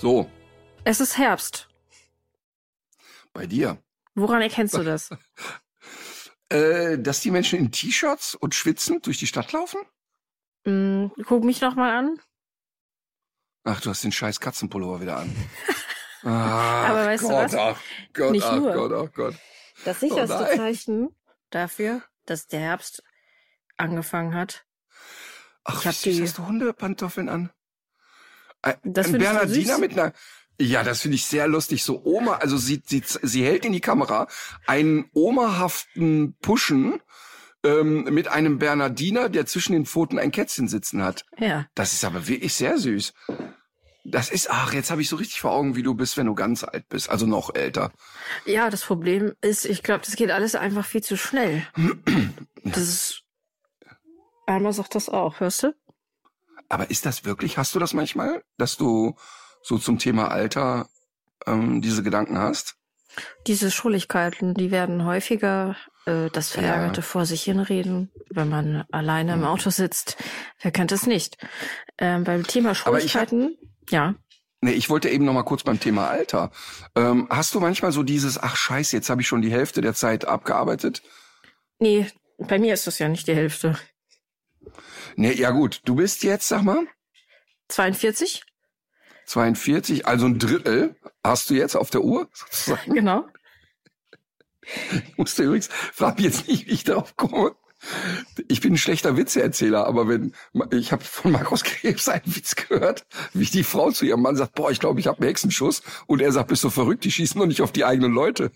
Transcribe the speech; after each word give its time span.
So, 0.00 0.30
Es 0.84 1.00
ist 1.00 1.18
Herbst. 1.18 1.68
bei 3.34 3.46
dir. 3.46 3.76
Woran 4.14 4.42
erkennst 4.42 4.74
du 4.74 4.82
das? 4.82 5.10
Äh, 6.52 6.98
dass 6.98 7.20
die 7.20 7.30
Menschen 7.30 7.60
in 7.60 7.70
T-Shirts 7.70 8.34
und 8.34 8.56
schwitzend 8.56 9.06
durch 9.06 9.18
die 9.18 9.28
Stadt 9.28 9.52
laufen? 9.52 9.78
Hm, 10.64 11.12
guck 11.24 11.44
mich 11.44 11.60
noch 11.60 11.76
mal 11.76 11.96
an. 11.96 12.20
Ach, 13.62 13.80
du 13.80 13.88
hast 13.90 14.02
den 14.02 14.10
scheiß 14.10 14.40
Katzenpullover 14.40 15.00
wieder 15.00 15.18
an. 15.18 15.32
Ach, 16.24 16.88
Aber 16.88 17.06
weißt 17.06 17.22
du 17.22 17.28
Gott, 17.28 17.44
was? 17.44 17.54
Ach 17.54 17.80
Gott, 18.14 18.32
Nicht 18.32 18.42
ach 18.44 18.56
nur. 18.56 18.72
Gott, 18.72 18.92
ach 18.92 19.14
Gott. 19.14 19.36
Das 19.84 20.00
sicherste 20.00 20.48
Oh. 20.52 20.56
Zeichen 20.56 21.14
dafür, 21.50 22.02
dass 22.26 22.48
der 22.48 22.58
Herbst 22.58 23.04
angefangen 23.76 24.34
hat. 24.34 24.66
Ach, 25.62 25.78
Ich 25.82 25.86
hab 25.86 25.94
die- 26.02 26.20
hast 26.20 26.38
du 26.38 26.46
Hundepantoffeln 26.48 27.28
an? 27.28 27.52
Ein, 28.62 28.74
Das 28.84 29.06
ein 29.08 29.18
Bernardiner 29.18 29.74
süß? 29.74 29.78
mit 29.80 29.92
einer... 29.92 30.12
Ja, 30.60 30.82
das 30.82 31.00
finde 31.00 31.14
ich 31.14 31.24
sehr 31.24 31.48
lustig. 31.48 31.82
So 31.82 32.02
Oma, 32.04 32.34
also 32.34 32.58
sie, 32.58 32.82
sie, 32.84 33.02
sie 33.04 33.44
hält 33.44 33.64
in 33.64 33.72
die 33.72 33.80
Kamera 33.80 34.26
einen 34.66 35.08
omahaften 35.14 36.36
Pushen 36.42 37.00
ähm, 37.64 38.04
mit 38.04 38.28
einem 38.28 38.58
Bernardiner, 38.58 39.30
der 39.30 39.46
zwischen 39.46 39.72
den 39.72 39.86
Pfoten 39.86 40.18
ein 40.18 40.32
Kätzchen 40.32 40.68
sitzen 40.68 41.02
hat. 41.02 41.24
Ja. 41.38 41.66
Das 41.74 41.94
ist 41.94 42.04
aber 42.04 42.28
wirklich 42.28 42.54
sehr 42.54 42.76
süß. 42.76 43.14
Das 44.04 44.30
ist, 44.30 44.50
ach, 44.50 44.72
jetzt 44.72 44.90
habe 44.90 45.02
ich 45.02 45.08
so 45.08 45.16
richtig 45.16 45.40
vor 45.40 45.52
Augen, 45.52 45.76
wie 45.76 45.82
du 45.82 45.94
bist, 45.94 46.16
wenn 46.16 46.26
du 46.26 46.34
ganz 46.34 46.64
alt 46.64 46.88
bist, 46.88 47.10
also 47.10 47.26
noch 47.26 47.54
älter. 47.54 47.92
Ja, 48.46 48.70
das 48.70 48.82
Problem 48.82 49.34
ist, 49.42 49.66
ich 49.66 49.82
glaube, 49.82 50.04
das 50.04 50.16
geht 50.16 50.30
alles 50.30 50.54
einfach 50.54 50.86
viel 50.86 51.02
zu 51.02 51.16
schnell. 51.16 51.66
Das 52.62 52.82
ist. 52.82 53.22
Alma 54.44 54.72
sagt 54.72 54.94
das 54.94 55.08
auch, 55.08 55.40
hörst 55.40 55.62
du? 55.62 55.74
Aber 56.70 56.90
ist 56.90 57.04
das 57.04 57.24
wirklich, 57.26 57.58
hast 57.58 57.74
du 57.74 57.78
das 57.78 57.92
manchmal, 57.92 58.42
dass 58.56 58.76
du 58.78 59.16
so 59.62 59.76
zum 59.76 59.98
Thema 59.98 60.30
Alter 60.30 60.88
ähm, 61.46 61.82
diese 61.82 62.02
Gedanken 62.02 62.38
hast? 62.38 62.76
Diese 63.46 63.70
Schrulligkeiten, 63.72 64.54
die 64.54 64.70
werden 64.70 65.04
häufiger, 65.04 65.76
äh, 66.06 66.30
das 66.32 66.50
Verärgerte 66.50 67.00
Ja. 67.00 67.06
vor 67.06 67.26
sich 67.26 67.42
hinreden, 67.42 68.10
wenn 68.30 68.48
man 68.48 68.84
alleine 68.92 69.34
im. 69.34 69.44
Auto 69.44 69.70
sitzt. 69.70 70.16
Wer 70.62 70.70
kennt 70.70 70.92
es 70.92 71.06
nicht? 71.06 71.36
Ähm, 71.98 72.22
beim 72.24 72.46
Thema 72.46 72.74
Schrulligkeiten, 72.74 73.58
ja. 73.90 74.14
Nee, 74.62 74.72
ich 74.72 74.88
wollte 74.90 75.08
eben 75.08 75.24
noch 75.24 75.32
mal 75.32 75.42
kurz 75.42 75.64
beim 75.64 75.80
Thema 75.80 76.08
Alter. 76.08 76.52
Ähm, 76.94 77.26
hast 77.30 77.54
du 77.54 77.60
manchmal 77.60 77.92
so 77.92 78.02
dieses, 78.04 78.38
ach 78.40 78.54
scheiße, 78.56 78.94
jetzt 78.94 79.10
habe 79.10 79.22
ich 79.22 79.26
schon 79.28 79.42
die 79.42 79.50
Hälfte 79.50 79.80
der 79.80 79.94
Zeit 79.94 80.26
abgearbeitet? 80.26 81.02
Nee, 81.80 82.06
bei 82.38 82.58
mir 82.58 82.74
ist 82.74 82.86
das 82.86 82.98
ja 83.00 83.08
nicht 83.08 83.26
die 83.26 83.34
Hälfte. 83.34 83.76
Nee, 85.16 85.32
ja 85.32 85.50
gut, 85.50 85.82
du 85.84 85.96
bist 85.96 86.22
jetzt, 86.22 86.48
sag 86.48 86.62
mal, 86.62 86.86
42? 87.68 88.44
42, 89.26 90.06
also 90.06 90.26
ein 90.26 90.38
Drittel 90.38 90.96
hast 91.22 91.50
du 91.50 91.54
jetzt 91.54 91.76
auf 91.76 91.90
der 91.90 92.02
Uhr. 92.02 92.28
sozusagen. 92.34 92.94
Genau. 92.94 93.26
Ich 95.08 95.16
musste 95.16 95.44
übrigens, 95.44 95.68
frag 95.92 96.20
jetzt 96.20 96.48
nicht, 96.48 96.66
wie 96.66 96.72
ich 96.72 96.84
darauf 96.84 97.16
komme. 97.16 97.54
Ich 98.48 98.60
bin 98.60 98.74
ein 98.74 98.78
schlechter 98.78 99.16
Witzeerzähler, 99.16 99.86
aber 99.86 100.06
wenn 100.06 100.34
ich 100.70 100.92
habe 100.92 101.02
von 101.02 101.32
Markus 101.32 101.64
Krebs 101.64 102.08
einen 102.08 102.36
Witz 102.36 102.54
gehört, 102.54 103.06
wie 103.32 103.46
die 103.46 103.64
Frau 103.64 103.90
zu 103.90 104.04
ihrem 104.04 104.20
Mann 104.20 104.36
sagt, 104.36 104.54
boah, 104.54 104.70
ich 104.70 104.80
glaube, 104.80 105.00
ich 105.00 105.06
habe 105.06 105.18
einen 105.18 105.28
Hexenschuss 105.28 105.82
und 106.06 106.20
er 106.20 106.30
sagt, 106.30 106.48
bist 106.48 106.62
du 106.62 106.70
verrückt, 106.70 107.04
die 107.04 107.10
schießen 107.10 107.40
doch 107.40 107.46
nicht 107.46 107.62
auf 107.62 107.72
die 107.72 107.84
eigenen 107.84 108.12
Leute. 108.12 108.52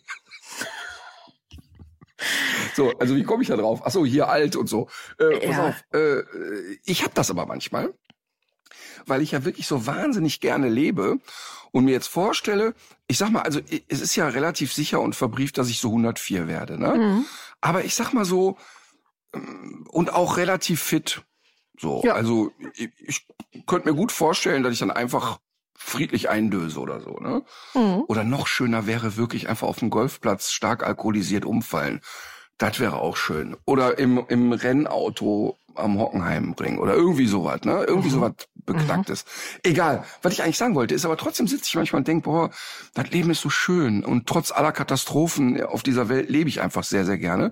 So, 2.75 2.93
also 2.99 3.15
wie 3.17 3.23
komme 3.23 3.43
ich 3.43 3.49
da 3.49 3.57
drauf? 3.57 3.83
Ach 3.85 3.91
so, 3.91 4.05
hier 4.05 4.29
alt 4.29 4.57
und 4.57 4.69
so. 4.69 4.89
Äh, 5.19 5.39
pass 5.47 5.57
Ja. 5.57 5.69
auf, 5.69 5.85
äh, 5.95 6.23
ich 6.85 7.03
habe 7.03 7.15
das 7.15 7.31
aber 7.31 7.47
manchmal, 7.47 7.95
weil 9.07 9.23
ich 9.23 9.33
ja 9.33 9.45
wirklich 9.45 9.67
so 9.67 9.87
wahnsinnig 9.87 10.41
gerne 10.41 10.69
lebe 10.69 11.19
und 11.73 11.85
mir 11.85 11.93
jetzt 11.93 12.09
vorstelle, 12.09 12.75
ich 13.07 13.19
sag 13.19 13.31
mal, 13.31 13.43
also 13.43 13.61
i- 13.61 13.85
es 13.89 14.01
ist 14.01 14.17
ja 14.17 14.29
relativ 14.29 14.73
sicher 14.73 15.01
und 15.01 15.15
verbrieft, 15.15 15.59
dass 15.59 15.69
ich 15.69 15.79
so 15.81 15.91
104 15.91 16.49
werde, 16.49 16.79
ne? 16.79 16.95
Mhm. 16.97 17.27
Aber 17.61 17.85
ich 17.85 17.95
sag 17.95 18.13
mal 18.13 18.25
so, 18.25 18.57
ähm, 19.35 19.87
und 19.91 20.13
auch 20.13 20.37
relativ 20.37 20.83
fit. 20.83 21.23
So, 21.79 22.03
Ja. 22.05 22.15
also 22.15 22.53
ich, 22.75 22.91
ich 23.51 23.67
könnte 23.67 23.89
mir 23.89 23.95
gut 23.97 24.13
vorstellen, 24.13 24.63
dass 24.63 24.73
ich 24.73 24.79
dann 24.79 24.91
einfach 24.93 25.39
friedlich 25.77 26.31
eindöse 26.31 26.79
oder 26.81 27.01
so, 27.01 27.19
ne? 27.19 27.43
Mhm. 27.75 28.05
Oder 28.09 28.25
noch 28.25 28.47
schöner 28.47 28.87
wäre 28.87 29.17
wirklich 29.17 29.49
einfach 29.49 29.67
auf 29.67 29.79
dem 29.81 29.91
Golfplatz 29.91 30.51
stark 30.53 30.83
alkoholisiert 30.85 31.45
umfallen. 31.45 32.01
Das 32.59 32.79
wäre 32.81 32.99
auch 33.01 33.17
schön. 33.17 33.57
Oder 33.65 33.99
im, 33.99 34.25
im 34.29 34.53
Rennauto 34.53 35.59
am 35.75 35.99
Hockenheim 35.99 36.55
bringen 36.55 36.79
oder 36.79 36.95
irgendwie 36.95 37.27
sowas, 37.27 37.63
ne? 37.63 37.85
Irgendwie 37.87 38.11
sowas 38.11 38.35
Beknacktes. 38.67 39.25
Egal. 39.63 40.05
Was 40.23 40.33
ich 40.33 40.43
eigentlich 40.43 40.57
sagen 40.57 40.75
wollte, 40.75 40.95
ist 40.95 41.05
aber 41.05 41.17
trotzdem 41.17 41.47
sitze 41.47 41.65
ich 41.67 41.75
manchmal 41.75 42.01
und 42.01 42.09
denke, 42.09 42.25
boah, 42.25 42.51
das 42.95 43.11
Leben 43.11 43.31
ist 43.31 43.43
so 43.43 43.51
schön 43.51 44.05
und 44.05 44.27
trotz 44.27 44.53
aller 44.53 44.73
Katastrophen 44.73 45.63
auf 45.63 45.83
dieser 45.83 46.09
Welt 46.09 46.31
lebe 46.31 46.49
ich 46.49 46.63
einfach 46.63 46.85
sehr, 46.85 47.05
sehr 47.05 47.19
gerne. 47.19 47.51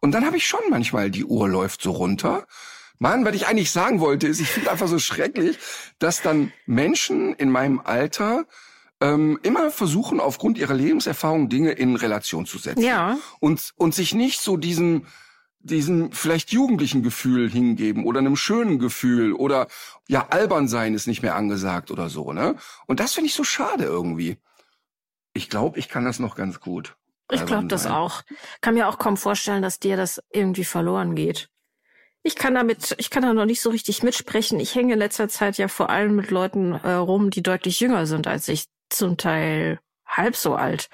Und 0.00 0.12
dann 0.12 0.26
habe 0.26 0.36
ich 0.36 0.46
schon 0.46 0.60
manchmal, 0.68 1.10
die 1.10 1.24
Uhr 1.24 1.48
läuft 1.48 1.82
so 1.82 1.92
runter. 1.92 2.46
Mann, 2.98 3.24
was 3.24 3.34
ich 3.34 3.46
eigentlich 3.46 3.70
sagen 3.70 4.00
wollte, 4.00 4.26
ist, 4.26 4.40
ich 4.40 4.48
finde 4.48 4.70
einfach 4.70 4.88
so 4.88 4.98
schrecklich, 4.98 5.58
dass 5.98 6.22
dann 6.22 6.52
Menschen 6.66 7.34
in 7.34 7.50
meinem 7.50 7.80
Alter 7.80 8.44
ähm, 9.02 9.38
immer 9.42 9.70
versuchen, 9.72 10.20
aufgrund 10.20 10.58
ihrer 10.58 10.74
Lebenserfahrung 10.74 11.48
Dinge 11.48 11.72
in 11.72 11.96
Relation 11.96 12.46
zu 12.46 12.58
setzen. 12.58 12.82
Ja. 12.82 13.18
Und, 13.40 13.72
und 13.76 13.94
sich 13.94 14.14
nicht 14.14 14.40
so 14.40 14.56
diesen, 14.56 15.06
diesen 15.58 16.12
vielleicht 16.12 16.52
jugendlichen 16.52 17.02
Gefühl 17.02 17.50
hingeben 17.50 18.04
oder 18.06 18.20
einem 18.20 18.36
schönen 18.36 18.78
Gefühl 18.78 19.32
oder 19.32 19.66
ja, 20.08 20.28
albern 20.28 20.68
sein 20.68 20.94
ist 20.94 21.08
nicht 21.08 21.22
mehr 21.22 21.34
angesagt 21.34 21.90
oder 21.90 22.08
so, 22.08 22.32
ne? 22.32 22.54
Und 22.86 23.00
das 23.00 23.14
finde 23.14 23.26
ich 23.26 23.34
so 23.34 23.42
schade 23.42 23.84
irgendwie. 23.84 24.38
Ich 25.34 25.50
glaube, 25.50 25.80
ich 25.80 25.88
kann 25.88 26.04
das 26.04 26.20
noch 26.20 26.36
ganz 26.36 26.60
gut. 26.60 26.96
Ich 27.30 27.44
glaube 27.44 27.66
das 27.66 27.86
auch. 27.86 28.22
Kann 28.60 28.74
mir 28.74 28.88
auch 28.88 28.98
kaum 28.98 29.16
vorstellen, 29.16 29.62
dass 29.62 29.80
dir 29.80 29.96
das 29.96 30.20
irgendwie 30.30 30.64
verloren 30.64 31.14
geht. 31.14 31.48
Ich 32.22 32.36
kann 32.36 32.54
damit, 32.54 32.94
ich 32.98 33.10
kann 33.10 33.22
da 33.22 33.32
noch 33.32 33.46
nicht 33.46 33.62
so 33.62 33.70
richtig 33.70 34.02
mitsprechen. 34.02 34.60
Ich 34.60 34.74
hänge 34.76 34.92
in 34.92 34.98
letzter 34.98 35.28
Zeit 35.28 35.58
ja 35.58 35.66
vor 35.66 35.90
allem 35.90 36.14
mit 36.14 36.30
Leuten 36.30 36.72
äh, 36.72 36.92
rum, 36.92 37.30
die 37.30 37.42
deutlich 37.42 37.80
jünger 37.80 38.06
sind 38.06 38.26
als 38.28 38.46
ich, 38.48 38.66
zum 38.92 39.16
Teil 39.16 39.80
halb 40.06 40.36
so 40.36 40.54
alt. 40.54 40.88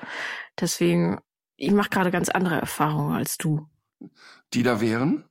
Deswegen, 0.60 1.18
ich 1.56 1.72
mache 1.72 1.90
gerade 1.90 2.10
ganz 2.10 2.28
andere 2.28 2.56
Erfahrungen 2.56 3.16
als 3.16 3.38
du. 3.38 3.66
Die 4.54 4.62
da 4.62 4.80
wären? 4.80 5.24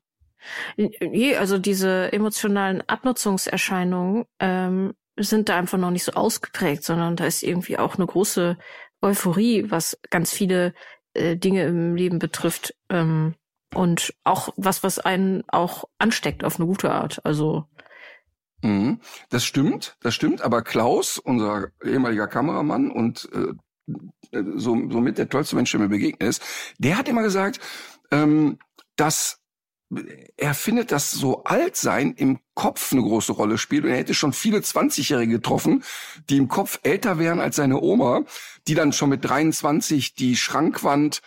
Nee, 0.75 1.35
also 1.35 1.57
diese 1.57 2.11
emotionalen 2.13 2.81
Abnutzungserscheinungen 2.87 4.25
ähm, 4.39 4.93
sind 5.17 5.49
da 5.49 5.57
einfach 5.57 5.77
noch 5.77 5.91
nicht 5.91 6.03
so 6.03 6.13
ausgeprägt, 6.13 6.83
sondern 6.83 7.15
da 7.15 7.25
ist 7.25 7.43
irgendwie 7.43 7.77
auch 7.77 7.95
eine 7.95 8.05
große 8.05 8.57
Euphorie, 9.01 9.69
was 9.69 9.99
ganz 10.09 10.31
viele 10.31 10.73
äh, 11.13 11.35
Dinge 11.35 11.65
im 11.65 11.95
Leben 11.95 12.19
betrifft. 12.19 12.75
Ähm, 12.89 13.35
und 13.73 14.13
auch 14.23 14.49
was, 14.55 14.83
was 14.83 14.99
einen 14.99 15.43
auch 15.49 15.85
ansteckt 15.97 16.43
auf 16.43 16.57
eine 16.57 16.67
gute 16.67 16.91
Art. 16.91 17.25
Also 17.25 17.65
Mhm. 18.63 18.99
Das 19.29 19.45
stimmt, 19.45 19.97
das 20.01 20.15
stimmt. 20.15 20.41
Aber 20.41 20.61
Klaus, 20.61 21.17
unser 21.17 21.67
ehemaliger 21.83 22.27
Kameramann 22.27 22.89
und 22.91 23.29
äh, 23.33 23.53
so, 24.55 24.89
somit 24.89 25.17
der 25.17 25.29
tollste 25.29 25.55
Mensch, 25.55 25.71
der 25.71 25.79
mir 25.79 25.89
begegnet 25.89 26.29
ist, 26.29 26.43
der 26.77 26.97
hat 26.97 27.07
immer 27.07 27.23
gesagt, 27.23 27.59
ähm, 28.11 28.57
dass 28.95 29.39
er 30.35 30.53
findet, 30.53 30.91
dass 30.91 31.11
so 31.11 31.45
Altsein 31.45 32.13
im 32.13 32.39
Kopf 32.55 32.91
eine 32.91 33.01
große 33.01 33.31
Rolle 33.31 33.57
spielt 33.57 33.85
und 33.85 33.91
er 33.91 33.97
hätte 33.97 34.13
schon 34.13 34.33
viele 34.33 34.59
20-Jährige 34.59 35.35
getroffen, 35.35 35.83
die 36.29 36.37
im 36.37 36.49
Kopf 36.49 36.79
älter 36.83 37.19
wären 37.19 37.39
als 37.39 37.55
seine 37.55 37.79
Oma, 37.79 38.23
die 38.67 38.75
dann 38.75 38.91
schon 38.91 39.09
mit 39.09 39.23
23 39.23 40.13
die 40.13 40.35
Schrankwand 40.35 41.21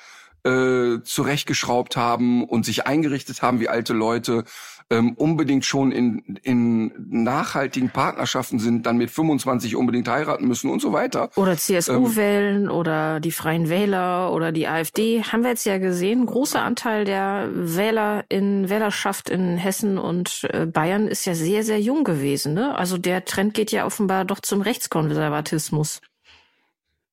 äh, 0.45 1.03
zurechtgeschraubt 1.03 1.97
haben 1.97 2.45
und 2.45 2.65
sich 2.65 2.87
eingerichtet 2.87 3.43
haben 3.43 3.61
wie 3.61 3.69
alte 3.69 3.93
Leute, 3.93 4.45
ähm, 4.91 5.15
unbedingt 5.15 5.65
schon 5.65 5.93
in, 5.93 6.39
in 6.43 6.93
nachhaltigen 7.09 7.91
Partnerschaften 7.91 8.59
sind, 8.59 8.87
dann 8.87 8.97
mit 8.97 9.11
25 9.11 9.77
unbedingt 9.77 10.09
heiraten 10.09 10.49
müssen 10.49 10.69
und 10.69 10.83
so 10.83 10.93
weiter. 10.93 11.31
Oder 11.37 11.57
CSU 11.57 11.93
ähm, 11.93 12.17
wählen 12.17 12.69
oder 12.69 13.21
die 13.21 13.31
Freien 13.31 13.69
Wähler 13.69 14.33
oder 14.33 14.51
die 14.51 14.67
AfD. 14.67 15.23
Haben 15.23 15.45
wir 15.45 15.51
jetzt 15.51 15.65
ja 15.65 15.79
gesehen, 15.79 16.27
großer 16.27 16.63
Anteil 16.63 17.05
der 17.05 17.49
Wähler 17.53 18.25
in 18.29 18.69
Wählerschaft 18.69 19.31
in 19.31 19.57
Hessen 19.57 19.97
und 19.97 20.49
äh, 20.53 20.67
Bayern 20.67 21.07
ist 21.07 21.25
ja 21.25 21.35
sehr, 21.35 21.63
sehr 21.63 21.81
jung 21.81 22.03
gewesen. 22.03 22.55
Ne? 22.55 22.77
Also 22.77 22.99
der 22.99 23.25
Trend 23.25 23.55
geht 23.55 23.71
ja 23.71 23.87
offenbar 23.87 24.25
doch 24.25 24.41
zum 24.41 24.61
Rechtskonservatismus. 24.61 26.01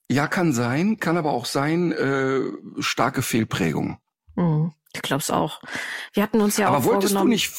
Ja, 0.10 0.28
kann 0.28 0.54
sein, 0.54 1.00
kann 1.00 1.18
aber 1.18 1.32
auch 1.32 1.46
sein, 1.46 1.92
äh, 1.92 2.42
starke 2.80 3.22
Fehlprägung. 3.22 4.00
Mhm. 4.36 4.74
Ich 4.94 5.02
glaube 5.02 5.22
es 5.22 5.30
auch. 5.30 5.62
Wir 6.14 6.24
hatten 6.24 6.42
uns 6.42 6.58
ja 6.58 6.68
aber 6.68 6.78
auch 6.78 6.84
wolltest 6.86 7.14
vorgenommen. 7.14 7.30
du 7.30 7.34
nicht, 7.34 7.52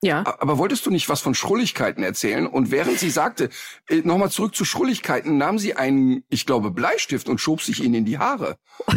ja. 0.00 0.24
Aber 0.40 0.58
wolltest 0.58 0.84
du 0.84 0.90
nicht 0.90 1.08
was 1.08 1.20
von 1.20 1.34
Schrulligkeiten 1.34 2.02
erzählen? 2.02 2.46
Und 2.46 2.70
während 2.70 2.98
sie 2.98 3.10
sagte, 3.10 3.50
äh, 3.88 3.96
nochmal 3.98 4.30
zurück 4.30 4.56
zu 4.56 4.64
Schrulligkeiten, 4.64 5.36
nahm 5.38 5.58
sie 5.58 5.76
einen, 5.76 6.24
ich 6.28 6.44
glaube, 6.44 6.70
Bleistift 6.70 7.28
und 7.28 7.38
schob 7.40 7.62
sich 7.62 7.82
ihn 7.84 7.94
in 7.94 8.04
die 8.04 8.18
Haare. 8.18 8.56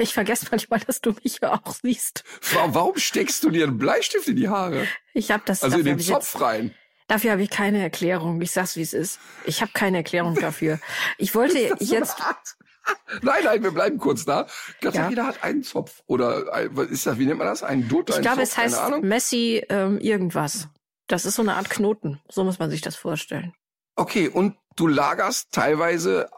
Ich 0.00 0.14
vergesse 0.14 0.46
manchmal, 0.48 0.78
dass 0.78 1.00
du 1.00 1.12
mich 1.24 1.40
ja 1.42 1.54
auch 1.54 1.74
siehst. 1.74 2.22
Warum 2.68 2.96
steckst 2.98 3.42
du 3.42 3.50
dir 3.50 3.66
einen 3.66 3.78
Bleistift 3.78 4.28
in 4.28 4.36
die 4.36 4.48
Haare? 4.48 4.86
Ich 5.12 5.32
habe 5.32 5.42
das. 5.44 5.64
Also 5.64 5.78
in 5.78 5.84
den 5.84 5.98
Zopf 5.98 6.40
rein. 6.40 6.72
Dafür 7.08 7.32
habe 7.32 7.42
ich 7.42 7.50
keine 7.50 7.82
Erklärung. 7.82 8.40
Ich 8.42 8.52
sag's, 8.52 8.76
wie 8.76 8.82
es 8.82 8.92
ist. 8.92 9.18
Ich 9.44 9.62
habe 9.62 9.72
keine 9.72 9.98
Erklärung 9.98 10.34
dafür. 10.34 10.78
Ich 11.16 11.34
wollte 11.34 11.58
jetzt. 11.80 12.16
Nein, 13.20 13.44
nein, 13.44 13.62
wir 13.62 13.70
bleiben 13.70 13.98
kurz 13.98 14.24
da. 14.24 14.46
Katharina 14.80 15.22
ja. 15.22 15.28
hat 15.28 15.44
einen 15.44 15.62
Zopf. 15.62 16.02
Oder 16.06 16.50
ein, 16.54 16.74
was 16.74 16.88
ist 16.88 17.06
das? 17.06 17.18
Wie 17.18 17.26
nennt 17.26 17.36
man 17.36 17.46
das? 17.46 17.62
Ein 17.62 17.86
Dutt? 17.86 18.08
Ich 18.08 18.22
glaube, 18.22 18.40
es 18.40 18.56
heißt 18.56 19.02
Messi 19.02 19.62
ähm, 19.68 19.98
irgendwas. 19.98 20.68
Das 21.06 21.26
ist 21.26 21.34
so 21.34 21.42
eine 21.42 21.56
Art 21.56 21.68
Knoten. 21.68 22.18
So 22.30 22.44
muss 22.44 22.58
man 22.58 22.70
sich 22.70 22.80
das 22.80 22.96
vorstellen. 22.96 23.52
Okay, 23.94 24.28
und 24.28 24.56
du 24.76 24.86
lagerst 24.86 25.52
teilweise 25.52 26.30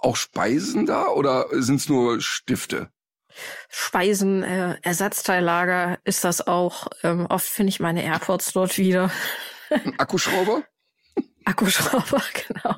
auch 0.00 0.14
Speisen 0.14 0.86
da 0.86 1.08
oder 1.08 1.46
sind's 1.50 1.88
nur 1.88 2.20
Stifte? 2.20 2.90
Speisen, 3.68 4.42
äh, 4.44 4.76
Ersatzteillager 4.82 5.98
ist 6.04 6.24
das 6.24 6.46
auch. 6.46 6.86
Ähm, 7.02 7.26
oft 7.26 7.46
finde 7.46 7.70
ich 7.70 7.80
meine 7.80 8.04
AirPods 8.04 8.52
dort 8.52 8.78
wieder. 8.78 9.10
Ein 9.70 9.98
Akkuschrauber? 9.98 10.62
Akkuschrauber, 11.44 12.22
genau. 12.48 12.76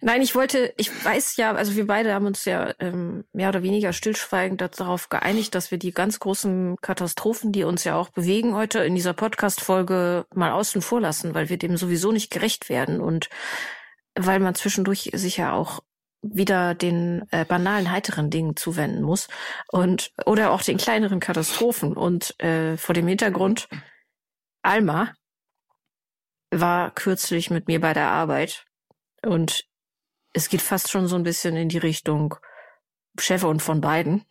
Nein, 0.00 0.22
ich 0.22 0.34
wollte, 0.34 0.74
ich 0.76 1.04
weiß 1.04 1.36
ja, 1.36 1.54
also 1.54 1.76
wir 1.76 1.86
beide 1.86 2.12
haben 2.12 2.26
uns 2.26 2.44
ja 2.44 2.74
ähm, 2.78 3.24
mehr 3.32 3.48
oder 3.48 3.62
weniger 3.62 3.92
stillschweigend 3.92 4.60
darauf 4.60 5.08
geeinigt, 5.08 5.54
dass 5.54 5.70
wir 5.70 5.78
die 5.78 5.92
ganz 5.92 6.18
großen 6.20 6.76
Katastrophen, 6.80 7.52
die 7.52 7.64
uns 7.64 7.84
ja 7.84 7.96
auch 7.96 8.10
bewegen 8.10 8.54
heute 8.54 8.80
in 8.80 8.94
dieser 8.94 9.14
Podcast-Folge 9.14 10.26
mal 10.34 10.52
außen 10.52 10.82
vor 10.82 11.00
lassen, 11.00 11.34
weil 11.34 11.48
wir 11.48 11.58
dem 11.58 11.76
sowieso 11.76 12.12
nicht 12.12 12.30
gerecht 12.30 12.68
werden 12.68 13.00
und 13.00 13.28
weil 14.14 14.40
man 14.40 14.54
zwischendurch 14.54 15.10
sich 15.14 15.36
ja 15.36 15.52
auch 15.52 15.80
wieder 16.20 16.74
den 16.74 17.22
äh, 17.30 17.44
banalen, 17.44 17.90
heiteren 17.90 18.30
Dingen 18.30 18.56
zuwenden 18.56 19.02
muss 19.02 19.28
und 19.68 20.10
oder 20.26 20.50
auch 20.50 20.62
den 20.62 20.76
kleineren 20.76 21.20
Katastrophen 21.20 21.96
und 21.96 22.38
äh, 22.40 22.76
vor 22.76 22.94
dem 22.94 23.06
Hintergrund 23.06 23.68
Alma 24.62 25.14
war 26.50 26.90
kürzlich 26.92 27.50
mit 27.50 27.68
mir 27.68 27.80
bei 27.80 27.92
der 27.92 28.08
Arbeit. 28.08 28.64
Und 29.22 29.64
es 30.32 30.48
geht 30.48 30.62
fast 30.62 30.90
schon 30.90 31.06
so 31.06 31.16
ein 31.16 31.22
bisschen 31.22 31.56
in 31.56 31.68
die 31.68 31.78
Richtung 31.78 32.34
Chef 33.18 33.42
und 33.42 33.60
von 33.60 33.80
beiden, 33.80 34.24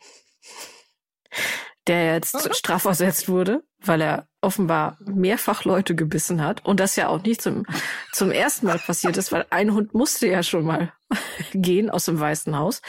der 1.87 2.13
jetzt 2.13 2.55
strafversetzt 2.55 3.27
wurde, 3.27 3.63
weil 3.79 4.01
er 4.01 4.27
offenbar 4.41 4.97
mehrfach 5.01 5.65
Leute 5.65 5.95
gebissen 5.95 6.41
hat. 6.41 6.65
Und 6.65 6.79
das 6.79 6.95
ja 6.95 7.09
auch 7.09 7.21
nicht 7.23 7.41
zum, 7.41 7.65
zum 8.13 8.31
ersten 8.31 8.67
Mal 8.67 8.79
passiert 8.79 9.17
ist, 9.17 9.31
weil 9.31 9.45
ein 9.49 9.73
Hund 9.73 9.93
musste 9.93 10.27
ja 10.27 10.43
schon 10.43 10.65
mal 10.65 10.93
gehen 11.53 11.89
aus 11.89 12.05
dem 12.05 12.19
Weißen 12.19 12.57
Haus. 12.57 12.81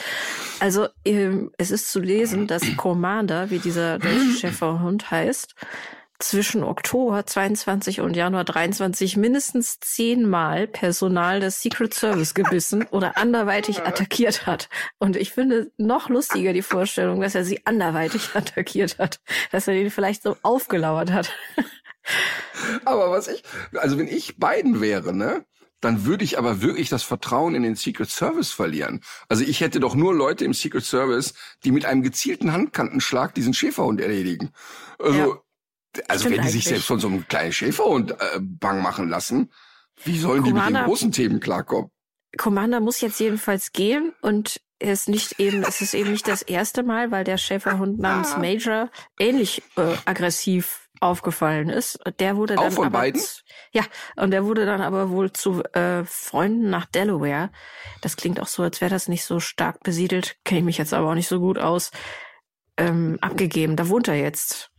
Also 0.59 0.87
ähm, 1.05 1.51
es 1.57 1.71
ist 1.71 1.91
zu 1.91 1.99
lesen, 1.99 2.47
dass 2.47 2.63
Commander, 2.77 3.49
wie 3.49 3.59
dieser 3.59 3.99
deutsche 3.99 4.33
Schäferhund 4.39 5.11
heißt, 5.11 5.55
zwischen 6.19 6.63
Oktober 6.63 7.25
22 7.25 8.01
und 8.01 8.15
Januar 8.15 8.43
23 8.43 9.17
mindestens 9.17 9.79
zehnmal 9.79 10.67
Personal 10.67 11.39
des 11.39 11.61
Secret 11.61 11.93
Service 11.93 12.33
gebissen 12.33 12.85
oder 12.91 13.17
anderweitig 13.17 13.81
attackiert 13.83 14.45
hat. 14.45 14.69
Und 14.99 15.15
ich 15.15 15.31
finde 15.31 15.71
noch 15.77 16.09
lustiger 16.09 16.53
die 16.53 16.61
Vorstellung, 16.61 17.21
dass 17.21 17.35
er 17.35 17.45
sie 17.45 17.65
anderweitig 17.65 18.31
attackiert 18.35 18.99
hat, 18.99 19.21
dass 19.51 19.67
er 19.67 19.73
den 19.73 19.89
vielleicht 19.89 20.23
so 20.23 20.35
aufgelauert 20.41 21.11
hat. 21.11 21.31
Aber 22.85 23.11
was 23.11 23.27
ich, 23.27 23.43
also 23.73 23.97
wenn 23.97 24.07
ich 24.07 24.37
beiden 24.37 24.81
wäre, 24.81 25.15
ne? 25.15 25.45
dann 25.81 26.05
würde 26.05 26.25
ich 26.25 26.37
aber 26.37 26.61
wirklich 26.61 26.89
das 26.89 27.03
Vertrauen 27.03 27.55
in 27.55 27.63
den 27.63 27.75
Secret 27.75 28.09
Service 28.09 28.51
verlieren. 28.51 29.01
Also 29.29 29.43
ich 29.43 29.61
hätte 29.61 29.79
doch 29.79 29.95
nur 29.95 30.13
Leute 30.13 30.43
im 30.43 30.53
Secret 30.53 30.83
Service, 30.83 31.33
die 31.63 31.71
mit 31.71 31.85
einem 31.85 32.03
gezielten 32.03 32.51
Handkantenschlag 32.51 33.33
diesen 33.33 33.53
Schäferhund 33.53 34.01
erledigen. 34.01 34.51
Also 34.97 35.17
ja. 35.17 35.41
Also 36.07 36.25
Stimmt 36.25 36.37
wenn 36.37 36.45
die 36.45 36.51
sich 36.51 36.65
selbst 36.65 36.85
von 36.85 36.99
so 36.99 37.07
einem 37.07 37.27
kleinen 37.27 37.51
Schäferhund 37.51 38.11
äh, 38.11 38.39
bang 38.39 38.81
machen 38.81 39.09
lassen, 39.09 39.51
wie 40.03 40.19
sollen 40.19 40.43
Commander, 40.43 40.67
die 40.67 40.73
mit 40.73 40.81
den 40.81 40.85
großen 40.85 41.11
Themen 41.11 41.39
klarkommen? 41.39 41.91
Commander 42.37 42.79
muss 42.79 43.01
jetzt 43.01 43.19
jedenfalls 43.19 43.71
gehen 43.71 44.13
und 44.21 44.61
er 44.79 44.93
ist 44.93 45.09
nicht 45.09 45.39
eben, 45.39 45.63
es 45.63 45.81
ist 45.81 45.93
eben 45.93 46.11
nicht 46.11 46.27
das 46.27 46.41
erste 46.41 46.83
Mal, 46.83 47.11
weil 47.11 47.25
der 47.25 47.37
Schäferhund 47.37 47.99
namens 47.99 48.33
ah. 48.33 48.39
Major 48.39 48.89
ähnlich 49.19 49.61
äh, 49.75 49.95
aggressiv 50.05 50.89
aufgefallen 51.01 51.69
ist. 51.69 51.99
Der 52.19 52.37
wurde 52.37 52.55
dann 52.55 52.67
Auch 52.67 52.71
von 52.71 52.85
aber 52.85 52.99
beiden? 52.99 53.21
ja, 53.71 53.83
und 54.15 54.31
der 54.31 54.45
wurde 54.45 54.65
dann 54.65 54.81
aber 54.81 55.09
wohl 55.09 55.31
zu 55.31 55.63
äh, 55.73 56.03
Freunden 56.05 56.69
nach 56.69 56.85
Delaware. 56.85 57.51
Das 58.01 58.15
klingt 58.15 58.39
auch 58.39 58.47
so, 58.47 58.63
als 58.63 58.81
wäre 58.81 58.91
das 58.91 59.07
nicht 59.07 59.23
so 59.23 59.39
stark 59.39 59.81
besiedelt. 59.81 60.37
Kenne 60.45 60.59
ich 60.59 60.65
mich 60.65 60.77
jetzt 60.77 60.93
aber 60.93 61.09
auch 61.09 61.15
nicht 61.15 61.27
so 61.27 61.39
gut 61.39 61.57
aus 61.57 61.91
ähm, 62.77 63.17
abgegeben. 63.21 63.75
Da 63.75 63.89
wohnt 63.89 64.07
er 64.07 64.15
jetzt. 64.15 64.71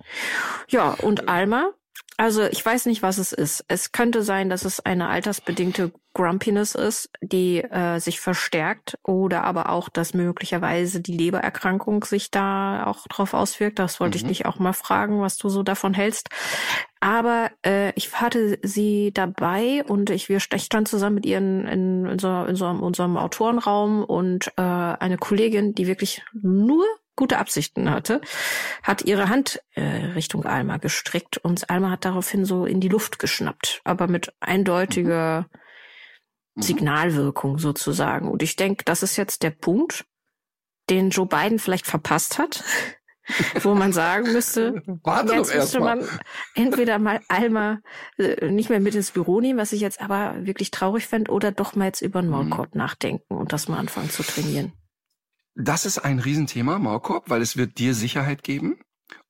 Ja, 0.69 0.91
und 1.01 1.29
Alma, 1.29 1.73
also 2.21 2.43
ich 2.43 2.65
weiß 2.65 2.85
nicht, 2.85 3.03
was 3.03 3.17
es 3.17 3.33
ist. 3.33 3.65
Es 3.69 3.93
könnte 3.93 4.23
sein, 4.23 4.51
dass 4.51 4.67
es 4.67 4.81
eine 4.81 5.09
altersbedingte 5.09 5.91
Grumpiness 6.13 6.75
ist, 6.75 7.09
die 7.23 7.63
äh, 7.63 7.99
sich 7.99 8.21
verstärkt 8.21 8.99
oder 9.03 9.43
aber 9.45 9.71
auch, 9.71 9.89
dass 9.89 10.13
möglicherweise 10.13 11.01
die 11.01 11.17
Lebererkrankung 11.17 12.05
sich 12.05 12.31
da 12.31 12.85
auch 12.85 13.07
drauf 13.07 13.33
auswirkt. 13.33 13.79
Das 13.79 14.01
wollte 14.01 14.19
mhm. 14.19 14.25
ich 14.25 14.29
dich 14.29 14.47
auch 14.47 14.59
mal 14.59 14.75
fragen, 14.75 15.23
was 15.23 15.39
du 15.39 15.49
so 15.49 15.63
davon 15.63 15.95
hältst. 15.95 16.29
Aber 17.01 17.51
äh, 17.65 17.95
ich 17.95 18.13
hatte 18.21 18.59
sie 18.63 19.13
dabei 19.15 19.83
und 19.89 20.11
ich 20.11 20.29
wir 20.29 20.41
stand 20.41 20.89
zusammen 20.89 21.15
mit 21.15 21.25
ihr 21.25 21.39
in, 21.39 21.67
in, 21.67 22.05
in, 22.05 22.19
so, 22.19 22.45
in 22.45 22.55
so 22.55 22.67
unserem 22.67 23.17
Autorenraum 23.17 24.05
und 24.05 24.49
äh, 24.59 24.61
eine 24.61 25.17
Kollegin, 25.17 25.75
die 25.75 25.87
wirklich 25.87 26.23
nur 26.35 26.85
gute 27.21 27.39
Absichten 27.39 27.91
hatte, 27.91 28.23
hat 28.83 29.03
ihre 29.03 29.29
Hand 29.29 29.61
äh, 29.75 29.83
Richtung 29.83 30.47
Alma 30.47 30.79
gestreckt 30.79 31.37
und 31.37 31.69
Alma 31.69 31.91
hat 31.91 32.07
daraufhin 32.07 32.47
so 32.47 32.65
in 32.65 32.81
die 32.81 32.89
Luft 32.89 33.19
geschnappt, 33.19 33.83
aber 33.85 34.09
mit 34.09 34.33
eindeutiger 34.41 35.47
mhm. 36.55 36.63
Signalwirkung 36.63 37.59
sozusagen. 37.59 38.27
Und 38.29 38.43
ich 38.43 38.57
denke, 38.57 38.85
das 38.85 39.03
ist 39.03 39.19
jetzt 39.19 39.43
der 39.43 39.51
Punkt, 39.51 40.07
den 40.89 41.11
Joe 41.11 41.27
Biden 41.27 41.59
vielleicht 41.59 41.87
verpasst 41.87 42.39
hat, 42.39 42.65
wo 43.63 43.75
man 43.75 43.93
sagen 43.93 44.33
müsste, 44.33 44.83
Warte 45.05 45.35
jetzt 45.35 45.55
müsste 45.55 45.81
man 45.81 46.03
entweder 46.55 46.99
mal 46.99 47.21
Alma 47.29 47.81
äh, 48.17 48.51
nicht 48.51 48.71
mehr 48.71 48.81
mit 48.81 48.95
ins 48.95 49.11
Büro 49.11 49.43
nehmen, 49.43 49.59
was 49.59 49.75
ich 49.75 49.83
jetzt 49.83 50.01
aber 50.01 50.37
wirklich 50.47 50.71
traurig 50.71 51.07
fände, 51.07 51.31
oder 51.31 51.53
doch 51.53 51.75
mal 51.75 51.85
jetzt 51.85 52.01
über 52.01 52.23
den 52.23 52.31
mhm. 52.31 52.49
Maulkorb 52.49 52.75
mhm. 52.75 52.79
nachdenken 52.79 53.35
und 53.35 53.53
das 53.53 53.69
mal 53.69 53.79
anfangen 53.79 54.09
zu 54.09 54.23
trainieren. 54.23 54.73
Das 55.55 55.85
ist 55.85 55.99
ein 55.99 56.19
Riesenthema, 56.19 56.79
Maulkorb, 56.79 57.29
weil 57.29 57.43
es 57.43 57.57
wird 57.57 57.79
dir 57.79 57.95
Sicherheit 57.95 58.43
geben. 58.43 58.79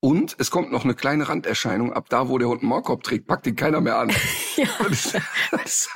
Und 0.02 0.34
es 0.38 0.50
kommt 0.50 0.72
noch 0.72 0.84
eine 0.84 0.94
kleine 0.94 1.28
Randerscheinung. 1.28 1.92
Ab 1.92 2.06
da, 2.08 2.28
wo 2.28 2.38
der 2.38 2.48
Hund 2.48 2.62
einen 2.62 2.70
Maulkorb 2.70 3.02
trägt, 3.02 3.26
packt 3.26 3.46
ihn 3.46 3.56
keiner 3.56 3.82
mehr 3.82 3.98
an. 3.98 4.10
ja. 4.56 4.66
Das, 4.80 5.18
das, 5.50 5.88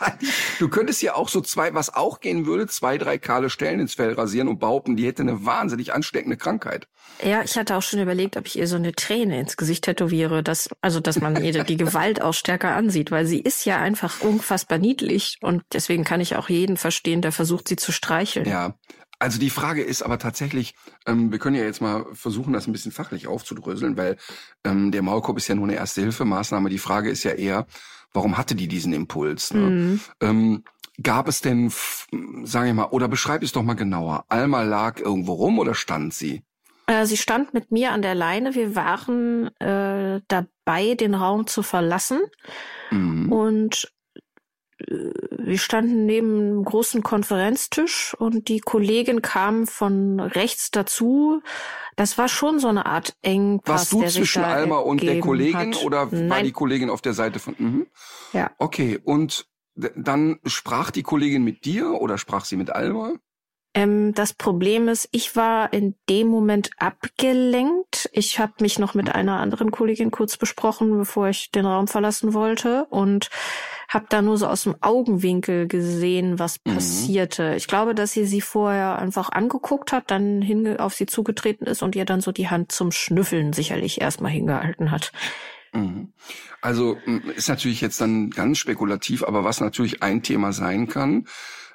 du 0.58 0.68
könntest 0.68 1.00
ja 1.00 1.14
auch 1.14 1.28
so 1.28 1.40
zwei, 1.40 1.74
was 1.74 1.94
auch 1.94 2.20
gehen 2.20 2.44
würde, 2.44 2.66
zwei, 2.66 2.98
drei 2.98 3.18
kahle 3.18 3.48
Stellen 3.48 3.80
ins 3.80 3.94
Fell 3.94 4.12
rasieren 4.12 4.48
und 4.48 4.58
behaupten, 4.58 4.96
die 4.96 5.06
hätte 5.06 5.22
eine 5.22 5.46
wahnsinnig 5.46 5.94
ansteckende 5.94 6.36
Krankheit. 6.36 6.86
Ja, 7.22 7.42
ich 7.42 7.56
hatte 7.56 7.76
auch 7.76 7.82
schon 7.82 8.00
überlegt, 8.00 8.36
ob 8.36 8.46
ich 8.46 8.58
ihr 8.58 8.66
so 8.66 8.76
eine 8.76 8.92
Träne 8.92 9.40
ins 9.40 9.56
Gesicht 9.56 9.84
tätowiere, 9.84 10.42
dass, 10.42 10.68
also, 10.80 11.00
dass 11.00 11.20
man 11.20 11.42
ihr 11.42 11.64
die 11.64 11.76
Gewalt 11.76 12.20
auch 12.20 12.34
stärker 12.34 12.74
ansieht, 12.74 13.10
weil 13.10 13.26
sie 13.26 13.40
ist 13.40 13.64
ja 13.64 13.78
einfach 13.78 14.20
unfassbar 14.20 14.78
niedlich 14.78 15.38
und 15.40 15.62
deswegen 15.72 16.04
kann 16.04 16.20
ich 16.20 16.36
auch 16.36 16.48
jeden 16.48 16.76
verstehen, 16.76 17.22
der 17.22 17.32
versucht, 17.32 17.68
sie 17.68 17.76
zu 17.76 17.92
streicheln. 17.92 18.46
Ja, 18.46 18.74
also 19.18 19.38
die 19.38 19.50
Frage 19.50 19.82
ist 19.82 20.02
aber 20.02 20.18
tatsächlich, 20.18 20.74
ähm, 21.06 21.30
wir 21.30 21.38
können 21.38 21.56
ja 21.56 21.64
jetzt 21.64 21.80
mal 21.80 22.04
versuchen, 22.12 22.52
das 22.52 22.66
ein 22.66 22.72
bisschen 22.72 22.92
fachlich 22.92 23.26
aufzudröseln, 23.26 23.96
weil 23.96 24.16
ähm, 24.64 24.90
der 24.90 25.02
Maulkorb 25.02 25.36
ist 25.36 25.48
ja 25.48 25.54
nur 25.54 25.64
eine 25.64 25.76
Erste-Hilfe-Maßnahme. 25.76 26.68
Die 26.68 26.78
Frage 26.78 27.10
ist 27.10 27.24
ja 27.24 27.32
eher, 27.32 27.66
warum 28.12 28.36
hatte 28.36 28.54
die 28.54 28.68
diesen 28.68 28.92
Impuls? 28.92 29.52
Ne? 29.52 29.60
Mhm. 29.60 30.00
Ähm, 30.20 30.64
gab 31.02 31.28
es 31.28 31.40
denn, 31.40 31.72
sage 32.44 32.68
ich 32.68 32.74
mal, 32.74 32.86
oder 32.86 33.08
beschreib 33.08 33.42
es 33.42 33.52
doch 33.52 33.62
mal 33.62 33.74
genauer, 33.74 34.24
Alma 34.28 34.62
lag 34.62 35.00
irgendwo 35.00 35.34
rum 35.34 35.58
oder 35.58 35.74
stand 35.74 36.14
sie? 36.14 36.42
Äh, 36.86 37.06
sie 37.06 37.16
stand 37.16 37.54
mit 37.54 37.72
mir 37.72 37.92
an 37.92 38.02
der 38.02 38.14
Leine. 38.14 38.54
Wir 38.54 38.76
waren 38.76 39.48
äh, 39.58 40.20
dabei, 40.28 40.94
den 40.94 41.14
Raum 41.14 41.46
zu 41.46 41.62
verlassen. 41.62 42.20
Mhm. 42.90 43.32
Und 43.32 43.93
wir 44.86 45.58
standen 45.58 46.06
neben 46.06 46.36
einem 46.36 46.64
großen 46.64 47.02
Konferenztisch 47.02 48.14
und 48.18 48.48
die 48.48 48.60
Kollegin 48.60 49.22
kam 49.22 49.66
von 49.66 50.20
rechts 50.20 50.70
dazu. 50.70 51.42
Das 51.96 52.18
war 52.18 52.28
schon 52.28 52.58
so 52.58 52.68
eine 52.68 52.86
Art 52.86 53.16
Engpass. 53.22 53.92
Warst 53.92 53.92
du 53.92 54.06
zwischen 54.06 54.42
Alma 54.42 54.78
und 54.78 55.02
der 55.02 55.20
Kollegin 55.20 55.74
hat. 55.74 55.84
oder 55.84 56.08
Nein. 56.10 56.30
war 56.30 56.42
die 56.42 56.52
Kollegin 56.52 56.90
auf 56.90 57.00
der 57.00 57.14
Seite 57.14 57.38
von? 57.38 57.54
Mhm. 57.58 57.86
Ja. 58.32 58.50
Okay, 58.58 58.98
und 59.02 59.46
dann 59.74 60.38
sprach 60.44 60.90
die 60.90 61.02
Kollegin 61.02 61.42
mit 61.42 61.64
dir 61.64 62.00
oder 62.00 62.18
sprach 62.18 62.44
sie 62.44 62.56
mit 62.56 62.70
Alma? 62.70 63.14
Ähm, 63.74 64.14
das 64.14 64.32
Problem 64.32 64.88
ist, 64.88 65.08
ich 65.10 65.34
war 65.34 65.72
in 65.72 65.96
dem 66.08 66.28
Moment 66.28 66.70
abgelenkt. 66.78 68.08
Ich 68.12 68.38
habe 68.38 68.52
mich 68.60 68.78
noch 68.78 68.94
mit 68.94 69.12
einer 69.12 69.40
anderen 69.40 69.72
Kollegin 69.72 70.12
kurz 70.12 70.36
besprochen, 70.36 70.96
bevor 70.96 71.28
ich 71.28 71.50
den 71.50 71.66
Raum 71.66 71.88
verlassen 71.88 72.34
wollte 72.34 72.86
und 72.90 73.30
habe 73.88 74.06
da 74.08 74.22
nur 74.22 74.38
so 74.38 74.46
aus 74.46 74.62
dem 74.62 74.76
Augenwinkel 74.80 75.66
gesehen, 75.66 76.38
was 76.38 76.60
mhm. 76.64 76.74
passierte. 76.74 77.54
Ich 77.56 77.66
glaube, 77.66 77.94
dass 77.96 78.12
sie 78.12 78.26
sie 78.26 78.40
vorher 78.40 78.98
einfach 78.98 79.30
angeguckt 79.30 79.92
hat, 79.92 80.10
dann 80.10 80.40
hin 80.40 80.78
auf 80.78 80.94
sie 80.94 81.06
zugetreten 81.06 81.66
ist 81.66 81.82
und 81.82 81.96
ihr 81.96 82.04
dann 82.04 82.20
so 82.20 82.30
die 82.30 82.48
Hand 82.48 82.70
zum 82.70 82.92
Schnüffeln 82.92 83.52
sicherlich 83.52 84.00
erstmal 84.00 84.30
hingehalten 84.30 84.92
hat. 84.92 85.12
Mhm. 85.72 86.12
Also 86.60 86.96
ist 87.34 87.48
natürlich 87.48 87.80
jetzt 87.80 88.00
dann 88.00 88.30
ganz 88.30 88.58
spekulativ, 88.58 89.24
aber 89.24 89.42
was 89.42 89.60
natürlich 89.60 90.02
ein 90.02 90.22
Thema 90.22 90.52
sein 90.52 90.86
kann, 90.88 91.26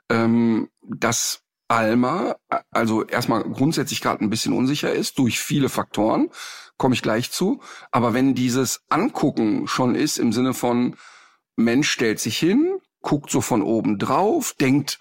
ähm, 0.09 0.69
dass 0.81 1.43
Alma, 1.69 2.35
also 2.71 3.05
erstmal 3.05 3.43
grundsätzlich 3.43 4.01
gerade 4.01 4.23
ein 4.23 4.29
bisschen 4.29 4.53
unsicher 4.53 4.91
ist 4.91 5.19
durch 5.19 5.39
viele 5.39 5.69
Faktoren, 5.69 6.29
komme 6.77 6.95
ich 6.95 7.01
gleich 7.01 7.31
zu. 7.31 7.61
Aber 7.91 8.13
wenn 8.13 8.35
dieses 8.35 8.81
Angucken 8.89 9.67
schon 9.67 9.95
ist 9.95 10.17
im 10.17 10.33
Sinne 10.33 10.53
von 10.53 10.95
Mensch 11.55 11.89
stellt 11.89 12.19
sich 12.19 12.37
hin, 12.37 12.79
guckt 13.01 13.29
so 13.29 13.39
von 13.39 13.61
oben 13.61 13.99
drauf, 13.99 14.55
denkt, 14.59 14.99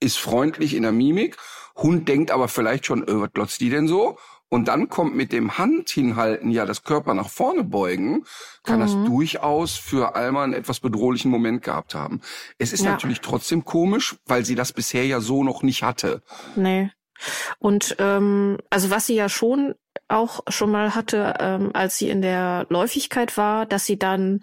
ist 0.00 0.18
freundlich 0.18 0.74
in 0.74 0.82
der 0.82 0.92
Mimik, 0.92 1.36
Hund 1.76 2.08
denkt 2.08 2.30
aber 2.30 2.48
vielleicht 2.48 2.86
schon, 2.86 3.06
äh, 3.06 3.20
was 3.20 3.32
glotzt 3.32 3.60
die 3.60 3.70
denn 3.70 3.86
so? 3.86 4.18
Und 4.50 4.66
dann 4.66 4.88
kommt 4.88 5.14
mit 5.14 5.32
dem 5.32 5.58
Hand 5.58 5.88
hinhalten, 5.90 6.50
ja, 6.50 6.66
das 6.66 6.82
Körper 6.82 7.14
nach 7.14 7.28
vorne 7.28 7.62
beugen, 7.64 8.24
kann 8.64 8.80
mhm. 8.80 8.82
das 8.82 8.92
durchaus 9.06 9.76
für 9.76 10.16
Alma 10.16 10.42
einen 10.42 10.52
etwas 10.52 10.80
bedrohlichen 10.80 11.30
Moment 11.30 11.62
gehabt 11.62 11.94
haben. 11.94 12.20
Es 12.58 12.72
ist 12.72 12.84
ja. 12.84 12.90
natürlich 12.90 13.20
trotzdem 13.20 13.64
komisch, 13.64 14.16
weil 14.26 14.44
sie 14.44 14.56
das 14.56 14.72
bisher 14.72 15.06
ja 15.06 15.20
so 15.20 15.44
noch 15.44 15.62
nicht 15.62 15.84
hatte. 15.84 16.22
Nee. 16.56 16.90
Und 17.58 17.96
ähm, 17.98 18.58
also 18.70 18.90
was 18.90 19.06
sie 19.06 19.14
ja 19.14 19.28
schon 19.28 19.74
auch 20.08 20.40
schon 20.48 20.70
mal 20.70 20.94
hatte, 20.94 21.34
ähm, 21.38 21.70
als 21.72 21.98
sie 21.98 22.08
in 22.08 22.20
der 22.20 22.66
Läufigkeit 22.70 23.36
war, 23.36 23.66
dass 23.66 23.86
sie 23.86 23.98
dann 23.98 24.40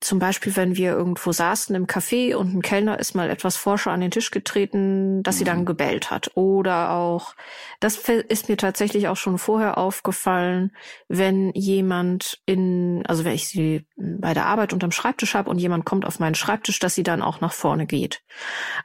zum 0.00 0.18
Beispiel, 0.18 0.56
wenn 0.56 0.76
wir 0.76 0.92
irgendwo 0.92 1.30
saßen 1.30 1.76
im 1.76 1.86
Café 1.86 2.34
und 2.34 2.54
ein 2.54 2.62
Kellner 2.62 2.98
ist 2.98 3.14
mal 3.14 3.28
etwas 3.28 3.56
forscher 3.56 3.90
an 3.90 4.00
den 4.00 4.10
Tisch 4.10 4.30
getreten, 4.30 5.22
dass 5.22 5.34
mhm. 5.34 5.38
sie 5.38 5.44
dann 5.44 5.60
mhm. 5.60 5.66
gebellt 5.66 6.10
hat. 6.10 6.30
Oder 6.34 6.92
auch, 6.92 7.34
das 7.80 7.96
ist 7.96 8.48
mir 8.48 8.56
tatsächlich 8.56 9.08
auch 9.08 9.18
schon 9.18 9.36
vorher 9.36 9.76
aufgefallen, 9.76 10.74
wenn 11.08 11.50
jemand 11.52 12.40
in, 12.46 13.04
also 13.06 13.24
wenn 13.26 13.34
ich 13.34 13.48
sie 13.48 13.86
bei 13.96 14.32
der 14.32 14.46
Arbeit 14.46 14.72
unterm 14.72 14.90
Schreibtisch 14.90 15.34
habe 15.34 15.50
und 15.50 15.58
jemand 15.58 15.84
kommt 15.84 16.06
auf 16.06 16.18
meinen 16.18 16.34
Schreibtisch, 16.34 16.78
dass 16.78 16.94
sie 16.94 17.02
dann 17.02 17.20
auch 17.20 17.42
nach 17.42 17.52
vorne 17.52 17.86
geht. 17.86 18.22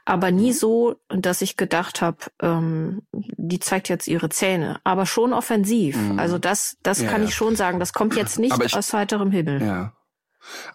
Aber 0.04 0.30
nie 0.30 0.50
mhm. 0.50 0.54
so, 0.54 0.94
dass 1.08 1.40
ich 1.40 1.56
gedacht 1.56 2.02
habe, 2.02 2.18
ähm, 2.42 3.06
die 3.12 3.58
zeigt 3.58 3.88
jetzt 3.88 4.06
ihre 4.06 4.28
Zähne. 4.28 4.80
Aber 4.84 5.06
schon 5.06 5.32
offensiv. 5.32 5.96
Mhm. 5.96 6.18
Also 6.18 6.36
das, 6.36 6.76
das 6.82 7.00
ja, 7.00 7.08
kann 7.08 7.22
ja. 7.22 7.28
ich 7.28 7.34
schon 7.34 7.56
sagen. 7.56 7.80
Das 7.80 7.94
kommt 7.94 8.16
jetzt 8.16 8.38
nicht 8.38 8.62
ich, 8.62 8.76
aus 8.76 8.92
heiterem 8.92 9.30
Himmel. 9.30 9.62
Ja. 9.62 9.95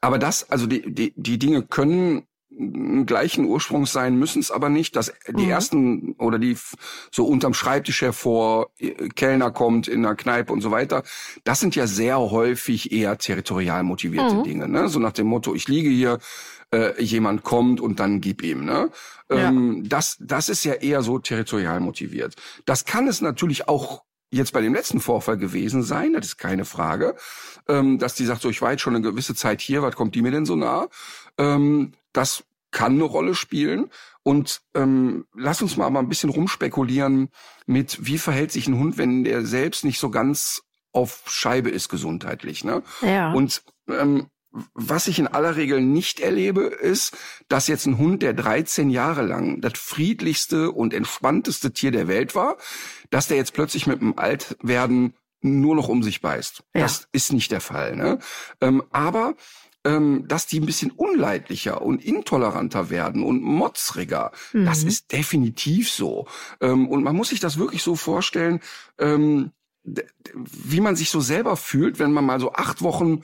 Aber 0.02 0.20
das, 0.20 0.50
also 0.50 0.68
die, 0.68 0.94
die, 0.94 1.14
die 1.16 1.40
Dinge 1.40 1.64
können 1.64 2.28
gleichen 3.06 3.46
Ursprungs 3.46 3.94
sein, 3.94 4.18
müssen 4.18 4.40
es 4.40 4.52
aber 4.52 4.70
nicht. 4.70 4.96
Dass 4.96 5.14
die 5.28 5.46
mhm. 5.46 5.50
ersten 5.50 6.16
oder 6.18 6.38
die 6.38 6.58
so 7.12 7.26
unterm 7.26 7.54
Schreibtisch 7.54 8.02
hervor, 8.02 8.72
Kellner 9.16 9.52
kommt 9.52 9.88
in 9.88 10.04
der 10.04 10.16
Kneipe 10.16 10.52
und 10.52 10.62
so 10.62 10.72
weiter, 10.72 11.04
das 11.44 11.60
sind 11.60 11.76
ja 11.76 11.88
sehr 11.88 12.20
häufig 12.20 12.92
eher 12.92 13.18
territorial 13.18 13.84
motivierte 13.84 14.36
mhm. 14.36 14.44
Dinge. 14.44 14.68
Ne? 14.68 14.90
So 14.90 15.00
nach 15.00 15.14
dem 15.14 15.28
Motto, 15.28 15.56
ich 15.56 15.68
liege 15.68 15.90
hier, 15.90 16.20
äh, 16.74 17.02
jemand 17.02 17.44
kommt 17.44 17.80
und 17.80 18.00
dann 18.00 18.22
gib 18.22 18.44
ihm. 18.44 18.66
Ne? 18.66 18.90
Ja. 19.30 19.50
Ähm, 19.50 19.88
das, 19.88 20.18
das 20.20 20.50
ist 20.50 20.64
ja 20.64 20.74
eher 20.74 21.02
so 21.04 21.20
territorial 21.20 21.80
motiviert. 21.80 22.36
Das 22.66 22.86
kann 22.86 23.08
es 23.08 23.22
natürlich 23.22 23.68
auch 23.68 24.04
jetzt 24.32 24.54
bei 24.54 24.62
dem 24.62 24.74
letzten 24.74 25.02
Vorfall 25.02 25.38
gewesen 25.38 25.84
sein, 25.84 26.14
das 26.14 26.26
ist 26.28 26.38
keine 26.38 26.64
Frage, 26.64 27.16
ähm, 27.72 27.98
dass 27.98 28.16
die 28.16 28.26
sagt, 28.26 28.42
so 28.42 28.50
ich 28.50 28.62
war 28.62 28.72
jetzt 28.72 28.82
schon 28.82 28.96
eine 28.96 29.04
gewisse 29.04 29.34
Zeit 29.34 29.62
hier, 29.62 29.82
was 29.82 29.96
kommt 29.96 30.14
die 30.16 30.22
mir 30.22 30.32
denn 30.32 30.46
so 30.46 30.56
nah? 30.56 30.88
Ähm, 31.38 31.94
das 32.14 32.44
kann 32.72 32.94
eine 32.94 33.04
Rolle 33.04 33.36
spielen. 33.36 33.90
Und 34.24 34.62
ähm, 34.76 35.26
lass 35.34 35.62
uns 35.62 35.78
mal 35.78 35.88
aber 35.88 36.00
ein 36.00 36.10
bisschen 36.10 36.30
rumspekulieren 36.30 37.30
mit, 37.66 38.06
wie 38.06 38.18
verhält 38.18 38.52
sich 38.52 38.68
ein 38.68 38.78
Hund, 38.78 38.98
wenn 38.98 39.24
der 39.24 39.46
selbst 39.46 39.84
nicht 39.84 40.00
so 40.00 40.10
ganz 40.10 40.64
auf 40.92 41.24
Scheibe 41.28 41.70
ist 41.70 41.90
gesundheitlich. 41.90 42.64
Ne? 42.64 42.84
Ja. 43.02 43.32
Und 43.32 43.64
ähm, 43.88 44.28
was 44.74 45.08
ich 45.08 45.18
in 45.18 45.28
aller 45.28 45.56
Regel 45.56 45.82
nicht 45.82 46.20
erlebe, 46.20 46.64
ist, 46.64 47.18
dass 47.48 47.68
jetzt 47.68 47.86
ein 47.86 47.98
Hund, 47.98 48.22
der 48.22 48.34
13 48.34 48.90
Jahre 48.90 49.22
lang 49.22 49.62
das 49.62 49.74
friedlichste 49.78 50.72
und 50.72 50.94
entspannteste 50.94 51.72
Tier 51.72 51.92
der 51.92 52.10
Welt 52.10 52.36
war, 52.36 52.58
dass 53.10 53.28
der 53.28 53.38
jetzt 53.38 53.54
plötzlich 53.54 53.88
mit 53.88 54.02
dem 54.02 54.20
Altwerden 54.20 55.14
nur 55.42 55.76
noch 55.76 55.88
um 55.88 56.04
sich 56.04 56.22
beißt. 56.22 56.64
Ja. 56.74 56.82
Das 56.82 57.08
ist 57.12 57.34
nicht 57.34 57.52
der 57.52 57.62
Fall. 57.62 57.96
Ne? 57.96 58.20
Ähm, 58.62 58.84
aber 58.92 59.36
ähm, 59.84 60.26
dass 60.28 60.46
die 60.46 60.60
ein 60.60 60.66
bisschen 60.66 60.92
unleidlicher 60.92 61.82
und 61.82 62.04
intoleranter 62.04 62.90
werden 62.90 63.24
und 63.24 63.42
motzriger. 63.42 64.32
Mhm. 64.54 64.66
Das 64.66 64.84
ist 64.84 65.12
definitiv 65.12 65.90
so. 65.90 66.28
Ähm, 66.60 66.88
und 66.88 67.04
man 67.04 67.16
muss 67.16 67.30
sich 67.30 67.40
das 67.40 67.58
wirklich 67.58 67.84
so 67.84 67.96
vorstellen, 67.96 68.60
ähm, 69.00 69.52
wie 69.84 70.82
man 70.82 70.96
sich 70.96 71.10
so 71.10 71.20
selber 71.20 71.58
fühlt, 71.58 71.98
wenn 71.98 72.12
man 72.12 72.26
mal 72.26 72.40
so 72.40 72.54
acht 72.54 72.84
Wochen 72.84 73.24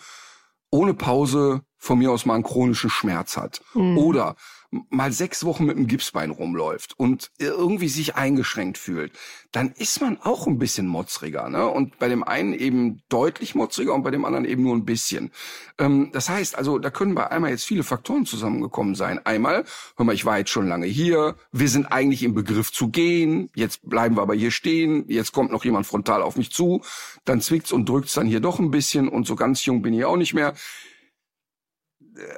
ohne 0.71 0.95
Pause 0.95 1.61
von 1.77 1.99
mir 1.99 2.11
aus 2.11 2.25
mal 2.25 2.33
einen 2.33 2.43
chronischen 2.43 2.89
Schmerz 2.89 3.37
hat. 3.37 3.61
Mhm. 3.73 3.97
Oder 3.97 4.35
mal 4.71 5.11
sechs 5.11 5.45
Wochen 5.45 5.65
mit 5.65 5.77
einem 5.77 5.87
Gipsbein 5.87 6.29
rumläuft 6.29 6.99
und 6.99 7.31
irgendwie 7.39 7.87
sich 7.87 8.15
eingeschränkt 8.15 8.77
fühlt, 8.77 9.13
dann 9.51 9.71
ist 9.71 10.01
man 10.01 10.19
auch 10.21 10.45
ein 10.45 10.57
bisschen 10.57 10.87
motzriger. 10.87 11.49
Ne? 11.49 11.67
Und 11.67 11.99
bei 11.99 12.09
dem 12.09 12.23
einen 12.23 12.53
eben 12.53 13.01
deutlich 13.07 13.55
motzriger 13.55 13.93
und 13.93 14.03
bei 14.03 14.11
dem 14.11 14.25
anderen 14.25 14.45
eben 14.45 14.63
nur 14.63 14.75
ein 14.75 14.85
bisschen. 14.85 15.31
Ähm, 15.79 16.09
das 16.11 16.27
heißt, 16.29 16.57
also 16.57 16.79
da 16.79 16.89
können 16.89 17.15
bei 17.15 17.31
einmal 17.31 17.51
jetzt 17.51 17.65
viele 17.65 17.83
Faktoren 17.83 18.25
zusammengekommen 18.25 18.95
sein. 18.95 19.25
Einmal, 19.25 19.63
hör 19.95 20.05
mal, 20.05 20.15
ich 20.15 20.25
war 20.25 20.37
jetzt 20.37 20.51
schon 20.51 20.67
lange 20.67 20.85
hier, 20.85 21.35
wir 21.51 21.69
sind 21.69 21.85
eigentlich 21.85 22.23
im 22.23 22.33
Begriff 22.33 22.71
zu 22.71 22.89
gehen, 22.89 23.49
jetzt 23.55 23.87
bleiben 23.87 24.17
wir 24.17 24.21
aber 24.21 24.35
hier 24.35 24.51
stehen, 24.51 25.05
jetzt 25.07 25.31
kommt 25.31 25.51
noch 25.51 25.63
jemand 25.63 25.87
frontal 25.87 26.21
auf 26.21 26.35
mich 26.35 26.51
zu, 26.51 26.81
dann 27.23 27.41
zwickt's 27.41 27.71
und 27.71 27.87
drückt's 27.87 28.13
dann 28.13 28.27
hier 28.27 28.41
doch 28.41 28.59
ein 28.59 28.71
bisschen 28.71 29.07
und 29.07 29.25
so 29.25 29.35
ganz 29.35 29.63
jung 29.65 29.81
bin 29.81 29.93
ich 29.93 30.03
auch 30.03 30.17
nicht 30.17 30.33
mehr 30.33 30.53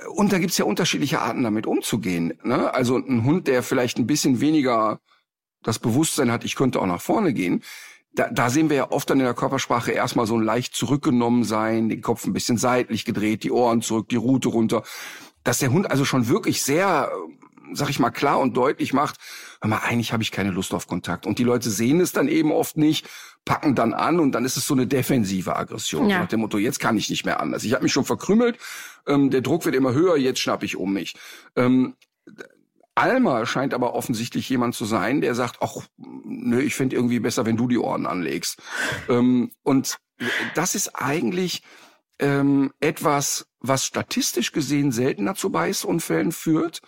und 0.09 0.31
da 0.31 0.39
gibt's 0.39 0.57
ja 0.57 0.65
unterschiedliche 0.65 1.21
Arten, 1.21 1.43
damit 1.43 1.65
umzugehen. 1.65 2.33
Ne? 2.43 2.73
Also 2.73 2.97
ein 2.97 3.23
Hund, 3.23 3.47
der 3.47 3.63
vielleicht 3.63 3.97
ein 3.97 4.07
bisschen 4.07 4.41
weniger 4.41 4.99
das 5.63 5.79
Bewusstsein 5.79 6.31
hat, 6.31 6.45
ich 6.45 6.55
könnte 6.55 6.81
auch 6.81 6.85
nach 6.85 7.01
vorne 7.01 7.33
gehen, 7.33 7.63
da, 8.13 8.27
da 8.29 8.49
sehen 8.49 8.69
wir 8.69 8.77
ja 8.77 8.91
oft 8.91 9.09
dann 9.09 9.19
in 9.19 9.25
der 9.25 9.33
Körpersprache 9.33 9.91
erstmal 9.91 10.25
so 10.25 10.37
ein 10.37 10.43
leicht 10.43 10.75
zurückgenommen 10.75 11.43
sein, 11.43 11.89
den 11.89 12.01
Kopf 12.01 12.25
ein 12.25 12.33
bisschen 12.33 12.57
seitlich 12.57 13.05
gedreht, 13.05 13.43
die 13.43 13.51
Ohren 13.51 13.81
zurück, 13.81 14.09
die 14.09 14.15
Rute 14.15 14.49
runter. 14.49 14.83
Dass 15.43 15.59
der 15.59 15.71
Hund 15.71 15.89
also 15.89 16.05
schon 16.05 16.27
wirklich 16.27 16.63
sehr, 16.63 17.11
sag 17.73 17.89
ich 17.89 17.99
mal, 17.99 18.09
klar 18.09 18.39
und 18.39 18.57
deutlich 18.57 18.93
macht, 18.93 19.17
mal, 19.67 19.79
eigentlich 19.79 20.13
habe 20.13 20.23
ich 20.23 20.31
keine 20.31 20.51
Lust 20.51 20.73
auf 20.73 20.87
Kontakt. 20.87 21.25
Und 21.25 21.39
die 21.39 21.43
Leute 21.43 21.69
sehen 21.69 21.99
es 21.99 22.11
dann 22.11 22.27
eben 22.27 22.51
oft 22.51 22.77
nicht, 22.77 23.07
packen 23.45 23.75
dann 23.75 23.93
an 23.93 24.19
und 24.19 24.31
dann 24.31 24.45
ist 24.45 24.57
es 24.57 24.65
so 24.65 24.73
eine 24.73 24.87
defensive 24.87 25.55
Aggression. 25.55 26.09
Ja. 26.09 26.19
Nach 26.19 26.27
dem 26.27 26.39
Motto, 26.39 26.57
jetzt 26.57 26.79
kann 26.79 26.97
ich 26.97 27.09
nicht 27.09 27.25
mehr 27.25 27.39
anders. 27.39 27.63
Ich 27.63 27.73
habe 27.73 27.83
mich 27.83 27.91
schon 27.91 28.05
verkrümmelt, 28.05 28.57
ähm, 29.07 29.29
der 29.29 29.41
Druck 29.41 29.65
wird 29.65 29.75
immer 29.75 29.93
höher, 29.93 30.17
jetzt 30.17 30.39
schnapp 30.39 30.63
ich 30.63 30.77
um 30.77 30.93
mich. 30.93 31.15
Ähm, 31.55 31.95
Alma 32.95 33.45
scheint 33.45 33.73
aber 33.73 33.93
offensichtlich 33.93 34.49
jemand 34.49 34.75
zu 34.75 34.85
sein, 34.85 35.21
der 35.21 35.33
sagt, 35.33 35.57
ach, 35.61 35.87
nö, 35.97 36.59
ich 36.59 36.75
finde 36.75 36.97
irgendwie 36.97 37.19
besser, 37.19 37.45
wenn 37.45 37.57
du 37.57 37.67
die 37.67 37.77
Ohren 37.77 38.05
anlegst. 38.05 38.61
Ähm, 39.07 39.51
und 39.63 39.97
das 40.53 40.75
ist 40.75 40.89
eigentlich 40.95 41.63
ähm, 42.19 42.71
etwas, 42.81 43.47
was 43.61 43.85
statistisch 43.85 44.51
gesehen 44.51 44.91
seltener 44.91 45.35
zu 45.35 45.49
Beißunfällen 45.49 46.31
führt, 46.31 46.81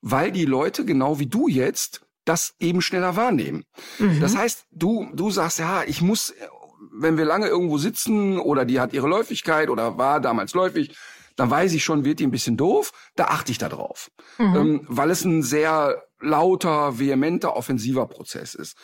weil 0.00 0.30
die 0.30 0.44
Leute, 0.44 0.84
genau 0.84 1.18
wie 1.18 1.26
du 1.26 1.48
jetzt, 1.48 2.02
das 2.28 2.54
eben 2.58 2.82
schneller 2.82 3.16
wahrnehmen. 3.16 3.64
Mhm. 3.98 4.20
Das 4.20 4.36
heißt, 4.36 4.66
du, 4.70 5.08
du 5.14 5.30
sagst, 5.30 5.58
ja, 5.58 5.82
ich 5.84 6.02
muss, 6.02 6.34
wenn 6.92 7.16
wir 7.16 7.24
lange 7.24 7.46
irgendwo 7.46 7.78
sitzen 7.78 8.38
oder 8.38 8.64
die 8.64 8.80
hat 8.80 8.92
ihre 8.92 9.08
Läufigkeit 9.08 9.70
oder 9.70 9.98
war 9.98 10.20
damals 10.20 10.54
läufig, 10.54 10.96
dann 11.36 11.50
weiß 11.50 11.72
ich 11.72 11.84
schon, 11.84 12.04
wird 12.04 12.18
die 12.18 12.26
ein 12.26 12.32
bisschen 12.32 12.56
doof, 12.56 12.92
da 13.14 13.26
achte 13.26 13.52
ich 13.52 13.58
da 13.58 13.68
drauf. 13.68 14.10
Mhm. 14.38 14.56
Ähm, 14.56 14.80
weil 14.88 15.10
es 15.10 15.24
ein 15.24 15.42
sehr 15.42 16.02
lauter, 16.20 16.98
vehementer, 16.98 17.56
offensiver 17.56 18.06
Prozess 18.06 18.54
ist. 18.54 18.76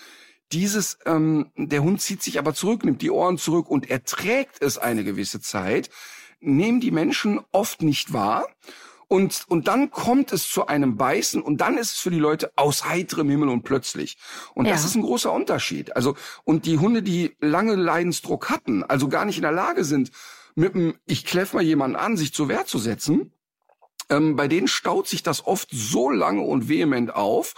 dieses, 0.52 0.98
ähm, 1.04 1.50
der 1.56 1.82
Hund 1.82 2.00
zieht 2.00 2.22
sich 2.22 2.38
aber 2.38 2.54
zurück, 2.54 2.84
nimmt 2.84 3.02
die 3.02 3.10
Ohren 3.10 3.38
zurück 3.38 3.68
und 3.68 3.90
erträgt 3.90 4.62
es 4.62 4.78
eine 4.78 5.02
gewisse 5.02 5.40
Zeit, 5.40 5.90
nehmen 6.40 6.80
die 6.80 6.92
Menschen 6.92 7.40
oft 7.50 7.82
nicht 7.82 8.12
wahr. 8.12 8.46
Und, 9.08 9.44
und 9.48 9.68
dann 9.68 9.90
kommt 9.90 10.32
es 10.32 10.48
zu 10.48 10.66
einem 10.66 10.96
Beißen 10.96 11.42
und 11.42 11.60
dann 11.60 11.76
ist 11.76 11.94
es 11.94 12.00
für 12.00 12.10
die 12.10 12.18
Leute 12.18 12.52
aus 12.56 12.84
heiterem 12.84 13.28
Himmel 13.28 13.48
und 13.48 13.62
plötzlich. 13.62 14.16
Und 14.54 14.66
ja. 14.66 14.72
das 14.72 14.84
ist 14.84 14.94
ein 14.94 15.02
großer 15.02 15.32
Unterschied. 15.32 15.94
Also, 15.96 16.14
und 16.44 16.66
die 16.66 16.78
Hunde, 16.78 17.02
die 17.02 17.36
lange 17.40 17.74
Leidensdruck 17.74 18.50
hatten, 18.50 18.82
also 18.82 19.08
gar 19.08 19.24
nicht 19.24 19.36
in 19.36 19.42
der 19.42 19.52
Lage 19.52 19.84
sind, 19.84 20.10
mit 20.54 20.74
dem, 20.74 20.94
ich 21.06 21.24
kläff 21.24 21.52
mal 21.52 21.62
jemanden 21.62 21.96
an, 21.96 22.16
sich 22.16 22.32
zur 22.32 22.48
Wehr 22.48 22.64
zu 22.66 22.78
setzen, 22.78 23.32
ähm, 24.08 24.36
bei 24.36 24.48
denen 24.48 24.68
staut 24.68 25.08
sich 25.08 25.22
das 25.22 25.46
oft 25.46 25.68
so 25.72 26.10
lange 26.10 26.42
und 26.42 26.68
vehement 26.68 27.14
auf, 27.14 27.54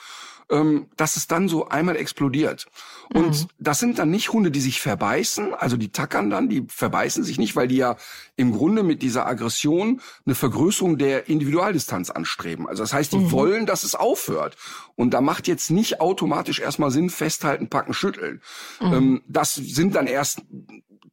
ähm, 0.50 0.86
dass 0.96 1.16
es 1.16 1.26
dann 1.26 1.48
so 1.48 1.68
einmal 1.68 1.96
explodiert. 1.96 2.66
Und 3.12 3.30
mhm. 3.30 3.48
das 3.58 3.78
sind 3.78 3.98
dann 3.98 4.10
nicht 4.10 4.32
Hunde, 4.32 4.50
die 4.50 4.60
sich 4.60 4.80
verbeißen, 4.80 5.54
also 5.54 5.76
die 5.76 5.90
tackern 5.90 6.30
dann, 6.30 6.48
die 6.48 6.64
verbeißen 6.68 7.24
sich 7.24 7.38
nicht, 7.38 7.56
weil 7.56 7.68
die 7.68 7.76
ja 7.76 7.96
im 8.36 8.52
Grunde 8.52 8.82
mit 8.82 9.02
dieser 9.02 9.26
Aggression 9.26 10.00
eine 10.24 10.34
Vergrößerung 10.34 10.98
der 10.98 11.28
Individualdistanz 11.28 12.10
anstreben. 12.10 12.68
Also 12.68 12.82
das 12.82 12.92
heißt, 12.92 13.12
die 13.12 13.18
mhm. 13.18 13.32
wollen, 13.32 13.66
dass 13.66 13.84
es 13.84 13.94
aufhört. 13.94 14.56
Und 14.94 15.14
da 15.14 15.20
macht 15.20 15.48
jetzt 15.48 15.70
nicht 15.70 16.00
automatisch 16.00 16.60
erstmal 16.60 16.90
Sinn, 16.90 17.10
festhalten, 17.10 17.68
packen, 17.68 17.92
schütteln. 17.92 18.40
Mhm. 18.80 18.92
Ähm, 18.92 19.22
das 19.28 19.54
sind 19.54 19.94
dann 19.94 20.06
erst 20.06 20.42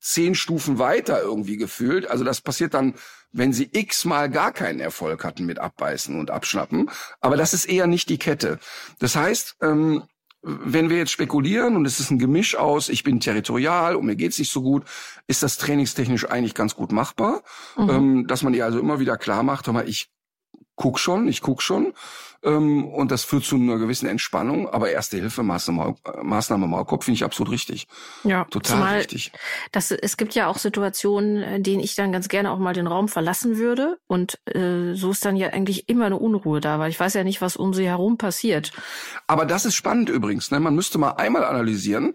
zehn 0.04 0.36
Stufen 0.36 0.80
weiter 0.80 1.22
irgendwie 1.22 1.58
gefühlt. 1.58 2.10
Also 2.10 2.24
das 2.24 2.42
passiert 2.42 2.74
dann 2.74 2.96
wenn 3.34 3.52
sie 3.52 3.68
x-mal 3.72 4.30
gar 4.30 4.54
keinen 4.54 4.80
Erfolg 4.80 5.26
hatten 5.26 5.46
mit 5.46 5.60
Abbeißen 5.60 6.18
und 6.18 6.32
Abschnappen. 6.32 6.90
Aber 7.20 7.36
das 7.36 7.54
ist 7.54 7.66
eher 7.66 7.88
nicht 7.88 8.10
die 8.10 8.20
Kette. 8.20 8.60
Das 9.00 9.16
heißt, 9.16 9.58
ähm, 9.62 10.04
wenn 10.44 10.90
wir 10.90 10.98
jetzt 10.98 11.12
spekulieren 11.12 11.76
und 11.76 11.86
es 11.86 12.00
ist 12.00 12.12
ein 12.12 12.20
Gemisch 12.20 12.56
aus, 12.56 12.90
ich 12.90 13.04
bin 13.04 13.20
territorial 13.20 13.96
und 13.96 14.06
mir 14.06 14.16
geht's 14.16 14.38
nicht 14.38 14.52
so 14.52 14.62
gut, 14.62 14.84
ist 15.26 15.42
das 15.42 15.58
trainingstechnisch 15.58 16.30
eigentlich 16.30 16.54
ganz 16.54 16.76
gut 16.76 16.92
machbar, 16.92 17.42
mhm. 17.76 17.90
ähm, 17.90 18.28
dass 18.28 18.44
man 18.44 18.54
ihr 18.54 18.66
also 18.66 18.80
immer 18.80 19.00
wieder 19.00 19.18
klar 19.18 19.42
macht, 19.42 19.66
hör 19.66 19.74
mal, 19.74 19.88
ich 19.88 20.10
guck 20.76 21.00
schon, 21.00 21.28
ich 21.28 21.42
guck 21.42 21.62
schon 21.62 21.94
und 22.44 23.10
das 23.10 23.24
führt 23.24 23.46
zu 23.46 23.56
einer 23.56 23.78
gewissen 23.78 24.08
Entspannung. 24.08 24.70
Aber 24.70 24.90
erste 24.90 25.18
Hilfe 25.18 25.44
Maßnahme, 25.44 25.96
Maßnahme 26.22 26.68
Maulkorb 26.68 27.04
finde 27.04 27.16
ich 27.16 27.24
absolut 27.24 27.54
richtig. 27.54 27.88
Ja, 28.24 28.44
total 28.46 28.78
zumal 28.78 28.98
richtig. 28.98 29.32
Das, 29.72 29.92
es 29.92 30.18
gibt 30.18 30.36
ja 30.36 30.48
auch 30.48 30.58
Situationen, 30.58 31.42
in 31.42 31.64
denen 31.64 31.82
ich 31.82 31.96
dann 31.96 32.12
ganz 32.12 32.28
gerne 32.28 32.52
auch 32.52 32.60
mal 32.60 32.74
den 32.74 32.88
Raum 32.88 33.08
verlassen 33.08 33.58
würde 33.58 33.98
und 34.08 34.40
äh, 34.54 34.94
so 34.94 35.12
ist 35.12 35.24
dann 35.24 35.38
ja 35.38 35.50
eigentlich 35.50 35.88
immer 35.88 36.08
eine 36.08 36.18
Unruhe 36.18 36.60
da, 36.60 36.80
weil 36.80 36.90
ich 36.90 37.00
weiß 37.00 37.14
ja 37.14 37.24
nicht, 37.24 37.42
was 37.42 37.56
um 37.56 37.74
sie 37.74 37.88
herum 37.88 38.18
passiert. 38.18 38.74
Aber 39.28 39.46
das 39.46 39.66
ist 39.66 39.76
spannend 39.76 40.10
übrigens. 40.10 40.52
Ne? 40.52 40.60
Man 40.60 40.76
müsste 40.76 40.98
mal 40.98 41.12
einmal 41.12 41.46
analysieren 41.46 42.14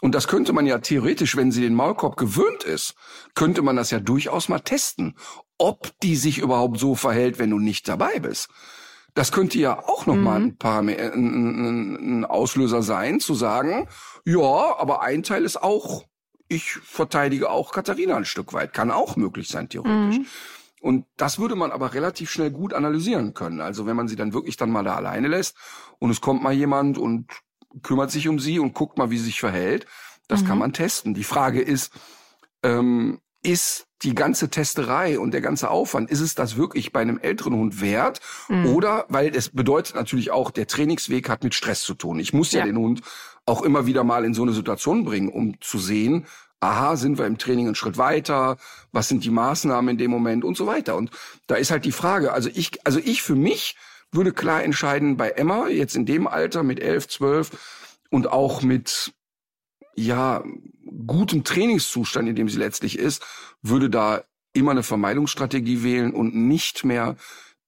und 0.00 0.14
das 0.14 0.26
könnte 0.26 0.52
man 0.52 0.66
ja 0.66 0.78
theoretisch, 0.78 1.36
wenn 1.36 1.52
sie 1.52 1.62
den 1.62 1.74
Maulkorb 1.74 2.16
gewöhnt 2.16 2.64
ist, 2.64 2.94
könnte 3.34 3.62
man 3.62 3.76
das 3.76 3.90
ja 3.90 4.00
durchaus 4.00 4.48
mal 4.48 4.60
testen, 4.60 5.14
ob 5.58 5.90
die 6.02 6.16
sich 6.16 6.38
überhaupt 6.38 6.80
so 6.80 6.94
verhält, 6.94 7.38
wenn 7.38 7.50
du 7.50 7.58
nicht 7.58 7.88
dabei 7.88 8.18
bist. 8.18 8.48
Das 9.14 9.32
könnte 9.32 9.58
ja 9.58 9.78
auch 9.78 10.06
nochmal 10.06 10.40
mhm. 10.40 10.56
ein, 10.62 10.88
ein, 10.88 12.20
ein 12.20 12.24
Auslöser 12.24 12.82
sein, 12.82 13.20
zu 13.20 13.34
sagen, 13.34 13.88
ja, 14.24 14.78
aber 14.78 15.02
ein 15.02 15.22
Teil 15.22 15.44
ist 15.44 15.62
auch, 15.62 16.04
ich 16.48 16.72
verteidige 16.72 17.50
auch 17.50 17.72
Katharina 17.72 18.16
ein 18.16 18.24
Stück 18.24 18.52
weit. 18.52 18.72
Kann 18.72 18.90
auch 18.90 19.16
möglich 19.16 19.48
sein, 19.48 19.68
theoretisch. 19.68 20.18
Mhm. 20.18 20.26
Und 20.80 21.06
das 21.16 21.38
würde 21.38 21.56
man 21.56 21.72
aber 21.72 21.92
relativ 21.92 22.30
schnell 22.30 22.50
gut 22.50 22.72
analysieren 22.72 23.34
können. 23.34 23.60
Also 23.60 23.86
wenn 23.86 23.96
man 23.96 24.08
sie 24.08 24.16
dann 24.16 24.32
wirklich 24.32 24.56
dann 24.56 24.70
mal 24.70 24.82
da 24.82 24.96
alleine 24.96 25.28
lässt 25.28 25.56
und 25.98 26.10
es 26.10 26.20
kommt 26.20 26.42
mal 26.42 26.54
jemand 26.54 26.96
und 26.96 27.30
kümmert 27.82 28.10
sich 28.10 28.28
um 28.28 28.38
sie 28.38 28.58
und 28.58 28.74
guckt 28.74 28.96
mal, 28.96 29.10
wie 29.10 29.18
sie 29.18 29.26
sich 29.26 29.40
verhält, 29.40 29.86
das 30.26 30.42
mhm. 30.42 30.46
kann 30.46 30.58
man 30.58 30.72
testen. 30.72 31.12
Die 31.14 31.24
Frage 31.24 31.60
ist, 31.60 31.92
ähm, 32.62 33.20
ist 33.42 33.86
die 34.02 34.14
ganze 34.14 34.48
Testerei 34.48 35.18
und 35.18 35.32
der 35.32 35.40
ganze 35.40 35.70
Aufwand, 35.70 36.10
ist 36.10 36.20
es 36.20 36.34
das 36.34 36.56
wirklich 36.56 36.92
bei 36.92 37.00
einem 37.00 37.18
älteren 37.18 37.54
Hund 37.54 37.80
wert? 37.80 38.20
Mhm. 38.48 38.66
Oder, 38.66 39.04
weil 39.08 39.34
es 39.34 39.50
bedeutet 39.50 39.94
natürlich 39.94 40.30
auch, 40.30 40.50
der 40.50 40.66
Trainingsweg 40.66 41.28
hat 41.28 41.44
mit 41.44 41.54
Stress 41.54 41.82
zu 41.82 41.94
tun. 41.94 42.18
Ich 42.18 42.32
muss 42.32 42.52
ja, 42.52 42.60
ja 42.60 42.66
den 42.66 42.78
Hund 42.78 43.02
auch 43.46 43.62
immer 43.62 43.86
wieder 43.86 44.04
mal 44.04 44.24
in 44.24 44.34
so 44.34 44.42
eine 44.42 44.52
Situation 44.52 45.04
bringen, 45.04 45.28
um 45.28 45.60
zu 45.60 45.78
sehen, 45.78 46.26
aha, 46.60 46.96
sind 46.96 47.18
wir 47.18 47.26
im 47.26 47.38
Training 47.38 47.66
einen 47.66 47.74
Schritt 47.74 47.98
weiter? 47.98 48.56
Was 48.92 49.08
sind 49.08 49.24
die 49.24 49.30
Maßnahmen 49.30 49.90
in 49.90 49.98
dem 49.98 50.10
Moment 50.10 50.44
und 50.44 50.56
so 50.56 50.66
weiter? 50.66 50.96
Und 50.96 51.10
da 51.46 51.56
ist 51.56 51.70
halt 51.70 51.84
die 51.84 51.92
Frage, 51.92 52.32
also 52.32 52.50
ich, 52.52 52.86
also 52.86 53.00
ich 53.02 53.22
für 53.22 53.34
mich 53.34 53.76
würde 54.12 54.32
klar 54.32 54.62
entscheiden 54.62 55.16
bei 55.16 55.30
Emma, 55.30 55.68
jetzt 55.68 55.96
in 55.96 56.06
dem 56.06 56.26
Alter 56.26 56.62
mit 56.62 56.80
elf, 56.80 57.08
zwölf 57.08 57.50
und 58.10 58.30
auch 58.30 58.62
mit 58.62 59.12
ja, 59.94 60.42
gutem 61.06 61.44
Trainingszustand, 61.44 62.28
in 62.28 62.36
dem 62.36 62.48
sie 62.48 62.58
letztlich 62.58 62.98
ist, 62.98 63.24
würde 63.62 63.90
da 63.90 64.22
immer 64.52 64.72
eine 64.72 64.82
Vermeidungsstrategie 64.82 65.82
wählen 65.82 66.12
und 66.12 66.34
nicht 66.34 66.84
mehr 66.84 67.16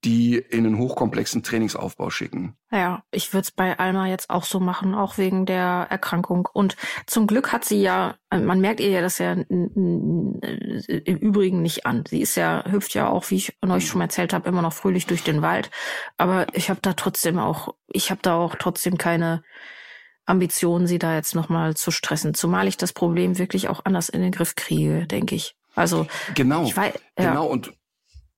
die 0.04 0.37
in 0.37 0.66
einen 0.66 0.78
hochkomplexen 0.78 1.42
Trainingsaufbau 1.44 2.11
schicken. 2.11 2.56
Ja, 2.72 3.04
ich 3.12 3.32
würde 3.32 3.42
es 3.42 3.50
bei 3.52 3.78
Alma 3.78 4.08
jetzt 4.08 4.30
auch 4.30 4.44
so 4.44 4.58
machen, 4.58 4.94
auch 4.94 5.16
wegen 5.16 5.46
der 5.46 5.87
Erkrankung. 5.90 6.48
Und 6.52 6.76
zum 7.06 7.28
Glück 7.28 7.52
hat 7.52 7.64
sie 7.64 7.80
ja, 7.80 8.16
man 8.30 8.61
merkt 8.61 8.80
ihr 8.80 8.88
ja 8.90 9.00
das 9.00 9.18
ja 9.18 9.32
im 9.32 10.40
Übrigen 11.04 11.62
nicht 11.62 11.87
an. 11.87 12.04
Sie 12.08 12.20
ist 12.20 12.35
ja, 12.35 12.64
hüpft 12.68 12.94
ja 12.94 13.08
auch, 13.08 13.30
wie 13.30 13.37
ich 13.37 13.56
euch 13.62 13.87
schon 13.87 14.00
erzählt 14.00 14.32
habe, 14.32 14.48
immer 14.48 14.62
noch 14.62 14.72
fröhlich 14.72 15.06
durch 15.06 15.22
den 15.22 15.40
Wald. 15.40 15.70
Aber 16.16 16.46
ich 16.52 16.68
habe 16.68 16.80
da 16.82 16.94
trotzdem 16.94 17.38
auch, 17.38 17.74
ich 17.87 18.11
habe 18.11 18.22
da 18.22 18.35
auch 18.35 18.56
trotzdem 18.56 18.98
keine 18.98 19.44
Ambitionen, 20.26 20.87
sie 20.87 20.98
da 20.98 21.14
jetzt 21.14 21.35
nochmal 21.35 21.74
zu 21.74 21.90
stressen. 21.90 22.35
Zumal 22.35 22.68
ich 22.68 22.76
das 22.76 22.92
Problem 22.92 23.38
wirklich 23.38 23.68
auch 23.68 23.85
anders 23.85 24.08
in 24.08 24.20
den 24.20 24.32
Griff 24.32 24.54
kriege, 24.54 25.06
denke 25.06 25.35
ich. 25.35 25.54
Also 25.74 26.06
genau, 26.35 26.64
ich 26.64 26.76
weiß, 26.76 26.94
ja. 27.18 27.30
genau 27.30 27.46
und 27.46 27.72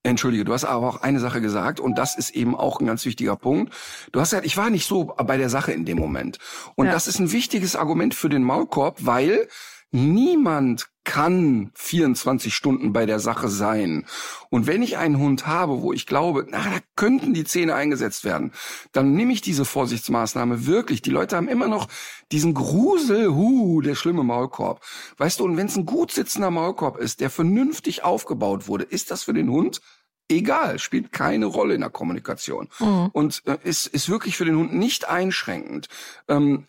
Entschuldige, 0.07 0.45
du 0.45 0.53
hast 0.53 0.65
aber 0.65 0.87
auch 0.87 1.01
eine 1.01 1.19
Sache 1.19 1.41
gesagt 1.41 1.81
und 1.81 1.97
das 1.97 2.17
ist 2.17 2.31
eben 2.31 2.55
auch 2.55 2.79
ein 2.79 2.87
ganz 2.87 3.07
wichtiger 3.07 3.37
Punkt. 3.37 3.73
Du 4.13 4.21
hast 4.21 4.31
gesagt, 4.31 4.47
ich 4.47 4.57
war 4.59 4.69
nicht 4.69 4.87
so 4.87 5.05
bei 5.05 5.39
der 5.39 5.49
Sache 5.49 5.73
in 5.73 5.87
dem 5.87 5.99
Moment. 5.99 6.39
Und 6.75 6.87
ja. 6.87 6.93
das 6.93 7.09
ist 7.09 7.19
ein 7.21 7.33
wichtiges 7.33 7.75
Argument 7.75 8.15
für 8.15 8.29
den 8.29 8.43
Maulkorb, 8.43 8.99
weil 9.07 9.49
Niemand 9.95 10.89
kann 11.05 11.71
24 11.75 12.55
Stunden 12.55 12.93
bei 12.93 13.07
der 13.07 13.21
Sache 13.21 13.49
sein. 13.49 14.07
Und 14.51 14.67
wenn 14.67 14.83
ich 14.83 14.97
einen 14.97 15.19
Hund 15.19 15.47
habe, 15.47 15.83
wo 15.83 15.93
ich 15.93 16.07
glaube, 16.07 16.47
na, 16.49 16.65
da 16.65 16.79
könnten 16.97 17.35
die 17.35 17.45
Zähne 17.45 17.75
eingesetzt 17.75 18.25
werden, 18.25 18.53
dann 18.93 19.13
nehme 19.13 19.33
ich 19.33 19.43
diese 19.43 19.65
Vorsichtsmaßnahme 19.65 20.67
wirklich. 20.67 21.03
Die 21.03 21.11
Leute 21.11 21.37
haben 21.37 21.49
immer 21.49 21.69
noch 21.69 21.89
diesen 22.33 22.55
Grusel, 22.55 23.29
hu, 23.29 23.81
der 23.83 23.95
schlimme 23.95 24.23
Maulkorb. 24.23 24.83
Weißt 25.19 25.41
du, 25.41 25.45
und 25.45 25.57
wenn 25.57 25.67
es 25.67 25.77
ein 25.77 25.87
gut 25.87 26.11
sitzender 26.11 26.51
Maulkorb 26.51 26.97
ist, 26.97 27.21
der 27.21 27.31
vernünftig 27.31 28.03
aufgebaut 28.03 28.67
wurde, 28.67 28.85
ist 28.85 29.11
das 29.11 29.25
für 29.25 29.35
den 29.35 29.51
Hund 29.51 29.81
egal, 30.29 30.79
spielt 30.79 31.13
keine 31.13 31.47
Rolle 31.47 31.75
in 31.75 31.83
der 31.83 31.91
Kommunikation 31.91 32.69
mhm. 32.79 33.11
und 33.13 33.43
äh, 33.47 33.59
ist, 33.63 33.87
ist 33.87 34.09
wirklich 34.09 34.37
für 34.37 34.45
den 34.45 34.57
Hund 34.57 34.75
nicht 34.75 35.09
einschränkend. 35.09 35.89
Ähm, 36.29 36.67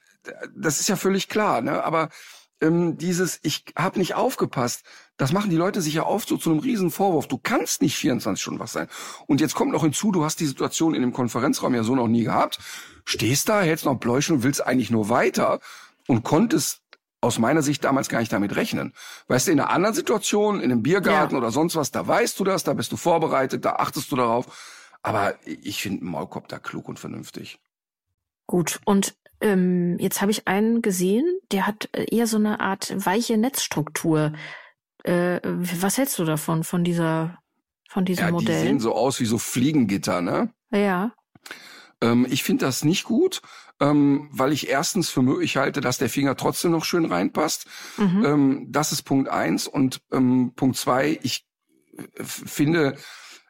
das 0.55 0.79
ist 0.79 0.89
ja 0.89 0.95
völlig 0.95 1.29
klar, 1.29 1.61
ne? 1.61 1.83
aber 1.83 2.09
ähm, 2.61 2.97
dieses, 2.97 3.39
ich 3.43 3.65
habe 3.77 3.99
nicht 3.99 4.15
aufgepasst, 4.15 4.83
das 5.17 5.31
machen 5.31 5.49
die 5.49 5.55
Leute 5.55 5.81
sich 5.81 5.93
ja 5.93 6.05
oft 6.05 6.27
so 6.27 6.37
zu 6.37 6.51
einem 6.51 6.59
riesen 6.59 6.91
Vorwurf. 6.91 7.27
Du 7.27 7.37
kannst 7.37 7.81
nicht 7.81 7.95
24 7.95 8.41
Stunden 8.41 8.59
was 8.59 8.73
sein. 8.73 8.87
Und 9.27 9.41
jetzt 9.41 9.55
kommt 9.55 9.71
noch 9.71 9.83
hinzu, 9.83 10.11
du 10.11 10.23
hast 10.25 10.39
die 10.39 10.45
Situation 10.45 10.93
in 10.93 11.01
dem 11.01 11.13
Konferenzraum 11.13 11.73
ja 11.73 11.83
so 11.83 11.95
noch 11.95 12.07
nie 12.07 12.23
gehabt. 12.23 12.59
Stehst 13.05 13.49
da, 13.49 13.61
hältst 13.61 13.85
noch 13.85 13.95
Bläuschen 13.95 14.37
und 14.37 14.43
willst 14.43 14.65
eigentlich 14.65 14.91
nur 14.91 15.09
weiter 15.09 15.59
und 16.07 16.23
konntest 16.23 16.81
aus 17.21 17.39
meiner 17.39 17.61
Sicht 17.61 17.83
damals 17.83 18.09
gar 18.09 18.19
nicht 18.19 18.31
damit 18.31 18.55
rechnen. 18.55 18.93
Weißt 19.27 19.47
du, 19.47 19.51
in 19.51 19.59
einer 19.59 19.71
anderen 19.71 19.95
Situation, 19.95 20.57
in 20.57 20.71
einem 20.71 20.83
Biergarten 20.83 21.35
ja. 21.35 21.39
oder 21.39 21.51
sonst 21.51 21.75
was, 21.75 21.91
da 21.91 22.07
weißt 22.07 22.39
du 22.39 22.43
das, 22.43 22.63
da 22.63 22.73
bist 22.73 22.91
du 22.91 22.97
vorbereitet, 22.97 23.65
da 23.65 23.73
achtest 23.73 24.11
du 24.11 24.15
darauf. 24.15 24.45
Aber 25.01 25.35
ich 25.45 25.81
finde 25.81 26.05
Maulkorb 26.05 26.47
da 26.47 26.59
klug 26.59 26.87
und 26.87 26.99
vernünftig. 26.99 27.59
Gut, 28.47 28.79
und 28.85 29.15
ähm, 29.41 29.97
jetzt 29.99 30.21
habe 30.21 30.31
ich 30.31 30.47
einen 30.47 30.81
gesehen, 30.81 31.25
der 31.51 31.67
hat 31.67 31.89
äh, 31.93 32.05
eher 32.15 32.27
so 32.27 32.37
eine 32.37 32.59
Art 32.59 32.93
weiche 33.05 33.37
Netzstruktur. 33.37 34.33
Äh, 35.03 35.39
was 35.43 35.97
hältst 35.97 36.17
du 36.19 36.25
davon, 36.25 36.63
von 36.63 36.83
dieser, 36.83 37.37
von 37.89 38.05
diesem 38.05 38.25
ja, 38.25 38.31
Modell? 38.31 38.61
Die 38.61 38.67
sehen 38.67 38.79
so 38.79 38.95
aus 38.95 39.19
wie 39.19 39.25
so 39.25 39.37
Fliegengitter, 39.37 40.21
ne? 40.21 40.51
Ja. 40.71 41.13
Ähm, 42.01 42.25
ich 42.29 42.43
finde 42.43 42.65
das 42.65 42.83
nicht 42.83 43.03
gut, 43.03 43.41
ähm, 43.79 44.29
weil 44.31 44.51
ich 44.51 44.69
erstens 44.69 45.09
für 45.09 45.21
möglich 45.21 45.57
halte, 45.57 45.81
dass 45.81 45.97
der 45.97 46.09
Finger 46.09 46.35
trotzdem 46.35 46.71
noch 46.71 46.85
schön 46.85 47.05
reinpasst. 47.05 47.67
Mhm. 47.97 48.25
Ähm, 48.25 48.67
das 48.69 48.91
ist 48.91 49.03
Punkt 49.03 49.29
eins. 49.29 49.67
Und 49.67 50.01
ähm, 50.11 50.53
Punkt 50.55 50.77
zwei, 50.77 51.19
ich 51.23 51.47
äh, 51.97 52.23
finde, 52.23 52.97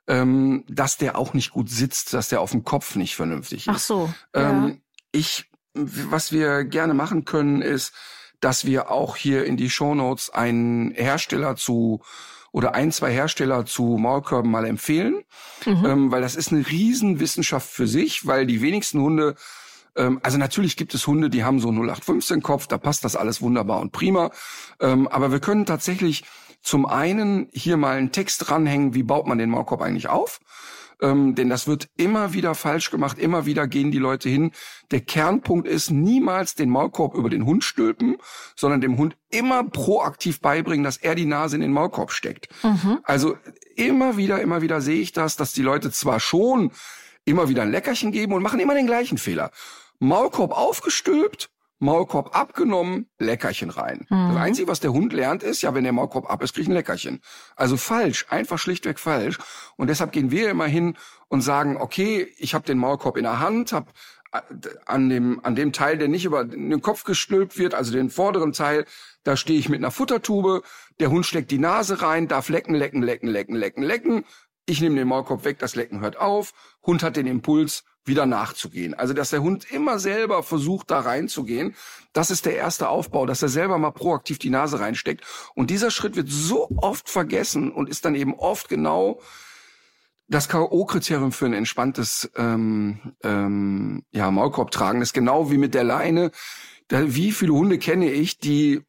ähm, 0.08 0.64
dass 0.68 0.98
der 0.98 1.18
auch 1.18 1.34
nicht 1.34 1.52
gut 1.52 1.70
sitzt, 1.70 2.14
dass 2.14 2.30
der 2.30 2.42
auf 2.42 2.52
dem 2.52 2.64
Kopf 2.64 2.96
nicht 2.96 3.16
vernünftig 3.16 3.68
ist. 3.68 3.74
Ach 3.74 3.80
so. 3.80 4.14
Ähm, 4.34 4.68
ja. 4.68 4.76
Ich 5.12 5.50
was 5.76 6.32
wir 6.32 6.64
gerne 6.64 6.94
machen 6.94 7.26
können, 7.26 7.62
ist, 7.62 7.94
dass 8.40 8.66
wir 8.66 8.90
auch 8.92 9.16
hier 9.16 9.46
in 9.46 9.58
die 9.58 9.70
Shownotes 9.70 10.30
einen 10.30 10.92
Hersteller 10.92 11.56
zu 11.56 12.02
oder 12.52 12.74
ein, 12.74 12.92
zwei 12.92 13.12
Hersteller 13.12 13.66
zu 13.66 13.98
Maulkörben 14.00 14.50
mal 14.50 14.66
empfehlen, 14.66 15.24
mhm. 15.66 15.86
ähm, 15.86 16.12
weil 16.12 16.22
das 16.22 16.38
ist 16.38 16.54
eine 16.54 16.66
Riesenwissenschaft 16.66 17.70
für 17.70 17.88
sich, 17.88 18.26
weil 18.26 18.46
die 18.46 18.62
wenigsten 18.62 19.02
Hunde 19.02 19.36
Ähm, 19.98 20.20
also 20.24 20.38
natürlich 20.38 20.76
gibt 20.76 20.94
es 20.94 21.08
Hunde, 21.08 21.30
die 21.30 21.44
haben 21.44 21.60
so 21.60 21.70
0815 21.70 22.42
Kopf, 22.42 22.68
da 22.68 22.78
passt 22.78 23.04
das 23.06 23.16
alles 23.16 23.42
wunderbar 23.42 23.80
und 23.80 23.92
prima. 23.92 24.32
Ähm, 24.80 25.08
aber 25.08 25.32
wir 25.32 25.40
können 25.40 25.66
tatsächlich 25.66 26.24
zum 26.62 26.86
einen 26.86 27.48
hier 27.54 27.78
mal 27.78 27.98
einen 27.98 28.12
Text 28.12 28.50
dranhängen, 28.50 28.94
wie 28.94 29.04
baut 29.04 29.28
man 29.28 29.38
den 29.38 29.50
Maulkorb 29.50 29.82
eigentlich 29.82 30.10
auf? 30.10 30.40
Ähm, 31.02 31.36
denn 31.36 31.50
das 31.50 31.68
wird 31.68 31.90
immer 31.98 32.34
wieder 32.34 32.56
falsch 32.56 32.92
gemacht, 32.92 33.18
immer 33.18 33.46
wieder 33.46 33.68
gehen 33.68 33.92
die 33.92 34.00
Leute 34.00 34.30
hin. 34.30 34.52
Der 34.92 35.02
Kernpunkt 35.02 35.68
ist 35.68 35.92
niemals 35.92 36.56
den 36.56 36.70
Maulkorb 36.70 37.16
über 37.16 37.30
den 37.30 37.46
Hund 37.46 37.64
stülpen, 37.64 38.18
sondern 38.56 38.82
dem 38.82 38.98
Hund 38.98 39.18
immer 39.30 39.64
proaktiv 39.64 40.42
beibringen, 40.42 40.84
dass 40.84 40.98
er 40.98 41.16
die 41.16 41.26
Nase 41.26 41.56
in 41.56 41.62
den 41.62 41.74
Maulkorb 41.74 42.12
steckt. 42.12 42.48
Mhm. 42.64 43.00
Also 43.04 43.38
immer 43.76 44.18
wieder, 44.18 44.42
immer 44.42 44.62
wieder 44.62 44.82
sehe 44.82 45.02
ich 45.02 45.12
das, 45.12 45.36
dass 45.36 45.54
die 45.54 45.62
Leute 45.62 45.92
zwar 45.92 46.20
schon 46.20 46.72
immer 47.26 47.50
wieder 47.50 47.64
ein 47.64 47.72
Leckerchen 47.72 48.12
geben 48.12 48.34
und 48.34 48.44
machen 48.44 48.60
immer 48.60 48.76
den 48.76 48.86
gleichen 48.88 49.18
Fehler. 49.18 49.52
Maulkorb 50.00 50.52
aufgestülpt, 50.52 51.50
Maulkorb 51.86 52.36
abgenommen, 52.36 53.08
Leckerchen 53.20 53.70
rein. 53.70 54.06
Mhm. 54.10 54.34
Das 54.34 54.38
Einzige, 54.38 54.68
was 54.68 54.80
der 54.82 54.92
Hund 54.92 55.14
lernt, 55.14 55.44
ist, 55.44 55.62
ja, 55.62 55.74
wenn 55.74 55.84
der 55.84 55.94
Maulkorb 55.94 56.30
ab 56.30 56.44
ist, 56.44 56.54
krieg 56.54 56.64
ich 56.64 56.70
ein 56.70 56.74
Leckerchen. 56.74 57.22
Also 57.56 57.78
falsch, 57.78 58.26
einfach 58.30 58.60
schlichtweg 58.60 59.00
falsch. 59.00 59.38
Und 59.78 59.88
deshalb 59.88 60.12
gehen 60.12 60.32
wir 60.32 60.50
immer 60.50 60.66
hin 60.66 60.98
und 61.30 61.42
sagen, 61.42 61.78
okay, 61.78 62.28
ich 62.38 62.54
habe 62.54 62.66
den 62.66 62.78
Maulkorb 62.78 63.16
in 63.18 63.24
der 63.24 63.40
Hand, 63.40 63.72
habe 63.72 63.92
äh, 64.34 64.42
an 64.86 65.10
dem, 65.10 65.40
an 65.46 65.56
dem 65.56 65.72
Teil, 65.72 65.98
der 65.98 66.08
nicht 66.08 66.26
über 66.26 66.44
den 66.44 66.82
Kopf 66.82 67.04
gestülpt 67.06 67.58
wird, 67.58 67.74
also 67.74 67.94
den 67.94 68.10
vorderen 68.10 68.52
Teil, 68.52 68.86
da 69.24 69.38
stehe 69.38 69.60
ich 69.60 69.70
mit 69.70 69.80
einer 69.80 69.92
Futtertube, 69.92 70.62
der 71.00 71.10
Hund 71.12 71.26
steckt 71.26 71.52
die 71.52 71.58
Nase 71.58 72.02
rein, 72.02 72.28
darf 72.28 72.50
lecken, 72.50 72.76
lecken, 72.76 73.02
lecken, 73.02 73.30
lecken, 73.30 73.56
lecken, 73.56 73.84
lecken. 73.84 74.26
Ich 74.66 74.82
nehme 74.82 74.96
den 74.96 75.08
Maulkorb 75.08 75.46
weg, 75.46 75.60
das 75.60 75.76
Lecken 75.76 76.02
hört 76.02 76.18
auf. 76.18 76.54
Hund 76.84 77.04
hat 77.04 77.16
den 77.16 77.28
Impuls, 77.28 77.84
wieder 78.06 78.26
nachzugehen. 78.26 78.94
Also, 78.94 79.14
dass 79.14 79.32
der 79.32 79.42
Hund 79.42 79.70
immer 79.72 80.00
selber 80.00 80.44
versucht, 80.44 80.92
da 80.92 81.00
reinzugehen. 81.00 81.76
Das 82.14 82.32
ist 82.32 82.46
der 82.46 82.56
erste 82.56 82.90
Aufbau, 82.90 83.26
dass 83.26 83.42
er 83.42 83.50
selber 83.50 83.78
mal 83.78 83.92
proaktiv 83.92 84.40
die 84.40 84.50
Nase 84.50 84.80
reinsteckt. 84.80 85.24
Und 85.54 85.70
dieser 85.70 85.92
Schritt 85.92 86.16
wird 86.16 86.30
so 86.30 86.70
oft 86.78 87.10
vergessen 87.10 87.72
und 87.72 87.90
ist 87.90 88.06
dann 88.06 88.16
eben 88.16 88.34
oft 88.36 88.70
genau 88.70 89.20
das 90.28 90.50
K.O.-Kriterium 90.50 91.32
für 91.32 91.46
ein 91.46 91.54
entspanntes 91.54 92.32
ähm, 92.36 93.14
ähm, 93.24 94.04
ja, 94.12 94.32
Maulkorbtragen. 94.32 95.00
Das 95.00 95.10
ist 95.10 95.14
genau 95.14 95.52
wie 95.52 95.58
mit 95.58 95.74
der 95.74 95.84
Leine. 95.84 96.32
Da, 96.88 97.14
wie 97.16 97.32
viele 97.32 97.54
Hunde 97.54 97.78
kenne 97.78 98.12
ich, 98.12 98.40
die 98.40 98.84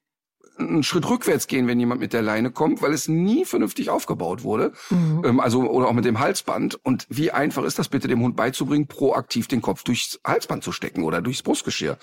einen 0.59 0.83
Schritt 0.83 1.09
rückwärts 1.09 1.47
gehen, 1.47 1.67
wenn 1.67 1.81
jemand 1.81 2.01
mit 2.01 2.13
der 2.13 2.23
Leine 2.23 2.51
kommt, 2.51 2.83
weil 2.83 2.93
es 2.93 3.09
nie 3.09 3.45
vernünftig 3.45 3.91
aufgebaut 3.91 4.43
wurde. 4.43 4.73
Mhm. 4.91 5.23
Ähm, 5.25 5.41
also 5.41 5.63
oder 5.63 5.89
auch 5.89 5.93
mit 5.93 6.05
dem 6.05 6.19
Halsband. 6.19 6.79
Und 6.85 7.07
wie 7.09 7.31
einfach 7.31 7.65
ist 7.65 7.79
das 7.79 7.89
bitte 7.89 8.09
dem 8.09 8.23
Hund 8.23 8.37
beizubringen, 8.37 8.87
proaktiv 8.87 9.49
den 9.49 9.63
Kopf 9.63 9.83
durchs 9.83 10.21
Halsband 10.25 10.65
zu 10.65 10.73
stecken 10.73 11.05
oder 11.05 11.23
durchs 11.23 11.43
Brustgeschirr? 11.43 11.99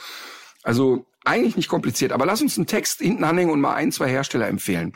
Also 0.63 1.05
eigentlich 1.25 1.55
nicht 1.55 1.69
kompliziert. 1.69 2.11
Aber 2.11 2.25
lass 2.25 2.41
uns 2.41 2.57
einen 2.57 2.67
Text 2.67 2.99
hinten 2.99 3.23
anhängen 3.23 3.51
und 3.51 3.61
mal 3.61 3.73
ein, 3.73 3.91
zwei 3.91 4.09
Hersteller 4.09 4.47
empfehlen. 4.47 4.93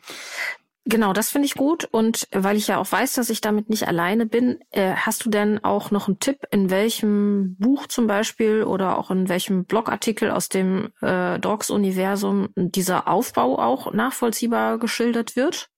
Genau, 0.89 1.11
das 1.11 1.29
finde 1.29 1.47
ich 1.47 1.55
gut. 1.55 1.83
Und 1.83 2.29
weil 2.31 2.55
ich 2.55 2.67
ja 2.67 2.77
auch 2.77 2.89
weiß, 2.89 3.13
dass 3.13 3.29
ich 3.29 3.41
damit 3.41 3.69
nicht 3.69 3.89
alleine 3.89 4.25
bin, 4.25 4.59
äh, 4.69 4.93
hast 4.93 5.25
du 5.25 5.29
denn 5.29 5.61
auch 5.61 5.91
noch 5.91 6.07
einen 6.07 6.19
Tipp, 6.19 6.45
in 6.49 6.69
welchem 6.69 7.57
Buch 7.59 7.87
zum 7.87 8.07
Beispiel 8.07 8.63
oder 8.63 8.97
auch 8.97 9.11
in 9.11 9.27
welchem 9.27 9.65
Blogartikel 9.65 10.31
aus 10.31 10.47
dem 10.47 10.93
äh, 11.01 11.39
Dogs-Universum 11.39 12.53
dieser 12.55 13.09
Aufbau 13.09 13.59
auch 13.59 13.91
nachvollziehbar 13.91 14.77
geschildert 14.77 15.35
wird? 15.35 15.69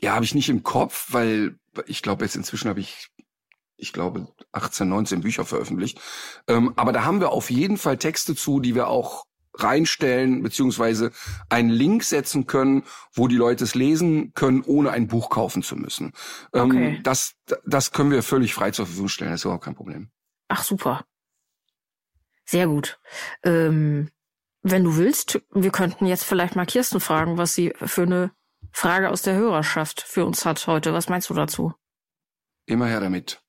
Ja, 0.00 0.14
habe 0.14 0.24
ich 0.24 0.34
nicht 0.34 0.48
im 0.48 0.64
Kopf, 0.64 1.06
weil 1.10 1.56
ich 1.86 2.02
glaube, 2.02 2.24
jetzt 2.24 2.34
inzwischen 2.34 2.68
habe 2.68 2.80
ich, 2.80 3.08
ich 3.76 3.92
glaube, 3.92 4.26
18, 4.50 4.88
19 4.88 5.20
Bücher 5.20 5.44
veröffentlicht. 5.44 6.00
Ähm, 6.48 6.72
aber 6.74 6.92
da 6.92 7.04
haben 7.04 7.20
wir 7.20 7.30
auf 7.30 7.48
jeden 7.48 7.76
Fall 7.76 7.96
Texte 7.96 8.34
zu, 8.34 8.58
die 8.58 8.74
wir 8.74 8.88
auch 8.88 9.24
reinstellen, 9.56 10.42
beziehungsweise 10.42 11.12
einen 11.48 11.70
Link 11.70 12.04
setzen 12.04 12.46
können, 12.46 12.84
wo 13.12 13.28
die 13.28 13.36
Leute 13.36 13.64
es 13.64 13.74
lesen 13.74 14.32
können, 14.34 14.62
ohne 14.62 14.90
ein 14.90 15.08
Buch 15.08 15.30
kaufen 15.30 15.62
zu 15.62 15.76
müssen. 15.76 16.12
Ähm, 16.52 16.70
okay. 16.70 16.96
Ähm, 16.96 17.02
das, 17.02 17.34
das 17.64 17.92
können 17.92 18.10
wir 18.10 18.22
völlig 18.22 18.54
frei 18.54 18.70
zur 18.70 18.86
Verfügung 18.86 19.08
stellen, 19.08 19.30
das 19.30 19.40
ist 19.40 19.44
überhaupt 19.44 19.64
kein 19.64 19.74
Problem. 19.74 20.10
Ach, 20.48 20.62
super. 20.62 21.04
Sehr 22.44 22.66
gut. 22.66 23.00
Ähm, 23.42 24.10
wenn 24.62 24.84
du 24.84 24.96
willst, 24.96 25.40
wir 25.52 25.70
könnten 25.70 26.06
jetzt 26.06 26.24
vielleicht 26.24 26.56
mal 26.56 26.66
Kirsten 26.66 27.00
fragen, 27.00 27.38
was 27.38 27.54
sie 27.54 27.72
für 27.76 28.02
eine 28.02 28.30
Frage 28.72 29.10
aus 29.10 29.22
der 29.22 29.34
Hörerschaft 29.34 30.02
für 30.02 30.24
uns 30.24 30.44
hat 30.44 30.66
heute. 30.66 30.92
Was 30.92 31.08
meinst 31.08 31.30
du 31.30 31.34
dazu? 31.34 31.72
Immer 32.66 32.86
her 32.86 33.00
damit. 33.00 33.42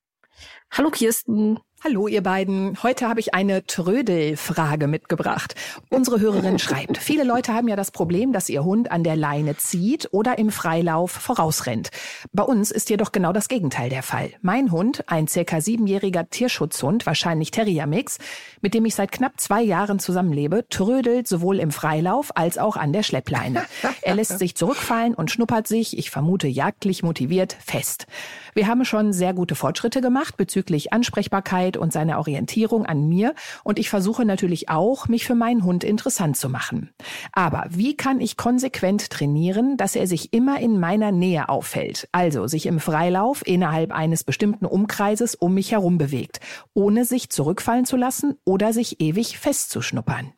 Hallo 0.71 0.89
Kirsten. 0.89 1.59
Hallo 1.87 2.09
ihr 2.09 2.21
beiden. 2.21 2.83
Heute 2.83 3.07
habe 3.07 3.21
ich 3.21 3.33
eine 3.33 3.65
Trödelfrage 3.65 4.87
mitgebracht. 4.87 5.55
Unsere 5.89 6.19
Hörerin 6.19 6.59
schreibt, 6.59 6.97
viele 6.97 7.23
Leute 7.23 7.53
haben 7.53 7.69
ja 7.69 7.77
das 7.77 7.91
Problem, 7.91 8.33
dass 8.33 8.49
ihr 8.49 8.65
Hund 8.65 8.91
an 8.91 9.05
der 9.05 9.15
Leine 9.15 9.55
zieht 9.55 10.09
oder 10.11 10.37
im 10.37 10.51
Freilauf 10.51 11.11
vorausrennt. 11.11 11.91
Bei 12.33 12.43
uns 12.43 12.71
ist 12.71 12.89
jedoch 12.89 13.13
genau 13.13 13.31
das 13.31 13.47
Gegenteil 13.47 13.89
der 13.89 14.03
Fall. 14.03 14.31
Mein 14.41 14.73
Hund, 14.73 15.05
ein 15.07 15.29
circa 15.29 15.61
siebenjähriger 15.61 16.29
Tierschutzhund, 16.29 17.05
wahrscheinlich 17.05 17.51
Terrier-Mix, 17.51 18.17
mit 18.59 18.73
dem 18.73 18.83
ich 18.83 18.95
seit 18.95 19.13
knapp 19.13 19.39
zwei 19.39 19.61
Jahren 19.61 19.99
zusammenlebe, 19.99 20.67
trödelt 20.67 21.29
sowohl 21.29 21.57
im 21.57 21.71
Freilauf 21.71 22.35
als 22.35 22.57
auch 22.57 22.75
an 22.75 22.91
der 22.91 23.03
Schleppleine. 23.03 23.61
Er 24.01 24.15
lässt 24.15 24.39
sich 24.39 24.55
zurückfallen 24.55 25.13
und 25.13 25.31
schnuppert 25.31 25.67
sich, 25.67 25.97
ich 25.97 26.09
vermute 26.09 26.49
jagdlich 26.49 27.01
motiviert, 27.01 27.55
fest. 27.65 28.07
Wir 28.53 28.67
haben 28.67 28.83
schon 28.83 29.13
sehr 29.13 29.33
gute 29.33 29.55
Fortschritte 29.55 30.01
gemacht 30.01 30.35
bezüglich 30.35 30.91
Ansprechbarkeit 30.91 31.76
Und 31.77 31.93
seine 31.93 32.17
Orientierung 32.17 32.85
an 32.85 33.07
mir 33.07 33.33
und 33.63 33.79
ich 33.79 33.89
versuche 33.89 34.25
natürlich 34.25 34.69
auch, 34.69 35.07
mich 35.07 35.25
für 35.25 35.35
meinen 35.35 35.63
Hund 35.63 35.83
interessant 35.83 36.37
zu 36.37 36.49
machen. 36.49 36.91
Aber 37.31 37.65
wie 37.69 37.95
kann 37.95 38.19
ich 38.21 38.37
konsequent 38.37 39.09
trainieren, 39.09 39.77
dass 39.77 39.95
er 39.95 40.07
sich 40.07 40.33
immer 40.33 40.59
in 40.59 40.79
meiner 40.79 41.11
Nähe 41.11 41.49
aufhält, 41.49 42.07
also 42.11 42.47
sich 42.47 42.65
im 42.65 42.79
Freilauf 42.79 43.45
innerhalb 43.45 43.91
eines 43.91 44.23
bestimmten 44.23 44.65
Umkreises 44.65 45.35
um 45.35 45.53
mich 45.53 45.71
herum 45.71 45.97
bewegt, 45.97 46.39
ohne 46.73 47.05
sich 47.05 47.29
zurückfallen 47.29 47.85
zu 47.85 47.97
lassen 47.97 48.37
oder 48.45 48.73
sich 48.73 48.99
ewig 48.99 49.37
festzuschnuppern? 49.37 50.33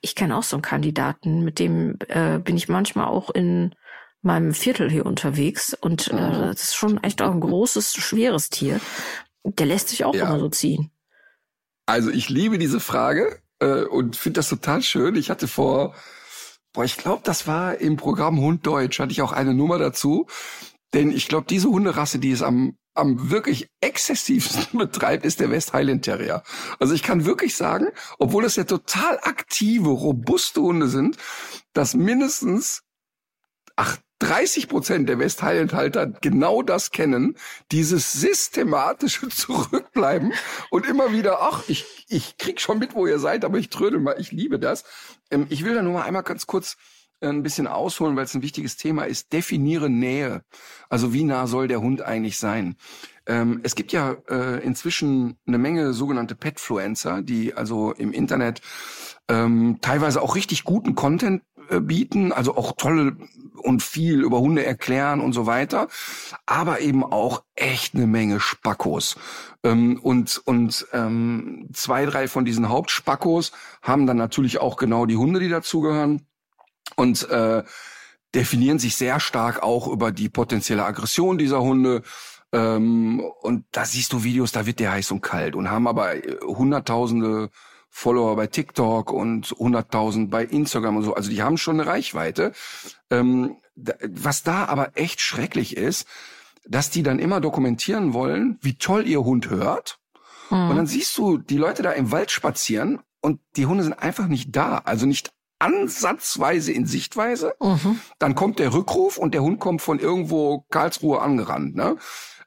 Ich 0.00 0.14
kenne 0.14 0.36
auch 0.36 0.42
so 0.42 0.56
einen 0.56 0.62
Kandidaten, 0.62 1.44
mit 1.44 1.58
dem 1.58 1.98
äh, 2.08 2.38
bin 2.38 2.56
ich 2.56 2.68
manchmal 2.68 3.06
auch 3.06 3.30
in 3.30 3.74
meinem 4.22 4.54
Viertel 4.54 4.90
hier 4.90 5.06
unterwegs 5.06 5.74
und 5.80 6.08
äh, 6.08 6.16
das 6.16 6.62
ist 6.62 6.74
schon 6.74 7.02
echt 7.02 7.22
auch 7.22 7.30
ein 7.30 7.40
großes, 7.40 7.94
schweres 7.94 8.50
Tier. 8.50 8.80
Der 9.54 9.66
lässt 9.66 9.88
sich 9.88 10.04
auch 10.04 10.14
ja. 10.14 10.26
immer 10.26 10.40
so 10.40 10.48
ziehen. 10.48 10.90
Also 11.86 12.10
ich 12.10 12.28
liebe 12.28 12.58
diese 12.58 12.80
Frage 12.80 13.40
äh, 13.60 13.84
und 13.84 14.16
finde 14.16 14.38
das 14.38 14.48
total 14.48 14.82
schön. 14.82 15.14
Ich 15.14 15.30
hatte 15.30 15.46
vor, 15.46 15.94
boah, 16.72 16.84
ich 16.84 16.96
glaube, 16.96 17.22
das 17.24 17.46
war 17.46 17.76
im 17.76 17.96
Programm 17.96 18.40
Hund 18.40 18.66
Deutsch, 18.66 18.98
hatte 18.98 19.12
ich 19.12 19.22
auch 19.22 19.32
eine 19.32 19.54
Nummer 19.54 19.78
dazu. 19.78 20.26
Denn 20.94 21.10
ich 21.10 21.28
glaube, 21.28 21.46
diese 21.48 21.68
Hunderasse, 21.68 22.18
die 22.18 22.32
es 22.32 22.42
am, 22.42 22.76
am 22.94 23.30
wirklich 23.30 23.68
exzessivsten 23.80 24.66
betreibt, 24.78 25.24
ist 25.24 25.40
der 25.40 25.50
West 25.50 25.72
Highland 25.72 26.04
Terrier. 26.04 26.42
Also 26.80 26.94
ich 26.94 27.02
kann 27.02 27.24
wirklich 27.24 27.54
sagen, 27.54 27.88
obwohl 28.18 28.44
es 28.44 28.56
ja 28.56 28.64
total 28.64 29.18
aktive, 29.22 29.90
robuste 29.90 30.60
Hunde 30.60 30.88
sind, 30.88 31.18
dass 31.72 31.94
mindestens 31.94 32.82
ach, 33.76 33.98
30 34.20 34.68
Prozent 34.68 35.08
der 35.08 35.18
West 35.18 35.42
Highland-Halter 35.42 36.06
genau 36.06 36.62
das 36.62 36.90
kennen, 36.90 37.36
dieses 37.70 38.12
systematische 38.12 39.28
Zurückbleiben 39.30 40.32
und 40.70 40.86
immer 40.86 41.12
wieder, 41.12 41.42
ach, 41.42 41.64
ich, 41.68 42.06
ich 42.08 42.38
krieg 42.38 42.60
schon 42.60 42.78
mit, 42.78 42.94
wo 42.94 43.06
ihr 43.06 43.18
seid, 43.18 43.44
aber 43.44 43.58
ich 43.58 43.68
trödel 43.68 44.00
mal, 44.00 44.16
ich 44.18 44.32
liebe 44.32 44.58
das. 44.58 44.84
Ähm, 45.30 45.46
ich 45.50 45.64
will 45.64 45.74
da 45.74 45.82
nur 45.82 45.92
mal 45.92 46.02
einmal 46.02 46.22
ganz 46.22 46.46
kurz 46.46 46.76
äh, 47.20 47.28
ein 47.28 47.42
bisschen 47.42 47.66
ausholen, 47.66 48.16
weil 48.16 48.24
es 48.24 48.34
ein 48.34 48.42
wichtiges 48.42 48.76
Thema 48.76 49.04
ist. 49.04 49.32
Definiere 49.34 49.90
Nähe. 49.90 50.42
Also 50.88 51.12
wie 51.12 51.24
nah 51.24 51.46
soll 51.46 51.68
der 51.68 51.82
Hund 51.82 52.00
eigentlich 52.00 52.38
sein? 52.38 52.76
Ähm, 53.26 53.60
es 53.64 53.74
gibt 53.74 53.92
ja 53.92 54.16
äh, 54.30 54.64
inzwischen 54.64 55.36
eine 55.46 55.58
Menge 55.58 55.92
sogenannte 55.92 56.34
Petfluencer, 56.34 57.22
die 57.22 57.54
also 57.54 57.92
im 57.92 58.12
Internet 58.12 58.62
ähm, 59.28 59.78
teilweise 59.82 60.22
auch 60.22 60.36
richtig 60.36 60.64
guten 60.64 60.94
Content 60.94 61.42
bieten, 61.80 62.32
also 62.32 62.56
auch 62.56 62.72
tolle 62.76 63.16
und 63.56 63.82
viel 63.82 64.22
über 64.22 64.40
Hunde 64.40 64.64
erklären 64.64 65.20
und 65.20 65.32
so 65.32 65.46
weiter, 65.46 65.88
aber 66.46 66.80
eben 66.80 67.04
auch 67.04 67.42
echt 67.54 67.94
eine 67.94 68.06
Menge 68.06 68.40
Spackos. 68.40 69.16
Ähm, 69.62 69.98
und 70.00 70.40
und 70.44 70.86
ähm, 70.92 71.68
zwei, 71.72 72.06
drei 72.06 72.28
von 72.28 72.44
diesen 72.44 72.68
Hauptspackos 72.68 73.52
haben 73.82 74.06
dann 74.06 74.16
natürlich 74.16 74.58
auch 74.58 74.76
genau 74.76 75.06
die 75.06 75.16
Hunde, 75.16 75.40
die 75.40 75.48
dazugehören 75.48 76.26
und 76.96 77.28
äh, 77.28 77.64
definieren 78.34 78.78
sich 78.78 78.96
sehr 78.96 79.18
stark 79.18 79.62
auch 79.62 79.88
über 79.88 80.12
die 80.12 80.28
potenzielle 80.28 80.84
Aggression 80.84 81.38
dieser 81.38 81.62
Hunde. 81.62 82.02
Ähm, 82.52 83.24
und 83.40 83.64
da 83.72 83.84
siehst 83.84 84.12
du 84.12 84.22
Videos, 84.22 84.52
da 84.52 84.66
wird 84.66 84.78
der 84.78 84.92
heiß 84.92 85.10
und 85.10 85.22
kalt 85.22 85.56
und 85.56 85.70
haben 85.70 85.88
aber 85.88 86.14
äh, 86.14 86.38
hunderttausende 86.42 87.50
Follower 87.88 88.36
bei 88.36 88.46
TikTok 88.46 89.12
und 89.12 89.48
100.000 89.48 90.28
bei 90.28 90.44
Instagram 90.44 90.96
und 90.98 91.02
so. 91.02 91.14
Also 91.14 91.30
die 91.30 91.42
haben 91.42 91.56
schon 91.56 91.80
eine 91.80 91.88
Reichweite. 91.88 92.52
Ähm, 93.10 93.56
was 93.74 94.42
da 94.42 94.64
aber 94.66 94.92
echt 94.94 95.20
schrecklich 95.20 95.76
ist, 95.76 96.06
dass 96.66 96.90
die 96.90 97.02
dann 97.02 97.18
immer 97.18 97.40
dokumentieren 97.40 98.12
wollen, 98.12 98.58
wie 98.60 98.74
toll 98.74 99.06
ihr 99.06 99.24
Hund 99.24 99.50
hört 99.50 99.98
Mhm. 100.50 100.70
Und 100.70 100.76
dann 100.76 100.86
siehst 100.86 101.16
du 101.18 101.38
die 101.38 101.58
Leute 101.58 101.82
da 101.82 101.92
im 101.92 102.10
Wald 102.10 102.30
spazieren 102.30 103.00
und 103.20 103.40
die 103.56 103.66
Hunde 103.66 103.84
sind 103.84 103.94
einfach 103.94 104.26
nicht 104.26 104.54
da. 104.54 104.82
Also 104.84 105.06
nicht 105.06 105.32
ansatzweise 105.58 106.72
in 106.72 106.86
Sichtweise. 106.86 107.54
Mhm. 107.60 108.00
Dann 108.18 108.34
kommt 108.34 108.58
der 108.58 108.72
Rückruf 108.72 109.16
und 109.16 109.32
der 109.32 109.42
Hund 109.42 109.58
kommt 109.58 109.82
von 109.82 109.98
irgendwo 109.98 110.66
Karlsruhe 110.70 111.20
angerannt. 111.20 111.74
Ne? 111.74 111.96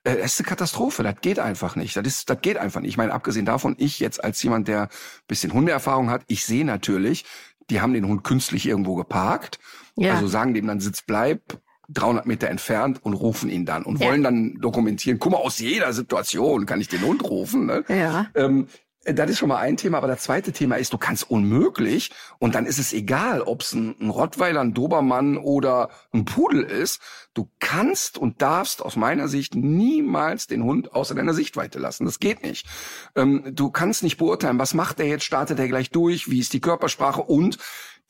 Äh, 0.10 0.22
das 0.22 0.34
ist 0.34 0.40
eine 0.40 0.48
Katastrophe. 0.48 1.04
Das 1.04 1.16
geht 1.22 1.40
einfach 1.40 1.76
nicht. 1.76 1.96
Das 1.96 2.06
ist, 2.06 2.30
das 2.30 2.42
geht 2.42 2.58
einfach 2.58 2.82
nicht. 2.82 2.90
Ich 2.90 2.98
meine, 2.98 3.14
abgesehen 3.14 3.46
davon, 3.46 3.76
ich 3.78 4.00
jetzt 4.00 4.24
als 4.24 4.42
jemand, 4.44 4.68
der 4.68 4.84
ein 4.84 4.90
bisschen 5.28 5.54
Hundeerfahrung 5.54 6.10
hat, 6.10 6.24
ich 6.28 6.46
sehe 6.46 6.66
natürlich, 6.66 7.26
die 7.70 7.82
haben 7.82 7.94
den 7.94 8.08
Hund 8.08 8.24
künstlich 8.24 8.66
irgendwo 8.66 8.96
geparkt. 8.96 9.60
Ja. 9.96 10.14
Also 10.14 10.28
sagen 10.28 10.54
dem 10.54 10.68
dann 10.68 10.80
Sitz 10.80 11.02
bleib, 11.02 11.60
300 11.90 12.26
Meter 12.26 12.48
entfernt 12.48 13.04
und 13.04 13.14
rufen 13.14 13.50
ihn 13.50 13.66
dann 13.66 13.84
und 13.84 14.00
ja. 14.00 14.08
wollen 14.08 14.24
dann 14.24 14.56
dokumentieren. 14.60 15.20
Guck 15.20 15.32
mal, 15.32 15.40
aus 15.40 15.60
jeder 15.60 15.92
Situation 15.94 16.66
kann 16.66 16.82
ich 16.82 16.88
den 16.88 17.02
Hund 17.02 17.24
rufen. 17.24 17.66
Ne? 17.66 17.84
Ja. 17.88 18.28
Ähm, 18.36 18.68
das 19.14 19.30
ist 19.30 19.40
schon 19.40 19.50
mal 19.50 19.58
ein 19.58 19.78
Thema, 19.78 19.98
aber 19.98 20.08
das 20.08 20.24
zweite 20.24 20.52
Thema 20.52 20.76
ist, 20.76 20.94
du 20.94 20.98
kannst 20.98 21.30
unmöglich 21.30 22.12
und 22.40 22.56
dann 22.56 22.66
ist 22.66 22.80
es 22.80 22.94
egal, 22.94 23.42
ob 23.42 23.62
es 23.62 23.74
ein, 23.74 23.96
ein 24.00 24.10
Rottweiler, 24.10 24.62
ein 24.62 24.74
Dobermann 24.74 25.38
oder 25.38 25.90
ein 26.14 26.26
Pudel 26.26 26.64
ist. 26.64 27.02
Du 27.34 27.50
kannst 27.60 28.18
und 28.18 28.42
darfst 28.42 28.82
aus 28.82 28.96
meiner 28.96 29.28
Sicht 29.28 29.56
niemals 29.56 30.48
den 30.48 30.64
Hund 30.64 30.94
außer 30.94 31.16
deiner 31.16 31.34
Sichtweite 31.34 31.80
lassen. 31.80 32.06
Das 32.06 32.20
geht 32.20 32.44
nicht. 32.44 32.68
Ähm, 33.16 33.44
du 33.54 33.70
kannst 33.70 34.04
nicht 34.04 34.18
beurteilen, 34.18 34.60
was 34.60 34.74
macht 34.74 35.00
er 35.00 35.08
jetzt, 35.08 35.24
startet 35.24 35.60
er 35.60 35.68
gleich 35.68 35.92
durch, 35.92 36.30
wie 36.30 36.40
ist 36.40 36.54
die 36.54 36.62
Körpersprache 36.62 37.22
und 37.22 37.58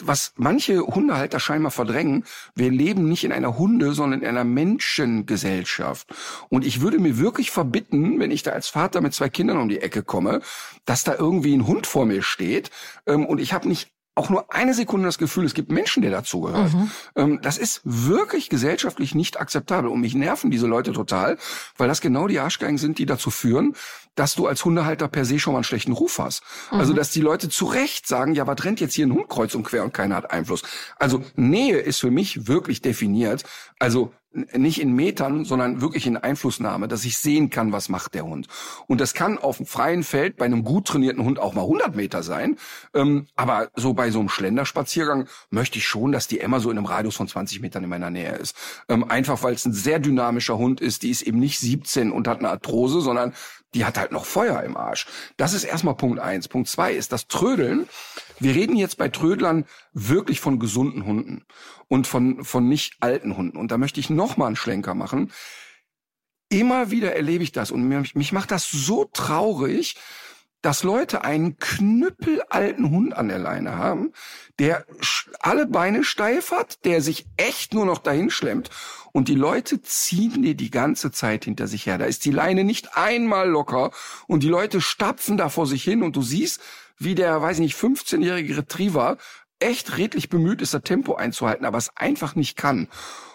was 0.04 0.34
manche 0.36 0.82
Hundehalter 0.82 1.40
scheinbar 1.40 1.72
verdrängen, 1.72 2.26
wir 2.56 2.72
leben 2.72 3.08
nicht 3.10 3.24
in 3.24 3.32
einer 3.32 3.58
Hunde, 3.58 3.94
sondern 3.94 4.22
in 4.22 4.28
einer 4.28 4.44
Menschengesellschaft. 4.44 6.08
Und 6.50 6.66
ich 6.66 6.82
würde 6.82 7.00
mir 7.00 7.18
wirklich 7.18 7.52
verbitten, 7.52 8.20
wenn 8.20 8.32
ich 8.32 8.44
da 8.44 8.52
als 8.52 8.70
Vater 8.70 9.02
mit 9.02 9.14
zwei 9.14 9.30
Kindern 9.30 9.58
um 9.58 9.70
die 9.70 9.82
Ecke 9.82 10.04
komme, 10.04 10.42
dass 10.86 11.04
da 11.04 11.16
irgendwie 11.16 11.56
ein 11.56 11.68
Hund 11.68 11.88
vor 11.88 12.06
mir 12.06 12.22
steht 12.22 12.70
ähm, 13.06 13.26
und 13.26 13.40
ich 13.40 13.54
habe 13.54 13.68
nicht 13.68 13.92
auch 14.20 14.30
nur 14.30 14.54
eine 14.54 14.74
Sekunde 14.74 15.08
das 15.08 15.18
Gefühl, 15.18 15.46
es 15.46 15.54
gibt 15.54 15.72
Menschen, 15.72 16.02
der 16.02 16.12
dazugehört. 16.12 16.74
Mhm. 16.74 16.92
Ähm, 17.16 17.40
das 17.42 17.58
ist 17.58 17.80
wirklich 17.86 18.50
gesellschaftlich 18.50 19.16
nicht 19.16 19.40
akzeptabel. 19.40 19.90
Und 19.90 20.02
mich 20.02 20.14
nerven 20.14 20.52
diese 20.52 20.68
Leute 20.68 20.92
total, 20.92 21.38
weil 21.78 21.88
das 21.88 22.02
genau 22.02 22.28
die 22.28 22.38
Arschgeigen 22.38 22.78
sind, 22.78 23.00
die 23.00 23.06
dazu 23.06 23.32
führen, 23.32 23.76
dass 24.16 24.36
du 24.36 24.46
als 24.46 24.66
Hundehalter 24.66 25.08
per 25.08 25.24
se 25.24 25.40
schon 25.40 25.54
mal 25.54 25.60
einen 25.60 25.64
schlechten 25.64 25.94
Ruf 25.94 26.20
hast. 26.20 26.44
Also, 26.66 26.76
mhm. 26.76 26.80
Also, 26.90 26.94
dass 26.94 27.12
die 27.12 27.22
Leute 27.22 27.48
zu 27.50 27.66
Recht 27.66 28.08
sagen, 28.08 28.34
ja, 28.34 28.46
was 28.46 28.66
rennt 28.66 28.82
jetzt 28.82 28.96
hier 28.96 29.06
ein 29.06 29.14
Hund 29.14 29.30
kreuz 29.30 29.56
und 29.56 29.64
quer 29.64 29.84
und 29.84 29.94
keiner 29.94 30.16
hat 30.16 30.32
Einfluss. 30.32 30.64
Also, 30.98 31.24
Nähe 31.36 31.78
ist 31.78 32.00
für 32.00 32.12
mich 32.12 32.48
wirklich 32.48 32.82
definiert. 32.82 33.44
Also, 33.80 34.12
nicht 34.32 34.80
in 34.80 34.94
Metern, 34.94 35.44
sondern 35.44 35.82
wirklich 35.82 36.06
in 36.06 36.16
Einflussnahme, 36.16 36.88
dass 36.88 37.04
ich 37.04 37.18
sehen 37.18 37.50
kann, 37.50 37.72
was 37.72 37.90
macht 37.90 38.14
der 38.14 38.26
Hund. 38.26 38.48
Und 38.88 39.02
das 39.02 39.14
kann 39.14 39.40
auf 39.40 39.58
dem 39.58 39.66
freien 39.66 40.04
Feld 40.04 40.38
bei 40.38 40.46
einem 40.46 40.64
gut 40.64 40.88
trainierten 40.88 41.24
Hund 41.24 41.40
auch 41.40 41.54
mal 41.54 41.62
100 41.62 41.96
Meter 41.96 42.22
sein. 42.22 42.58
Ähm, 42.94 43.28
aber 43.36 43.70
so 43.76 43.94
bei 43.94 44.12
so 44.12 44.20
einem 44.20 44.30
Schlenderspaziergang 44.30 45.28
möchte 45.50 45.80
ich 45.80 45.88
schon, 45.88 46.12
dass 46.12 46.28
die 46.28 46.40
Emma 46.40 46.60
so 46.60 46.70
in 46.70 46.78
einem 46.78 46.86
Radius 46.86 47.16
von 47.16 47.28
20 47.28 47.62
Metern 47.62 47.84
in 47.84 47.90
meiner 47.90 48.12
Nähe 48.12 48.36
ist. 48.36 48.56
Ähm, 48.88 49.10
einfach 49.10 49.42
weil 49.42 49.54
es 49.54 49.66
ein 49.66 49.74
sehr 49.74 50.00
dynamischer 50.00 50.58
Hund 50.58 50.80
ist. 50.80 51.02
Die 51.02 51.10
ist 51.10 51.24
eben 51.24 51.40
nicht 51.40 51.60
17 51.60 52.12
und 52.12 52.28
hat 52.28 52.40
eine 52.40 52.50
Arthrose, 52.50 53.02
sondern 53.02 53.34
die 53.74 53.86
hat 53.86 53.98
halt 53.98 54.12
noch 54.12 54.26
Feuer 54.26 54.62
im 54.64 54.78
Arsch. 54.78 55.06
Das 55.38 55.54
ist 55.54 55.64
erstmal 55.64 55.96
Punkt 55.96 56.20
eins. 56.20 56.48
Punkt 56.48 56.70
zwei 56.70 56.94
ist 56.94 57.12
das 57.12 57.28
Trödeln. 57.28 57.88
Wir 58.40 58.56
reden 58.56 58.76
jetzt 58.76 58.98
bei 58.98 59.10
Trödlern 59.10 59.66
wirklich 59.94 60.40
von 60.40 60.60
gesunden 60.60 61.06
Hunden 61.06 61.46
und 61.88 62.08
von, 62.08 62.44
von 62.44 62.68
nicht 62.68 62.98
alten 63.00 63.38
Hunden. 63.38 63.58
Und 63.58 63.72
da 63.72 63.78
möchte 63.78 64.00
ich 64.00 64.10
noch 64.10 64.38
mal 64.38 64.48
einen 64.48 64.56
Schlenker 64.56 64.96
machen. 64.96 65.32
Immer 66.50 66.92
wieder 66.92 67.16
erlebe 67.16 67.44
ich 67.44 67.52
das 67.52 67.72
und 67.72 67.88
mich, 67.88 68.16
mich 68.16 68.32
macht 68.32 68.52
das 68.52 68.70
so 68.70 69.06
traurig, 69.06 69.96
dass 70.62 70.84
Leute 70.84 71.24
einen 71.24 71.58
knüppelalten 71.58 72.90
Hund 72.90 73.16
an 73.16 73.30
der 73.30 73.40
Leine 73.40 73.78
haben, 73.78 74.12
der 74.58 74.86
alle 75.40 75.66
Beine 75.66 76.04
steif 76.04 76.52
hat, 76.52 76.84
der 76.84 77.02
sich 77.02 77.28
echt 77.38 77.74
nur 77.74 77.86
noch 77.86 78.00
dahin 78.00 78.30
schlemmt 78.30 78.70
und 79.12 79.28
die 79.28 79.36
Leute 79.36 79.82
ziehen 79.82 80.42
dir 80.42 80.56
die 80.56 80.72
ganze 80.72 81.12
Zeit 81.12 81.46
hinter 81.46 81.68
sich 81.68 81.86
her. 81.86 81.98
Da 81.98 82.06
ist 82.06 82.26
die 82.26 82.32
Leine 82.32 82.64
nicht 82.64 82.98
einmal 82.98 83.50
locker 83.50 83.92
und 84.28 84.44
die 84.44 84.50
Leute 84.50 84.82
stapfen 84.82 85.38
da 85.38 85.50
vor 85.50 85.66
sich 85.66 85.84
hin 85.84 86.04
und 86.04 86.16
du 86.16 86.22
siehst, 86.22 86.62
wie 87.00 87.16
der, 87.16 87.42
weiß 87.42 87.58
ich 87.58 87.62
nicht, 87.62 87.78
15-jährige 87.78 88.58
Retriever 88.58 89.18
echt 89.60 89.98
redlich 89.98 90.30
bemüht 90.30 90.62
ist, 90.62 90.74
das 90.74 90.84
Tempo 90.84 91.16
einzuhalten, 91.16 91.66
aber 91.66 91.78
es 91.78 91.96
einfach 91.96 92.36
nicht 92.36 92.56
kann. 92.56 92.88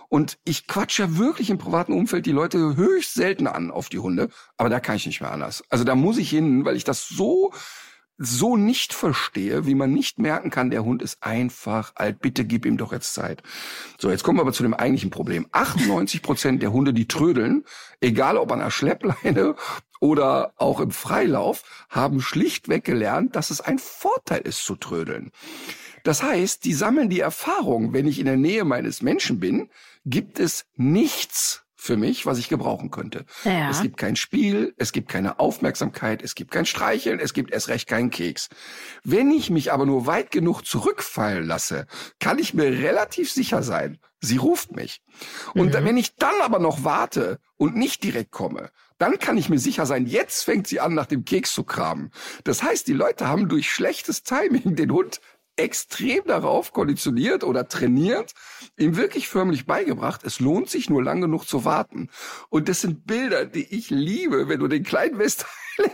Und 0.08 0.38
ich 0.44 0.66
quatsch 0.66 0.98
ja 0.98 1.16
wirklich 1.16 1.50
im 1.50 1.58
privaten 1.58 1.92
Umfeld 1.92 2.26
die 2.26 2.32
Leute 2.32 2.76
höchst 2.76 3.14
selten 3.14 3.46
an 3.46 3.70
auf 3.70 3.88
die 3.88 3.98
Hunde, 3.98 4.28
aber 4.56 4.68
da 4.68 4.78
kann 4.78 4.96
ich 4.96 5.06
nicht 5.06 5.20
mehr 5.20 5.32
anders. 5.32 5.64
Also 5.70 5.84
da 5.84 5.94
muss 5.94 6.18
ich 6.18 6.30
hin, 6.30 6.64
weil 6.64 6.76
ich 6.76 6.84
das 6.84 7.08
so 7.08 7.52
so 8.16 8.56
nicht 8.56 8.92
verstehe, 8.92 9.66
wie 9.66 9.74
man 9.74 9.92
nicht 9.92 10.18
merken 10.18 10.50
kann, 10.50 10.70
der 10.70 10.84
Hund 10.84 11.02
ist 11.02 11.22
einfach 11.22 11.92
alt. 11.96 12.20
Bitte 12.20 12.44
gib 12.44 12.64
ihm 12.64 12.76
doch 12.76 12.92
jetzt 12.92 13.14
Zeit. 13.14 13.42
So, 13.98 14.10
jetzt 14.10 14.22
kommen 14.22 14.38
wir 14.38 14.42
aber 14.42 14.52
zu 14.52 14.62
dem 14.62 14.74
eigentlichen 14.74 15.10
Problem. 15.10 15.46
98 15.52 16.22
Prozent 16.22 16.62
der 16.62 16.72
Hunde, 16.72 16.92
die 16.92 17.08
trödeln, 17.08 17.64
egal 18.00 18.36
ob 18.36 18.52
an 18.52 18.60
der 18.60 18.70
Schleppleine 18.70 19.56
oder 20.00 20.52
auch 20.56 20.80
im 20.80 20.90
Freilauf, 20.90 21.64
haben 21.88 22.20
schlichtweg 22.20 22.84
gelernt, 22.84 23.36
dass 23.36 23.50
es 23.50 23.60
ein 23.60 23.78
Vorteil 23.78 24.42
ist 24.42 24.64
zu 24.64 24.76
trödeln. 24.76 25.32
Das 26.04 26.22
heißt, 26.22 26.64
die 26.64 26.74
sammeln 26.74 27.08
die 27.08 27.20
Erfahrung, 27.20 27.94
wenn 27.94 28.06
ich 28.06 28.18
in 28.18 28.26
der 28.26 28.36
Nähe 28.36 28.64
meines 28.64 29.02
Menschen 29.02 29.40
bin, 29.40 29.70
gibt 30.04 30.38
es 30.38 30.66
nichts 30.76 31.63
für 31.84 31.98
mich, 31.98 32.24
was 32.24 32.38
ich 32.38 32.48
gebrauchen 32.48 32.90
könnte. 32.90 33.26
Ja. 33.44 33.68
Es 33.68 33.82
gibt 33.82 33.98
kein 33.98 34.16
Spiel, 34.16 34.74
es 34.78 34.92
gibt 34.92 35.10
keine 35.10 35.38
Aufmerksamkeit, 35.38 36.22
es 36.22 36.34
gibt 36.34 36.50
kein 36.50 36.64
Streicheln, 36.64 37.20
es 37.20 37.34
gibt 37.34 37.52
erst 37.52 37.68
recht 37.68 37.86
keinen 37.86 38.08
Keks. 38.08 38.48
Wenn 39.02 39.30
ich 39.30 39.50
mich 39.50 39.70
aber 39.70 39.84
nur 39.84 40.06
weit 40.06 40.30
genug 40.30 40.62
zurückfallen 40.62 41.46
lasse, 41.46 41.86
kann 42.20 42.38
ich 42.38 42.54
mir 42.54 42.64
relativ 42.64 43.30
sicher 43.30 43.62
sein, 43.62 43.98
sie 44.20 44.38
ruft 44.38 44.74
mich. 44.74 45.02
Und 45.52 45.74
mhm. 45.74 45.84
wenn 45.84 45.98
ich 45.98 46.16
dann 46.16 46.34
aber 46.42 46.58
noch 46.58 46.84
warte 46.84 47.38
und 47.56 47.76
nicht 47.76 48.02
direkt 48.02 48.30
komme, 48.30 48.70
dann 48.96 49.18
kann 49.18 49.36
ich 49.36 49.50
mir 49.50 49.58
sicher 49.58 49.84
sein, 49.84 50.06
jetzt 50.06 50.44
fängt 50.44 50.66
sie 50.66 50.80
an, 50.80 50.94
nach 50.94 51.06
dem 51.06 51.26
Keks 51.26 51.52
zu 51.52 51.64
kramen. 51.64 52.12
Das 52.44 52.62
heißt, 52.62 52.86
die 52.86 52.94
Leute 52.94 53.28
haben 53.28 53.50
durch 53.50 53.70
schlechtes 53.70 54.22
Timing 54.22 54.74
den 54.76 54.90
Hund 54.90 55.20
extrem 55.56 56.24
darauf 56.24 56.72
konditioniert 56.72 57.44
oder 57.44 57.68
trainiert, 57.68 58.34
ihm 58.76 58.96
wirklich 58.96 59.28
förmlich 59.28 59.66
beigebracht, 59.66 60.22
es 60.24 60.40
lohnt 60.40 60.68
sich 60.68 60.90
nur 60.90 61.02
lang 61.02 61.20
genug 61.20 61.46
zu 61.46 61.64
warten. 61.64 62.10
Und 62.48 62.68
das 62.68 62.80
sind 62.80 63.06
Bilder, 63.06 63.46
die 63.46 63.74
ich 63.74 63.90
liebe, 63.90 64.48
wenn 64.48 64.60
du 64.60 64.68
den 64.68 64.82
kleinen 64.82 65.18
West 65.18 65.46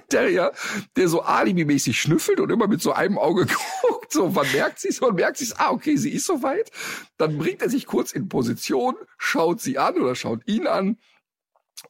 Terrier, 0.09 0.53
der 0.97 1.09
so 1.09 1.23
alibimäßig 1.23 2.01
schnüffelt 2.01 2.41
und 2.41 2.51
immer 2.51 2.69
mit 2.69 2.83
so 2.83 2.93
einem 2.93 3.19
Auge 3.19 3.47
guckt, 3.83 4.13
so, 4.13 4.35
wann 4.35 4.51
merkt 4.53 4.81
sie 4.81 4.89
es, 4.89 5.01
wann 5.01 5.15
merkt 5.15 5.39
sie 5.39 5.45
es, 5.45 5.59
ah, 5.59 5.71
okay, 5.71 5.97
sie 5.97 6.11
ist 6.11 6.27
soweit. 6.27 6.71
Dann 7.17 7.39
bringt 7.39 7.63
er 7.63 7.71
sich 7.71 7.87
kurz 7.87 8.13
in 8.13 8.29
Position, 8.29 8.97
schaut 9.19 9.61
sie 9.61 9.79
an 9.79 10.01
oder 10.01 10.15
schaut 10.15 10.47
ihn 10.47 10.67
an, 10.67 10.99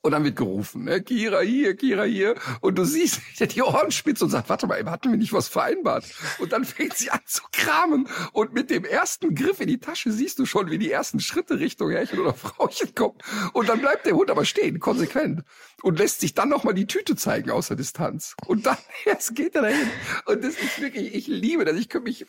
und 0.03 0.13
dann 0.13 0.25
wird 0.25 0.37
gerufen, 0.37 0.85
ne? 0.85 1.03
Kira 1.03 1.41
hier, 1.41 1.77
Kira 1.77 2.05
hier. 2.05 2.35
Und 2.61 2.79
du 2.79 2.85
siehst, 2.85 3.21
der 3.39 3.49
die 3.49 3.63
Ohren 3.63 3.91
spitzt 3.91 4.23
und 4.23 4.31
sagt, 4.31 4.49
warte 4.49 4.67
mal, 4.67 4.83
hatten 4.87 5.11
wir 5.11 5.19
nicht 5.19 5.33
was 5.33 5.49
vereinbart? 5.49 6.05
Und 6.39 6.53
dann 6.53 6.65
fängt 6.71 6.97
sie 6.97 7.11
an 7.11 7.21
zu 7.27 7.43
kramen. 7.53 8.09
Und 8.33 8.55
mit 8.55 8.71
dem 8.71 8.85
ersten 8.85 9.35
Griff 9.35 9.61
in 9.61 9.69
die 9.69 9.79
Tasche 9.79 10.11
siehst 10.11 10.39
du 10.39 10.47
schon, 10.47 10.71
wie 10.71 10.79
die 10.79 10.91
ersten 10.91 11.21
Schritte 11.21 11.59
Richtung 11.59 11.91
Herrchen 11.91 12.19
oder 12.19 12.35
Frauchen 12.41 12.95
kommen. 12.95 13.19
Und 13.53 13.69
dann 13.69 13.81
bleibt 13.81 14.07
der 14.07 14.15
Hund 14.15 14.31
aber 14.31 14.45
stehen, 14.45 14.81
konsequent. 14.81 15.43
Und 15.83 15.99
lässt 15.99 16.21
sich 16.21 16.35
dann 16.35 16.49
nochmal 16.49 16.75
die 16.75 16.87
Tüte 16.87 17.17
zeigen 17.17 17.51
aus 17.51 17.69
der 17.69 17.77
Distanz. 17.77 18.37
Und 18.47 18.67
dann 18.67 18.77
erst 19.05 19.35
geht 19.35 19.55
er 19.55 19.63
dahin. 19.63 19.89
Und 20.27 20.45
das 20.45 20.55
ist 20.55 20.81
wirklich, 20.81 21.15
ich 21.15 21.27
liebe 21.27 21.65
das. 21.65 21.77
Ich 21.77 21.89
könnte 21.89 22.09
mich 22.09 22.27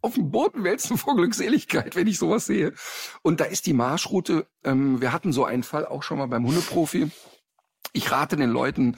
auf 0.00 0.14
den 0.14 0.30
Boden 0.30 0.64
wälzen 0.64 0.96
vor 0.96 1.16
Glückseligkeit, 1.16 1.96
wenn 1.96 2.06
ich 2.06 2.18
sowas 2.18 2.46
sehe. 2.46 2.72
Und 3.22 3.40
da 3.40 3.44
ist 3.44 3.66
die 3.66 3.72
Marschroute, 3.72 4.46
ähm, 4.64 5.00
wir 5.00 5.12
hatten 5.12 5.32
so 5.32 5.44
einen 5.44 5.64
Fall 5.64 5.86
auch 5.86 6.02
schon 6.02 6.18
mal 6.18 6.26
beim 6.26 6.46
Hundeprofi 6.46 6.77
Profi. 6.78 7.10
Ich 7.92 8.12
rate 8.12 8.36
den 8.36 8.50
Leuten 8.50 8.96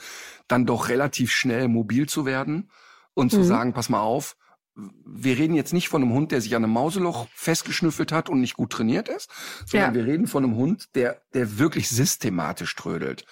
dann 0.48 0.66
doch 0.66 0.90
relativ 0.90 1.32
schnell 1.32 1.66
mobil 1.66 2.06
zu 2.06 2.26
werden 2.26 2.70
und 3.14 3.30
zu 3.30 3.38
mhm. 3.38 3.44
sagen, 3.44 3.72
pass 3.72 3.88
mal 3.88 4.00
auf, 4.00 4.36
wir 4.74 5.38
reden 5.38 5.54
jetzt 5.54 5.72
nicht 5.72 5.88
von 5.88 6.02
einem 6.02 6.12
Hund, 6.12 6.30
der 6.30 6.42
sich 6.42 6.54
an 6.54 6.62
einem 6.62 6.74
Mauseloch 6.74 7.26
festgeschnüffelt 7.34 8.12
hat 8.12 8.28
und 8.28 8.42
nicht 8.42 8.54
gut 8.54 8.70
trainiert 8.70 9.08
ist, 9.08 9.30
sondern 9.64 9.94
ja. 9.94 9.98
wir 9.98 10.12
reden 10.12 10.26
von 10.26 10.44
einem 10.44 10.56
Hund, 10.56 10.94
der, 10.94 11.22
der 11.32 11.58
wirklich 11.58 11.88
systematisch 11.88 12.76
trödelt. 12.76 13.24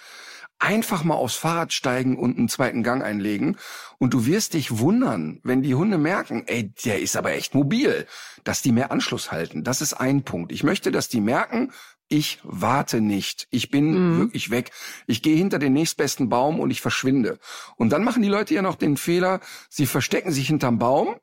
Einfach 0.57 1.03
mal 1.03 1.13
aufs 1.13 1.35
Fahrrad 1.35 1.71
steigen 1.71 2.17
und 2.17 2.39
einen 2.39 2.49
zweiten 2.49 2.81
Gang 2.81 3.03
einlegen 3.03 3.57
und 3.99 4.15
du 4.15 4.25
wirst 4.25 4.55
dich 4.55 4.79
wundern, 4.79 5.41
wenn 5.43 5.61
die 5.61 5.75
Hunde 5.75 5.99
merken, 5.99 6.43
ey, 6.47 6.73
der 6.83 7.01
ist 7.01 7.15
aber 7.15 7.33
echt 7.33 7.53
mobil, 7.53 8.07
dass 8.43 8.63
die 8.63 8.71
mehr 8.71 8.91
Anschluss 8.91 9.31
halten. 9.31 9.63
Das 9.63 9.81
ist 9.81 9.93
ein 9.93 10.23
Punkt. 10.23 10.51
Ich 10.51 10.63
möchte, 10.63 10.91
dass 10.91 11.07
die 11.07 11.21
merken, 11.21 11.71
ich 12.09 12.39
warte 12.43 13.01
nicht. 13.01 13.47
Ich 13.51 13.69
bin 13.69 13.91
mhm. 13.91 14.19
wirklich 14.19 14.49
weg. 14.49 14.71
Ich 15.07 15.21
gehe 15.21 15.37
hinter 15.37 15.59
den 15.59 15.73
nächstbesten 15.73 16.27
Baum 16.27 16.59
und 16.59 16.71
ich 16.71 16.81
verschwinde. 16.81 17.39
Und 17.77 17.91
dann 17.91 18.03
machen 18.03 18.23
die 18.23 18.29
Leute 18.29 18.55
ja 18.55 18.61
noch 18.61 18.75
den 18.75 18.97
Fehler, 18.97 19.39
sie 19.69 19.85
verstecken 19.85 20.31
sich 20.31 20.47
hinterm 20.47 20.79
Baum. 20.79 21.15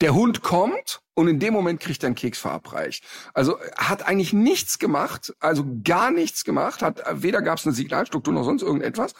Der 0.00 0.14
Hund 0.14 0.40
kommt 0.40 1.02
und 1.14 1.28
in 1.28 1.40
dem 1.40 1.52
Moment 1.52 1.80
kriegt 1.80 2.02
er 2.02 2.06
einen 2.06 2.14
Keks 2.14 2.38
verabreicht. 2.38 3.04
Also 3.34 3.58
hat 3.76 4.06
eigentlich 4.06 4.32
nichts 4.32 4.78
gemacht, 4.78 5.34
also 5.40 5.66
gar 5.84 6.10
nichts 6.10 6.44
gemacht, 6.44 6.80
hat 6.80 7.02
weder 7.22 7.42
gab 7.42 7.58
es 7.58 7.66
eine 7.66 7.74
Signalstruktur 7.74 8.32
noch 8.32 8.44
sonst 8.44 8.62
irgendetwas. 8.62 9.12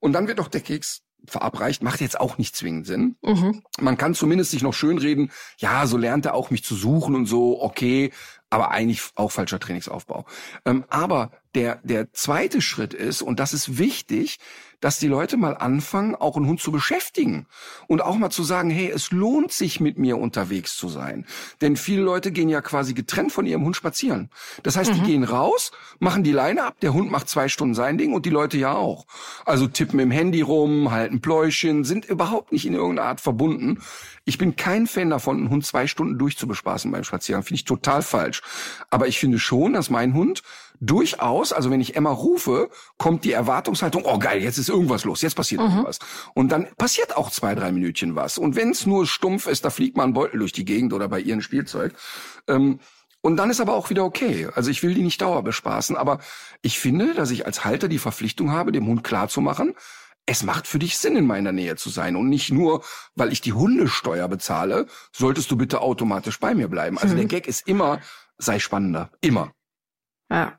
Und 0.00 0.12
dann 0.12 0.26
wird 0.26 0.40
doch 0.40 0.48
der 0.48 0.62
Keks 0.62 1.03
verabreicht, 1.26 1.82
macht 1.82 2.00
jetzt 2.00 2.20
auch 2.20 2.38
nicht 2.38 2.56
zwingend 2.56 2.86
Sinn. 2.86 3.16
Mhm. 3.22 3.62
Man 3.80 3.96
kann 3.96 4.14
zumindest 4.14 4.50
sich 4.50 4.62
noch 4.62 4.74
schönreden, 4.74 5.30
ja, 5.58 5.86
so 5.86 5.96
lernt 5.96 6.26
er 6.26 6.34
auch 6.34 6.50
mich 6.50 6.64
zu 6.64 6.74
suchen 6.74 7.14
und 7.14 7.26
so, 7.26 7.62
okay, 7.62 8.12
aber 8.50 8.70
eigentlich 8.70 9.02
auch 9.14 9.32
falscher 9.32 9.58
Trainingsaufbau. 9.58 10.26
Ähm, 10.64 10.84
aber 10.88 11.32
der, 11.54 11.80
der 11.82 12.12
zweite 12.12 12.60
Schritt 12.60 12.94
ist, 12.94 13.22
und 13.22 13.40
das 13.40 13.52
ist 13.52 13.78
wichtig, 13.78 14.38
dass 14.84 14.98
die 14.98 15.08
Leute 15.08 15.38
mal 15.38 15.56
anfangen, 15.56 16.14
auch 16.14 16.36
einen 16.36 16.46
Hund 16.46 16.60
zu 16.60 16.70
beschäftigen 16.70 17.46
und 17.86 18.02
auch 18.02 18.16
mal 18.16 18.28
zu 18.28 18.42
sagen, 18.42 18.68
hey, 18.68 18.90
es 18.90 19.12
lohnt 19.12 19.50
sich 19.50 19.80
mit 19.80 19.98
mir 19.98 20.18
unterwegs 20.18 20.76
zu 20.76 20.88
sein. 20.88 21.24
Denn 21.62 21.76
viele 21.76 22.02
Leute 22.02 22.32
gehen 22.32 22.50
ja 22.50 22.60
quasi 22.60 22.92
getrennt 22.92 23.32
von 23.32 23.46
ihrem 23.46 23.64
Hund 23.64 23.76
spazieren. 23.76 24.28
Das 24.62 24.76
heißt, 24.76 24.94
die 24.94 25.00
gehen 25.00 25.24
raus, 25.24 25.72
machen 26.00 26.22
die 26.22 26.32
Leine 26.32 26.64
ab, 26.64 26.80
der 26.80 26.92
Hund 26.92 27.10
macht 27.10 27.30
zwei 27.30 27.48
Stunden 27.48 27.74
sein 27.74 27.96
Ding 27.96 28.12
und 28.12 28.26
die 28.26 28.30
Leute 28.30 28.58
ja 28.58 28.74
auch. 28.74 29.06
Also 29.46 29.66
tippen 29.68 30.00
im 30.00 30.10
Handy 30.10 30.42
rum, 30.42 30.90
halten 30.90 31.22
Pläuschen, 31.22 31.84
sind 31.84 32.04
überhaupt 32.04 32.52
nicht 32.52 32.66
in 32.66 32.74
irgendeiner 32.74 33.08
Art 33.08 33.22
verbunden. 33.22 33.80
Ich 34.26 34.36
bin 34.36 34.54
kein 34.56 34.86
Fan 34.86 35.08
davon, 35.08 35.38
einen 35.38 35.50
Hund 35.50 35.64
zwei 35.64 35.86
Stunden 35.86 36.18
durchzubespaßen 36.18 36.90
beim 36.90 37.04
Spaziergang. 37.04 37.42
Finde 37.42 37.56
ich 37.56 37.64
total 37.64 38.02
falsch. 38.02 38.42
Aber 38.90 39.06
ich 39.06 39.18
finde 39.18 39.38
schon, 39.38 39.72
dass 39.72 39.88
mein 39.88 40.12
Hund 40.12 40.42
durchaus, 40.80 41.52
also 41.52 41.70
wenn 41.70 41.80
ich 41.80 41.96
Emma 41.96 42.10
rufe, 42.10 42.70
kommt 42.98 43.24
die 43.24 43.32
Erwartungshaltung, 43.32 44.04
oh 44.04 44.18
geil, 44.18 44.42
jetzt 44.42 44.58
ist 44.58 44.68
irgendwas 44.68 45.04
los, 45.04 45.22
jetzt 45.22 45.34
passiert 45.34 45.60
irgendwas. 45.60 45.98
Und 46.34 46.50
dann 46.50 46.68
passiert 46.76 47.16
auch 47.16 47.30
zwei, 47.30 47.54
drei 47.54 47.72
Minütchen 47.72 48.16
was. 48.16 48.38
Und 48.38 48.56
wenn 48.56 48.70
es 48.70 48.86
nur 48.86 49.06
stumpf 49.06 49.46
ist, 49.46 49.64
da 49.64 49.70
fliegt 49.70 49.96
mal 49.96 50.04
ein 50.04 50.12
Beutel 50.12 50.40
durch 50.40 50.52
die 50.52 50.64
Gegend 50.64 50.92
oder 50.92 51.08
bei 51.08 51.20
ihren 51.20 51.42
Spielzeug. 51.42 51.94
Ähm, 52.48 52.80
und 53.20 53.38
dann 53.38 53.48
ist 53.48 53.60
aber 53.60 53.74
auch 53.74 53.88
wieder 53.88 54.04
okay. 54.04 54.48
Also 54.54 54.70
ich 54.70 54.82
will 54.82 54.92
die 54.92 55.02
nicht 55.02 55.22
dauerbespaßen, 55.22 55.96
aber 55.96 56.18
ich 56.60 56.78
finde, 56.78 57.14
dass 57.14 57.30
ich 57.30 57.46
als 57.46 57.64
Halter 57.64 57.88
die 57.88 57.98
Verpflichtung 57.98 58.50
habe, 58.50 58.70
dem 58.70 58.86
Hund 58.86 59.02
klarzumachen, 59.02 59.74
es 60.26 60.42
macht 60.42 60.66
für 60.66 60.78
dich 60.78 60.98
Sinn, 60.98 61.16
in 61.16 61.26
meiner 61.26 61.52
Nähe 61.52 61.76
zu 61.76 61.90
sein. 61.90 62.16
Und 62.16 62.28
nicht 62.28 62.50
nur, 62.50 62.82
weil 63.14 63.32
ich 63.32 63.40
die 63.40 63.52
Hundesteuer 63.52 64.28
bezahle, 64.28 64.86
solltest 65.12 65.50
du 65.50 65.56
bitte 65.56 65.80
automatisch 65.80 66.40
bei 66.40 66.54
mir 66.54 66.68
bleiben. 66.68 66.98
Also 66.98 67.14
der 67.14 67.26
Gag 67.26 67.46
ist 67.46 67.66
immer, 67.68 68.00
sei 68.38 68.58
spannender. 68.58 69.10
Immer. 69.20 69.52
Ja. 70.30 70.58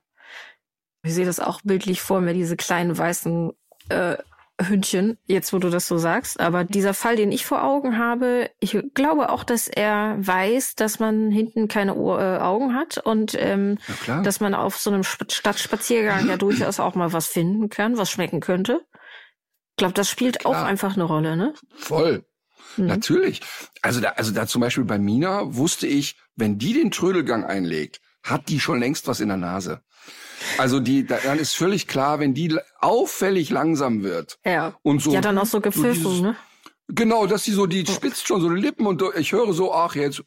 Ich 1.05 1.13
sehe 1.13 1.25
das 1.25 1.39
auch 1.39 1.61
bildlich 1.63 2.01
vor 2.01 2.19
mir, 2.21 2.33
diese 2.33 2.57
kleinen 2.57 2.97
weißen 2.97 3.51
äh, 3.89 4.15
Hündchen, 4.59 5.17
jetzt 5.25 5.51
wo 5.53 5.59
du 5.59 5.69
das 5.69 5.85
so 5.87 5.97
sagst. 5.97 6.39
Aber 6.39 6.63
dieser 6.63 6.93
Fall, 6.93 7.15
den 7.17 7.31
ich 7.31 7.45
vor 7.45 7.63
Augen 7.63 7.97
habe, 7.97 8.49
ich 8.59 8.77
glaube 8.93 9.29
auch, 9.29 9.43
dass 9.43 9.67
er 9.67 10.15
weiß, 10.17 10.75
dass 10.75 10.99
man 10.99 11.29
hinten 11.29 11.67
keine 11.67 11.95
Ohr, 11.95 12.21
äh, 12.21 12.37
Augen 12.39 12.73
hat 12.73 12.97
und 12.97 13.35
ähm, 13.37 13.77
dass 14.23 14.39
man 14.39 14.55
auf 14.55 14.77
so 14.77 14.89
einem 14.91 15.01
Sp- 15.03 15.27
Stadtspaziergang 15.29 16.27
ja 16.27 16.37
durchaus 16.37 16.79
auch 16.79 16.95
mal 16.95 17.11
was 17.13 17.27
finden 17.27 17.69
kann, 17.69 17.97
was 17.97 18.09
schmecken 18.09 18.39
könnte. 18.39 18.81
Ich 19.71 19.77
glaube, 19.77 19.93
das 19.93 20.09
spielt 20.09 20.45
auch 20.45 20.53
einfach 20.65 20.93
eine 20.95 21.03
Rolle, 21.03 21.35
ne? 21.35 21.53
Voll. 21.75 22.23
Mhm. 22.77 22.85
Natürlich. 22.85 23.41
Also 23.81 23.99
da, 23.99 24.11
also 24.11 24.31
da 24.31 24.47
zum 24.47 24.61
Beispiel 24.61 24.85
bei 24.85 24.97
Mina 24.97 25.53
wusste 25.53 25.85
ich, 25.85 26.15
wenn 26.37 26.57
die 26.57 26.73
den 26.73 26.91
Trödelgang 26.91 27.43
einlegt, 27.43 27.99
hat 28.23 28.47
die 28.47 28.61
schon 28.61 28.79
längst 28.79 29.07
was 29.09 29.19
in 29.19 29.27
der 29.27 29.37
Nase. 29.37 29.81
Also 30.57 30.79
die, 30.79 31.05
da, 31.05 31.17
dann 31.23 31.39
ist 31.39 31.55
völlig 31.55 31.87
klar, 31.87 32.19
wenn 32.19 32.33
die 32.33 32.57
auffällig 32.79 33.49
langsam 33.49 34.03
wird 34.03 34.37
Ja. 34.45 34.75
und 34.83 35.01
so. 35.01 35.11
ja, 35.11 35.21
dann 35.21 35.37
auch 35.37 35.45
so 35.45 35.61
gepfiffen, 35.61 35.93
dieses- 35.93 36.21
ne? 36.21 36.35
Genau, 36.87 37.25
dass 37.25 37.43
sie 37.43 37.51
so, 37.51 37.65
die 37.65 37.85
spitzt 37.87 38.27
schon 38.27 38.41
so 38.41 38.49
die 38.53 38.61
Lippen 38.61 38.85
und 38.85 39.01
ich 39.17 39.31
höre 39.31 39.53
so, 39.53 39.73
ach 39.73 39.95
jetzt. 39.95 40.23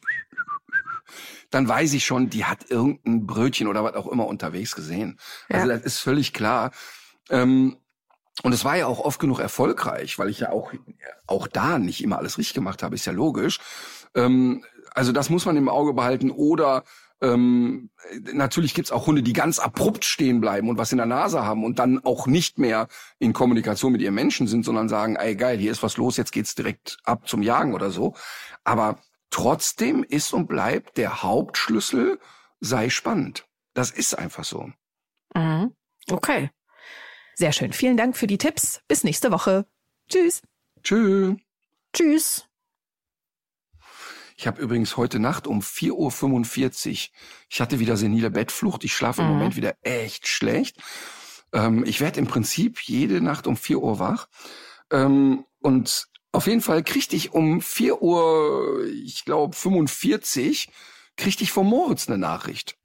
Dann 1.51 1.67
weiß 1.67 1.93
ich 1.93 2.05
schon, 2.05 2.29
die 2.29 2.45
hat 2.45 2.69
irgendein 2.69 3.25
Brötchen 3.25 3.67
oder 3.67 3.83
was 3.83 3.95
auch 3.95 4.07
immer 4.07 4.27
unterwegs 4.27 4.75
gesehen. 4.75 5.17
Also 5.49 5.67
Ja. 5.69 5.75
das 5.77 5.85
ist 5.85 5.99
völlig 5.99 6.33
klar. 6.33 6.71
Ähm, 7.29 7.77
und 8.43 8.53
es 8.53 8.63
war 8.65 8.77
ja 8.77 8.85
auch 8.87 8.99
oft 8.99 9.19
genug 9.19 9.39
erfolgreich, 9.39 10.19
weil 10.19 10.29
ich 10.29 10.39
ja 10.41 10.51
auch, 10.51 10.71
auch 11.27 11.47
da 11.47 11.79
nicht 11.79 12.03
immer 12.03 12.19
alles 12.19 12.37
richtig 12.37 12.53
gemacht 12.53 12.83
habe, 12.83 12.95
ist 12.95 13.05
ja 13.05 13.13
logisch. 13.13 13.59
Ähm, 14.15 14.63
also 14.93 15.11
das 15.11 15.29
muss 15.29 15.45
man 15.45 15.57
im 15.57 15.69
Auge 15.69 15.93
behalten. 15.93 16.29
Oder 16.29 16.83
ähm, 17.21 17.89
natürlich 18.33 18.73
gibt's 18.73 18.91
auch 18.91 19.07
Hunde, 19.07 19.23
die 19.23 19.33
ganz 19.33 19.59
abrupt 19.59 20.05
stehen 20.05 20.39
bleiben 20.39 20.69
und 20.69 20.77
was 20.77 20.91
in 20.91 20.97
der 20.97 21.05
Nase 21.05 21.43
haben 21.43 21.63
und 21.63 21.79
dann 21.79 22.03
auch 22.05 22.27
nicht 22.27 22.57
mehr 22.57 22.87
in 23.19 23.33
Kommunikation 23.33 23.91
mit 23.91 24.01
ihrem 24.01 24.15
Menschen 24.15 24.47
sind, 24.47 24.63
sondern 24.63 24.89
sagen, 24.89 25.15
ey 25.15 25.35
geil, 25.35 25.57
hier 25.57 25.71
ist 25.71 25.83
was 25.83 25.97
los, 25.97 26.17
jetzt 26.17 26.31
geht's 26.31 26.55
direkt 26.55 26.97
ab 27.03 27.27
zum 27.27 27.41
Jagen 27.41 27.73
oder 27.73 27.91
so. 27.91 28.15
Aber 28.63 28.99
trotzdem 29.29 30.03
ist 30.03 30.33
und 30.33 30.47
bleibt 30.47 30.97
der 30.97 31.23
Hauptschlüssel, 31.23 32.19
sei 32.61 32.89
spannend. 32.89 33.45
Das 33.73 33.91
ist 33.91 34.17
einfach 34.17 34.43
so. 34.43 34.71
Mhm. 35.35 35.73
Okay. 36.09 36.49
Sehr 37.35 37.51
schön. 37.53 37.71
Vielen 37.71 37.97
Dank 37.97 38.17
für 38.17 38.27
die 38.27 38.37
Tipps. 38.37 38.81
Bis 38.87 39.03
nächste 39.03 39.31
Woche. 39.31 39.65
Tschüss. 40.09 40.41
Tschüss. 40.83 41.37
Tschüss. 41.93 42.48
Ich 44.39 44.47
habe 44.47 44.61
übrigens 44.61 44.95
heute 44.95 45.19
Nacht 45.19 45.47
um 45.47 45.59
4.45 45.59 45.91
Uhr, 46.91 47.09
ich 47.49 47.59
hatte 47.59 47.79
wieder 47.81 47.97
senile 47.97 48.31
Bettflucht, 48.31 48.85
ich 48.85 48.93
schlafe 48.95 49.19
im 49.21 49.27
Mhm. 49.27 49.33
Moment 49.33 49.57
wieder 49.57 49.75
echt 49.81 50.29
schlecht. 50.29 50.77
Ähm, 51.51 51.83
ich 51.85 51.99
werde 51.99 52.21
im 52.21 52.27
Prinzip 52.27 52.79
jede 52.83 53.19
Nacht 53.19 53.47
um 53.47 53.57
4 53.57 53.79
Uhr 53.79 53.99
wach. 53.99 54.29
Ähm, 54.91 55.43
und 55.59 56.07
auf 56.31 56.47
jeden 56.47 56.61
Fall 56.61 56.85
kriegte 56.85 57.17
ich 57.17 57.33
um 57.33 57.59
4 57.59 58.01
Uhr, 58.01 58.85
ich 58.85 59.25
glaube 59.25 59.57
45, 59.57 60.69
kriegte 61.17 61.43
ich 61.43 61.51
von 61.51 61.67
Moritz 61.67 62.07
eine 62.07 62.17
Nachricht. 62.17 62.77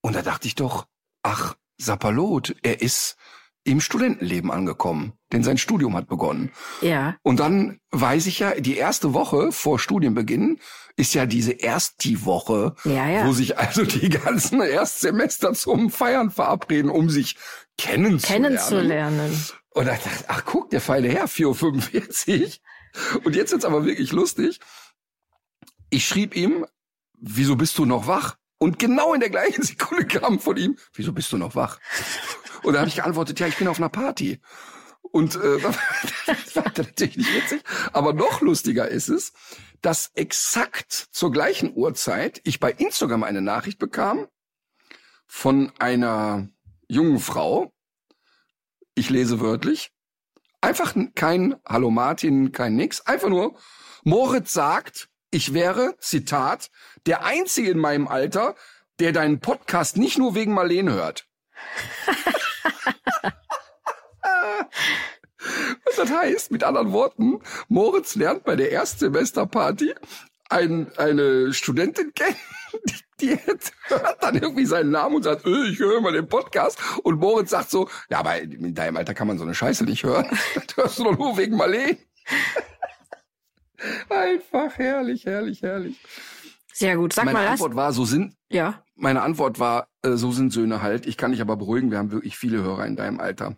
Und 0.00 0.14
da 0.14 0.22
dachte 0.22 0.46
ich 0.46 0.54
doch, 0.54 0.86
ach, 1.24 1.56
Sapperlot, 1.76 2.54
er 2.62 2.82
ist 2.82 3.16
im 3.64 3.80
Studentenleben 3.80 4.50
angekommen, 4.50 5.12
denn 5.32 5.42
sein 5.42 5.58
Studium 5.58 5.94
hat 5.94 6.08
begonnen. 6.08 6.50
Ja. 6.80 7.16
Und 7.22 7.40
dann 7.40 7.78
weiß 7.90 8.26
ich 8.26 8.38
ja, 8.38 8.52
die 8.58 8.76
erste 8.76 9.12
Woche 9.12 9.52
vor 9.52 9.78
Studienbeginn 9.78 10.58
ist 10.96 11.14
ja 11.14 11.26
diese 11.26 11.52
Ersti-Woche, 11.60 12.74
Ja, 12.84 13.08
ja. 13.08 13.26
wo 13.26 13.32
sich 13.32 13.58
also 13.58 13.84
die 13.84 14.08
ganzen 14.08 14.60
Erstsemester 14.62 15.52
zum 15.52 15.90
Feiern 15.90 16.30
verabreden, 16.30 16.90
um 16.90 17.10
sich 17.10 17.36
kennenzulernen. 17.76 18.44
Kennenzulernen. 18.44 19.44
Und 19.70 19.86
da 19.86 19.92
dachte 19.92 20.08
ich, 20.20 20.24
ach 20.28 20.44
guck, 20.44 20.70
der 20.70 20.80
feine 20.80 21.08
Herr, 21.08 21.26
4.45 21.28 22.42
Uhr. 22.42 23.22
Und 23.24 23.36
jetzt 23.36 23.52
wird's 23.52 23.64
aber 23.64 23.84
wirklich 23.84 24.10
lustig. 24.12 24.58
Ich 25.90 26.06
schrieb 26.06 26.34
ihm, 26.34 26.66
wieso 27.18 27.56
bist 27.56 27.78
du 27.78 27.84
noch 27.84 28.06
wach? 28.06 28.36
Und 28.62 28.78
genau 28.78 29.14
in 29.14 29.20
der 29.20 29.30
gleichen 29.30 29.62
Sekunde 29.64 30.06
kam 30.06 30.38
von 30.38 30.56
ihm, 30.56 30.78
wieso 30.92 31.12
bist 31.12 31.32
du 31.32 31.38
noch 31.38 31.56
wach? 31.56 31.80
Und 32.62 32.74
da 32.74 32.80
habe 32.80 32.88
ich 32.88 32.96
geantwortet, 32.96 33.40
ja, 33.40 33.46
ich 33.46 33.56
bin 33.56 33.66
auf 33.66 33.78
einer 33.78 33.88
Party. 33.88 34.40
Und 35.00 35.34
äh, 35.36 35.58
das 36.26 36.56
war 36.56 36.64
natürlich 36.64 37.16
nicht 37.16 37.34
witzig. 37.34 37.62
Aber 37.92 38.12
noch 38.12 38.42
lustiger 38.42 38.86
ist 38.86 39.08
es, 39.08 39.32
dass 39.80 40.10
exakt 40.14 40.92
zur 40.92 41.32
gleichen 41.32 41.72
Uhrzeit 41.74 42.40
ich 42.44 42.60
bei 42.60 42.70
Instagram 42.70 43.24
eine 43.24 43.40
Nachricht 43.40 43.78
bekam 43.78 44.28
von 45.26 45.72
einer 45.78 46.48
jungen 46.86 47.18
Frau. 47.18 47.72
Ich 48.94 49.08
lese 49.08 49.40
wörtlich. 49.40 49.90
Einfach 50.60 50.94
kein 51.14 51.56
Hallo 51.66 51.90
Martin, 51.90 52.52
kein 52.52 52.76
nix. 52.76 53.00
Einfach 53.00 53.30
nur, 53.30 53.58
Moritz 54.04 54.52
sagt, 54.52 55.08
ich 55.30 55.54
wäre, 55.54 55.96
Zitat, 56.00 56.70
der 57.06 57.24
Einzige 57.24 57.70
in 57.70 57.78
meinem 57.78 58.08
Alter, 58.08 58.54
der 58.98 59.12
deinen 59.12 59.40
Podcast 59.40 59.96
nicht 59.96 60.18
nur 60.18 60.34
wegen 60.34 60.52
Marleen 60.52 60.90
hört. 60.90 61.26
Was 65.86 65.96
das 65.96 66.10
heißt, 66.10 66.50
mit 66.50 66.64
anderen 66.64 66.92
Worten, 66.92 67.40
Moritz 67.68 68.14
lernt 68.14 68.44
bei 68.44 68.56
der 68.56 68.70
Erstsemesterparty 68.70 69.94
ein, 70.50 70.90
eine 70.96 71.52
Studentin 71.54 72.12
kennen, 72.12 72.36
die, 72.84 72.94
die 73.20 73.38
hört 73.46 74.22
dann 74.22 74.34
irgendwie 74.36 74.66
seinen 74.66 74.90
Namen 74.90 75.16
und 75.16 75.22
sagt, 75.22 75.46
äh, 75.46 75.68
ich 75.68 75.78
höre 75.78 76.00
mal 76.00 76.12
den 76.12 76.28
Podcast. 76.28 76.78
Und 77.02 77.20
Moritz 77.20 77.50
sagt 77.50 77.70
so, 77.70 77.88
ja, 78.10 78.18
aber 78.18 78.38
in 78.40 78.74
deinem 78.74 78.96
Alter 78.96 79.14
kann 79.14 79.28
man 79.28 79.38
so 79.38 79.44
eine 79.44 79.54
Scheiße 79.54 79.84
nicht 79.84 80.04
hören. 80.04 80.28
Das 80.54 80.76
hörst 80.76 80.98
du 80.98 81.04
doch 81.04 81.18
nur 81.18 81.36
wegen 81.36 81.56
Marleen. 81.56 81.98
Einfach 84.08 84.76
herrlich, 84.76 85.24
herrlich, 85.24 85.62
herrlich. 85.62 86.00
Sehr 86.72 86.96
gut. 86.96 87.12
Sag 87.12 87.24
Meine 87.26 87.38
mal. 87.38 87.48
Antwort 87.48 87.74
war, 87.76 87.92
so 87.92 88.04
sind, 88.04 88.34
Ja. 88.48 88.82
meine 88.94 89.22
Antwort 89.22 89.58
war, 89.58 89.88
äh, 90.02 90.12
so 90.12 90.32
sind 90.32 90.52
Söhne 90.52 90.82
halt. 90.82 91.06
Ich 91.06 91.16
kann 91.16 91.32
dich 91.32 91.40
aber 91.40 91.56
beruhigen, 91.56 91.90
wir 91.90 91.98
haben 91.98 92.10
wirklich 92.12 92.36
viele 92.38 92.62
Hörer 92.62 92.86
in 92.86 92.96
deinem 92.96 93.20
Alter. 93.20 93.56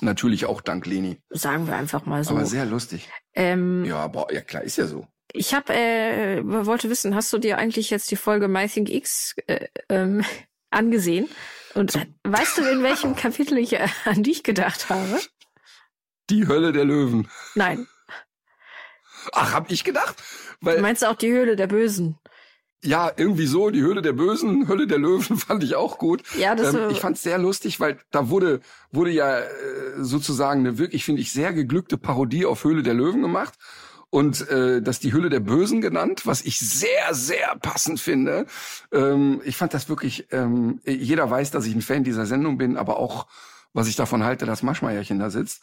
Natürlich 0.00 0.46
auch 0.46 0.60
dank 0.60 0.86
Leni. 0.86 1.20
Sagen 1.30 1.66
wir 1.66 1.74
einfach 1.76 2.06
mal 2.06 2.22
so. 2.24 2.34
Aber 2.36 2.46
sehr 2.46 2.64
lustig. 2.64 3.10
ähm, 3.34 3.84
Ja, 3.84 4.06
boah, 4.06 4.32
ja 4.32 4.40
klar, 4.40 4.62
ist 4.62 4.78
ja 4.78 4.86
so. 4.86 5.06
Ich 5.32 5.54
habe 5.54 5.72
äh, 5.72 6.42
wollte 6.44 6.90
wissen, 6.90 7.14
hast 7.14 7.32
du 7.32 7.38
dir 7.38 7.58
eigentlich 7.58 7.90
jetzt 7.90 8.10
die 8.10 8.16
Folge 8.16 8.48
MyThink 8.48 8.88
X 8.88 9.34
äh, 9.46 9.66
ähm, 9.88 10.24
angesehen? 10.70 11.28
Und 11.74 11.94
äh, 11.96 12.06
weißt 12.24 12.58
du, 12.58 12.62
in 12.62 12.82
welchem 12.82 13.14
Kapitel 13.16 13.58
ich 13.58 13.72
äh, 13.74 13.86
an 14.04 14.22
dich 14.22 14.42
gedacht 14.42 14.88
habe? 14.90 15.20
Die 16.30 16.46
Hölle 16.48 16.72
der 16.72 16.84
Löwen. 16.84 17.28
Nein. 17.54 17.86
Ach, 19.32 19.52
hab 19.52 19.70
ich 19.70 19.84
gedacht? 19.84 20.22
Weil, 20.60 20.80
Meinst 20.80 21.02
du 21.02 21.10
auch 21.10 21.16
die 21.16 21.30
Höhle 21.30 21.56
der 21.56 21.66
Bösen? 21.66 22.18
Ja, 22.82 23.10
irgendwie 23.14 23.46
so, 23.46 23.70
die 23.70 23.82
Höhle 23.82 24.02
der 24.02 24.12
Bösen, 24.12 24.68
Hölle 24.68 24.86
der 24.86 24.98
Löwen 24.98 25.36
fand 25.36 25.62
ich 25.62 25.74
auch 25.74 25.98
gut. 25.98 26.22
Ja, 26.38 26.54
das 26.54 26.74
ähm, 26.74 26.80
äh, 26.80 26.92
ich 26.92 27.00
fand 27.00 27.16
es 27.16 27.22
sehr 27.22 27.38
lustig, 27.38 27.80
weil 27.80 27.98
da 28.10 28.28
wurde 28.28 28.60
wurde 28.90 29.10
ja 29.10 29.38
äh, 29.38 29.44
sozusagen 29.98 30.60
eine 30.60 30.78
wirklich, 30.78 31.04
finde 31.04 31.20
ich, 31.20 31.32
sehr 31.32 31.52
geglückte 31.52 31.98
Parodie 31.98 32.46
auf 32.46 32.64
Höhle 32.64 32.82
der 32.82 32.94
Löwen 32.94 33.22
gemacht 33.22 33.54
und 34.10 34.48
äh, 34.48 34.82
das 34.82 34.98
die 34.98 35.12
Hülle 35.12 35.30
der 35.30 35.40
Bösen 35.40 35.80
genannt, 35.80 36.26
was 36.26 36.42
ich 36.42 36.58
sehr, 36.58 37.14
sehr 37.14 37.56
passend 37.62 38.00
finde. 38.00 38.46
Ähm, 38.92 39.40
ich 39.44 39.56
fand 39.56 39.72
das 39.72 39.88
wirklich, 39.88 40.26
ähm, 40.32 40.80
jeder 40.84 41.30
weiß, 41.30 41.52
dass 41.52 41.66
ich 41.66 41.74
ein 41.74 41.82
Fan 41.82 42.02
dieser 42.02 42.26
Sendung 42.26 42.58
bin, 42.58 42.76
aber 42.76 42.98
auch, 42.98 43.26
was 43.72 43.86
ich 43.86 43.96
davon 43.96 44.24
halte, 44.24 44.46
dass 44.46 44.64
Maschmeierchen 44.64 45.20
da 45.20 45.30
sitzt. 45.30 45.62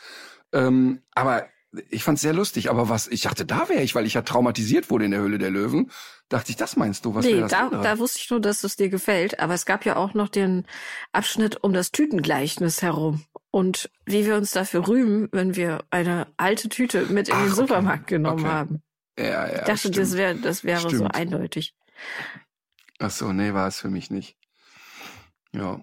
Ähm, 0.54 1.02
aber 1.14 1.48
ich 1.90 2.04
fand's 2.04 2.22
sehr 2.22 2.34
lustig, 2.34 2.70
aber 2.70 2.90
was, 2.90 3.08
ich 3.08 3.22
dachte, 3.22 3.46
da 3.46 3.68
wäre 3.70 3.82
ich, 3.84 3.94
weil 3.94 4.06
ich 4.06 4.14
ja 4.14 4.22
traumatisiert 4.22 4.90
wurde 4.90 5.06
in 5.06 5.12
der 5.12 5.20
Höhle 5.20 5.38
der 5.38 5.50
Löwen. 5.52 5.92
Dachte 6.30 6.52
ich, 6.52 6.56
das 6.58 6.76
meinst 6.78 7.06
du? 7.06 7.14
Was 7.14 7.26
nee, 7.26 7.40
das 7.40 7.52
da, 7.52 7.66
andere? 7.68 7.84
da 7.84 8.00
wusste 8.00 8.20
ich 8.22 8.30
nur, 8.30 8.40
dass 8.40 8.64
es 8.64 8.76
dir 8.78 8.90
gefällt. 8.90 9.40
Aber 9.40 9.54
es 9.54 9.66
gab 9.66 9.86
ja 9.86 9.96
auch 9.98 10.14
noch 10.14 10.30
den 10.30 10.66
Abschnitt 11.12 11.64
um 11.64 11.74
das 11.74 11.92
Tütengleichnis 11.92 12.82
herum. 12.82 13.24
Und 13.52 13.90
wie 14.06 14.26
wir 14.26 14.36
uns 14.36 14.52
dafür 14.52 14.88
rühmen, 14.88 15.30
wenn 15.32 15.56
wir 15.56 15.84
eine 15.90 16.28
alte 16.38 16.70
Tüte 16.70 17.06
mit 17.08 17.28
in 17.30 17.36
Ach, 17.36 17.40
den 17.42 17.48
okay. 17.52 17.56
Supermarkt 17.56 18.08
genommen 18.08 18.40
Okay. 18.46 18.50
haben. 18.54 18.84
ja, 19.18 19.26
ja, 19.26 19.46
Ich 19.48 19.60
dachte, 19.62 19.92
das 19.92 20.10
stimmt. 20.10 20.14
wäre 20.14 20.36
das 20.36 20.64
wäre 20.64 20.90
so 20.90 21.06
eindeutig. 21.06 21.76
Ach 23.00 23.12
so, 23.12 23.32
nee, 23.34 23.54
war 23.54 23.68
es 23.68 23.80
für 23.80 23.90
mich 23.90 24.10
nicht. 24.10 24.38
Ja. 25.54 25.82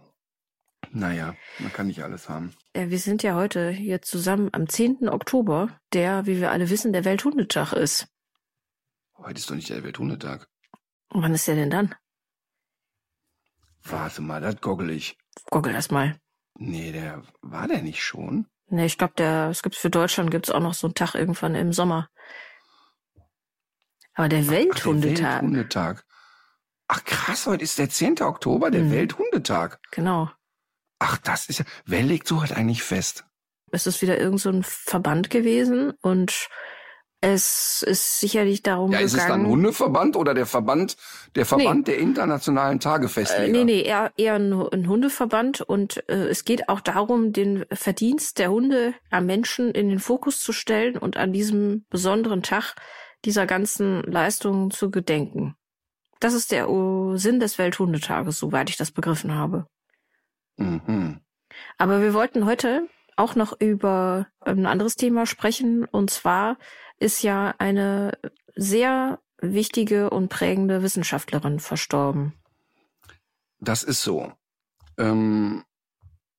Naja, 0.90 1.34
man 1.58 1.72
kann 1.72 1.86
nicht 1.88 2.02
alles 2.02 2.28
haben. 2.28 2.54
Ja, 2.76 2.90
wir 2.90 2.98
sind 2.98 3.22
ja 3.22 3.34
heute 3.34 3.70
hier 3.70 4.02
zusammen 4.02 4.50
am 4.52 4.68
10. 4.68 5.08
Oktober, 5.08 5.78
der, 5.92 6.26
wie 6.26 6.40
wir 6.40 6.50
alle 6.50 6.70
wissen, 6.70 6.92
der 6.92 7.04
Welthundetag 7.04 7.72
ist. 7.72 8.08
Heute 9.16 9.38
ist 9.38 9.48
doch 9.48 9.54
nicht 9.54 9.68
der 9.70 9.84
Welthundetag. 9.84 10.48
Und 11.10 11.22
wann 11.22 11.34
ist 11.34 11.46
der 11.46 11.54
denn 11.54 11.70
dann? 11.70 11.94
Warte 13.84 14.22
mal, 14.22 14.40
das 14.40 14.60
goggle 14.60 14.92
ich. 14.92 15.16
Google 15.50 15.72
das 15.72 15.90
mal. 15.90 16.18
Nee, 16.54 16.90
der 16.92 17.22
war 17.42 17.68
der 17.68 17.82
nicht 17.82 18.02
schon? 18.02 18.46
Nee, 18.66 18.86
ich 18.86 18.98
glaube, 18.98 19.14
der, 19.18 19.50
es 19.50 19.62
gibt 19.62 19.76
für 19.76 19.90
Deutschland 19.90 20.30
gibt's 20.30 20.50
auch 20.50 20.60
noch 20.60 20.74
so 20.74 20.86
einen 20.88 20.94
Tag 20.94 21.14
irgendwann 21.14 21.54
im 21.54 21.72
Sommer. 21.72 22.08
Aber 24.14 24.28
der 24.28 24.40
Ach, 24.40 24.44
der 24.46 24.50
Welthundetag, 24.52 25.42
Welthundetag. 25.42 26.04
Ach 26.88 27.04
krass, 27.04 27.46
heute 27.46 27.62
ist 27.64 27.78
der 27.78 27.88
10. 27.90 28.20
Oktober, 28.22 28.70
der 28.70 28.82
Mhm. 28.82 28.90
Welthundetag. 28.90 29.78
genau. 29.92 30.30
Ach, 30.98 31.18
das 31.18 31.48
ist 31.48 31.58
ja. 31.58 31.64
Wer 31.84 32.02
legt 32.02 32.26
sowas 32.26 32.52
eigentlich 32.52 32.82
fest? 32.82 33.24
Es 33.70 33.86
ist 33.86 34.02
wieder 34.02 34.18
irgend 34.18 34.40
so 34.40 34.50
ein 34.50 34.62
Verband 34.62 35.30
gewesen 35.30 35.92
und 36.00 36.48
es 37.26 37.82
ist 37.82 38.20
sicherlich 38.20 38.62
darum 38.62 38.92
Ja, 38.92 38.98
ist 38.98 39.14
es 39.14 39.20
dann 39.20 39.22
ein 39.22 39.28
gegangen. 39.38 39.50
Hundeverband 39.52 40.16
oder 40.16 40.34
der 40.34 40.44
Verband, 40.44 40.96
der 41.34 41.46
Verband 41.46 41.88
der 41.88 41.96
internationalen 41.96 42.80
Tagefestleger? 42.80 43.46
Äh, 43.46 43.50
nee, 43.50 43.64
nee, 43.64 43.80
eher, 43.80 44.12
eher 44.18 44.34
ein, 44.34 44.52
ein 44.52 44.88
Hundeverband 44.88 45.62
und 45.62 46.06
äh, 46.08 46.28
es 46.28 46.44
geht 46.44 46.68
auch 46.68 46.80
darum, 46.80 47.32
den 47.32 47.64
Verdienst 47.72 48.38
der 48.38 48.50
Hunde 48.50 48.92
am 49.10 49.24
Menschen 49.24 49.70
in 49.70 49.88
den 49.88 50.00
Fokus 50.00 50.40
zu 50.40 50.52
stellen 50.52 50.98
und 50.98 51.16
an 51.16 51.32
diesem 51.32 51.86
besonderen 51.88 52.42
Tag 52.42 52.74
dieser 53.24 53.46
ganzen 53.46 54.02
Leistungen 54.02 54.70
zu 54.70 54.90
gedenken. 54.90 55.56
Das 56.20 56.34
ist 56.34 56.52
der 56.52 56.68
äh, 56.68 57.16
Sinn 57.16 57.40
des 57.40 57.56
Welthundetages, 57.56 58.38
soweit 58.38 58.68
ich 58.68 58.76
das 58.76 58.90
begriffen 58.90 59.34
habe. 59.34 59.66
Mhm. 60.56 61.20
Aber 61.78 62.00
wir 62.00 62.14
wollten 62.14 62.46
heute 62.46 62.88
auch 63.16 63.34
noch 63.34 63.58
über 63.60 64.26
ein 64.40 64.66
anderes 64.66 64.96
Thema 64.96 65.26
sprechen. 65.26 65.84
Und 65.84 66.10
zwar 66.10 66.58
ist 66.98 67.22
ja 67.22 67.54
eine 67.58 68.18
sehr 68.56 69.20
wichtige 69.40 70.10
und 70.10 70.28
prägende 70.28 70.82
Wissenschaftlerin 70.82 71.60
verstorben. 71.60 72.34
Das 73.58 73.82
ist 73.82 74.02
so. 74.02 74.32
Ähm, 74.98 75.64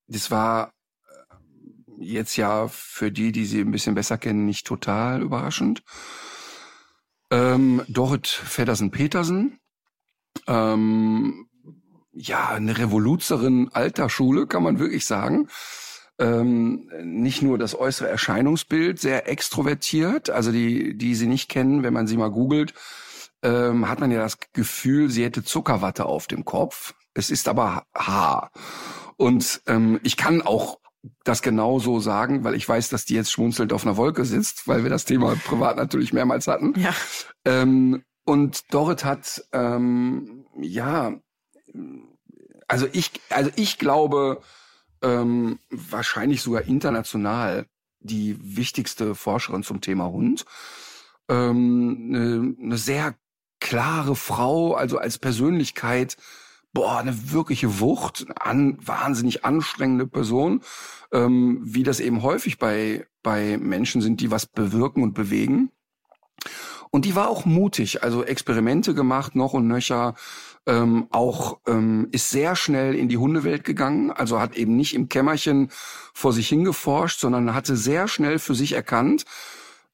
das 0.06 0.30
war 0.30 0.72
äh, 1.08 2.04
jetzt 2.04 2.36
ja 2.36 2.68
für 2.68 3.10
die, 3.10 3.32
die 3.32 3.44
sie 3.46 3.60
ein 3.60 3.70
bisschen 3.70 3.94
besser 3.94 4.18
kennen, 4.18 4.46
nicht 4.46 4.66
total 4.66 5.22
überraschend. 5.22 5.82
Ähm, 7.30 7.82
Dorit 7.88 8.28
Feddersen-Petersen, 8.28 9.58
ähm, 10.46 11.48
ja, 12.16 12.48
eine 12.48 12.78
Revoluzerin 12.78 13.70
alter 13.72 14.08
Schule, 14.08 14.46
kann 14.46 14.62
man 14.62 14.78
wirklich 14.78 15.04
sagen. 15.04 15.48
Ähm, 16.18 16.90
nicht 17.02 17.42
nur 17.42 17.58
das 17.58 17.78
äußere 17.78 18.08
Erscheinungsbild 18.08 18.98
sehr 18.98 19.28
extrovertiert, 19.28 20.30
also 20.30 20.50
die, 20.50 20.96
die 20.96 21.14
sie 21.14 21.26
nicht 21.26 21.50
kennen, 21.50 21.82
wenn 21.82 21.92
man 21.92 22.06
sie 22.06 22.16
mal 22.16 22.30
googelt, 22.30 22.72
ähm, 23.42 23.88
hat 23.88 24.00
man 24.00 24.10
ja 24.10 24.20
das 24.20 24.38
Gefühl, 24.54 25.10
sie 25.10 25.24
hätte 25.24 25.44
Zuckerwatte 25.44 26.06
auf 26.06 26.26
dem 26.26 26.46
Kopf. 26.46 26.94
Es 27.12 27.28
ist 27.28 27.48
aber 27.48 27.84
Haar. 27.94 28.50
Und 29.16 29.60
ähm, 29.66 30.00
ich 30.02 30.16
kann 30.16 30.40
auch 30.40 30.78
das 31.24 31.42
genauso 31.42 32.00
sagen, 32.00 32.44
weil 32.44 32.54
ich 32.54 32.68
weiß, 32.68 32.88
dass 32.88 33.04
die 33.04 33.14
jetzt 33.14 33.30
schmunzelnd 33.30 33.72
auf 33.74 33.84
einer 33.84 33.98
Wolke 33.98 34.24
sitzt, 34.24 34.66
weil 34.66 34.84
wir 34.84 34.90
das 34.90 35.04
Thema 35.04 35.34
privat 35.44 35.76
natürlich 35.76 36.14
mehrmals 36.14 36.46
hatten. 36.46 36.72
Ja. 36.78 36.94
Ähm, 37.44 38.04
und 38.24 38.72
Dorit 38.72 39.04
hat, 39.04 39.44
ähm, 39.52 40.46
ja, 40.58 41.12
also 42.68 42.86
ich, 42.92 43.10
also 43.30 43.50
ich 43.56 43.78
glaube, 43.78 44.40
ähm, 45.02 45.58
wahrscheinlich 45.70 46.42
sogar 46.42 46.62
international 46.62 47.66
die 48.00 48.36
wichtigste 48.56 49.14
Forscherin 49.14 49.62
zum 49.62 49.80
Thema 49.80 50.08
Hund. 50.08 50.44
Ähm, 51.28 52.10
eine, 52.14 52.56
eine 52.60 52.78
sehr 52.78 53.14
klare 53.60 54.16
Frau, 54.16 54.74
also 54.74 54.98
als 54.98 55.18
Persönlichkeit, 55.18 56.16
boah, 56.72 56.98
eine 56.98 57.32
wirkliche 57.32 57.80
Wucht, 57.80 58.26
an, 58.38 58.78
wahnsinnig 58.86 59.44
anstrengende 59.44 60.06
Person, 60.06 60.60
ähm, 61.12 61.60
wie 61.62 61.82
das 61.82 62.00
eben 62.00 62.22
häufig 62.22 62.58
bei, 62.58 63.06
bei 63.22 63.56
Menschen 63.58 64.02
sind, 64.02 64.20
die 64.20 64.30
was 64.30 64.46
bewirken 64.46 65.02
und 65.02 65.14
bewegen. 65.14 65.70
Und 66.96 67.04
die 67.04 67.14
war 67.14 67.28
auch 67.28 67.44
mutig, 67.44 68.02
also 68.02 68.24
Experimente 68.24 68.94
gemacht, 68.94 69.34
noch 69.34 69.52
und 69.52 69.66
nöcher, 69.66 70.14
ähm, 70.64 71.08
auch 71.10 71.58
ähm, 71.66 72.08
ist 72.10 72.30
sehr 72.30 72.56
schnell 72.56 72.94
in 72.94 73.10
die 73.10 73.18
Hundewelt 73.18 73.64
gegangen, 73.64 74.10
also 74.10 74.40
hat 74.40 74.56
eben 74.56 74.76
nicht 74.76 74.94
im 74.94 75.10
Kämmerchen 75.10 75.68
vor 76.14 76.32
sich 76.32 76.48
hingeforscht, 76.48 77.20
sondern 77.20 77.52
hatte 77.52 77.76
sehr 77.76 78.08
schnell 78.08 78.38
für 78.38 78.54
sich 78.54 78.72
erkannt, 78.72 79.26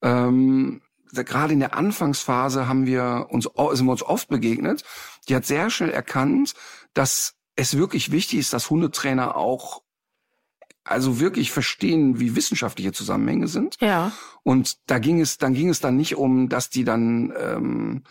ähm, 0.00 0.80
gerade 1.12 1.55
in 1.55 1.59
der 1.59 1.74
Anfangsphase 1.74 2.68
haben 2.68 2.86
wir 2.86 3.26
uns, 3.30 3.48
sind 3.72 3.86
wir 3.86 3.92
uns 3.92 4.05
oft 4.05 4.28
begegnet, 4.28 4.84
die 5.28 5.34
hat 5.34 5.44
sehr 5.44 5.70
schnell 5.70 5.90
erkannt, 5.90 6.55
dass 6.94 7.34
es 7.57 7.76
wirklich 7.76 8.12
wichtig 8.12 8.38
ist, 8.38 8.53
dass 8.53 8.70
Hundetrainer 8.70 9.36
auch 9.36 9.82
also 10.85 11.20
wirklich 11.20 11.53
verstehen, 11.53 12.18
wie 12.18 12.35
wissenschaftliche 12.37 12.93
Zusammenhänge 12.93 13.49
sind. 13.49 13.76
Ja. 13.80 14.12
Und 14.43 14.78
da 14.87 14.99
ging 14.99 15.20
es, 15.20 15.39
dann 15.39 15.55
ging 15.55 15.68
es 15.68 15.80
dann 15.80 15.97
nicht 15.97 16.16
um, 16.16 16.49
dass 16.49 16.70
die 16.70 16.85
dann 16.85 17.33
ähm, 17.39 18.03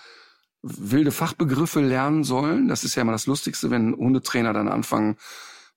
wilde 0.62 1.12
Fachbegriffe 1.12 1.82
lernen 1.82 2.24
sollen. 2.24 2.68
Das 2.68 2.84
ist 2.84 2.96
ja 2.96 3.02
immer 3.02 3.12
das 3.12 3.26
Lustigste, 3.28 3.72
wenn 3.72 3.94
Hundetrainer 3.94 4.54
dann 4.54 4.68
anfangen, 4.68 5.18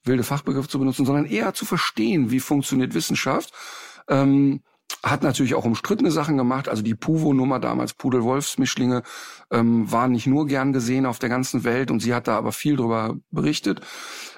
wilde 0.05 0.23
Fachbegriffe 0.23 0.69
zu 0.69 0.79
benutzen, 0.79 1.07
sondern 1.07 1.25
eher 1.25 1.55
zu 1.55 1.65
verstehen, 1.65 2.31
wie 2.31 2.41
funktioniert 2.41 2.95
Wissenschaft. 2.95 3.53
Ähm, 4.09 4.61
hat 5.03 5.23
natürlich 5.23 5.55
auch 5.55 5.65
umstrittene 5.65 6.11
Sachen 6.11 6.37
gemacht. 6.37 6.69
Also 6.69 6.83
die 6.83 6.95
Puvo-Nummer 6.95 7.59
damals, 7.59 7.95
Pudel-Wolfs-Mischlinge, 7.95 9.03
ähm, 9.51 9.91
waren 9.91 10.13
nicht 10.13 10.27
nur 10.27 10.47
gern 10.47 10.73
gesehen 10.73 11.07
auf 11.07 11.19
der 11.19 11.29
ganzen 11.29 11.65
Welt 11.65 11.91
und 11.91 12.01
sie 12.01 12.15
hat 12.15 12.29
da 12.29 12.37
aber 12.37 12.53
viel 12.53 12.77
drüber 12.77 13.17
berichtet. 13.31 13.81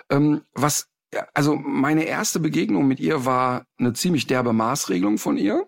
Ähm, 0.08 0.42
was, 0.54 0.88
also 1.34 1.56
meine 1.56 2.04
erste 2.04 2.40
Begegnung 2.40 2.86
mit 2.86 3.00
ihr 3.00 3.24
war 3.24 3.64
eine 3.78 3.92
ziemlich 3.92 4.26
derbe 4.26 4.52
Maßregelung 4.52 5.18
von 5.18 5.36
ihr. 5.36 5.66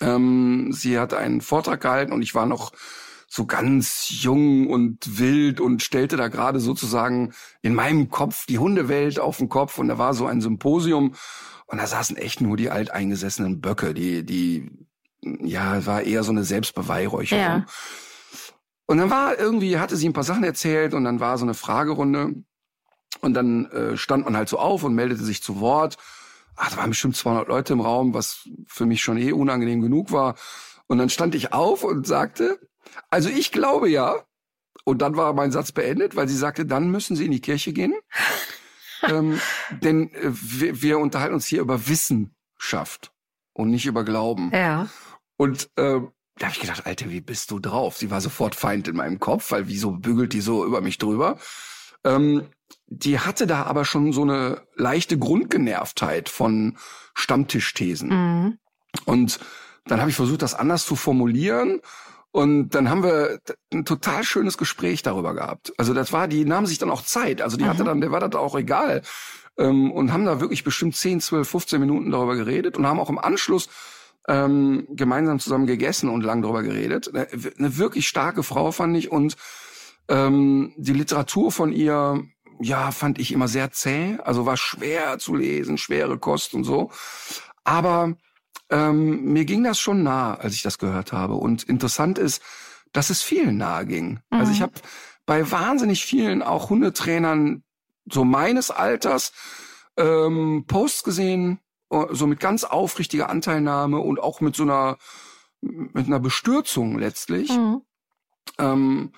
Ähm, 0.00 0.72
sie 0.72 0.98
hat 0.98 1.14
einen 1.14 1.40
Vortrag 1.40 1.80
gehalten 1.80 2.12
und 2.12 2.22
ich 2.22 2.34
war 2.34 2.46
noch 2.46 2.72
so 3.32 3.46
ganz 3.46 4.08
jung 4.22 4.68
und 4.68 5.18
wild 5.18 5.60
und 5.60 5.82
stellte 5.82 6.16
da 6.16 6.28
gerade 6.28 6.58
sozusagen 6.58 7.32
in 7.62 7.74
meinem 7.74 8.10
Kopf 8.10 8.46
die 8.46 8.58
Hundewelt 8.58 9.20
auf 9.20 9.38
den 9.38 9.48
Kopf 9.48 9.78
und 9.78 9.88
da 9.88 9.98
war 9.98 10.14
so 10.14 10.26
ein 10.26 10.40
Symposium 10.40 11.14
und 11.66 11.78
da 11.78 11.86
saßen 11.86 12.16
echt 12.16 12.40
nur 12.40 12.56
die 12.56 12.70
alteingesessenen 12.70 13.60
Böcke, 13.60 13.94
die, 13.94 14.24
die, 14.24 14.68
ja, 15.22 15.86
war 15.86 16.02
eher 16.02 16.24
so 16.24 16.32
eine 16.32 16.42
Selbstbeweihräucherung. 16.42 17.44
Ja. 17.44 17.66
Und 18.86 18.98
dann 18.98 19.10
war 19.10 19.38
irgendwie, 19.38 19.78
hatte 19.78 19.96
sie 19.96 20.08
ein 20.08 20.12
paar 20.12 20.24
Sachen 20.24 20.42
erzählt 20.42 20.94
und 20.94 21.04
dann 21.04 21.20
war 21.20 21.38
so 21.38 21.44
eine 21.44 21.54
Fragerunde 21.54 22.42
und 23.20 23.34
dann 23.34 23.66
äh, 23.66 23.96
stand 23.96 24.24
man 24.24 24.36
halt 24.36 24.48
so 24.48 24.58
auf 24.58 24.84
und 24.84 24.94
meldete 24.94 25.24
sich 25.24 25.42
zu 25.42 25.60
Wort. 25.60 25.96
Ach, 26.56 26.70
da 26.70 26.76
waren 26.78 26.90
bestimmt 26.90 27.16
200 27.16 27.48
Leute 27.48 27.72
im 27.72 27.80
Raum, 27.80 28.14
was 28.14 28.48
für 28.66 28.86
mich 28.86 29.02
schon 29.02 29.16
eh 29.16 29.32
unangenehm 29.32 29.80
genug 29.80 30.12
war. 30.12 30.36
Und 30.86 30.98
dann 30.98 31.08
stand 31.08 31.34
ich 31.34 31.52
auf 31.52 31.84
und 31.84 32.06
sagte, 32.06 32.58
also 33.10 33.28
ich 33.28 33.52
glaube 33.52 33.88
ja, 33.88 34.16
und 34.84 35.02
dann 35.02 35.16
war 35.16 35.32
mein 35.32 35.52
Satz 35.52 35.72
beendet, 35.72 36.16
weil 36.16 36.28
sie 36.28 36.36
sagte, 36.36 36.66
dann 36.66 36.90
müssen 36.90 37.16
Sie 37.16 37.26
in 37.26 37.32
die 37.32 37.40
Kirche 37.40 37.72
gehen. 37.72 37.94
ähm, 39.02 39.40
denn 39.82 40.12
äh, 40.14 40.30
wir, 40.30 40.82
wir 40.82 40.98
unterhalten 40.98 41.34
uns 41.34 41.46
hier 41.46 41.60
über 41.60 41.88
Wissenschaft 41.88 43.12
und 43.52 43.70
nicht 43.70 43.86
über 43.86 44.04
Glauben. 44.04 44.50
Ja. 44.52 44.88
Und 45.36 45.70
äh, 45.76 46.00
da 46.36 46.46
habe 46.46 46.54
ich 46.54 46.60
gedacht, 46.60 46.86
Alter, 46.86 47.10
wie 47.10 47.20
bist 47.20 47.50
du 47.50 47.58
drauf? 47.58 47.96
Sie 47.98 48.10
war 48.10 48.20
sofort 48.20 48.54
Feind 48.54 48.88
in 48.88 48.96
meinem 48.96 49.20
Kopf, 49.20 49.50
weil 49.52 49.68
wieso 49.68 49.92
bügelt 49.92 50.32
die 50.32 50.40
so 50.40 50.64
über 50.64 50.80
mich 50.80 50.98
drüber? 50.98 51.38
Ähm, 52.04 52.48
die 52.86 53.18
hatte 53.18 53.46
da 53.46 53.64
aber 53.64 53.84
schon 53.84 54.12
so 54.12 54.22
eine 54.22 54.62
leichte 54.74 55.18
Grundgenervtheit 55.18 56.28
von 56.28 56.76
Stammtischthesen. 57.14 58.08
Mhm. 58.08 58.58
Und 59.04 59.40
dann 59.86 60.00
habe 60.00 60.10
ich 60.10 60.16
versucht, 60.16 60.42
das 60.42 60.54
anders 60.54 60.84
zu 60.84 60.96
formulieren. 60.96 61.80
Und 62.32 62.70
dann 62.70 62.90
haben 62.90 63.02
wir 63.02 63.40
ein 63.72 63.84
total 63.84 64.22
schönes 64.22 64.56
Gespräch 64.56 65.02
darüber 65.02 65.34
gehabt. 65.34 65.72
Also 65.78 65.94
das 65.94 66.12
war, 66.12 66.28
die 66.28 66.44
nahmen 66.44 66.66
sich 66.66 66.78
dann 66.78 66.90
auch 66.90 67.02
Zeit. 67.02 67.42
Also 67.42 67.56
die 67.56 67.64
mhm. 67.64 67.68
hatte 67.68 67.84
dann, 67.84 68.00
der 68.00 68.12
war 68.12 68.20
das 68.20 68.34
auch 68.40 68.56
egal. 68.56 69.02
Ähm, 69.58 69.90
und 69.90 70.12
haben 70.12 70.24
da 70.24 70.40
wirklich 70.40 70.62
bestimmt 70.62 70.96
10, 70.96 71.20
12, 71.20 71.48
15 71.48 71.80
Minuten 71.80 72.10
darüber 72.10 72.36
geredet 72.36 72.76
und 72.76 72.86
haben 72.86 73.00
auch 73.00 73.10
im 73.10 73.18
Anschluss 73.18 73.68
ähm, 74.28 74.86
gemeinsam 74.90 75.40
zusammen 75.40 75.66
gegessen 75.66 76.08
und 76.08 76.22
lang 76.22 76.42
darüber 76.42 76.62
geredet. 76.62 77.10
Eine, 77.12 77.26
eine 77.58 77.76
wirklich 77.78 78.06
starke 78.06 78.42
Frau 78.42 78.70
fand 78.70 78.96
ich 78.96 79.10
und 79.10 79.36
ähm, 80.08 80.72
die 80.76 80.92
Literatur 80.92 81.50
von 81.50 81.72
ihr, 81.72 82.22
ja, 82.60 82.90
fand 82.92 83.18
ich 83.18 83.32
immer 83.32 83.48
sehr 83.48 83.70
zäh. 83.70 84.18
Also 84.22 84.46
war 84.46 84.56
schwer 84.56 85.18
zu 85.18 85.34
lesen, 85.34 85.78
schwere 85.78 86.18
Kost 86.18 86.54
und 86.54 86.64
so. 86.64 86.90
Aber 87.64 88.14
ähm, 88.68 89.32
mir 89.32 89.44
ging 89.44 89.64
das 89.64 89.80
schon 89.80 90.02
nah, 90.02 90.34
als 90.34 90.54
ich 90.54 90.62
das 90.62 90.78
gehört 90.78 91.12
habe. 91.12 91.34
Und 91.34 91.62
interessant 91.64 92.18
ist, 92.18 92.42
dass 92.92 93.10
es 93.10 93.22
vielen 93.22 93.56
nahe 93.56 93.86
ging. 93.86 94.20
Mhm. 94.30 94.38
Also 94.38 94.52
ich 94.52 94.62
habe 94.62 94.72
bei 95.26 95.50
wahnsinnig 95.50 96.04
vielen 96.04 96.42
auch 96.42 96.70
Hundetrainern 96.70 97.62
so 98.10 98.24
meines 98.24 98.70
Alters 98.70 99.32
ähm, 99.96 100.64
Posts 100.66 101.04
gesehen, 101.04 101.60
äh, 101.90 102.06
so 102.10 102.26
mit 102.26 102.40
ganz 102.40 102.64
aufrichtiger 102.64 103.30
Anteilnahme 103.30 103.98
und 103.98 104.20
auch 104.20 104.40
mit 104.40 104.56
so 104.56 104.64
einer 104.64 104.98
mit 105.62 106.06
einer 106.06 106.20
Bestürzung 106.20 106.98
letztlich. 106.98 107.50
Mhm. 107.50 107.82
Ähm, 108.58 109.12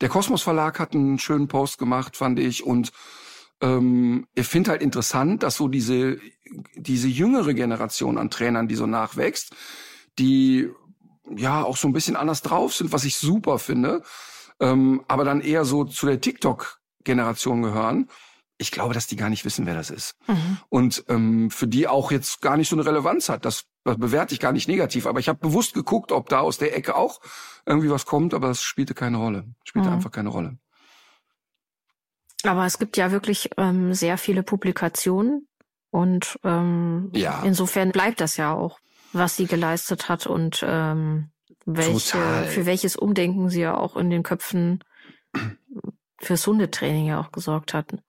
der 0.00 0.08
Kosmos 0.08 0.42
Verlag 0.42 0.78
hat 0.78 0.94
einen 0.94 1.18
schönen 1.18 1.48
Post 1.48 1.78
gemacht, 1.78 2.16
fand 2.16 2.38
ich, 2.38 2.64
und 2.64 2.92
ähm, 3.60 4.26
ich 4.34 4.46
finde 4.46 4.70
halt 4.70 4.82
interessant, 4.82 5.42
dass 5.42 5.56
so 5.56 5.68
diese 5.68 6.18
diese 6.76 7.08
jüngere 7.08 7.54
Generation 7.54 8.16
an 8.18 8.30
Trainern, 8.30 8.68
die 8.68 8.76
so 8.76 8.86
nachwächst, 8.86 9.54
die 10.18 10.70
ja 11.36 11.62
auch 11.62 11.76
so 11.76 11.88
ein 11.88 11.92
bisschen 11.92 12.16
anders 12.16 12.42
drauf 12.42 12.74
sind, 12.74 12.92
was 12.92 13.04
ich 13.04 13.16
super 13.16 13.58
finde, 13.58 14.02
ähm, 14.60 15.04
aber 15.08 15.24
dann 15.24 15.40
eher 15.40 15.64
so 15.64 15.84
zu 15.84 16.06
der 16.06 16.20
TikTok-Generation 16.20 17.62
gehören 17.62 18.08
ich 18.58 18.72
glaube, 18.72 18.92
dass 18.92 19.06
die 19.06 19.16
gar 19.16 19.30
nicht 19.30 19.44
wissen, 19.44 19.66
wer 19.66 19.74
das 19.74 19.90
ist. 19.90 20.16
Mhm. 20.26 20.58
Und 20.68 21.04
ähm, 21.08 21.50
für 21.50 21.68
die 21.68 21.86
auch 21.86 22.10
jetzt 22.10 22.42
gar 22.42 22.56
nicht 22.56 22.68
so 22.68 22.76
eine 22.76 22.84
Relevanz 22.84 23.28
hat. 23.28 23.44
Das, 23.44 23.64
das 23.88 23.98
bewerte 23.98 24.34
ich 24.34 24.40
gar 24.40 24.52
nicht 24.52 24.68
negativ. 24.68 25.06
Aber 25.06 25.20
ich 25.20 25.28
habe 25.28 25.38
bewusst 25.38 25.74
geguckt, 25.74 26.12
ob 26.12 26.28
da 26.28 26.40
aus 26.40 26.58
der 26.58 26.76
Ecke 26.76 26.94
auch 26.96 27.20
irgendwie 27.66 27.90
was 27.90 28.06
kommt, 28.06 28.34
aber 28.34 28.50
es 28.50 28.62
spielte 28.62 28.94
keine 28.94 29.18
Rolle. 29.18 29.44
Spielte 29.64 29.88
mhm. 29.88 29.94
einfach 29.94 30.10
keine 30.10 30.28
Rolle. 30.30 30.58
Aber 32.44 32.66
es 32.66 32.78
gibt 32.78 32.96
ja 32.96 33.10
wirklich 33.10 33.50
ähm, 33.56 33.94
sehr 33.94 34.16
viele 34.16 34.42
Publikationen 34.42 35.48
und 35.90 36.38
ähm, 36.44 37.10
ja. 37.14 37.42
insofern 37.44 37.90
bleibt 37.90 38.20
das 38.20 38.36
ja 38.36 38.52
auch, 38.52 38.78
was 39.12 39.36
sie 39.36 39.46
geleistet 39.46 40.08
hat 40.08 40.26
und 40.26 40.64
ähm, 40.66 41.30
welche, 41.64 42.18
für 42.46 42.66
welches 42.66 42.96
Umdenken 42.96 43.48
sie 43.50 43.60
ja 43.62 43.76
auch 43.76 43.96
in 43.96 44.10
den 44.10 44.22
Köpfen 44.22 44.84
fürs 46.18 46.46
Hundetraining 46.46 47.06
ja 47.06 47.20
auch 47.20 47.32
gesorgt 47.32 47.74
hatten. 47.74 48.00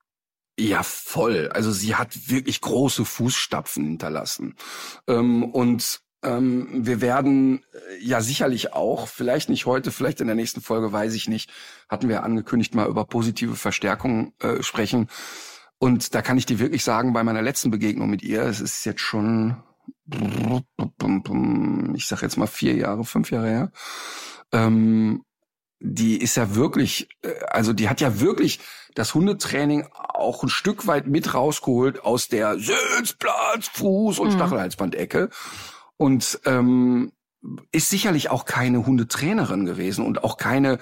Ja, 0.59 0.83
voll. 0.83 1.47
Also 1.53 1.71
sie 1.71 1.95
hat 1.95 2.29
wirklich 2.29 2.59
große 2.59 3.05
Fußstapfen 3.05 3.85
hinterlassen. 3.85 4.55
Ähm, 5.07 5.45
und 5.45 6.01
ähm, 6.21 6.85
wir 6.85 6.99
werden 6.99 7.63
äh, 7.71 8.03
ja 8.03 8.19
sicherlich 8.19 8.73
auch, 8.73 9.07
vielleicht 9.07 9.47
nicht 9.47 9.65
heute, 9.65 9.91
vielleicht 9.91 10.19
in 10.19 10.27
der 10.27 10.35
nächsten 10.35 10.59
Folge, 10.59 10.91
weiß 10.91 11.13
ich 11.13 11.29
nicht, 11.29 11.49
hatten 11.87 12.09
wir 12.09 12.23
angekündigt, 12.23 12.75
mal 12.75 12.89
über 12.89 13.05
positive 13.05 13.55
Verstärkung 13.55 14.33
äh, 14.39 14.61
sprechen. 14.61 15.07
Und 15.77 16.13
da 16.13 16.21
kann 16.21 16.37
ich 16.37 16.45
dir 16.45 16.59
wirklich 16.59 16.83
sagen, 16.83 17.13
bei 17.13 17.23
meiner 17.23 17.41
letzten 17.41 17.71
Begegnung 17.71 18.09
mit 18.09 18.21
ihr, 18.21 18.43
es 18.43 18.59
ist 18.59 18.83
jetzt 18.83 18.99
schon, 18.99 19.63
ich 21.95 22.05
sag 22.05 22.21
jetzt 22.21 22.35
mal 22.35 22.47
vier 22.47 22.75
Jahre, 22.75 23.05
fünf 23.05 23.31
Jahre 23.31 23.47
her, 23.47 23.71
ähm, 24.51 25.23
die 25.79 26.21
ist 26.21 26.35
ja 26.35 26.55
wirklich, 26.55 27.09
äh, 27.21 27.33
also 27.49 27.73
die 27.73 27.89
hat 27.89 28.01
ja 28.01 28.19
wirklich 28.19 28.59
das 28.95 29.13
Hundetraining 29.13 29.87
auch 29.93 30.43
ein 30.43 30.49
Stück 30.49 30.87
weit 30.87 31.07
mit 31.07 31.33
rausgeholt 31.33 32.03
aus 32.03 32.27
der 32.27 32.59
Sitzplatz, 32.59 33.69
Fuß 33.73 34.19
und 34.19 34.29
mhm. 34.29 34.33
Stachelhalsbandecke 34.33 35.29
und 35.97 36.39
ähm, 36.45 37.11
ist 37.71 37.89
sicherlich 37.89 38.29
auch 38.29 38.45
keine 38.45 38.85
Hundetrainerin 38.85 39.65
gewesen 39.65 40.05
und 40.05 40.23
auch 40.23 40.37
keine 40.37 40.79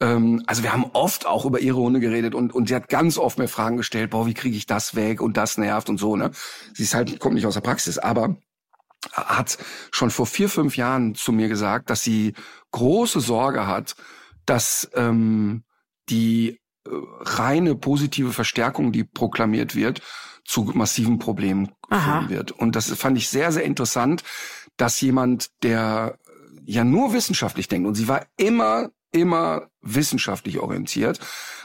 ähm, 0.00 0.42
also 0.46 0.62
wir 0.62 0.72
haben 0.72 0.86
oft 0.94 1.26
auch 1.26 1.44
über 1.44 1.60
ihre 1.60 1.76
Hunde 1.76 2.00
geredet 2.00 2.34
und 2.34 2.54
und 2.54 2.68
sie 2.68 2.74
hat 2.74 2.88
ganz 2.88 3.18
oft 3.18 3.38
mir 3.38 3.48
Fragen 3.48 3.76
gestellt, 3.76 4.10
boah, 4.10 4.26
wie 4.26 4.34
kriege 4.34 4.56
ich 4.56 4.66
das 4.66 4.94
weg 4.94 5.20
und 5.20 5.36
das 5.36 5.58
nervt 5.58 5.90
und 5.90 5.98
so, 5.98 6.16
ne? 6.16 6.30
Sie 6.72 6.84
ist 6.84 6.94
halt 6.94 7.20
kommt 7.20 7.34
nicht 7.34 7.46
aus 7.46 7.54
der 7.54 7.60
Praxis, 7.60 7.98
aber 7.98 8.36
hat 9.12 9.58
schon 9.90 10.10
vor 10.10 10.26
vier, 10.26 10.48
fünf 10.48 10.76
Jahren 10.76 11.14
zu 11.14 11.32
mir 11.32 11.48
gesagt, 11.48 11.90
dass 11.90 12.02
sie 12.02 12.34
große 12.70 13.20
Sorge 13.20 13.66
hat, 13.66 13.96
dass 14.50 14.90
ähm, 14.94 15.62
die 16.08 16.58
äh, 16.84 16.90
reine 17.20 17.76
positive 17.76 18.32
Verstärkung, 18.32 18.90
die 18.90 19.04
proklamiert 19.04 19.76
wird, 19.76 20.02
zu 20.44 20.64
massiven 20.74 21.20
Problemen 21.20 21.70
führen 21.88 22.28
wird. 22.28 22.50
Und 22.50 22.74
das 22.74 22.90
fand 22.94 23.16
ich 23.16 23.28
sehr, 23.28 23.52
sehr 23.52 23.62
interessant, 23.62 24.24
dass 24.76 25.00
jemand, 25.00 25.50
der 25.62 26.18
ja 26.64 26.82
nur 26.82 27.12
wissenschaftlich 27.12 27.68
denkt, 27.68 27.86
und 27.86 27.94
sie 27.94 28.08
war 28.08 28.26
immer, 28.36 28.90
immer 29.12 29.68
wissenschaftlich 29.82 30.58
orientiert, 30.58 31.20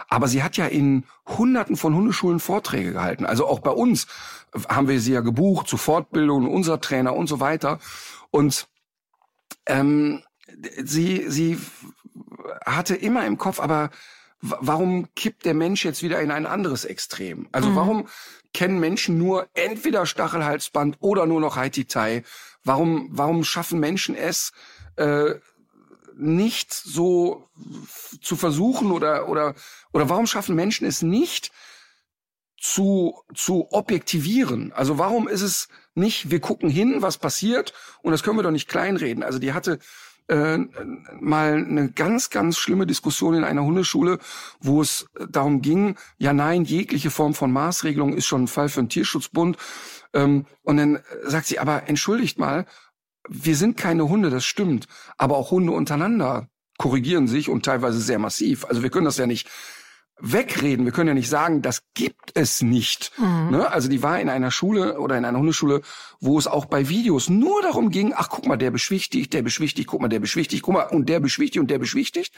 aber 0.07 0.27
sie 0.27 0.43
hat 0.43 0.55
ja 0.55 0.67
in 0.67 1.05
Hunderten 1.27 1.77
von 1.77 1.95
Hundeschulen 1.95 2.39
Vorträge 2.39 2.93
gehalten. 2.93 3.25
Also 3.25 3.47
auch 3.47 3.61
bei 3.61 3.71
uns 3.71 4.05
haben 4.69 4.88
wir 4.88 4.99
sie 4.99 5.13
ja 5.13 5.21
gebucht 5.21 5.67
zu 5.67 5.77
Fortbildungen, 5.77 6.47
unser 6.47 6.79
Trainer 6.79 7.15
und 7.15 7.25
so 7.25 7.39
weiter. 7.39 7.79
Und 8.29 8.67
ähm, 9.65 10.21
sie, 10.83 11.25
sie 11.27 11.57
hatte 12.65 12.95
immer 12.95 13.25
im 13.25 13.38
Kopf, 13.38 13.59
aber 13.59 13.89
warum 14.41 15.07
kippt 15.15 15.45
der 15.45 15.53
Mensch 15.53 15.86
jetzt 15.86 16.03
wieder 16.03 16.21
in 16.21 16.31
ein 16.31 16.45
anderes 16.45 16.86
Extrem? 16.86 17.47
Also 17.51 17.69
mhm. 17.69 17.75
warum 17.75 18.07
kennen 18.53 18.79
Menschen 18.79 19.17
nur 19.17 19.47
entweder 19.53 20.05
Stachelhalsband 20.05 20.97
oder 20.99 21.25
nur 21.25 21.41
noch 21.41 21.55
Haititai? 21.55 22.23
Warum, 22.63 23.09
warum 23.11 23.43
schaffen 23.43 23.79
Menschen 23.79 24.15
es, 24.15 24.51
äh, 24.95 25.36
nicht 26.17 26.73
so 26.73 27.49
zu 28.21 28.36
versuchen 28.36 28.91
oder, 28.91 29.27
oder, 29.27 29.53
oder 29.91 30.09
warum 30.09 30.27
schaffen 30.27 30.55
Menschen 30.55 30.88
es 30.88 31.01
nicht, 31.01 31.51
zu, 32.65 33.21
zu 33.36 33.71
objektivieren. 33.71 34.71
Also 34.73 34.97
warum 34.97 35.27
ist 35.27 35.41
es 35.41 35.67
nicht, 35.93 36.31
wir 36.31 36.39
gucken 36.39 36.69
hin, 36.69 37.01
was 37.01 37.17
passiert 37.17 37.73
und 38.01 38.11
das 38.11 38.23
können 38.23 38.38
wir 38.38 38.43
doch 38.43 38.51
nicht 38.51 38.67
kleinreden. 38.67 39.23
Also 39.23 39.38
die 39.38 39.53
hatte 39.53 39.77
äh, 40.28 40.57
mal 41.19 41.53
eine 41.53 41.91
ganz, 41.91 42.30
ganz 42.30 42.57
schlimme 42.57 42.88
Diskussion 42.88 43.36
in 43.36 43.43
einer 43.43 43.63
Hundeschule, 43.63 44.19
wo 44.59 44.82
es 44.82 45.07
darum 45.30 45.61
ging, 45.61 45.95
ja 46.17 46.34
nein, 46.34 46.63
jegliche 46.63 47.11
Form 47.11 47.34
von 47.34 47.51
Maßregelung 47.51 48.13
ist 48.13 48.26
schon 48.26 48.43
ein 48.43 48.47
Fall 48.47 48.69
für 48.69 48.82
den 48.82 48.89
Tierschutzbund. 48.89 49.57
Ähm, 50.13 50.45
und 50.63 50.78
dann 50.78 50.99
sagt 51.23 51.47
sie, 51.47 51.59
aber 51.59 51.88
entschuldigt 51.88 52.39
mal, 52.39 52.65
wir 53.28 53.55
sind 53.55 53.78
keine 53.78 54.07
Hunde, 54.07 54.30
das 54.30 54.45
stimmt, 54.45 54.88
aber 55.17 55.38
auch 55.38 55.51
Hunde 55.51 55.71
untereinander 55.71 56.47
korrigieren 56.78 57.28
sich 57.28 57.49
und 57.49 57.63
teilweise 57.63 57.99
sehr 57.99 58.19
massiv. 58.19 58.65
Also 58.65 58.84
wir 58.84 58.89
können 58.89 59.05
das 59.05 59.17
ja 59.17 59.28
nicht 59.28 59.49
wegreden. 60.20 60.86
Wir 60.86 60.93
können 60.93 61.09
ja 61.09 61.13
nicht 61.13 61.30
sagen, 61.30 61.61
das 61.61 61.84
gibt 61.93 62.32
es 62.36 62.61
nicht. 62.61 63.11
Mhm. 63.18 63.49
Ne? 63.51 63.70
Also 63.70 63.89
die 63.89 64.01
war 64.01 64.20
in 64.20 64.30
einer 64.30 64.49
Schule 64.49 64.99
oder 64.99 65.18
in 65.18 65.26
einer 65.26 65.38
Hundeschule, 65.38 65.82
wo 66.20 66.39
es 66.39 66.47
auch 66.47 66.66
bei 66.66 66.88
Videos 66.88 67.30
nur 67.30 67.61
darum 67.61 67.89
ging, 67.89 68.13
ach 68.16 68.30
guck 68.30 68.45
mal, 68.45 68.57
der 68.57 68.72
beschwichtigt, 68.72 69.34
der 69.34 69.41
beschwichtigt, 69.41 69.88
guck 69.88 70.01
mal, 70.01 70.07
der 70.07 70.20
beschwichtigt, 70.20 70.63
guck 70.63 70.74
mal, 70.74 70.84
und 70.84 71.09
der 71.09 71.20
beschwichtigt 71.20 71.59
und 71.59 71.70
der 71.70 71.80
beschwichtigt. 71.80 72.34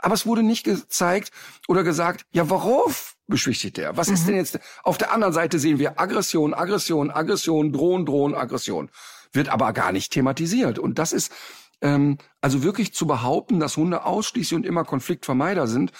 Aber 0.00 0.14
es 0.14 0.26
wurde 0.26 0.42
nicht 0.42 0.64
gezeigt 0.64 1.30
oder 1.68 1.84
gesagt, 1.84 2.26
ja, 2.32 2.50
worauf 2.50 3.16
beschwichtigt 3.28 3.76
der? 3.76 3.96
Was 3.96 4.08
mhm. 4.08 4.14
ist 4.14 4.28
denn 4.28 4.34
jetzt? 4.34 4.58
Auf 4.82 4.98
der 4.98 5.12
anderen 5.12 5.32
Seite 5.32 5.58
sehen 5.58 5.78
wir 5.78 6.00
Aggression, 6.00 6.52
Aggression, 6.52 7.10
Aggression, 7.10 7.72
Drohen, 7.72 8.06
Drohen, 8.06 8.34
Aggression. 8.34 8.90
Wird 9.32 9.48
aber 9.48 9.72
gar 9.72 9.92
nicht 9.92 10.12
thematisiert. 10.12 10.80
Und 10.80 10.98
das 10.98 11.12
ist 11.12 11.32
ähm, 11.80 12.18
also 12.40 12.62
wirklich 12.62 12.92
zu 12.92 13.06
behaupten, 13.06 13.60
dass 13.60 13.76
Hunde 13.76 14.04
ausschließlich 14.04 14.56
und 14.56 14.66
immer 14.66 14.84
Konfliktvermeider 14.84 15.66
sind, 15.66 15.92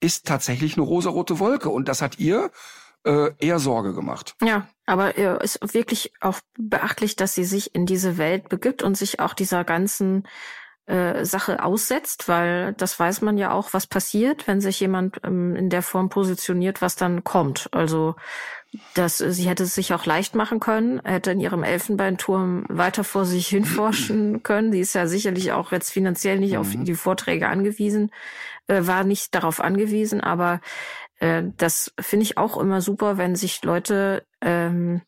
ist 0.00 0.26
tatsächlich 0.26 0.76
eine 0.76 0.86
rosarote 0.86 1.38
Wolke. 1.38 1.70
Und 1.70 1.88
das 1.88 2.02
hat 2.02 2.18
ihr 2.18 2.50
äh, 3.04 3.30
eher 3.38 3.58
Sorge 3.58 3.94
gemacht. 3.94 4.34
Ja, 4.42 4.68
aber 4.86 5.16
äh, 5.18 5.42
ist 5.42 5.74
wirklich 5.74 6.12
auch 6.20 6.40
beachtlich, 6.58 7.16
dass 7.16 7.34
sie 7.34 7.44
sich 7.44 7.74
in 7.74 7.86
diese 7.86 8.18
Welt 8.18 8.48
begibt 8.48 8.82
und 8.82 8.96
sich 8.96 9.20
auch 9.20 9.34
dieser 9.34 9.64
ganzen 9.64 10.26
äh, 10.86 11.24
Sache 11.24 11.62
aussetzt, 11.62 12.28
weil 12.28 12.72
das 12.72 12.98
weiß 12.98 13.20
man 13.20 13.36
ja 13.36 13.52
auch, 13.52 13.72
was 13.72 13.86
passiert, 13.86 14.48
wenn 14.48 14.60
sich 14.60 14.80
jemand 14.80 15.20
ähm, 15.22 15.54
in 15.54 15.70
der 15.70 15.82
Form 15.82 16.08
positioniert, 16.08 16.80
was 16.80 16.96
dann 16.96 17.24
kommt. 17.24 17.68
Also 17.72 18.16
dass 18.94 19.20
äh, 19.20 19.32
sie 19.32 19.48
hätte 19.48 19.64
es 19.64 19.74
sich 19.74 19.92
auch 19.94 20.06
leicht 20.06 20.34
machen 20.34 20.60
können, 20.60 21.00
hätte 21.04 21.30
in 21.30 21.40
ihrem 21.40 21.62
Elfenbeinturm 21.62 22.64
weiter 22.68 23.04
vor 23.04 23.24
sich 23.24 23.48
hinforschen 23.48 24.42
können. 24.42 24.72
Sie 24.72 24.80
ist 24.80 24.94
ja 24.94 25.06
sicherlich 25.06 25.52
auch 25.52 25.72
jetzt 25.72 25.90
finanziell 25.90 26.38
nicht 26.38 26.52
mhm. 26.52 26.58
auf 26.58 26.68
die 26.72 26.94
Vorträge 26.94 27.48
angewiesen, 27.48 28.10
äh, 28.66 28.86
war 28.86 29.04
nicht 29.04 29.34
darauf 29.34 29.60
angewiesen, 29.60 30.20
aber 30.20 30.60
äh, 31.18 31.44
das 31.56 31.92
finde 32.00 32.24
ich 32.24 32.38
auch 32.38 32.58
immer 32.58 32.80
super, 32.80 33.18
wenn 33.18 33.36
sich 33.36 33.62
Leute 33.62 34.24
ähm, 34.40 35.02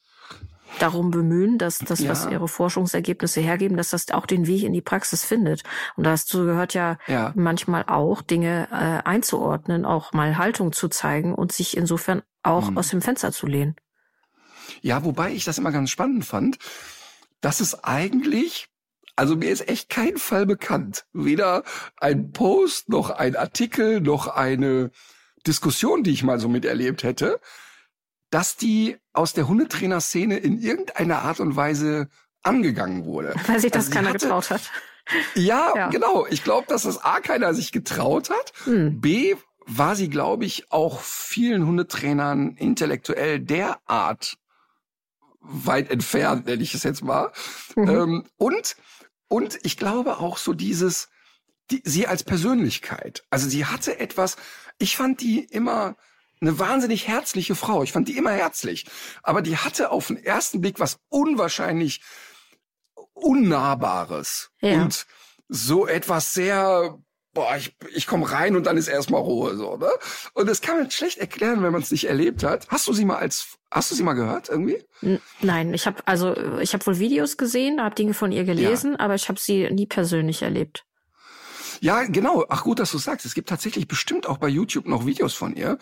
darum 0.78 1.10
bemühen, 1.10 1.58
dass 1.58 1.78
das, 1.78 2.00
ja. 2.00 2.10
was 2.10 2.26
ihre 2.26 2.48
Forschungsergebnisse 2.48 3.40
hergeben, 3.40 3.76
dass 3.76 3.90
das 3.90 4.10
auch 4.12 4.26
den 4.26 4.46
Weg 4.46 4.62
in 4.62 4.72
die 4.72 4.80
Praxis 4.80 5.24
findet. 5.24 5.64
Und 5.96 6.04
dazu 6.04 6.44
gehört 6.44 6.74
ja, 6.74 6.98
ja. 7.08 7.32
manchmal 7.34 7.84
auch, 7.86 8.22
Dinge 8.22 8.68
äh, 8.70 9.08
einzuordnen, 9.08 9.84
auch 9.84 10.12
mal 10.12 10.38
Haltung 10.38 10.72
zu 10.72 10.88
zeigen 10.88 11.34
und 11.34 11.52
sich 11.52 11.76
insofern 11.76 12.22
auch 12.42 12.70
mhm. 12.70 12.78
aus 12.78 12.88
dem 12.88 13.02
Fenster 13.02 13.32
zu 13.32 13.46
lehnen. 13.46 13.76
Ja, 14.82 15.04
wobei 15.04 15.32
ich 15.32 15.44
das 15.44 15.58
immer 15.58 15.72
ganz 15.72 15.90
spannend 15.90 16.24
fand, 16.24 16.58
dass 17.40 17.60
es 17.60 17.84
eigentlich 17.84 18.68
also 19.16 19.36
mir 19.36 19.50
ist 19.50 19.68
echt 19.68 19.90
kein 19.90 20.16
Fall 20.16 20.46
bekannt. 20.46 21.04
Weder 21.12 21.62
ein 21.98 22.32
Post, 22.32 22.88
noch 22.88 23.10
ein 23.10 23.36
Artikel, 23.36 24.00
noch 24.00 24.28
eine 24.28 24.90
Diskussion, 25.46 26.02
die 26.02 26.12
ich 26.12 26.22
mal 26.22 26.40
so 26.40 26.48
miterlebt 26.48 27.02
hätte, 27.02 27.38
dass 28.30 28.56
die 28.56 28.96
aus 29.12 29.34
der 29.34 29.46
Hundetrainer-Szene 29.46 30.38
in 30.38 30.58
irgendeiner 30.58 31.22
Art 31.22 31.38
und 31.40 31.54
Weise 31.54 32.08
angegangen 32.42 33.04
wurde. 33.04 33.34
Weil 33.46 33.60
sich 33.60 33.72
das 33.72 33.86
also 33.86 33.94
keiner 33.94 34.08
hatte, 34.08 34.20
getraut 34.20 34.48
hat. 34.48 34.62
Ja, 35.34 35.72
ja. 35.76 35.88
genau. 35.88 36.26
Ich 36.30 36.42
glaube, 36.42 36.66
dass 36.68 36.84
das 36.84 37.04
A 37.04 37.20
keiner 37.20 37.52
sich 37.52 37.72
getraut 37.72 38.30
hat. 38.30 38.52
Hm. 38.64 39.00
B 39.02 39.34
war 39.76 39.94
sie, 39.96 40.08
glaube 40.08 40.44
ich, 40.44 40.72
auch 40.72 41.00
vielen 41.00 41.66
Hundetrainern 41.66 42.56
intellektuell 42.56 43.38
derart 43.38 44.36
weit 45.40 45.90
entfernt, 45.90 46.46
nenne 46.46 46.62
ich 46.62 46.74
es 46.74 46.82
jetzt 46.82 47.02
mal. 47.02 47.32
Mhm. 47.76 47.88
Ähm, 47.88 48.24
und, 48.36 48.76
und 49.28 49.58
ich 49.62 49.76
glaube 49.76 50.18
auch 50.18 50.38
so 50.38 50.52
dieses, 50.52 51.08
die, 51.70 51.82
sie 51.84 52.06
als 52.06 52.24
Persönlichkeit. 52.24 53.24
Also 53.30 53.48
sie 53.48 53.64
hatte 53.64 53.98
etwas, 54.00 54.36
ich 54.78 54.96
fand 54.96 55.20
die 55.20 55.44
immer 55.44 55.96
eine 56.40 56.58
wahnsinnig 56.58 57.06
herzliche 57.06 57.54
Frau. 57.54 57.82
Ich 57.82 57.92
fand 57.92 58.08
die 58.08 58.16
immer 58.16 58.32
herzlich. 58.32 58.86
Aber 59.22 59.42
die 59.42 59.56
hatte 59.56 59.90
auf 59.90 60.08
den 60.08 60.16
ersten 60.16 60.60
Blick 60.60 60.80
was 60.80 60.98
unwahrscheinlich 61.08 62.02
Unnahbares. 63.12 64.50
Ja. 64.60 64.82
Und 64.82 65.06
so 65.48 65.86
etwas 65.86 66.32
sehr, 66.32 66.98
boah, 67.32 67.56
ich, 67.56 67.74
ich 67.94 68.06
komme 68.06 68.30
rein 68.30 68.56
und 68.56 68.66
dann 68.66 68.76
ist 68.76 68.88
erstmal 68.88 69.20
Ruhe, 69.20 69.56
so, 69.56 69.76
ne? 69.76 69.90
Und 70.34 70.48
das 70.48 70.60
kann 70.60 70.78
man 70.78 70.90
schlecht 70.90 71.18
erklären, 71.18 71.62
wenn 71.62 71.72
man 71.72 71.82
es 71.82 71.90
nicht 71.90 72.08
erlebt 72.08 72.42
hat. 72.42 72.66
Hast 72.68 72.86
du 72.88 72.92
sie 72.92 73.04
mal 73.04 73.16
als, 73.16 73.58
hast 73.70 73.90
du 73.90 73.94
sie 73.94 74.02
mal 74.02 74.14
gehört 74.14 74.48
irgendwie? 74.48 74.82
Nein, 75.40 75.74
ich 75.74 75.86
habe 75.86 76.02
also, 76.06 76.34
ich 76.60 76.72
habe 76.72 76.86
wohl 76.86 76.98
Videos 76.98 77.36
gesehen, 77.36 77.82
habe 77.82 77.94
Dinge 77.94 78.14
von 78.14 78.32
ihr 78.32 78.44
gelesen, 78.44 78.92
ja. 78.92 79.00
aber 79.00 79.14
ich 79.14 79.28
habe 79.28 79.38
sie 79.38 79.70
nie 79.70 79.86
persönlich 79.86 80.42
erlebt. 80.42 80.84
Ja, 81.82 82.02
genau. 82.02 82.44
Ach 82.50 82.62
gut, 82.62 82.78
dass 82.78 82.92
du 82.92 82.98
sagst. 82.98 83.24
Es 83.24 83.34
gibt 83.34 83.48
tatsächlich 83.48 83.88
bestimmt 83.88 84.26
auch 84.26 84.36
bei 84.36 84.48
YouTube 84.48 84.86
noch 84.86 85.06
Videos 85.06 85.32
von 85.32 85.56
ihr. 85.56 85.78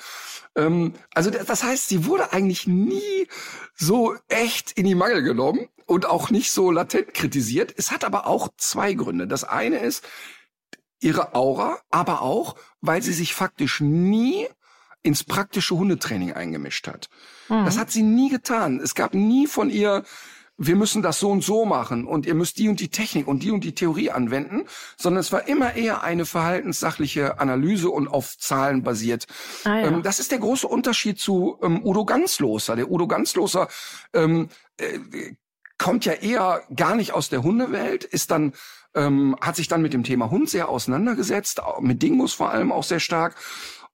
Ähm, 0.54 0.94
also 1.12 1.30
das 1.30 1.64
heißt, 1.64 1.88
sie 1.88 2.04
wurde 2.06 2.32
eigentlich 2.32 2.68
nie 2.68 3.26
so 3.74 4.14
echt 4.28 4.72
in 4.72 4.86
die 4.86 4.94
Mangel 4.94 5.22
genommen 5.22 5.68
und 5.86 6.06
auch 6.06 6.30
nicht 6.30 6.52
so 6.52 6.70
latent 6.70 7.14
kritisiert. 7.14 7.74
Es 7.76 7.90
hat 7.90 8.04
aber 8.04 8.28
auch 8.28 8.48
zwei 8.56 8.94
Gründe. 8.94 9.26
Das 9.26 9.42
eine 9.42 9.78
ist 9.78 10.04
ihre 11.00 11.34
Aura, 11.34 11.78
aber 11.90 12.22
auch, 12.22 12.56
weil 12.80 13.02
sie 13.02 13.12
sich 13.12 13.34
faktisch 13.34 13.80
nie 13.80 14.46
ins 15.02 15.24
praktische 15.24 15.76
Hundetraining 15.76 16.32
eingemischt 16.32 16.88
hat. 16.88 17.08
Mhm. 17.48 17.64
Das 17.64 17.78
hat 17.78 17.90
sie 17.90 18.02
nie 18.02 18.30
getan. 18.30 18.80
Es 18.80 18.94
gab 18.94 19.14
nie 19.14 19.46
von 19.46 19.70
ihr 19.70 20.04
wir 20.58 20.74
müssen 20.74 21.02
das 21.02 21.20
so 21.20 21.30
und 21.30 21.42
so 21.42 21.64
machen 21.64 22.04
und 22.04 22.26
ihr 22.26 22.34
müsst 22.34 22.58
die 22.58 22.68
und 22.68 22.80
die 22.80 22.88
Technik 22.88 23.28
und 23.28 23.44
die 23.44 23.52
und 23.52 23.62
die 23.62 23.74
Theorie 23.74 24.10
anwenden, 24.10 24.64
sondern 24.96 25.20
es 25.20 25.30
war 25.30 25.46
immer 25.46 25.76
eher 25.76 26.02
eine 26.02 26.26
verhaltenssachliche 26.26 27.38
Analyse 27.38 27.90
und 27.90 28.08
auf 28.08 28.36
Zahlen 28.36 28.82
basiert. 28.82 29.26
Ah, 29.64 29.78
ja. 29.78 29.86
ähm, 29.86 30.02
das 30.02 30.18
ist 30.18 30.32
der 30.32 30.40
große 30.40 30.66
Unterschied 30.66 31.20
zu 31.20 31.58
ähm, 31.62 31.80
Udo 31.84 32.04
Ganzloser. 32.04 32.74
Der 32.74 32.90
Udo 32.90 33.06
Ganzloser 33.06 33.68
ähm, 34.12 34.48
äh, 34.78 34.98
kommt 35.78 36.04
ja 36.04 36.14
eher 36.14 36.62
gar 36.74 36.96
nicht 36.96 37.12
aus 37.12 37.28
der 37.28 37.44
Hundewelt, 37.44 38.02
ist 38.02 38.32
dann 38.32 38.52
ähm, 38.98 39.36
hat 39.40 39.56
sich 39.56 39.68
dann 39.68 39.82
mit 39.82 39.92
dem 39.92 40.02
Thema 40.02 40.30
Hund 40.30 40.50
sehr 40.50 40.68
auseinandergesetzt, 40.68 41.62
mit 41.80 42.02
Dingus 42.02 42.34
vor 42.34 42.50
allem 42.50 42.72
auch 42.72 42.82
sehr 42.82 43.00
stark 43.00 43.36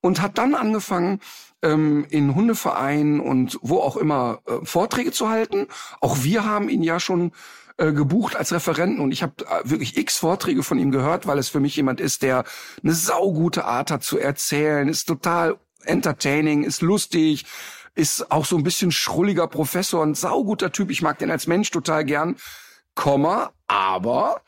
und 0.01 0.21
hat 0.21 0.37
dann 0.37 0.55
angefangen, 0.55 1.19
ähm, 1.61 2.05
in 2.09 2.35
Hundevereinen 2.35 3.19
und 3.19 3.57
wo 3.61 3.79
auch 3.79 3.97
immer 3.97 4.39
äh, 4.45 4.65
Vorträge 4.65 5.11
zu 5.11 5.29
halten. 5.29 5.67
Auch 6.01 6.23
wir 6.23 6.45
haben 6.45 6.69
ihn 6.69 6.83
ja 6.83 6.99
schon 6.99 7.31
äh, 7.77 7.91
gebucht 7.91 8.35
als 8.35 8.51
Referenten 8.51 8.99
und 8.99 9.11
ich 9.11 9.23
habe 9.23 9.33
äh, 9.45 9.69
wirklich 9.69 9.97
x 9.97 10.17
Vorträge 10.17 10.63
von 10.63 10.79
ihm 10.79 10.91
gehört, 10.91 11.27
weil 11.27 11.39
es 11.39 11.49
für 11.49 11.59
mich 11.59 11.75
jemand 11.75 11.99
ist, 12.01 12.23
der 12.23 12.43
eine 12.83 12.93
saugute 12.93 13.65
Art 13.65 13.91
hat 13.91 14.03
zu 14.03 14.17
erzählen, 14.17 14.87
ist 14.87 15.05
total 15.05 15.57
entertaining, 15.83 16.63
ist 16.63 16.81
lustig, 16.81 17.45
ist 17.95 18.31
auch 18.31 18.45
so 18.45 18.57
ein 18.57 18.63
bisschen 18.63 18.91
schrulliger 18.91 19.47
Professor, 19.47 20.03
ein 20.03 20.15
sauguter 20.15 20.71
Typ. 20.71 20.89
Ich 20.91 21.01
mag 21.01 21.17
den 21.19 21.31
als 21.31 21.47
Mensch 21.47 21.71
total 21.71 22.05
gern, 22.05 22.35
Komma, 22.93 23.51
aber 23.67 24.41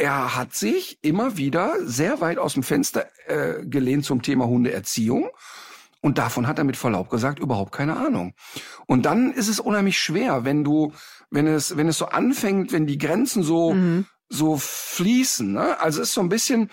er 0.00 0.34
hat 0.34 0.54
sich 0.54 0.98
immer 1.02 1.36
wieder 1.36 1.74
sehr 1.84 2.22
weit 2.22 2.38
aus 2.38 2.54
dem 2.54 2.62
Fenster 2.62 3.06
äh, 3.26 3.64
gelehnt 3.66 4.06
zum 4.06 4.22
Thema 4.22 4.46
Hundeerziehung 4.46 5.28
und 6.00 6.16
davon 6.16 6.46
hat 6.46 6.56
er 6.56 6.64
mit 6.64 6.78
Verlaub 6.78 7.10
gesagt 7.10 7.38
überhaupt 7.38 7.72
keine 7.72 7.98
Ahnung. 7.98 8.32
Und 8.86 9.04
dann 9.04 9.30
ist 9.32 9.48
es 9.48 9.60
unheimlich 9.60 9.98
schwer, 9.98 10.44
wenn 10.44 10.64
du, 10.64 10.94
wenn 11.30 11.46
es, 11.46 11.76
wenn 11.76 11.86
es 11.86 11.98
so 11.98 12.06
anfängt, 12.06 12.72
wenn 12.72 12.86
die 12.86 12.96
Grenzen 12.96 13.42
so, 13.42 13.74
mhm. 13.74 14.06
so 14.30 14.56
fließen. 14.56 15.52
Ne? 15.52 15.78
Also 15.80 16.00
es 16.00 16.08
ist 16.08 16.14
so 16.14 16.22
ein 16.22 16.30
bisschen, 16.30 16.70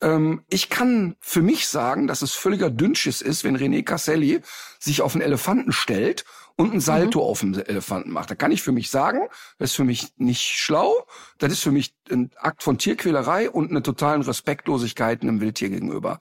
ähm, 0.00 0.44
ich 0.48 0.70
kann 0.70 1.16
für 1.18 1.42
mich 1.42 1.66
sagen, 1.66 2.06
dass 2.06 2.22
es 2.22 2.34
völliger 2.34 2.70
Dünnschiss 2.70 3.20
ist, 3.20 3.42
wenn 3.42 3.56
René 3.56 3.82
Casselli 3.82 4.42
sich 4.78 5.02
auf 5.02 5.14
einen 5.14 5.22
Elefanten 5.22 5.72
stellt 5.72 6.24
und 6.60 6.74
ein 6.74 6.80
Salto 6.80 7.20
mhm. 7.20 7.24
auf 7.24 7.40
dem 7.40 7.54
Elefanten 7.54 8.10
macht. 8.10 8.30
Da 8.30 8.34
kann 8.34 8.52
ich 8.52 8.62
für 8.62 8.72
mich 8.72 8.90
sagen, 8.90 9.20
das 9.58 9.70
ist 9.70 9.76
für 9.76 9.84
mich 9.84 10.08
nicht 10.16 10.42
schlau, 10.42 11.06
das 11.38 11.52
ist 11.52 11.62
für 11.62 11.70
mich 11.70 11.94
ein 12.10 12.30
Akt 12.36 12.62
von 12.62 12.78
Tierquälerei 12.78 13.50
und 13.50 13.70
eine 13.70 13.82
totalen 13.82 14.22
Respektlosigkeit 14.22 15.22
einem 15.22 15.40
Wildtier 15.40 15.70
gegenüber. 15.70 16.20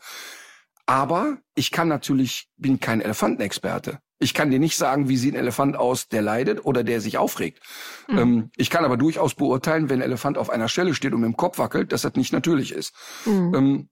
Aber 0.86 1.38
ich 1.56 1.72
kann 1.72 1.88
natürlich, 1.88 2.50
bin 2.58 2.80
kein 2.80 3.02
Elefantenexperte. 3.02 4.00
Ich 4.18 4.34
kann 4.34 4.50
dir 4.50 4.60
nicht 4.60 4.76
sagen, 4.76 5.08
wie 5.08 5.18
sieht 5.18 5.36
ein 5.36 5.40
Elefant 5.40 5.78
aus, 5.78 6.10
der 6.10 6.22
leidet 6.22 6.66
oder 6.66 6.84
der 6.84 7.00
sich 7.00 7.18
aufregt. 7.18 7.62
Mhm. 8.08 8.18
Ähm, 8.18 8.52
ich 8.58 8.70
kann 8.70 8.86
aber 8.86 8.98
durchaus 8.98 9.36
beurteilen, 9.36 9.90
wenn 9.90 10.00
ein 10.00 10.06
Elefant 10.06 10.38
auf 10.38 10.50
einer 10.50 10.68
Stelle 10.68 10.94
steht 10.94 11.14
und 11.14 11.22
mit 11.22 11.28
dem 11.28 11.38
Kopf 11.38 11.58
wackelt, 11.58 11.92
dass 11.92 12.02
das 12.02 12.16
nicht 12.16 12.34
natürlich 12.34 12.74
ist. 12.74 12.94
Mhm. 13.26 13.56
Ähm, 13.56 13.90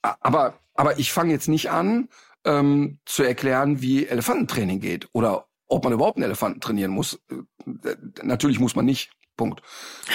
aber, 0.00 0.54
aber 0.74 0.98
ich 0.98 1.12
fange 1.12 1.32
jetzt 1.32 1.48
nicht 1.48 1.70
an, 1.70 2.08
ähm, 2.44 2.98
zu 3.04 3.22
erklären, 3.22 3.82
wie 3.82 4.06
Elefantentraining 4.06 4.80
geht 4.80 5.08
oder 5.12 5.46
ob 5.72 5.84
man 5.84 5.92
überhaupt 5.92 6.16
einen 6.16 6.24
Elefanten 6.24 6.60
trainieren 6.60 6.90
muss. 6.90 7.20
Äh, 7.30 7.96
natürlich 8.22 8.60
muss 8.60 8.76
man 8.76 8.84
nicht. 8.84 9.12
Punkt. 9.36 9.62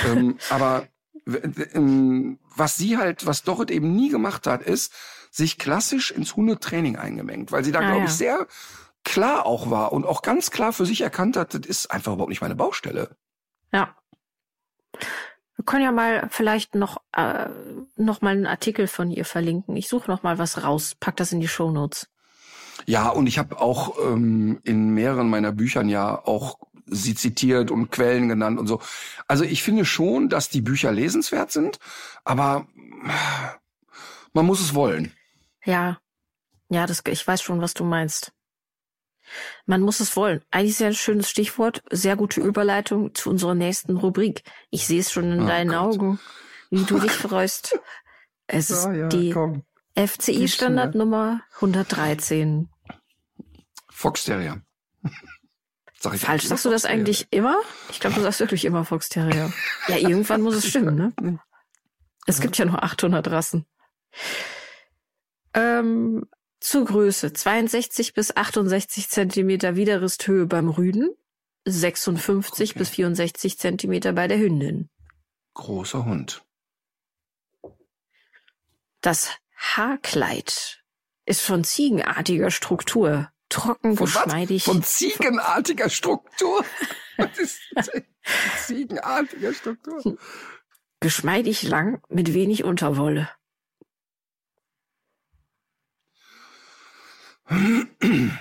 ähm, 0.05 0.37
aber 0.49 0.87
ähm, 1.73 2.39
was 2.55 2.75
sie 2.75 2.97
halt, 2.97 3.25
was 3.25 3.43
Dorrit 3.43 3.71
eben 3.71 3.95
nie 3.95 4.09
gemacht 4.09 4.47
hat, 4.47 4.61
ist, 4.61 4.93
sich 5.31 5.57
klassisch 5.57 6.11
ins 6.11 6.35
Hundetraining 6.35 6.95
eingemengt, 6.95 7.51
weil 7.51 7.63
sie 7.63 7.71
da, 7.71 7.79
ah, 7.79 7.83
glaube 7.83 7.99
ja. 7.99 8.05
ich, 8.05 8.11
sehr 8.11 8.47
klar 9.03 9.45
auch 9.45 9.69
war 9.69 9.93
und 9.93 10.05
auch 10.05 10.21
ganz 10.21 10.51
klar 10.51 10.73
für 10.73 10.85
sich 10.85 11.01
erkannt 11.01 11.37
hat, 11.37 11.53
das 11.53 11.65
ist 11.65 11.91
einfach 11.91 12.13
überhaupt 12.13 12.29
nicht 12.29 12.41
meine 12.41 12.55
Baustelle. 12.55 13.15
Ja. 13.71 13.95
Wir 15.55 15.65
können 15.65 15.83
ja 15.83 15.91
mal 15.91 16.27
vielleicht 16.29 16.75
noch 16.75 17.01
äh, 17.13 17.49
noch 17.95 18.21
mal 18.21 18.31
einen 18.31 18.45
Artikel 18.45 18.87
von 18.87 19.09
ihr 19.09 19.25
verlinken. 19.25 19.75
Ich 19.75 19.87
suche 19.87 20.09
noch 20.09 20.23
mal 20.23 20.37
was 20.37 20.63
raus, 20.63 20.95
pack 20.99 21.15
das 21.17 21.31
in 21.31 21.39
die 21.39 21.47
Show 21.47 21.71
Notes. 21.71 22.09
Ja, 22.85 23.09
und 23.09 23.27
ich 23.27 23.37
habe 23.37 23.59
auch 23.59 23.97
ähm, 24.03 24.59
in 24.63 24.89
mehreren 24.91 25.29
meiner 25.29 25.51
Büchern 25.51 25.89
ja 25.89 26.17
auch 26.17 26.59
sie 26.85 27.15
zitiert 27.15 27.71
und 27.71 27.91
Quellen 27.91 28.29
genannt 28.29 28.59
und 28.59 28.67
so. 28.67 28.81
Also 29.27 29.43
ich 29.43 29.63
finde 29.63 29.85
schon, 29.85 30.29
dass 30.29 30.49
die 30.49 30.61
Bücher 30.61 30.91
lesenswert 30.91 31.51
sind, 31.51 31.79
aber 32.23 32.67
man 34.33 34.45
muss 34.45 34.61
es 34.61 34.73
wollen. 34.73 35.11
Ja. 35.65 35.99
Ja, 36.69 36.85
das, 36.85 37.01
ich 37.07 37.25
weiß 37.25 37.41
schon, 37.41 37.61
was 37.61 37.73
du 37.73 37.83
meinst. 37.83 38.33
Man 39.65 39.81
muss 39.81 39.99
es 39.99 40.15
wollen. 40.15 40.41
Eigentlich 40.51 40.77
sehr 40.77 40.93
schönes 40.93 41.29
Stichwort, 41.29 41.83
sehr 41.91 42.15
gute 42.15 42.41
Überleitung 42.41 43.13
zu 43.13 43.29
unserer 43.29 43.55
nächsten 43.55 43.97
Rubrik. 43.97 44.43
Ich 44.69 44.87
sehe 44.87 45.01
es 45.01 45.11
schon 45.11 45.31
in 45.31 45.43
oh 45.43 45.47
deinen 45.47 45.71
Gott. 45.71 45.77
Augen, 45.77 46.19
wie 46.69 46.83
du 46.83 46.99
dich 46.99 47.11
freust. 47.11 47.79
Es 48.49 48.69
ist 48.69 48.85
ja, 48.85 48.93
ja, 48.93 49.07
die 49.09 49.35
FCI-Standard 49.97 50.95
Nummer 50.95 51.41
113. 51.55 52.69
Fox 53.89 54.25
Terrier. 54.25 54.61
Sag 55.99 56.13
ich 56.13 56.21
Falsch, 56.21 56.43
sagst 56.45 56.63
du 56.65 56.69
das 56.69 56.85
eigentlich 56.85 57.27
immer? 57.31 57.59
Ich 57.89 57.99
glaube, 57.99 58.15
du 58.17 58.21
sagst 58.21 58.39
wirklich 58.39 58.65
immer 58.65 58.85
Fox 58.85 59.09
Terrier. 59.09 59.51
ja, 59.87 59.97
irgendwann 59.97 60.41
muss 60.43 60.53
es 60.55 60.67
stimmen, 60.69 60.95
ne? 60.95 61.39
Es 62.27 62.39
gibt 62.39 62.57
ja 62.59 62.65
nur 62.65 62.83
800 62.83 63.27
Rassen. 63.31 63.65
Ähm, 65.55 66.25
Zur 66.59 66.85
Größe 66.85 67.33
62 67.33 68.13
bis 68.13 68.35
68 68.35 69.09
Zentimeter 69.09 69.75
Widerristhöhe 69.75 70.45
beim 70.45 70.69
Rüden, 70.69 71.09
56 71.65 72.71
Okay. 72.71 72.79
bis 72.79 72.89
64 72.89 73.57
Zentimeter 73.57 74.13
bei 74.13 74.27
der 74.27 74.37
Hündin. 74.37 74.89
Großer 75.55 76.05
Hund. 76.05 76.43
Das 79.01 79.31
Haarkleid 79.57 80.83
ist 81.25 81.41
von 81.41 81.63
ziegenartiger 81.63 82.51
Struktur, 82.51 83.29
trocken, 83.49 83.97
Von 83.97 84.07
was? 84.13 84.23
geschmeidig. 84.23 84.63
Von 84.63 84.83
ziegenartiger 84.83 85.89
Struktur? 85.89 86.63
Was 87.17 87.37
ist 87.39 87.59
denn 87.75 88.05
ziegenartiger 88.65 89.53
Struktur? 89.53 90.17
geschmeidig 90.99 91.63
lang 91.63 92.01
mit 92.09 92.33
wenig 92.33 92.63
Unterwolle. 92.63 93.29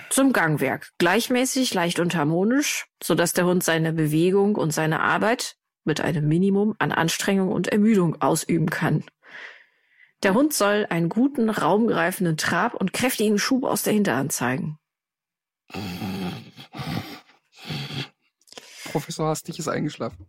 Zum 0.09 0.33
Gangwerk. 0.33 0.91
Gleichmäßig, 0.97 1.73
leicht 1.73 1.99
und 1.99 2.15
harmonisch, 2.15 2.87
sodass 3.01 3.33
der 3.33 3.45
Hund 3.45 3.63
seine 3.63 3.93
Bewegung 3.93 4.55
und 4.55 4.71
seine 4.71 4.99
Arbeit 5.01 5.55
mit 5.85 6.01
einem 6.01 6.27
Minimum 6.27 6.75
an 6.79 6.91
Anstrengung 6.91 7.51
und 7.51 7.69
Ermüdung 7.69 8.21
ausüben 8.21 8.69
kann. 8.69 9.05
Der 10.23 10.33
Hund 10.33 10.53
soll 10.53 10.87
einen 10.89 11.09
guten, 11.09 11.49
raumgreifenden 11.49 12.37
Trab 12.37 12.73
und 12.73 12.93
kräftigen 12.93 13.37
Schub 13.37 13.63
aus 13.63 13.83
der 13.83 13.93
Hinterhand 13.93 14.31
zeigen. 14.31 14.79
Professor 18.91 19.27
Hastig 19.27 19.59
ist 19.59 19.67
eingeschlafen. 19.67 20.27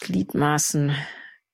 Gliedmaßen. 0.00 0.96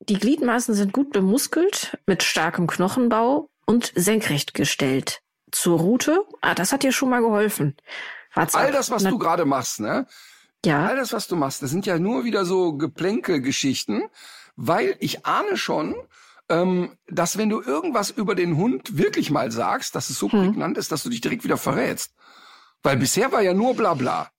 Die 0.00 0.18
Gliedmaßen 0.18 0.74
sind 0.74 0.92
gut 0.92 1.12
bemuskelt, 1.12 1.98
mit 2.06 2.22
starkem 2.22 2.66
Knochenbau 2.66 3.50
und 3.66 3.92
senkrecht 3.96 4.54
gestellt. 4.54 5.20
Zur 5.50 5.78
Rute, 5.78 6.24
ah, 6.40 6.54
das 6.54 6.72
hat 6.72 6.82
dir 6.82 6.92
schon 6.92 7.10
mal 7.10 7.20
geholfen. 7.20 7.76
Wart's 8.34 8.54
All 8.54 8.66
ab. 8.68 8.72
das, 8.72 8.90
was 8.90 9.02
du 9.02 9.18
gerade 9.18 9.44
machst, 9.44 9.80
ne? 9.80 10.06
Ja, 10.64 10.86
All 10.86 10.96
das, 10.96 11.12
was 11.12 11.28
du 11.28 11.36
machst, 11.36 11.62
das 11.62 11.70
sind 11.70 11.86
ja 11.86 11.98
nur 11.98 12.24
wieder 12.24 12.44
so 12.44 12.76
Geplänkelgeschichten, 12.76 14.08
weil 14.56 14.96
ich 15.00 15.24
ahne 15.26 15.56
schon, 15.56 15.94
ähm, 16.48 16.96
dass 17.08 17.38
wenn 17.38 17.48
du 17.48 17.60
irgendwas 17.60 18.10
über 18.10 18.34
den 18.34 18.56
Hund 18.56 18.96
wirklich 18.98 19.30
mal 19.30 19.50
sagst, 19.50 19.94
dass 19.94 20.10
es 20.10 20.18
so 20.18 20.30
Hm. 20.30 20.40
prägnant 20.46 20.78
ist, 20.78 20.92
dass 20.92 21.02
du 21.02 21.10
dich 21.10 21.20
direkt 21.20 21.44
wieder 21.44 21.56
verrätst. 21.56 22.12
Weil 22.82 22.96
bisher 22.96 23.32
war 23.32 23.42
ja 23.42 23.52
nur 23.54 23.74
Blabla. 23.74 24.30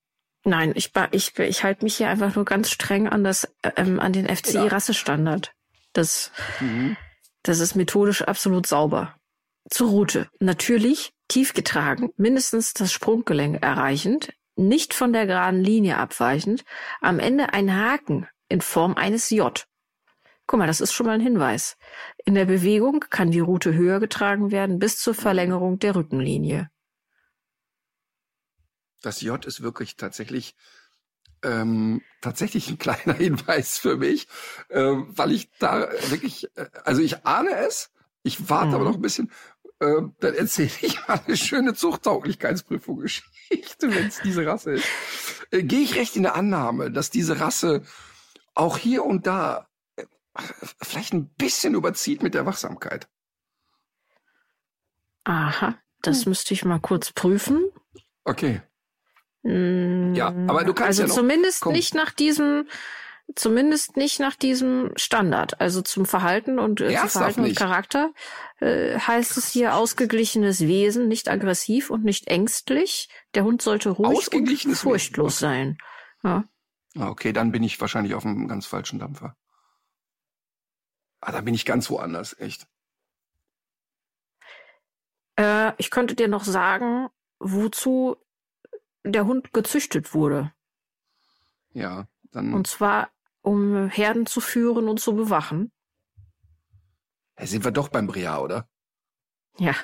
nein, 0.46 0.72
ich, 0.76 0.92
ich, 1.12 1.38
ich 1.38 1.64
halte 1.64 1.84
mich 1.84 1.98
hier 1.98 2.08
einfach 2.08 2.36
nur 2.36 2.46
ganz 2.46 2.70
streng 2.72 3.08
an 3.10 3.24
das, 3.26 3.48
ähm, 3.76 4.00
an 4.00 4.14
den. 4.14 4.28
FCI-Rassestandard. 4.28 5.52
Das, 5.94 6.32
Mhm. 6.62 6.96
das 7.44 7.60
ist 7.60 7.76
methodisch 7.76 8.22
absolut 8.22 8.66
sauber. 8.68 9.16
Zur 9.70 9.90
Rute. 9.90 10.30
Natürlich 10.40 11.12
tief 11.28 11.54
getragen, 11.54 12.12
mindestens 12.16 12.74
das 12.74 12.94
Sprunggelenk 12.94 13.62
erreichend, 13.62 14.32
nicht 14.56 14.94
von 14.94 15.12
der 15.12 15.26
geraden 15.28 15.62
Linie 15.62 15.98
abweichend, 15.98 16.64
am 17.02 17.20
Ende 17.20 17.52
ein 17.54 17.76
Haken 17.76 18.28
in 18.48 18.62
Form 18.62 18.96
eines 18.96 19.30
J. 19.30 19.68
Guck 20.48 20.60
mal, 20.60 20.68
das 20.68 20.82
ist 20.82 20.94
schon 20.94 21.06
mal 21.06 21.14
ein 21.14 21.22
Hinweis. 21.22 21.78
In 22.26 22.34
der 22.34 22.46
Bewegung 22.46 23.02
kann 23.10 23.32
die 23.32 23.40
Rute 23.42 23.74
höher 23.74 24.00
getragen 24.00 24.52
werden 24.52 24.80
bis 24.80 24.98
zur 24.98 25.14
Verlängerung 25.14 25.80
der 25.80 25.96
Rückenlinie. 25.96 26.70
Das 29.02 29.22
J 29.22 29.44
ist 29.46 29.62
wirklich 29.62 29.96
tatsächlich 29.96 30.56
ähm, 31.44 32.02
tatsächlich 32.22 32.70
ein 32.70 32.78
kleiner 32.78 33.14
Hinweis 33.14 33.78
für 33.78 33.98
mich, 33.98 34.28
ähm, 34.70 35.08
weil 35.10 35.32
ich 35.32 35.50
da 35.60 35.90
wirklich, 36.10 36.48
äh, 36.56 36.68
also 36.84 37.02
ich 37.02 37.26
ahne 37.26 37.52
es, 37.68 37.92
ich 38.24 38.50
warte 38.50 38.70
Mhm. 38.70 38.74
aber 38.76 38.84
noch 38.86 38.96
ein 38.96 39.02
bisschen, 39.02 39.32
äh, 39.80 40.02
dann 40.20 40.34
erzähle 40.34 40.72
ich 40.82 41.08
mal 41.08 41.22
eine 41.26 41.38
schöne 41.38 41.74
Zuchttauglichkeitsprüfung-Geschichte, 41.76 43.94
wenn 43.94 44.08
es 44.08 44.20
diese 44.22 44.46
Rasse 44.46 44.74
ist. 44.74 44.88
Äh, 45.52 45.64
Gehe 45.64 45.82
ich 45.82 45.96
recht 45.96 46.16
in 46.16 46.24
der 46.24 46.36
Annahme, 46.36 46.92
dass 46.92 47.10
diese 47.12 47.40
Rasse 47.40 47.84
auch 48.56 48.78
hier 48.78 49.06
und 49.06 49.28
da 49.28 49.68
vielleicht 50.82 51.14
ein 51.14 51.30
bisschen 51.30 51.74
überzieht 51.76 52.22
mit 52.24 52.34
der 52.34 52.46
Wachsamkeit. 52.46 53.08
Aha, 55.24 55.76
das 56.02 56.26
müsste 56.26 56.54
ich 56.54 56.64
mal 56.64 56.80
kurz 56.80 57.12
prüfen. 57.12 57.70
Okay. 58.24 58.62
Mm, 59.44 60.14
Ja, 60.16 60.28
aber 60.28 60.64
du 60.64 60.74
kannst 60.74 61.00
also 61.00 61.02
ja 61.04 61.08
noch- 61.08 61.16
zumindest 61.16 61.62
komm. 61.62 61.74
nicht 61.74 61.94
nach 61.96 62.12
diesem, 62.12 62.68
zumindest 63.36 63.98
nicht 63.98 64.20
nach 64.22 64.36
diesem 64.36 64.92
Standard. 64.96 65.60
Also 65.60 65.82
zum 65.82 66.06
Verhalten 66.06 66.60
und 66.60 66.80
äh, 66.80 66.88
zu 66.88 66.94
Ernsthaft 66.94 67.12
Verhalten 67.12 67.44
und? 67.44 67.56
Charakter 67.58 68.14
äh, 68.60 68.98
heißt 69.00 69.36
es 69.38 69.50
hier 69.50 69.76
ausgeglichenes 69.76 70.62
Wesen, 70.62 71.08
nicht 71.10 71.28
aggressiv 71.30 71.90
und 71.90 72.06
nicht 72.06 72.28
ängstlich. 72.28 73.10
Der 73.36 73.44
Hund 73.44 73.62
sollte 73.62 73.90
ruhig 73.90 74.32
und 74.34 74.48
furchtlos 74.76 75.36
okay. 75.38 75.46
sein. 75.46 75.78
Ja. 76.24 76.44
Ah, 76.98 77.10
Okay, 77.10 77.34
dann 77.34 77.52
bin 77.52 77.64
ich 77.64 77.80
wahrscheinlich 77.82 78.14
auf 78.16 78.26
einem 78.26 78.48
ganz 78.48 78.66
falschen 78.66 78.98
Dampfer. 79.00 79.36
Ah, 81.20 81.32
da 81.32 81.42
bin 81.42 81.54
ich 81.54 81.66
ganz 81.66 81.90
woanders, 81.90 82.40
echt. 82.40 82.68
Äh, 85.38 85.74
ich 85.78 85.90
könnte 85.92 86.16
dir 86.16 86.28
noch 86.28 86.44
sagen, 86.44 87.10
wozu 87.40 88.18
der 89.04 89.26
Hund 89.26 89.54
gezüchtet 89.54 90.14
wurde. 90.14 90.52
Ja, 91.72 92.08
dann 92.32 92.54
Und 92.54 92.68
zwar, 92.68 93.10
um 93.42 93.88
Herden 93.90 94.26
zu 94.26 94.42
führen 94.42 94.88
und 94.90 95.00
zu 95.00 95.16
bewachen. 95.16 95.72
Hey, 97.36 97.48
sind 97.48 97.64
wir 97.64 97.72
doch 97.72 97.90
beim 97.90 98.08
Briar, 98.08 98.42
oder? 98.44 98.68
Ja, 99.60 99.76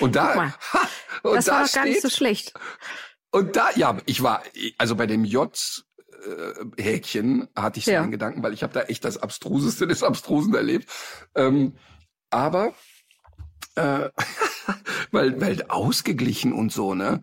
Und 0.00 0.16
da, 0.16 0.26
Guck 0.28 0.36
mal, 0.36 0.54
ha, 0.72 0.88
und 1.22 1.34
das 1.36 1.44
da 1.46 1.52
war 1.52 1.64
doch 1.66 1.72
gar 1.72 1.84
nicht 1.84 2.02
so 2.02 2.08
schlecht. 2.10 2.52
und 3.30 3.56
da, 3.56 3.70
ja, 3.72 3.98
ich 4.06 4.22
war, 4.22 4.42
also 4.78 4.96
bei 4.96 5.06
dem 5.06 5.24
J-Häkchen 6.76 7.48
hatte 7.56 7.78
ich 7.78 7.84
so 7.86 7.92
Ja. 7.92 8.02
einen 8.02 8.10
Gedanken, 8.10 8.42
weil 8.42 8.52
ich 8.52 8.62
habe 8.62 8.72
da 8.72 8.82
echt 8.82 9.04
das 9.04 9.18
Abstruseste 9.18 9.86
des 9.86 10.02
Abstrusen 10.02 10.54
erlebt. 10.54 10.88
Ähm, 11.34 11.76
aber, 12.30 12.74
äh, 13.76 14.10
weil, 15.10 15.40
weil 15.40 15.64
ausgeglichen 15.68 16.52
und 16.52 16.72
so, 16.72 16.94
ne? 16.94 17.22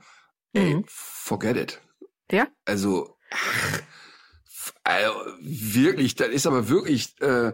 Ey, 0.54 0.76
Mhm. 0.76 0.84
forget 0.88 1.58
it. 1.58 1.82
Ja? 2.32 2.48
Also, 2.66 3.18
ach, 3.32 3.82
also 4.84 5.14
wirklich, 5.40 6.16
das 6.16 6.30
ist 6.30 6.48
aber 6.48 6.68
wirklich, 6.70 7.20
äh, 7.22 7.54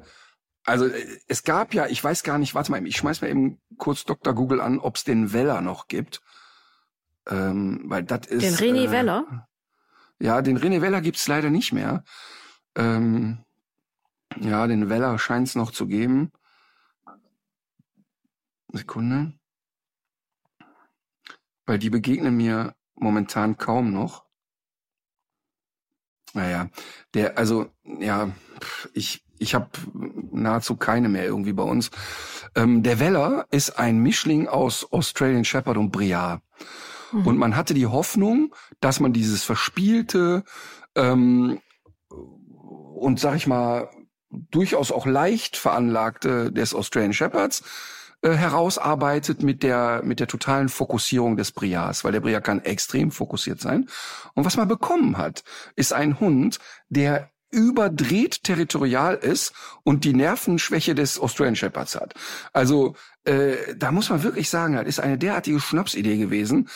also 0.66 0.86
äh, 0.88 1.20
es 1.28 1.44
gab 1.44 1.74
ja, 1.74 1.88
ich 1.88 2.04
weiß 2.04 2.24
gar 2.24 2.38
nicht, 2.38 2.56
warte 2.56 2.72
mal, 2.72 2.86
ich 2.86 2.98
schmeiß 2.98 3.22
mal 3.22 3.30
eben 3.30 3.60
kurz 3.78 4.04
Dr. 4.04 4.34
Google 4.34 4.62
an, 4.62 4.80
ob 4.80 4.96
es 4.96 5.04
den 5.04 5.34
Weller 5.34 5.62
noch 5.62 5.88
gibt. 5.88 6.22
Ähm, 7.30 7.82
weil 7.86 8.04
das 8.04 8.28
ist. 8.28 8.42
Den 8.42 8.56
René 8.56 8.88
äh, 8.88 8.92
Weller? 8.92 9.48
Ja, 10.20 10.42
den 10.42 10.58
René 10.58 10.82
Weller 10.82 11.02
gibt's 11.02 11.28
leider 11.28 11.50
nicht 11.50 11.74
mehr. 11.74 12.04
Ähm, 12.76 13.44
ja, 14.40 14.68
den 14.68 14.90
Weller 14.90 15.18
scheint's 15.20 15.56
noch 15.56 15.72
zu 15.72 15.88
geben. 15.88 16.32
Sekunde. 18.74 19.34
Weil 21.66 21.80
die 21.80 21.90
begegnen 21.90 22.36
mir 22.36 22.76
momentan 22.96 23.58
kaum 23.58 23.92
noch. 23.92 24.26
Naja, 26.34 26.70
der, 27.14 27.38
also, 27.38 27.72
ja, 27.84 28.32
ich, 28.94 29.24
ich 29.40 29.56
habe 29.56 29.70
nahezu 30.32 30.76
keine 30.76 31.10
mehr 31.10 31.26
irgendwie 31.26 31.54
bei 31.54 31.64
uns. 31.64 31.90
Ähm, 32.56 32.84
der 32.84 33.00
Weller 33.00 33.48
ist 33.52 33.80
ein 33.80 34.00
Mischling 34.00 34.48
aus 34.48 34.92
Australian 34.92 35.46
Shepherd 35.46 35.78
und 35.78 35.92
Briar. 35.92 36.42
Mhm. 37.12 37.28
Und 37.28 37.38
man 37.38 37.56
hatte 37.56 37.74
die 37.74 37.88
Hoffnung, 37.88 38.54
dass 38.80 39.00
man 39.00 39.14
dieses 39.14 39.44
verspielte 39.44 40.44
ähm, 40.96 41.60
und 42.10 43.20
sag 43.20 43.36
ich 43.36 43.48
mal 43.48 43.90
durchaus 44.30 44.92
auch 44.92 45.06
leicht 45.06 45.58
veranlagte 45.58 46.52
des 46.52 46.74
Australian 46.74 47.14
Shepherds 47.14 47.64
äh, 48.22 48.32
herausarbeitet 48.32 49.44
mit 49.44 49.64
der 49.64 50.02
mit 50.04 50.20
der 50.20 50.28
totalen 50.28 50.70
Fokussierung 50.70 51.38
des 51.38 51.52
Briars, 51.52 52.04
weil 52.04 52.12
der 52.12 52.22
Briar 52.22 52.42
kann 52.42 52.64
extrem 52.64 53.12
fokussiert 53.12 53.62
sein. 53.62 53.88
Und 54.34 54.46
was 54.46 54.58
man 54.58 54.68
bekommen 54.68 55.18
hat, 55.18 55.44
ist 55.76 55.94
ein 55.94 56.20
Hund, 56.20 56.60
der 56.90 57.30
überdreht 57.52 58.44
territorial 58.44 59.16
ist 59.16 59.54
und 59.84 60.04
die 60.04 60.14
Nervenschwäche 60.14 60.96
des 60.96 61.20
Australian 61.20 61.56
Shepherds 61.56 61.96
hat. 61.96 62.14
Also 62.54 62.96
äh, 63.24 63.76
da 63.76 63.92
muss 63.92 64.10
man 64.10 64.24
wirklich 64.24 64.50
sagen, 64.50 64.74
das 64.76 64.88
ist 64.88 65.00
eine 65.00 65.18
derartige 65.18 65.60
Schnapsidee 65.60 66.18
gewesen 66.18 66.70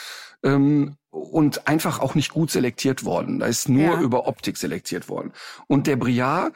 ähm, 0.43 0.95
und 1.09 1.67
einfach 1.67 1.99
auch 1.99 2.15
nicht 2.15 2.31
gut 2.31 2.51
selektiert 2.51 3.03
worden. 3.03 3.39
Da 3.39 3.47
ist 3.47 3.67
nur 3.69 3.95
Ja. 3.95 4.01
über 4.01 4.27
Optik 4.27 4.57
selektiert 4.57 5.09
worden. 5.09 5.33
Und 5.67 5.87
der 5.87 5.97
Briard 5.97 6.53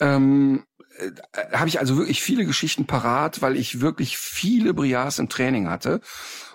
ähm, 0.00 0.64
äh, 0.98 1.10
habe 1.56 1.68
ich 1.68 1.78
also 1.78 1.96
wirklich 1.96 2.20
viele 2.22 2.44
Geschichten 2.44 2.86
parat, 2.86 3.42
weil 3.42 3.56
ich 3.56 3.80
wirklich 3.80 4.18
viele 4.18 4.74
Briards 4.74 5.18
im 5.20 5.28
Training 5.28 5.68
hatte 5.68 6.00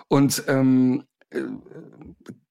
und 0.08 0.44
ähm, 0.46 1.04
äh, 1.30 1.42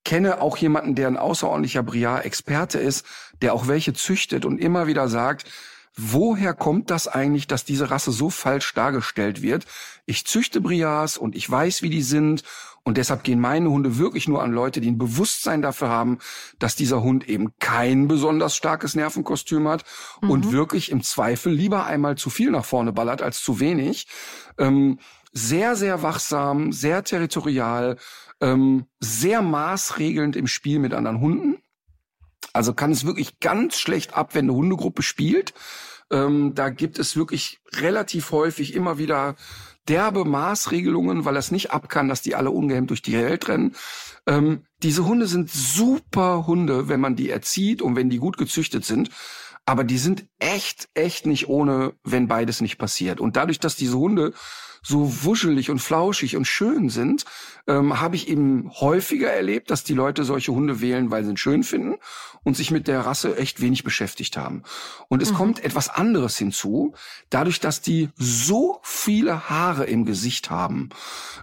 kenne 0.04 0.42
auch 0.42 0.58
jemanden, 0.58 0.96
der 0.96 1.08
ein 1.08 1.18
außerordentlicher 1.18 1.84
Briard-Experte 1.84 2.80
ist, 2.80 3.06
der 3.42 3.54
auch 3.54 3.68
welche 3.68 3.94
züchtet 3.94 4.46
und 4.46 4.60
immer 4.60 4.88
wieder 4.88 5.10
sagt, 5.10 5.50
woher 5.98 6.54
kommt 6.54 6.92
das 6.92 7.08
eigentlich, 7.08 7.48
dass 7.48 7.66
diese 7.66 7.90
Rasse 7.90 8.12
so 8.12 8.30
falsch 8.30 8.74
dargestellt 8.74 9.42
wird? 9.42 9.66
Ich 10.06 10.26
züchte 10.26 10.62
Briars 10.62 11.18
und 11.18 11.36
ich 11.36 11.50
weiß, 11.50 11.82
wie 11.82 11.90
die 11.90 12.04
sind 12.04 12.44
und 12.88 12.96
deshalb 12.96 13.24
gehen 13.24 13.42
meine 13.42 13.70
Hunde 13.70 13.98
wirklich 13.98 14.30
nur 14.30 14.42
an 14.42 14.54
Leute, 14.54 14.80
die 14.80 14.90
ein 14.90 14.98
Bewusstsein 14.98 15.62
dafür 15.62 15.90
haben, 15.90 16.20
dass 16.58 16.78
dieser 16.78 17.04
Hund 17.04 17.28
eben 17.28 17.52
kein 17.60 18.08
besonders 18.08 18.56
starkes 18.56 18.96
Nervenkostüm 18.96 19.68
hat 19.68 19.84
mhm. 20.22 20.30
und 20.30 20.52
wirklich 20.54 20.90
im 20.90 21.04
Zweifel 21.04 21.52
lieber 21.52 21.86
einmal 21.86 22.16
zu 22.16 22.30
viel 22.30 22.50
nach 22.50 22.64
vorne 22.64 22.94
ballert 22.94 23.22
als 23.22 23.42
zu 23.42 23.60
wenig. 23.60 24.08
Ähm, 24.58 25.00
sehr, 25.34 25.76
sehr 25.76 26.02
wachsam, 26.02 26.72
sehr 26.72 27.04
territorial, 27.04 27.98
ähm, 28.42 28.86
sehr 29.00 29.42
maßregelnd 29.42 30.36
im 30.36 30.48
Spiel 30.48 30.80
mit 30.80 30.94
anderen 30.94 31.20
Hunden. 31.22 31.58
Also 32.54 32.74
kann 32.74 32.92
es 32.92 33.06
wirklich 33.06 33.40
ganz 33.40 33.78
schlecht 33.78 34.16
ab, 34.16 34.34
wenn 34.34 34.46
eine 34.46 34.54
Hundegruppe 34.54 35.02
spielt. 35.02 35.54
Ähm, 36.12 36.54
da 36.56 36.70
gibt 36.70 37.00
es 37.00 37.16
wirklich 37.16 37.60
relativ 37.74 38.32
häufig 38.32 38.74
immer 38.74 38.98
wieder 38.98 39.36
derbe 39.88 40.26
Maßregelungen, 40.26 41.26
weil 41.26 41.38
es 41.38 41.52
nicht 41.52 41.72
ab 41.72 41.90
kann, 41.90 42.10
dass 42.10 42.22
die 42.22 42.36
alle 42.36 42.52
ungehemmt 42.52 42.90
durch 42.90 43.02
die 43.02 43.14
Welt 43.14 43.48
rennen. 43.48 43.76
Ähm, 44.26 44.64
diese 44.84 45.06
Hunde 45.06 45.28
sind 45.28 45.50
super 45.50 46.46
Hunde, 46.48 46.90
wenn 46.90 47.00
man 47.00 47.16
die 47.16 47.30
erzieht 47.30 47.82
und 47.82 47.96
wenn 47.96 48.10
die 48.10 48.18
gut 48.18 48.38
gezüchtet 48.38 48.86
sind. 48.86 49.10
Aber 49.68 49.84
die 49.84 49.98
sind 49.98 50.26
echt, 50.40 50.88
echt 50.94 51.26
nicht 51.26 51.50
ohne, 51.50 51.94
wenn 52.06 52.30
beides 52.30 52.62
nicht 52.62 52.78
passiert. 52.78 53.20
Und 53.20 53.36
dadurch, 53.36 53.60
dass 53.60 53.76
diese 53.76 53.98
Hunde 53.98 54.34
so 54.82 55.26
wuschelig 55.26 55.70
und 55.70 55.80
flauschig 55.80 56.38
und 56.38 56.46
schön 56.46 56.88
sind, 56.88 57.26
ähm, 57.68 58.00
habe 58.00 58.16
ich 58.16 58.30
eben 58.30 58.72
häufiger 58.80 59.30
erlebt, 59.30 59.70
dass 59.70 59.84
die 59.84 59.94
Leute 59.94 60.24
solche 60.24 60.54
Hunde 60.54 60.80
wählen, 60.80 61.12
weil 61.12 61.26
sie 61.26 61.32
ihn 61.32 61.38
schön 61.38 61.64
finden 61.64 61.96
und 62.44 62.56
sich 62.56 62.72
mit 62.72 62.88
der 62.88 63.02
Rasse 63.02 63.36
echt 63.36 63.60
wenig 63.60 63.84
beschäftigt 63.84 64.38
haben. 64.38 64.64
Und 65.10 65.22
es 65.22 65.34
mhm. 65.34 65.36
kommt 65.36 65.64
etwas 65.66 65.90
anderes 65.90 66.38
hinzu, 66.38 66.94
dadurch, 67.30 67.60
dass 67.60 67.82
die 67.82 68.08
so 68.16 68.80
viele 68.84 69.50
Haare 69.50 69.84
im 69.84 70.06
Gesicht 70.06 70.50
haben. 70.50 70.92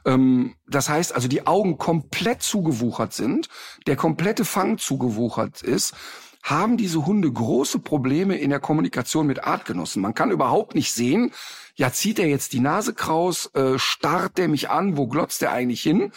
Ähm, 0.07 0.55
das 0.67 0.89
heißt 0.89 1.15
also, 1.15 1.29
die 1.29 1.47
Augen 1.47 1.77
komplett 1.77 2.41
zugewuchert 2.41 3.13
sind, 3.13 3.51
der 3.87 3.97
komplette 3.97 4.47
Fang 4.47 4.79
zugewuchert 4.79 5.61
ist, 5.61 5.93
haben 6.45 6.77
diese 6.77 7.07
Hunde 7.07 7.33
große 7.33 7.79
Probleme 7.79 8.37
in 8.37 8.51
der 8.51 8.61
Kommunikation 8.61 9.27
mit 9.27 9.43
Artgenossen. 9.43 10.03
Man 10.03 10.15
kann 10.15 10.31
überhaupt 10.31 10.75
nicht 10.75 10.93
sehen, 10.93 11.33
ja, 11.75 11.91
zieht 11.91 12.19
er 12.19 12.29
jetzt 12.29 12.53
die 12.53 12.61
Nase 12.61 12.95
kraus, 12.95 13.51
äh, 13.55 13.79
starrt 13.79 14.39
der 14.39 14.47
mich 14.49 14.71
an, 14.71 14.97
wo 14.97 15.09
glotzt 15.09 15.43
er 15.43 15.53
eigentlich 15.53 15.81
hin? 15.81 16.13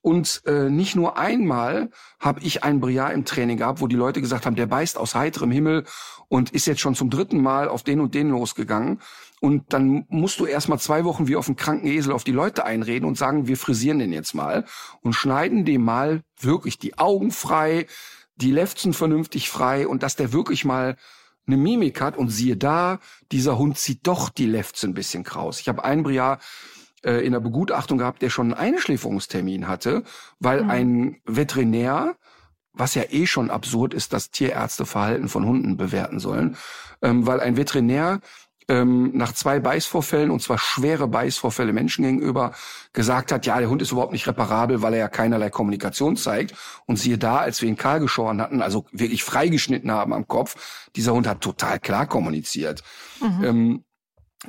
Und 0.00 0.42
äh, 0.46 0.70
nicht 0.70 0.94
nur 0.96 1.18
einmal 1.18 1.90
habe 2.20 2.40
ich 2.40 2.62
einen 2.62 2.80
Briar 2.80 3.12
im 3.12 3.24
Training 3.24 3.58
gehabt, 3.58 3.80
wo 3.80 3.86
die 3.86 3.96
Leute 3.96 4.20
gesagt 4.20 4.46
haben, 4.46 4.54
der 4.54 4.66
beißt 4.66 4.96
aus 4.96 5.14
heiterem 5.14 5.50
Himmel 5.50 5.84
und 6.28 6.50
ist 6.52 6.66
jetzt 6.66 6.80
schon 6.80 6.94
zum 6.94 7.10
dritten 7.10 7.42
Mal 7.42 7.68
auf 7.68 7.82
den 7.82 8.00
und 8.00 8.14
den 8.14 8.30
losgegangen. 8.30 9.00
Und 9.40 9.72
dann 9.72 10.06
musst 10.08 10.40
du 10.40 10.46
erst 10.46 10.68
mal 10.68 10.78
zwei 10.78 11.04
Wochen 11.04 11.26
wie 11.26 11.36
auf 11.36 11.48
einen 11.48 11.56
kranken 11.56 11.86
Esel 11.86 12.12
auf 12.12 12.24
die 12.24 12.32
Leute 12.32 12.64
einreden 12.64 13.06
und 13.06 13.18
sagen, 13.18 13.48
wir 13.48 13.56
frisieren 13.56 13.98
den 13.98 14.12
jetzt 14.12 14.34
mal 14.34 14.64
und 15.02 15.14
schneiden 15.14 15.64
dem 15.64 15.82
mal 15.82 16.22
wirklich 16.38 16.78
die 16.78 16.96
Augen 16.96 17.30
frei, 17.30 17.86
die 18.36 18.50
Lefzen 18.50 18.92
vernünftig 18.92 19.50
frei 19.50 19.86
und 19.86 20.02
dass 20.02 20.16
der 20.16 20.32
wirklich 20.32 20.64
mal 20.64 20.96
eine 21.46 21.56
Mimik 21.56 22.00
hat 22.00 22.16
und 22.16 22.30
siehe 22.30 22.56
da, 22.56 23.00
dieser 23.30 23.58
Hund 23.58 23.78
zieht 23.78 24.06
doch 24.06 24.28
die 24.30 24.46
Lefzen 24.46 24.90
ein 24.90 24.94
bisschen 24.94 25.24
kraus. 25.24 25.60
Ich 25.60 25.68
habe 25.68 25.84
einen 25.84 26.02
Briar 26.02 26.38
äh, 27.04 27.24
in 27.24 27.32
der 27.32 27.40
Begutachtung 27.40 27.98
gehabt, 27.98 28.22
der 28.22 28.30
schon 28.30 28.52
einen 28.52 28.74
Einschläferungstermin 28.74 29.68
hatte, 29.68 30.04
weil 30.38 30.64
mhm. 30.64 30.70
ein 30.70 31.16
Veterinär, 31.26 32.16
was 32.72 32.94
ja 32.94 33.02
eh 33.10 33.26
schon 33.26 33.50
absurd 33.50 33.94
ist, 33.94 34.12
dass 34.12 34.30
Tierärzte 34.30 34.86
Verhalten 34.86 35.28
von 35.28 35.44
Hunden 35.44 35.76
bewerten 35.76 36.18
sollen, 36.18 36.56
ähm, 37.02 37.26
weil 37.26 37.40
ein 37.40 37.56
Veterinär 37.56 38.20
ähm, 38.68 39.10
nach 39.14 39.32
zwei 39.32 39.60
Beißvorfällen, 39.60 40.30
und 40.30 40.40
zwar 40.40 40.58
schwere 40.58 41.08
Beißvorfälle 41.08 41.72
Menschen 41.72 42.04
gegenüber, 42.04 42.52
gesagt 42.92 43.32
hat, 43.32 43.46
ja, 43.46 43.58
der 43.58 43.68
Hund 43.68 43.82
ist 43.82 43.92
überhaupt 43.92 44.12
nicht 44.12 44.26
reparabel, 44.26 44.82
weil 44.82 44.94
er 44.94 45.00
ja 45.00 45.08
keinerlei 45.08 45.50
Kommunikation 45.50 46.16
zeigt. 46.16 46.54
Und 46.86 46.98
siehe 46.98 47.18
da, 47.18 47.38
als 47.38 47.62
wir 47.62 47.68
ihn 47.68 47.76
kahl 47.76 48.00
geschoren 48.00 48.40
hatten, 48.40 48.62
also 48.62 48.86
wirklich 48.92 49.24
freigeschnitten 49.24 49.90
haben 49.90 50.12
am 50.12 50.28
Kopf, 50.28 50.88
dieser 50.96 51.12
Hund 51.12 51.26
hat 51.26 51.40
total 51.40 51.78
klar 51.80 52.06
kommuniziert. 52.06 52.82
Mhm. 53.20 53.44
Ähm, 53.44 53.84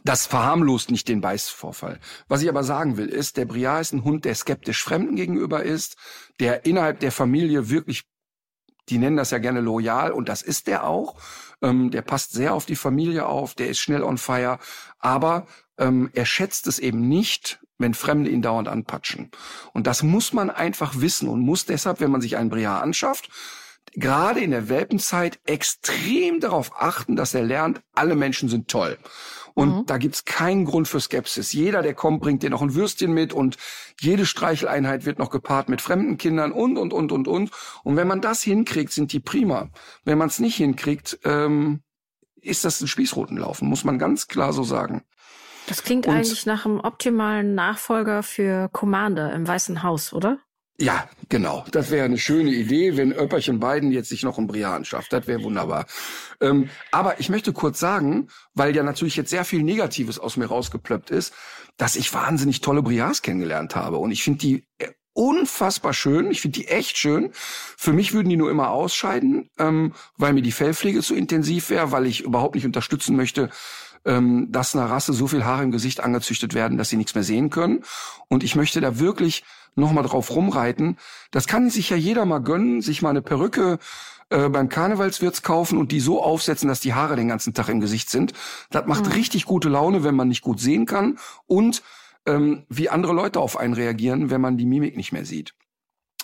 das 0.04 0.26
verharmlost 0.26 0.92
nicht 0.92 1.08
den 1.08 1.22
Beißvorfall. 1.22 2.00
Was 2.28 2.42
ich 2.42 2.50
aber 2.50 2.64
sagen 2.64 2.98
will, 2.98 3.08
ist, 3.08 3.38
der 3.38 3.46
Briar 3.46 3.80
ist 3.80 3.94
ein 3.94 4.04
Hund, 4.04 4.26
der 4.26 4.36
skeptisch 4.36 4.84
Fremden 4.84 5.16
gegenüber 5.16 5.64
ist, 5.64 5.96
der 6.40 6.66
innerhalb 6.66 7.00
der 7.00 7.12
Familie 7.12 7.70
wirklich, 7.70 8.04
die 8.90 8.98
nennen 8.98 9.18
das 9.18 9.32
ja 9.32 9.38
gerne 9.38 9.62
loyal, 9.62 10.12
und 10.12 10.30
das 10.30 10.42
ist 10.42 10.68
der 10.68 10.86
auch. 10.86 11.16
Ähm, 11.62 11.92
der 11.92 12.02
passt 12.02 12.34
sehr 12.34 12.54
auf 12.54 12.66
die 12.66 12.76
Familie 12.76 13.26
auf, 13.26 13.54
der 13.54 13.70
ist 13.70 13.80
schnell 13.80 14.04
on 14.04 14.18
fire, 14.18 14.60
aber 15.00 15.48
ähm, 15.78 16.10
er 16.14 16.26
schätzt 16.26 16.68
es 16.68 16.80
eben 16.80 17.08
nicht, 17.08 17.60
wenn 17.78 17.94
Fremde 17.94 18.30
ihn 18.30 18.42
dauernd 18.42 18.68
anpatschen. 18.68 19.32
Und 19.74 19.88
das 19.88 20.04
muss 20.04 20.34
man 20.34 20.50
einfach 20.50 21.02
wissen 21.02 21.28
und 21.28 21.42
muss 21.42 21.66
deshalb, 21.66 22.00
wenn 22.00 22.12
man 22.12 22.22
sich 22.22 22.38
einen 22.38 22.50
Briar 22.50 22.82
anschafft, 22.82 23.30
gerade 23.94 24.40
in 24.40 24.52
der 24.52 24.70
Welpenzeit 24.70 25.40
extrem 25.46 26.40
darauf 26.40 26.72
achten, 26.82 27.16
dass 27.16 27.34
er 27.34 27.44
lernt, 27.44 27.82
alle 27.94 28.16
Menschen 28.16 28.50
sind 28.50 28.68
toll. 28.70 28.98
Und 29.56 29.76
mhm. 29.76 29.86
da 29.86 29.98
gibt's 29.98 30.26
keinen 30.26 30.66
Grund 30.66 30.88
für 30.88 31.00
Skepsis. 31.00 31.54
Jeder, 31.54 31.82
der 31.82 31.94
kommt, 31.94 32.22
bringt 32.22 32.44
dir 32.44 32.50
noch 32.50 32.62
ein 32.62 32.76
Würstchen 32.76 33.14
mit 33.14 33.34
und 33.34 33.56
jede 34.00 34.26
Streicheleinheit 34.26 35.06
wird 35.06 35.18
noch 35.18 35.30
gepaart 35.30 35.70
mit 35.70 35.82
fremden 35.82 36.18
Kindern 36.18 36.52
und, 36.52 36.78
und, 36.78 36.92
und, 36.94 37.12
und, 37.14 37.28
und. 37.28 37.52
Und 37.84 37.96
wenn 37.96 38.08
man 38.08 38.20
das 38.20 38.44
hinkriegt, 38.44 38.92
sind 38.92 39.14
die 39.14 39.22
prima. 39.22 39.70
Wenn 40.04 40.18
man 40.18 40.28
es 40.28 40.40
nicht 40.40 40.58
hinkriegt, 40.58 41.20
ähm, 41.24 41.82
ist 42.42 42.66
das 42.66 42.82
ein 42.82 42.88
Spießrutenlaufen, 42.88 43.68
muss 43.68 43.86
man 43.86 43.98
ganz 43.98 44.28
klar 44.28 44.52
so 44.52 44.64
sagen. 44.64 45.04
Das 45.68 45.84
klingt 45.84 46.06
und, 46.06 46.14
eigentlich 46.14 46.46
nach 46.46 46.66
einem 46.66 46.82
optimalen 46.82 47.56
Nachfolger 47.56 48.24
für 48.24 48.70
Commander 48.70 49.34
im 49.34 49.48
Weißen 49.48 49.84
Haus, 49.84 50.14
oder? 50.14 50.40
Ja, 50.78 51.08
genau. 51.30 51.64
Das 51.72 51.90
wäre 51.90 52.04
eine 52.04 52.18
schöne 52.18 52.52
Idee, 52.52 52.98
wenn 52.98 53.14
Öpperchen 53.14 53.60
beiden 53.60 53.94
jetzt 53.94 54.10
sich 54.10 54.24
noch 54.24 54.38
einen 54.38 54.48
Brian 54.48 54.84
schafft. 54.84 55.14
Das 55.14 55.26
wäre 55.26 55.42
wunderbar. 55.42 55.86
Ähm, 56.42 56.70
aber 56.92 57.20
ich 57.22 57.30
möchte 57.30 57.54
kurz 57.54 57.80
sagen, 57.80 58.28
weil 58.54 58.76
ja 58.76 58.84
natürlich 58.84 59.16
jetzt 59.16 59.30
sehr 59.30 59.46
viel 59.46 59.64
Negatives 59.64 60.20
aus 60.20 60.36
mir 60.36 60.48
rausgeplöppt 60.48 61.12
ist, 61.12 61.34
dass 61.78 61.96
ich 61.96 62.14
wahnsinnig 62.14 62.60
tolle 62.60 62.82
Briars 62.82 63.22
kennengelernt 63.22 63.76
habe. 63.76 63.98
Und 63.98 64.12
ich 64.12 64.24
finde 64.24 64.40
die 64.40 64.68
unfassbar 65.14 65.94
schön. 65.94 66.30
Ich 66.30 66.42
finde 66.42 66.60
die 66.60 66.68
echt 66.68 66.98
schön. 66.98 67.32
Für 67.34 67.94
mich 67.94 68.14
würden 68.14 68.28
die 68.28 68.38
nur 68.38 68.52
immer 68.52 68.70
ausscheiden, 68.72 69.50
ähm, 69.58 69.94
weil 70.18 70.34
mir 70.34 70.42
die 70.42 70.52
Fellpflege 70.52 71.02
zu 71.02 71.16
intensiv 71.16 71.70
wäre, 71.70 71.94
weil 71.94 72.06
ich 72.06 72.22
überhaupt 72.22 72.56
nicht 72.56 72.66
unterstützen 72.66 73.16
möchte, 73.16 73.50
ähm, 74.04 74.48
dass 74.52 74.76
einer 74.76 74.90
Rasse 74.90 75.14
so 75.14 75.28
viel 75.28 75.46
Haare 75.46 75.64
im 75.64 75.72
Gesicht 75.72 76.02
angezüchtet 76.02 76.54
werden, 76.54 76.78
dass 76.78 76.90
sie 76.90 76.98
nichts 76.98 77.16
mehr 77.16 77.24
sehen 77.24 77.50
können. 77.50 77.84
Und 78.28 78.44
ich 78.44 78.56
möchte 78.56 78.82
da 78.82 79.00
wirklich 79.00 79.46
nochmal 79.76 80.04
drauf 80.04 80.34
rumreiten. 80.34 80.98
Das 81.32 81.48
kann 81.48 81.70
sich 81.70 81.90
ja 81.90 81.98
jeder 81.98 82.26
mal 82.26 82.40
gönnen, 82.40 82.82
sich 82.82 83.02
mal 83.02 83.10
eine 83.10 83.22
Perücke 83.22 83.78
äh, 84.30 84.50
beim 84.50 84.70
Karnevalswirts 84.70 85.44
kaufen 85.44 85.78
und 85.78 85.92
die 85.92 86.00
so 86.00 86.24
aufsetzen, 86.24 86.68
dass 86.68 86.80
die 86.80 86.94
Haare 86.94 87.16
den 87.16 87.28
ganzen 87.28 87.54
Tag 87.54 87.70
im 87.70 87.80
Gesicht 87.80 88.10
sind. 88.10 88.34
Das 88.72 88.88
macht 88.88 89.06
mhm. 89.06 89.12
richtig 89.12 89.46
gute 89.46 89.70
Laune, 89.70 90.04
wenn 90.04 90.16
man 90.16 90.28
nicht 90.28 90.42
gut 90.42 90.60
sehen 90.60 90.86
kann 90.86 91.20
und 91.46 91.84
ähm, 92.26 92.66
wie 92.70 92.90
andere 92.90 93.14
Leute 93.14 93.40
auf 93.40 93.58
einen 93.58 93.74
reagieren, 93.74 94.30
wenn 94.30 94.42
man 94.42 94.58
die 94.58 94.66
Mimik 94.66 94.98
nicht 94.98 95.12
mehr 95.12 95.26
sieht. 95.26 95.54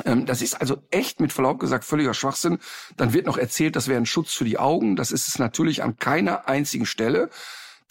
Ähm, 0.05 0.25
das 0.25 0.41
ist 0.41 0.55
also 0.59 0.77
echt 0.89 1.19
mit 1.19 1.31
Verlaub 1.31 1.59
gesagt 1.59 1.83
völliger 1.83 2.13
Schwachsinn. 2.13 2.59
Dann 2.97 3.13
wird 3.13 3.25
noch 3.25 3.37
erzählt, 3.37 3.75
das 3.75 3.87
wäre 3.87 4.01
ein 4.01 4.05
Schutz 4.05 4.33
für 4.33 4.45
die 4.45 4.57
Augen. 4.57 4.95
Das 4.95 5.11
ist 5.11 5.27
es 5.27 5.37
natürlich 5.39 5.83
an 5.83 5.97
keiner 5.97 6.47
einzigen 6.47 6.85
Stelle. 6.85 7.29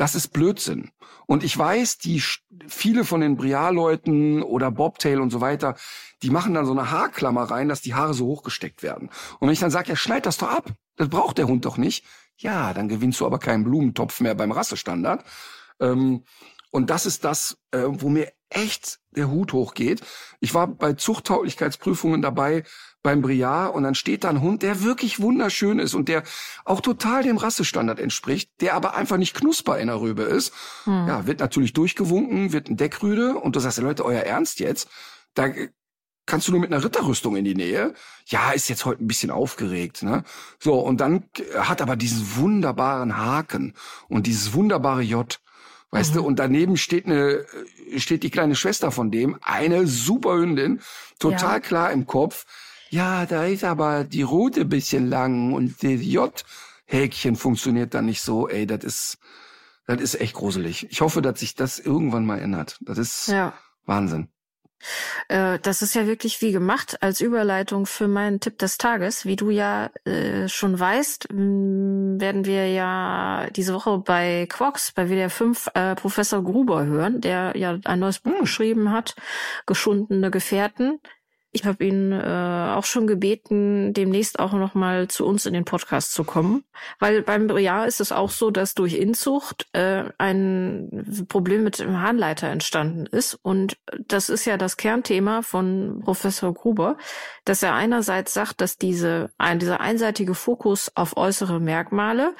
Das 0.00 0.14
ist 0.14 0.28
Blödsinn. 0.28 0.92
Und 1.26 1.44
ich 1.44 1.58
weiß, 1.58 1.98
die 1.98 2.22
viele 2.66 3.04
von 3.04 3.20
den 3.20 3.36
Briar-Leuten 3.36 4.42
oder 4.42 4.70
Bobtail 4.70 5.20
und 5.20 5.28
so 5.28 5.42
weiter, 5.42 5.76
die 6.22 6.30
machen 6.30 6.54
dann 6.54 6.64
so 6.64 6.72
eine 6.72 6.90
Haarklammer 6.90 7.42
rein, 7.42 7.68
dass 7.68 7.82
die 7.82 7.92
Haare 7.92 8.14
so 8.14 8.24
hochgesteckt 8.24 8.82
werden. 8.82 9.10
Und 9.40 9.48
wenn 9.48 9.52
ich 9.52 9.60
dann 9.60 9.70
sage, 9.70 9.90
ja, 9.90 9.96
schneid 9.96 10.24
das 10.24 10.38
doch 10.38 10.48
ab, 10.48 10.72
das 10.96 11.10
braucht 11.10 11.36
der 11.36 11.48
Hund 11.48 11.66
doch 11.66 11.76
nicht. 11.76 12.06
Ja, 12.38 12.72
dann 12.72 12.88
gewinnst 12.88 13.20
du 13.20 13.26
aber 13.26 13.38
keinen 13.38 13.62
Blumentopf 13.62 14.22
mehr 14.22 14.34
beim 14.34 14.52
Rassestandard. 14.52 15.22
Ähm, 15.80 16.24
und 16.70 16.88
das 16.88 17.04
ist 17.04 17.26
das, 17.26 17.58
äh, 17.70 17.82
wo 17.84 18.08
mir 18.08 18.32
echt 18.50 19.00
der 19.12 19.30
Hut 19.30 19.52
hochgeht. 19.52 20.02
Ich 20.40 20.54
war 20.54 20.66
bei 20.66 20.92
Zuchttauglichkeitsprüfungen 20.92 22.22
dabei, 22.22 22.64
beim 23.02 23.22
Briard 23.22 23.74
und 23.74 23.82
dann 23.82 23.94
steht 23.94 24.24
da 24.24 24.28
ein 24.28 24.42
Hund, 24.42 24.62
der 24.62 24.82
wirklich 24.82 25.20
wunderschön 25.20 25.78
ist 25.78 25.94
und 25.94 26.08
der 26.08 26.22
auch 26.64 26.80
total 26.80 27.22
dem 27.22 27.38
Rassestandard 27.38 27.98
entspricht, 27.98 28.50
der 28.60 28.74
aber 28.74 28.94
einfach 28.94 29.16
nicht 29.16 29.34
knusper 29.34 29.78
in 29.78 29.86
der 29.86 30.00
Rübe 30.00 30.22
ist. 30.22 30.52
Hm. 30.84 31.06
Ja, 31.08 31.26
wird 31.26 31.40
natürlich 31.40 31.72
durchgewunken, 31.72 32.52
wird 32.52 32.68
ein 32.68 32.76
Deckrüde 32.76 33.36
und 33.36 33.56
du 33.56 33.60
sagst, 33.60 33.78
Leute, 33.78 34.04
euer 34.04 34.22
Ernst 34.22 34.60
jetzt? 34.60 34.88
Da 35.34 35.48
kannst 36.26 36.46
du 36.46 36.52
nur 36.52 36.60
mit 36.60 36.72
einer 36.72 36.84
Ritterrüstung 36.84 37.36
in 37.36 37.44
die 37.44 37.54
Nähe. 37.54 37.94
Ja, 38.26 38.52
ist 38.52 38.68
jetzt 38.68 38.84
heute 38.84 39.02
ein 39.02 39.08
bisschen 39.08 39.30
aufgeregt, 39.30 40.02
ne? 40.02 40.22
So, 40.58 40.78
und 40.78 41.00
dann 41.00 41.24
hat 41.58 41.80
aber 41.82 41.96
diesen 41.96 42.36
wunderbaren 42.36 43.16
Haken 43.16 43.74
und 44.08 44.26
dieses 44.26 44.52
wunderbare 44.52 45.02
J. 45.02 45.40
Weißt 45.90 46.12
mhm. 46.12 46.18
du, 46.18 46.24
und 46.24 46.38
daneben 46.38 46.76
steht 46.76 47.06
eine, 47.06 47.44
steht 47.96 48.22
die 48.22 48.30
kleine 48.30 48.54
Schwester 48.54 48.90
von 48.92 49.10
dem, 49.10 49.38
eine 49.42 49.86
super 49.86 50.34
Hündin, 50.34 50.80
total 51.18 51.54
ja. 51.54 51.60
klar 51.60 51.92
im 51.92 52.06
Kopf 52.06 52.46
ja, 52.90 53.24
da 53.24 53.44
ist 53.44 53.62
aber 53.62 54.02
die 54.02 54.22
Route 54.22 54.64
bisschen 54.64 55.08
lang 55.08 55.52
und 55.52 55.82
das 55.82 56.02
J 56.02 56.44
Häkchen 56.86 57.36
funktioniert 57.36 57.94
dann 57.94 58.06
nicht 58.06 58.20
so, 58.20 58.48
ey, 58.48 58.66
das 58.66 58.82
ist, 58.82 59.18
das 59.86 60.00
ist 60.00 60.20
echt 60.20 60.34
gruselig. 60.34 60.88
Ich 60.90 61.00
hoffe, 61.00 61.22
dass 61.22 61.38
sich 61.38 61.54
das 61.54 61.78
irgendwann 61.78 62.26
mal 62.26 62.40
ändert. 62.40 62.78
Das 62.80 62.98
ist 62.98 63.28
ja. 63.28 63.54
Wahnsinn. 63.86 64.28
Äh, 65.28 65.58
das 65.60 65.82
ist 65.82 65.94
ja 65.94 66.06
wirklich 66.06 66.40
wie 66.40 66.52
gemacht 66.52 67.02
als 67.02 67.20
Überleitung 67.20 67.86
für 67.86 68.08
meinen 68.08 68.40
Tipp 68.40 68.58
des 68.58 68.78
Tages. 68.78 69.24
Wie 69.24 69.36
du 69.36 69.50
ja 69.50 69.90
äh, 70.04 70.48
schon 70.48 70.78
weißt, 70.78 71.28
werden 71.30 72.44
wir 72.44 72.68
ja 72.68 73.48
diese 73.54 73.74
Woche 73.74 73.98
bei 73.98 74.46
Quarks, 74.48 74.92
bei 74.92 75.08
WDR 75.08 75.30
5, 75.30 75.70
äh, 75.74 75.94
Professor 75.94 76.42
Gruber 76.42 76.84
hören, 76.84 77.20
der 77.20 77.52
ja 77.56 77.78
ein 77.84 77.98
neues 77.98 78.20
Buch 78.20 78.32
hm. 78.32 78.40
geschrieben 78.40 78.90
hat, 78.90 79.14
Geschundene 79.66 80.30
Gefährten. 80.30 81.00
Ich 81.52 81.64
habe 81.64 81.84
ihn 81.84 82.12
äh, 82.12 82.72
auch 82.76 82.84
schon 82.84 83.08
gebeten, 83.08 83.92
demnächst 83.92 84.38
auch 84.38 84.52
noch 84.52 84.74
mal 84.74 85.08
zu 85.08 85.26
uns 85.26 85.46
in 85.46 85.52
den 85.52 85.64
Podcast 85.64 86.12
zu 86.12 86.22
kommen, 86.22 86.64
weil 87.00 87.22
beim 87.22 87.48
Briar 87.48 87.88
ist 87.88 88.00
es 88.00 88.12
auch 88.12 88.30
so, 88.30 88.52
dass 88.52 88.74
durch 88.74 88.94
Inzucht 88.94 89.66
äh, 89.72 90.04
ein 90.18 91.26
Problem 91.28 91.64
mit 91.64 91.80
dem 91.80 92.00
Harnleiter 92.00 92.48
entstanden 92.48 93.06
ist. 93.06 93.34
Und 93.42 93.78
das 94.06 94.28
ist 94.28 94.44
ja 94.44 94.56
das 94.56 94.76
Kernthema 94.76 95.42
von 95.42 96.02
Professor 96.04 96.54
Gruber, 96.54 96.96
dass 97.44 97.64
er 97.64 97.74
einerseits 97.74 98.32
sagt, 98.32 98.60
dass 98.60 98.76
diese 98.78 99.30
ein, 99.36 99.58
dieser 99.58 99.80
einseitige 99.80 100.34
Fokus 100.34 100.92
auf 100.94 101.16
äußere 101.16 101.58
Merkmale 101.58 102.36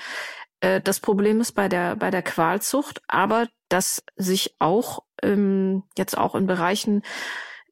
äh, 0.61 0.81
das 0.81 1.01
Problem 1.01 1.41
ist 1.41 1.53
bei 1.53 1.69
der 1.69 1.97
bei 1.97 2.11
der 2.11 2.23
Qualzucht, 2.23 3.03
aber 3.09 3.49
dass 3.69 4.03
sich 4.17 4.55
auch 4.59 5.03
ähm, 5.23 5.83
jetzt 5.97 6.17
auch 6.17 6.35
in 6.35 6.47
Bereichen 6.47 7.03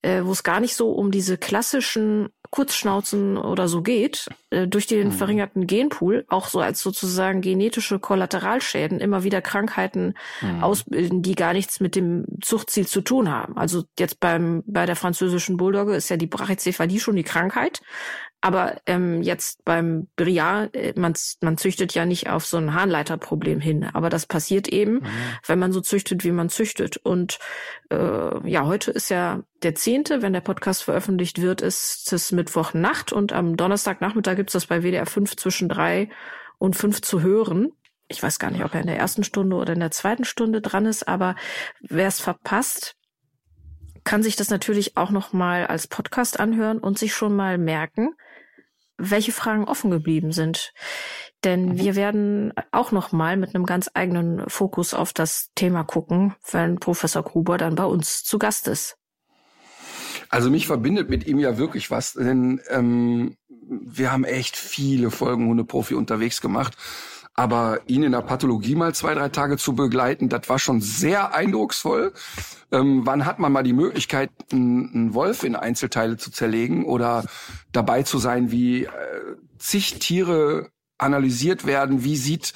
äh, 0.03 0.23
wo 0.25 0.33
es 0.33 0.43
gar 0.43 0.61
nicht 0.61 0.75
so 0.75 0.93
um 0.93 1.11
diese 1.11 1.39
klassischen 1.39 2.29
Kurzschnauzen 2.51 3.37
oder 3.37 3.69
so 3.69 3.83
geht, 3.83 4.29
äh, 4.51 4.67
durch 4.67 4.87
den 4.87 5.09
mhm. 5.09 5.13
verringerten 5.13 5.67
Genpool 5.67 6.25
auch 6.29 6.49
so 6.49 6.61
als 6.61 6.81
sozusagen 6.81 7.41
genetische 7.41 7.99
Kollateralschäden 7.99 9.01
immer 9.01 9.23
wieder 9.23 9.43
Krankheiten 9.43 10.15
mhm. 10.41 10.63
ausbilden, 10.63 11.23
die 11.23 11.35
gar 11.35 11.53
nichts 11.53 11.81
mit 11.81 11.95
dem 11.95 12.25
Zuchtziel 12.41 12.87
zu 12.87 13.03
tun 13.03 13.31
haben. 13.31 13.57
Also 13.59 13.85
jetzt 13.99 14.21
beim 14.21 14.63
bei 14.67 14.87
der 14.87 14.97
französischen 14.97 15.57
Bulldogge 15.57 15.95
ist 15.95 16.09
ja 16.09 16.17
die 16.17 16.27
Brachycephalie 16.27 17.01
schon 17.01 17.17
die 17.17 17.25
Krankheit, 17.25 17.83
aber 18.41 18.76
ähm, 18.86 19.20
jetzt 19.22 19.64
beim 19.64 20.09
Briar, 20.14 20.72
äh, 20.72 20.93
man, 20.97 21.14
man 21.41 21.59
züchtet 21.59 21.95
ja 21.95 22.07
nicht 22.07 22.30
auf 22.30 22.47
so 22.47 22.57
ein 22.57 22.72
Harnleiterproblem 22.72 23.61
hin. 23.61 23.84
Aber 23.93 24.11
das 24.11 24.26
passiert 24.26 24.68
eben, 24.68 24.95
mhm. 24.95 25.07
wenn 25.47 25.59
man 25.59 25.72
so 25.72 25.80
züchtet, 25.80 26.22
wie 26.22 26.30
man 26.30 26.49
züchtet. 26.49 26.99
Und 26.99 27.39
äh, 27.91 28.49
ja, 28.49 28.66
heute 28.66 28.93
ist 28.93 29.09
ja 29.09 29.43
der 29.62 29.74
zehnte, 29.74 30.22
wenn 30.22 30.32
der 30.32 30.41
Podcast 30.41 30.84
veröffentlicht 30.84 31.43
wird, 31.43 31.62
ist 31.62 32.12
es 32.12 32.30
Mittwochnacht 32.30 33.12
und 33.12 33.32
am 33.32 33.57
Donnerstagnachmittag 33.57 34.36
gibt's 34.36 34.53
das 34.53 34.66
bei 34.66 34.82
WDR 34.82 35.07
5 35.07 35.34
zwischen 35.36 35.68
drei 35.68 36.09
und 36.59 36.76
fünf 36.76 37.03
zu 37.03 37.20
hören. 37.20 37.72
Ich 38.07 38.22
weiß 38.22 38.39
gar 38.39 38.51
nicht, 38.53 38.64
ob 38.64 38.72
er 38.72 38.80
in 38.80 38.86
der 38.86 38.99
ersten 38.99 39.24
Stunde 39.24 39.57
oder 39.57 39.72
in 39.72 39.80
der 39.80 39.91
zweiten 39.91 40.24
Stunde 40.24 40.61
dran 40.61 40.86
ist, 40.86 41.09
aber 41.09 41.34
wer 41.80 42.07
es 42.07 42.20
verpasst, 42.20 42.95
kann 44.05 44.22
sich 44.22 44.36
das 44.36 44.49
natürlich 44.49 44.97
auch 44.97 45.11
noch 45.11 45.32
mal 45.32 45.66
als 45.66 45.86
Podcast 45.86 46.41
anhören 46.41 46.78
und 46.78 46.99
sich 46.99 47.12
schon 47.12 47.36
mal 47.36 47.59
merken, 47.59 48.14
welche 48.99 49.33
Fragen 49.33 49.65
offen 49.65 49.91
geblieben 49.91 50.33
sind. 50.33 50.73
Denn 51.45 51.67
mhm. 51.67 51.79
wir 51.79 51.97
werden 51.97 52.53
auch 52.73 52.93
noch 52.93 53.13
mal 53.13 53.37
mit 53.37 53.55
einem 53.55 53.65
ganz 53.65 53.91
eigenen 53.95 54.49
Fokus 54.49 54.93
auf 54.93 55.13
das 55.13 55.51
Thema 55.55 55.85
gucken, 55.85 56.35
wenn 56.51 56.81
Professor 56.81 57.23
Gruber 57.23 57.59
dann 57.59 57.77
bei 57.77 57.85
uns 57.85 58.25
zu 58.25 58.39
Gast 58.39 58.69
ist. 58.69 58.97
Also 60.31 60.51
mich 60.51 60.67
verbindet 60.67 61.09
mit 61.09 61.27
ihm 61.27 61.39
ja 61.39 61.57
wirklich 61.57 61.91
was, 61.91 62.13
denn 62.13 62.61
ähm, 62.69 63.37
wir 63.49 64.13
haben 64.13 64.25
echt 64.25 64.57
viele 64.57 65.11
Folgen 65.11 65.49
Hundeprofi 65.49 65.95
unterwegs 65.95 66.41
gemacht. 66.41 66.77
Aber 67.39 67.82
ihn 67.86 68.03
in 68.03 68.11
der 68.11 68.22
Pathologie 68.22 68.74
mal 68.74 68.97
zwei, 68.97 69.14
drei 69.14 69.28
Tage 69.28 69.59
zu 69.59 69.76
begleiten, 69.76 70.28
das 70.28 70.49
war 70.49 70.59
schon 70.59 70.80
sehr 70.80 71.36
eindrucksvoll. 71.36 72.12
Ähm, 72.72 73.03
wann 73.07 73.26
hat 73.26 73.39
man 73.39 73.53
mal 73.53 73.62
die 73.62 73.72
Möglichkeit, 73.72 74.30
einen 74.51 75.14
Wolf 75.14 75.45
in 75.45 75.55
Einzelteile 75.55 76.16
zu 76.16 76.32
zerlegen 76.32 76.84
oder 76.84 77.24
dabei 77.70 78.03
zu 78.03 78.18
sein, 78.18 78.51
wie 78.51 78.86
äh, 78.86 78.91
zig 79.57 80.01
Tiere 80.01 80.70
analysiert 80.99 81.64
werden? 81.64 82.03
Wie 82.03 82.16
sieht 82.16 82.55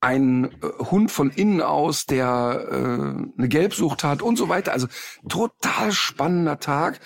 ein 0.00 0.44
äh, 0.44 0.68
Hund 0.78 1.10
von 1.10 1.30
innen 1.30 1.60
aus, 1.60 2.06
der 2.06 2.68
äh, 2.70 2.74
eine 2.74 3.48
Gelbsucht 3.48 4.04
hat 4.04 4.22
und 4.22 4.36
so 4.36 4.48
weiter. 4.48 4.70
Also 4.70 4.86
total 5.28 5.90
spannender 5.90 6.60
Tag. 6.60 7.00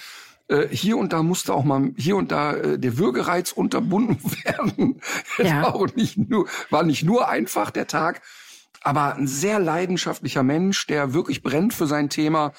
Äh, 0.48 0.68
hier 0.68 0.96
und 0.96 1.12
da 1.12 1.22
musste 1.22 1.52
auch 1.54 1.64
mal 1.64 1.92
hier 1.96 2.16
und 2.16 2.30
da 2.30 2.54
äh, 2.54 2.78
der 2.78 2.98
Würgereiz 2.98 3.52
unterbunden 3.52 4.18
werden. 4.44 5.00
Ja. 5.38 5.62
war 5.62 5.74
auch 5.74 5.94
nicht 5.94 6.16
nur, 6.16 6.46
war 6.70 6.84
nicht 6.84 7.02
nur 7.02 7.28
einfach 7.28 7.70
der 7.70 7.86
Tag, 7.86 8.22
aber 8.82 9.16
ein 9.16 9.26
sehr 9.26 9.58
leidenschaftlicher 9.58 10.42
Mensch, 10.42 10.86
der 10.86 11.14
wirklich 11.14 11.42
brennt 11.42 11.74
für 11.74 11.86
sein 11.86 12.08
Thema. 12.08 12.52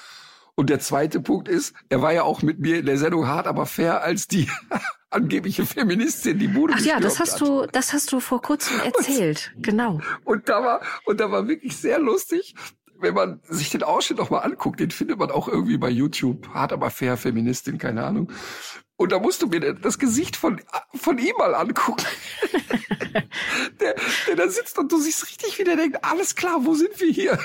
Und 0.54 0.70
der 0.70 0.80
zweite 0.80 1.20
Punkt 1.20 1.48
ist, 1.48 1.72
er 1.88 2.02
war 2.02 2.12
ja 2.12 2.24
auch 2.24 2.42
mit 2.42 2.58
mir 2.58 2.80
in 2.80 2.86
der 2.86 2.98
Sendung 2.98 3.28
hart, 3.28 3.46
aber 3.46 3.64
fair 3.64 4.02
als 4.02 4.26
die 4.26 4.50
angebliche 5.10 5.64
Feministin 5.64 6.38
die 6.38 6.48
Bude 6.48 6.74
Ach 6.76 6.80
ja, 6.80 7.00
das 7.00 7.20
hast 7.20 7.34
hat. 7.34 7.40
du, 7.40 7.66
das 7.66 7.92
hast 7.92 8.12
du 8.12 8.20
vor 8.20 8.42
kurzem 8.42 8.80
erzählt, 8.80 9.52
und, 9.56 9.62
genau. 9.62 10.00
Und 10.24 10.48
da 10.48 10.62
war, 10.62 10.80
und 11.06 11.20
da 11.20 11.30
war 11.30 11.48
wirklich 11.48 11.76
sehr 11.76 11.98
lustig, 11.98 12.54
wenn 13.00 13.14
man 13.14 13.40
sich 13.48 13.70
den 13.70 13.82
Ausschnitt 13.82 14.18
noch 14.18 14.30
mal 14.30 14.40
anguckt, 14.40 14.80
den 14.80 14.90
findet 14.90 15.18
man 15.18 15.30
auch 15.30 15.48
irgendwie 15.48 15.78
bei 15.78 15.90
YouTube. 15.90 16.48
Hart 16.48 16.72
aber 16.72 16.90
fair, 16.90 17.16
Feministin, 17.16 17.78
keine 17.78 18.04
Ahnung. 18.04 18.32
Und 18.96 19.12
da 19.12 19.20
musst 19.20 19.42
du 19.42 19.46
mir 19.46 19.74
das 19.74 20.00
Gesicht 20.00 20.34
von, 20.34 20.60
von 20.94 21.18
ihm 21.18 21.34
mal 21.38 21.54
angucken. 21.54 22.04
der, 23.80 23.94
der 24.26 24.36
da 24.36 24.48
sitzt 24.48 24.76
und 24.78 24.90
du 24.90 24.98
siehst 24.98 25.24
richtig, 25.24 25.58
wie 25.58 25.64
der 25.64 25.76
denkt, 25.76 26.04
alles 26.04 26.34
klar, 26.34 26.64
wo 26.64 26.74
sind 26.74 27.00
wir 27.00 27.10
hier? 27.10 27.38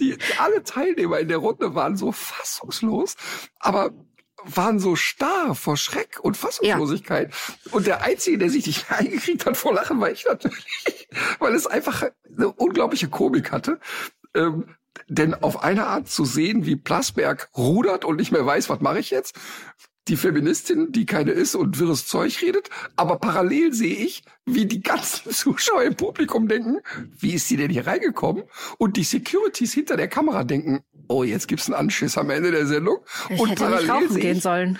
die, 0.00 0.18
alle 0.38 0.64
Teilnehmer 0.64 1.20
in 1.20 1.28
der 1.28 1.38
Runde 1.38 1.74
waren 1.76 1.96
so 1.96 2.10
fassungslos, 2.10 3.16
aber 3.60 3.92
waren 4.46 4.78
so 4.78 4.96
starr 4.96 5.54
vor 5.54 5.76
Schreck 5.76 6.20
und 6.20 6.36
Fassungslosigkeit. 6.36 7.30
Ja. 7.30 7.72
Und 7.72 7.86
der 7.86 8.02
Einzige, 8.02 8.38
der 8.38 8.50
sich 8.50 8.66
nicht 8.66 8.90
eingekriegt 8.90 9.46
hat 9.46 9.56
vor 9.56 9.74
Lachen, 9.74 10.00
war 10.00 10.10
ich 10.10 10.24
natürlich, 10.24 11.08
weil 11.38 11.54
es 11.54 11.66
einfach 11.66 12.04
eine 12.36 12.52
unglaubliche 12.52 13.08
Komik 13.08 13.52
hatte. 13.52 13.80
Ähm, 14.34 14.76
denn 15.08 15.34
auf 15.34 15.62
eine 15.62 15.86
Art 15.86 16.08
zu 16.08 16.24
sehen, 16.24 16.66
wie 16.66 16.76
Plasberg 16.76 17.50
rudert 17.56 18.04
und 18.04 18.16
nicht 18.16 18.32
mehr 18.32 18.46
weiß, 18.46 18.68
was 18.68 18.80
mache 18.80 19.00
ich 19.00 19.10
jetzt, 19.10 19.36
die 20.08 20.16
Feministin, 20.16 20.92
die 20.92 21.06
keine 21.06 21.30
ist 21.30 21.54
und 21.54 21.78
wirres 21.78 22.06
Zeug 22.06 22.40
redet, 22.42 22.68
aber 22.96 23.18
parallel 23.18 23.72
sehe 23.72 23.96
ich, 23.96 24.22
wie 24.44 24.66
die 24.66 24.82
ganzen 24.82 25.30
Zuschauer 25.32 25.82
im 25.84 25.96
Publikum 25.96 26.48
denken, 26.48 26.80
wie 27.18 27.34
ist 27.34 27.48
sie 27.48 27.56
denn 27.56 27.70
hier 27.70 27.86
reingekommen? 27.86 28.44
Und 28.78 28.96
die 28.96 29.04
Securities 29.04 29.72
hinter 29.72 29.96
der 29.96 30.08
Kamera 30.08 30.44
denken, 30.44 30.84
oh, 31.08 31.24
jetzt 31.24 31.48
gibt's 31.48 31.66
einen 31.66 31.74
Anschiss 31.74 32.18
am 32.18 32.30
Ende 32.30 32.50
der 32.50 32.66
Sendung. 32.66 32.98
Ich 33.28 33.40
und 33.40 33.50
hätte 33.50 33.64
parallel 33.64 34.08
gehen 34.08 34.36
ich, 34.36 34.42
sollen. 34.42 34.78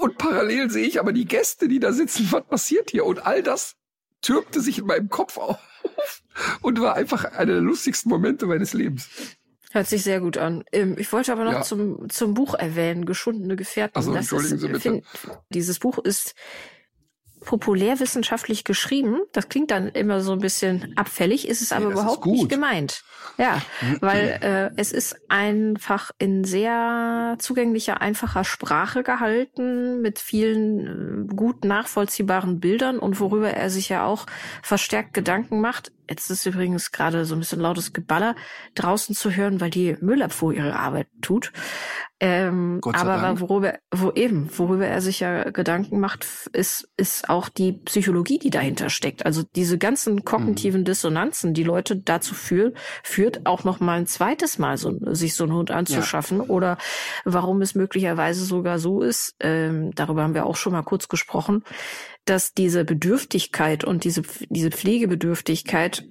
Und 0.00 0.18
parallel 0.18 0.70
sehe 0.70 0.86
ich 0.86 1.00
aber 1.00 1.12
die 1.12 1.26
Gäste, 1.26 1.68
die 1.68 1.80
da 1.80 1.92
sitzen, 1.92 2.28
was 2.30 2.44
passiert 2.44 2.90
hier? 2.90 3.04
Und 3.04 3.24
all 3.26 3.42
das 3.42 3.76
türmte 4.20 4.60
sich 4.60 4.78
in 4.78 4.86
meinem 4.86 5.08
Kopf 5.08 5.36
auf 5.38 5.58
und 6.62 6.80
war 6.80 6.94
einfach 6.94 7.24
einer 7.24 7.52
der 7.52 7.60
lustigsten 7.60 8.10
Momente 8.10 8.46
meines 8.46 8.72
Lebens. 8.72 9.08
Hört 9.72 9.86
sich 9.86 10.02
sehr 10.02 10.20
gut 10.20 10.36
an. 10.36 10.64
Ähm, 10.72 10.96
ich 10.98 11.12
wollte 11.12 11.32
aber 11.32 11.44
noch 11.44 11.52
ja. 11.52 11.62
zum, 11.62 12.08
zum 12.10 12.34
Buch 12.34 12.54
erwähnen, 12.54 13.06
Geschundene 13.06 13.56
Gefährten. 13.56 13.96
Also, 13.96 14.14
entschuldigen 14.14 14.54
ist, 14.54 14.60
Sie 14.60 14.68
bitte. 14.68 15.02
Dieses 15.50 15.78
Buch 15.78 15.98
ist 15.98 16.34
populärwissenschaftlich 17.44 18.64
geschrieben. 18.64 19.20
Das 19.32 19.48
klingt 19.48 19.70
dann 19.70 19.88
immer 19.88 20.20
so 20.20 20.32
ein 20.32 20.38
bisschen 20.38 20.92
abfällig, 20.96 21.48
ist 21.48 21.60
es 21.60 21.72
aber 21.72 21.86
nee, 21.86 21.92
überhaupt 21.92 22.26
nicht 22.26 22.48
gemeint. 22.48 23.02
Ja, 23.38 23.62
weil 24.00 24.38
äh, 24.42 24.70
es 24.80 24.92
ist 24.92 25.16
einfach 25.28 26.10
in 26.18 26.44
sehr 26.44 27.36
zugänglicher, 27.38 28.00
einfacher 28.00 28.44
Sprache 28.44 29.02
gehalten, 29.02 30.00
mit 30.00 30.18
vielen 30.18 31.28
äh, 31.30 31.34
gut 31.34 31.64
nachvollziehbaren 31.64 32.60
Bildern 32.60 32.98
und 32.98 33.20
worüber 33.20 33.50
er 33.50 33.70
sich 33.70 33.88
ja 33.88 34.04
auch 34.04 34.26
verstärkt 34.62 35.14
Gedanken 35.14 35.60
macht, 35.60 35.92
Jetzt 36.12 36.28
ist 36.28 36.44
übrigens 36.44 36.92
gerade 36.92 37.24
so 37.24 37.34
ein 37.34 37.38
bisschen 37.38 37.60
lautes 37.60 37.94
Geballer 37.94 38.36
draußen 38.74 39.14
zu 39.14 39.34
hören, 39.34 39.62
weil 39.62 39.70
die 39.70 39.96
Müllabfuhr 40.02 40.52
ihre 40.52 40.76
Arbeit 40.76 41.06
tut. 41.22 41.52
Ähm, 42.20 42.80
aber 42.84 43.16
Dank. 43.16 43.40
worüber, 43.40 43.78
wo 43.90 44.12
eben, 44.12 44.50
worüber 44.56 44.86
er 44.86 45.00
sich 45.00 45.20
ja 45.20 45.50
Gedanken 45.50 46.00
macht, 46.00 46.26
ist, 46.52 46.86
ist 46.98 47.30
auch 47.30 47.48
die 47.48 47.72
Psychologie, 47.72 48.38
die 48.38 48.50
dahinter 48.50 48.90
steckt. 48.90 49.24
Also 49.24 49.42
diese 49.56 49.78
ganzen 49.78 50.22
kognitiven 50.22 50.82
mhm. 50.82 50.84
Dissonanzen, 50.84 51.54
die 51.54 51.64
Leute 51.64 51.96
dazu 51.96 52.34
führen, 52.34 52.74
führt 53.02 53.46
auch 53.46 53.64
noch 53.64 53.80
mal 53.80 53.98
ein 53.98 54.06
zweites 54.06 54.58
Mal 54.58 54.76
so, 54.76 54.92
sich 55.14 55.34
so 55.34 55.44
einen 55.44 55.54
Hund 55.54 55.70
anzuschaffen 55.70 56.38
ja. 56.40 56.44
oder 56.44 56.76
warum 57.24 57.62
es 57.62 57.74
möglicherweise 57.74 58.44
sogar 58.44 58.78
so 58.78 59.00
ist, 59.00 59.34
ähm, 59.40 59.92
darüber 59.94 60.22
haben 60.22 60.34
wir 60.34 60.44
auch 60.44 60.56
schon 60.56 60.74
mal 60.74 60.82
kurz 60.82 61.08
gesprochen, 61.08 61.64
dass 62.24 62.52
diese 62.52 62.84
Bedürftigkeit 62.84 63.84
und 63.84 64.04
diese, 64.04 64.22
diese 64.48 64.70
Pflegebedürftigkeit 64.70 66.04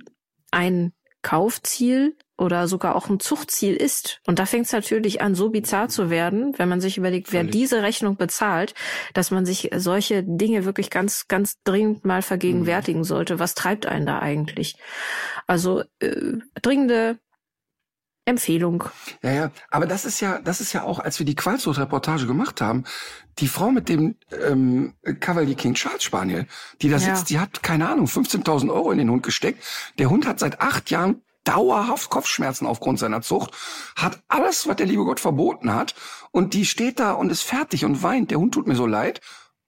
ein 0.52 0.94
Kaufziel 1.22 2.16
oder 2.38 2.68
sogar 2.68 2.96
auch 2.96 3.08
ein 3.10 3.20
Zuchtziel 3.20 3.76
ist. 3.76 4.20
Und 4.26 4.40
da 4.40 4.48
fängt 4.48 4.66
es 4.66 4.72
natürlich 4.72 5.22
an, 5.22 5.36
so 5.36 5.52
bizarr 5.52 5.90
zu 5.90 6.10
werden, 6.10 6.58
wenn 6.58 6.68
man 6.68 6.82
sich 6.82 6.98
überlegt, 6.98 7.28
Völlig. 7.28 7.46
wer 7.46 7.52
diese 7.52 7.84
Rechnung 7.84 8.18
bezahlt, 8.18 8.74
dass 9.14 9.30
man 9.30 9.46
sich 9.46 9.70
solche 9.76 10.24
Dinge 10.24 10.66
wirklich 10.66 10.90
ganz, 10.90 11.28
ganz 11.28 11.62
dringend 11.64 12.04
mal 12.04 12.24
vergegenwärtigen 12.24 13.04
sollte. 13.04 13.38
Was 13.38 13.54
treibt 13.54 13.86
einen 13.86 14.08
da 14.08 14.20
eigentlich? 14.20 14.76
Also 15.46 15.84
äh, 16.00 16.38
dringende 16.62 17.20
Empfehlung. 18.26 18.84
Ja, 19.24 19.32
ja, 19.32 19.52
aber 19.70 19.88
das 19.88 20.06
ist 20.06 20.20
ja, 20.20 20.40
das 20.40 20.62
ist 20.62 20.74
ja 20.74 20.84
auch, 20.84 21.00
als 21.00 21.18
wir 21.20 21.26
die 21.26 21.36
Qualzucht-Reportage 21.36 22.28
gemacht 22.28 22.62
haben, 22.62 22.84
die 23.40 23.48
Frau 23.48 23.72
mit 23.72 23.90
dem 23.90 24.16
ähm, 24.48 24.94
Cavalier 25.20 25.56
King 25.56 25.74
Charles 25.74 26.04
Spaniel, 26.04 26.46
die 26.82 26.90
da 26.90 26.98
Ja. 26.98 27.16
sitzt, 27.16 27.30
die 27.32 27.40
hat, 27.40 27.64
keine 27.64 27.90
Ahnung, 27.90 28.06
15.000 28.06 28.72
Euro 28.72 28.92
in 28.92 29.00
den 29.00 29.10
Hund 29.10 29.24
gesteckt. 29.24 29.64
Der 29.98 30.10
Hund 30.10 30.28
hat 30.28 30.40
seit 30.40 30.62
acht 30.62 30.92
Jahren 30.92 31.24
dauerhaft 31.44 32.12
Kopfschmerzen 32.12 32.68
aufgrund 32.68 33.00
seiner 33.00 33.22
Zucht, 33.24 33.52
hat 33.96 34.22
alles, 34.28 34.68
was 34.68 34.76
der 34.76 34.86
liebe 34.86 35.04
Gott 35.04 35.20
verboten 35.20 35.74
hat, 35.74 35.96
und 36.30 36.54
die 36.54 36.66
steht 36.66 37.00
da 37.00 37.14
und 37.14 37.32
ist 37.32 37.42
fertig 37.42 37.84
und 37.86 38.04
weint. 38.04 38.30
Der 38.30 38.38
Hund 38.38 38.54
tut 38.54 38.68
mir 38.68 38.76
so 38.76 38.86
leid. 38.86 39.20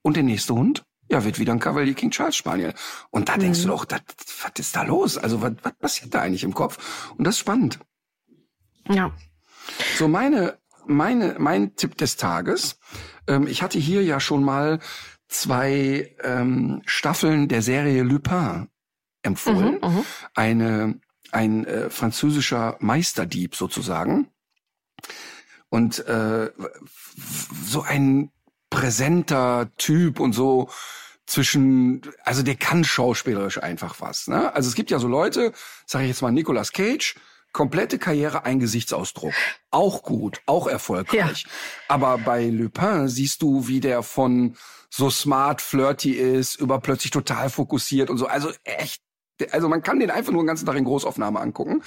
Und 0.03 0.15
der 0.15 0.23
nächste 0.23 0.53
Hund, 0.53 0.83
ja, 1.09 1.23
wird 1.23 1.39
wieder 1.39 1.53
ein 1.53 1.59
Cavalier 1.59 1.93
King 1.93 2.11
Charles 2.11 2.35
Spaniel. 2.35 2.73
Und 3.09 3.29
da 3.29 3.37
denkst 3.37 3.61
du 3.63 3.69
doch, 3.69 3.85
das, 3.85 4.01
was 4.43 4.51
ist 4.59 4.75
da 4.75 4.83
los? 4.83 5.17
Also, 5.17 5.41
was, 5.41 5.53
was 5.63 5.73
passiert 5.73 6.13
da 6.13 6.21
eigentlich 6.21 6.43
im 6.43 6.53
Kopf? 6.53 6.77
Und 7.17 7.25
das 7.25 7.35
ist 7.35 7.39
spannend. 7.39 7.79
Ja. 8.89 9.11
So 9.97 10.07
meine, 10.07 10.57
meine, 10.85 11.35
mein 11.39 11.75
Tipp 11.75 11.97
des 11.97 12.17
Tages. 12.17 12.79
Ähm, 13.27 13.47
ich 13.47 13.61
hatte 13.61 13.79
hier 13.79 14.03
ja 14.03 14.19
schon 14.19 14.43
mal 14.43 14.79
zwei 15.27 16.15
ähm, 16.23 16.81
Staffeln 16.85 17.47
der 17.47 17.61
Serie 17.61 18.03
Lupin 18.03 18.67
empfohlen. 19.21 19.79
Mhm, 19.81 19.89
mhm. 19.89 20.05
Eine, 20.35 20.99
ein 21.31 21.65
äh, 21.65 21.89
französischer 21.89 22.77
Meisterdieb 22.79 23.55
sozusagen. 23.55 24.27
Und 25.69 26.05
äh, 26.07 26.51
so 27.65 27.81
ein 27.81 28.31
präsenter 28.69 29.71
Typ 29.77 30.19
und 30.19 30.33
so 30.33 30.69
zwischen, 31.25 32.01
also 32.23 32.43
der 32.43 32.55
kann 32.55 32.83
schauspielerisch 32.83 33.61
einfach 33.61 34.01
was. 34.01 34.27
Ne? 34.27 34.53
Also 34.53 34.69
es 34.69 34.75
gibt 34.75 34.91
ja 34.91 34.99
so 34.99 35.07
Leute, 35.07 35.53
sage 35.85 36.05
ich 36.05 36.09
jetzt 36.09 36.21
mal 36.21 36.31
Nicolas 36.31 36.71
Cage, 36.71 37.15
komplette 37.53 37.99
Karriere 37.99 38.45
ein 38.45 38.59
Gesichtsausdruck. 38.59 39.33
Auch 39.71 40.03
gut, 40.03 40.41
auch 40.45 40.67
erfolgreich. 40.67 41.45
Aber 41.87 42.17
bei 42.17 42.47
Lupin 42.47 43.07
siehst 43.07 43.41
du, 43.41 43.67
wie 43.67 43.79
der 43.79 44.03
von 44.03 44.57
so 44.89 45.09
smart, 45.09 45.61
flirty 45.61 46.11
ist, 46.11 46.59
über 46.59 46.79
plötzlich 46.79 47.11
total 47.11 47.49
fokussiert 47.49 48.09
und 48.09 48.17
so. 48.17 48.27
Also 48.27 48.51
echt, 48.63 49.01
also 49.51 49.69
man 49.69 49.81
kann 49.81 49.99
den 49.99 50.11
einfach 50.11 50.31
nur 50.31 50.43
den 50.43 50.47
ganzen 50.47 50.65
Tag 50.65 50.75
in 50.75 50.83
Großaufnahme 50.83 51.39
angucken. 51.39 51.83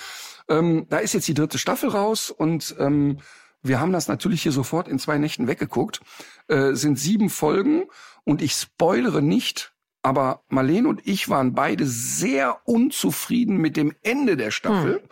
Ähm, 0.48 0.86
da 0.88 0.98
ist 0.98 1.12
jetzt 1.12 1.28
die 1.28 1.34
dritte 1.34 1.58
Staffel 1.58 1.90
raus 1.90 2.30
und 2.30 2.74
ähm, 2.78 3.18
wir 3.62 3.80
haben 3.80 3.92
das 3.92 4.08
natürlich 4.08 4.42
hier 4.42 4.52
sofort 4.52 4.88
in 4.88 4.98
zwei 4.98 5.18
Nächten 5.18 5.48
weggeguckt. 5.48 6.00
Äh, 6.48 6.74
sind 6.74 6.98
sieben 6.98 7.30
Folgen 7.30 7.84
und 8.24 8.42
ich 8.42 8.52
spoilere 8.52 9.22
nicht, 9.22 9.72
aber 10.02 10.42
Marlene 10.48 10.88
und 10.88 11.06
ich 11.06 11.28
waren 11.28 11.54
beide 11.54 11.86
sehr 11.86 12.60
unzufrieden 12.64 13.56
mit 13.56 13.76
dem 13.76 13.94
Ende 14.02 14.36
der 14.36 14.50
Staffel. 14.52 15.02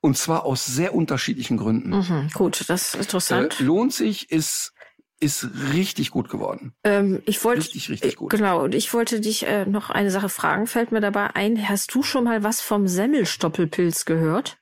Und 0.00 0.16
zwar 0.16 0.44
aus 0.44 0.64
sehr 0.64 0.94
unterschiedlichen 0.94 1.56
Gründen. 1.56 1.90
Mhm. 1.90 2.30
Gut, 2.32 2.64
das 2.68 2.94
ist 2.94 3.00
interessant. 3.00 3.60
Äh, 3.60 3.64
lohnt 3.64 3.92
sich, 3.92 4.30
ist, 4.30 4.72
ist 5.20 5.48
richtig 5.74 6.10
gut 6.10 6.30
geworden. 6.30 6.72
Ähm, 6.84 7.22
ich 7.26 7.44
wollte 7.44 7.60
Richtig, 7.60 7.90
richtig 7.90 8.16
gut. 8.16 8.30
Genau, 8.30 8.64
und 8.64 8.74
ich 8.74 8.94
wollte 8.94 9.20
dich 9.20 9.46
äh, 9.46 9.66
noch 9.66 9.90
eine 9.90 10.10
Sache 10.10 10.30
fragen, 10.30 10.66
fällt 10.66 10.90
mir 10.90 11.00
dabei 11.00 11.34
ein. 11.34 11.68
Hast 11.68 11.94
du 11.94 12.02
schon 12.02 12.24
mal 12.24 12.42
was 12.42 12.62
vom 12.62 12.88
Semmelstoppelpilz 12.88 14.06
gehört? 14.06 14.56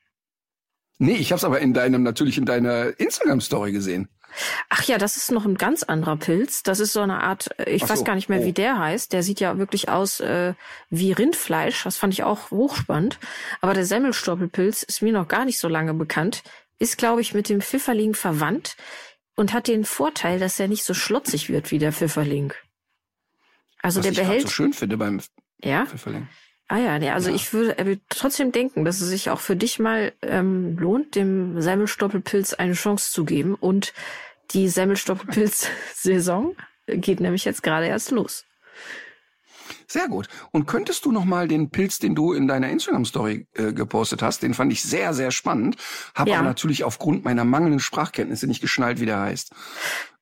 Nee, 0.99 1.14
ich 1.14 1.30
habe 1.30 1.39
es 1.39 1.45
aber 1.45 1.61
in 1.61 1.72
deinem, 1.72 2.03
natürlich 2.03 2.39
in 2.39 2.45
deiner 2.45 2.99
Instagram-Story 2.99 3.70
gesehen. 3.70 4.09
Ach 4.68 4.83
ja, 4.85 4.99
das 4.99 5.16
ist 5.16 5.31
noch 5.31 5.45
ein 5.45 5.57
ganz 5.57 5.83
anderer 5.83 6.16
Pilz. 6.16 6.62
Das 6.62 6.81
ist 6.81 6.93
so 6.93 7.01
eine 7.01 7.22
Art, 7.22 7.51
äh, 7.59 7.70
ich 7.70 7.85
Ach 7.85 7.91
weiß 7.91 8.01
so, 8.01 8.05
gar 8.05 8.14
nicht 8.14 8.29
mehr, 8.29 8.41
oh. 8.41 8.45
wie 8.45 8.53
der 8.53 8.79
heißt. 8.79 9.12
Der 9.12 9.22
sieht 9.22 9.41
ja 9.41 9.59
wirklich 9.59 9.89
aus 9.89 10.20
äh, 10.20 10.55
wie 10.91 11.12
Rindfleisch. 11.12 11.85
Das 11.85 11.97
fand 11.97 12.12
ich 12.14 12.22
auch 12.22 12.51
hochspannend. 12.51 13.18
Aber 13.61 13.74
der 13.74 13.85
Semmelstoppelpilz 13.85 14.83
ist 14.83 15.03
mir 15.03 15.12
noch 15.12 15.29
gar 15.29 15.45
nicht 15.45 15.59
so 15.59 15.68
lange 15.68 15.95
bekannt. 15.95 16.43
Ist, 16.79 16.99
glaube 16.99 17.20
ich, 17.20 17.35
mit 17.35 17.49
dem 17.49 17.61
Pfifferling 17.61 18.14
verwandt 18.14 18.76
und 19.35 19.53
hat 19.53 19.68
den 19.68 19.85
Vorteil, 19.85 20.39
dass 20.39 20.59
er 20.61 20.68
nicht 20.68 20.85
so 20.85 20.95
schlotzig 20.95 21.49
wird 21.49 21.70
wie 21.70 21.79
der 21.79 21.93
Pfifferling. 21.93 22.53
Also 23.83 23.99
was 23.99 24.03
der 24.03 24.12
ich 24.12 24.18
behält, 24.18 24.43
so 24.43 24.49
schön 24.49 24.72
finde 24.72 24.97
beim 24.97 25.20
ja, 25.62 25.87
Pfifferling. 25.87 26.29
Ah 26.69 26.79
ja, 26.79 26.99
nee, 26.99 27.11
also 27.11 27.31
Ja. 27.31 27.35
ich 27.37 27.53
würde, 27.55 27.79
er 27.79 27.97
trotzdem 28.11 28.53
denken, 28.53 28.85
dass 28.85 29.01
es 29.01 29.09
sich 29.09 29.31
auch 29.31 29.41
für 29.41 29.57
dich 29.57 29.79
mal 29.79 30.12
ähm, 30.23 30.77
lohnt, 30.79 31.14
dem 31.14 31.61
Semmelstoppelpilz 31.62 32.53
eine 32.55 32.75
Chance 32.75 33.11
zu 33.11 33.25
geben. 33.25 33.55
Und 33.55 33.95
die 34.51 34.69
Semmelstoppelpilz-Saison 34.69 36.55
geht 36.87 37.21
nämlich 37.21 37.45
jetzt 37.47 37.62
gerade 37.62 37.87
erst 37.87 38.11
los. 38.11 38.45
Sehr 39.87 40.09
gut. 40.09 40.29
Und 40.51 40.66
könntest 40.66 41.07
du 41.07 41.12
noch 41.12 41.25
mal 41.25 41.49
den 41.49 41.71
Pilz, 41.71 41.99
den 41.99 42.14
du 42.14 42.35
in 42.35 42.47
deiner 42.47 42.69
Instagram-Story 42.69 43.47
äh, 43.55 43.73
gepostet 43.73 44.21
hast, 44.23 44.43
den 44.43 44.53
fand 44.53 44.71
ich 44.71 44.83
sehr, 44.83 45.14
sehr 45.14 45.31
spannend. 45.31 45.77
Habe 46.14 46.31
Ja. 46.31 46.37
aber 46.39 46.47
natürlich 46.47 46.85
aufgrund 46.85 47.25
meiner 47.25 47.45
mangelnden 47.45 47.81
Sprachkenntnisse 47.81 48.47
nicht 48.47 48.61
geschnallt, 48.61 49.01
wie 49.01 49.07
der 49.07 49.21
heißt. 49.21 49.53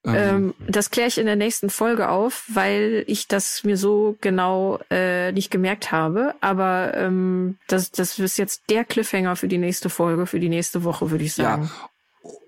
Ähm, 0.06 0.54
das 0.68 0.90
kläre 0.90 1.08
ich 1.08 1.18
in 1.18 1.26
der 1.26 1.36
nächsten 1.36 1.70
Folge 1.70 2.08
auf, 2.08 2.44
weil 2.48 3.04
ich 3.06 3.28
das 3.28 3.64
mir 3.64 3.76
so 3.76 4.16
genau 4.20 4.78
äh, 4.90 5.32
nicht 5.32 5.50
gemerkt 5.50 5.90
habe. 5.92 6.34
Aber 6.40 6.94
ähm, 6.94 7.58
das, 7.68 7.90
das 7.90 8.18
ist 8.18 8.38
jetzt 8.38 8.62
der 8.70 8.84
Cliffhanger 8.84 9.36
für 9.36 9.48
die 9.48 9.58
nächste 9.58 9.90
Folge, 9.90 10.26
für 10.26 10.40
die 10.40 10.48
nächste 10.48 10.84
Woche, 10.84 11.10
würde 11.10 11.24
ich 11.24 11.34
sagen. 11.34 11.64
Ja. 11.64 11.88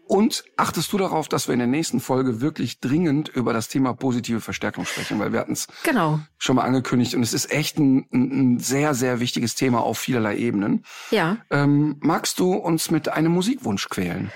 Und 0.06 0.44
achtest 0.56 0.90
du 0.94 0.96
darauf, 0.96 1.28
dass 1.28 1.48
wir 1.48 1.52
in 1.52 1.58
der 1.58 1.68
nächsten 1.68 2.00
Folge 2.00 2.40
wirklich 2.40 2.80
dringend 2.80 3.28
über 3.28 3.52
das 3.52 3.68
Thema 3.68 3.92
positive 3.92 4.40
Verstärkung 4.40 4.86
sprechen, 4.86 5.18
weil 5.18 5.34
wir 5.34 5.40
hatten 5.40 5.52
es 5.52 5.66
Genau. 5.82 6.20
schon 6.38 6.56
mal 6.56 6.62
angekündigt 6.62 7.14
und 7.14 7.22
es 7.22 7.34
ist 7.34 7.52
echt 7.52 7.78
ein, 7.78 8.06
ein, 8.10 8.54
ein 8.54 8.58
sehr, 8.58 8.94
sehr 8.94 9.20
wichtiges 9.20 9.54
Thema 9.54 9.80
auf 9.82 9.98
vielerlei 9.98 10.38
Ebenen. 10.38 10.86
Ja. 11.10 11.36
Ähm, 11.50 11.96
magst 12.00 12.38
du 12.38 12.54
uns 12.54 12.90
mit 12.90 13.10
einem 13.10 13.32
Musikwunsch 13.32 13.90
quälen? 13.90 14.30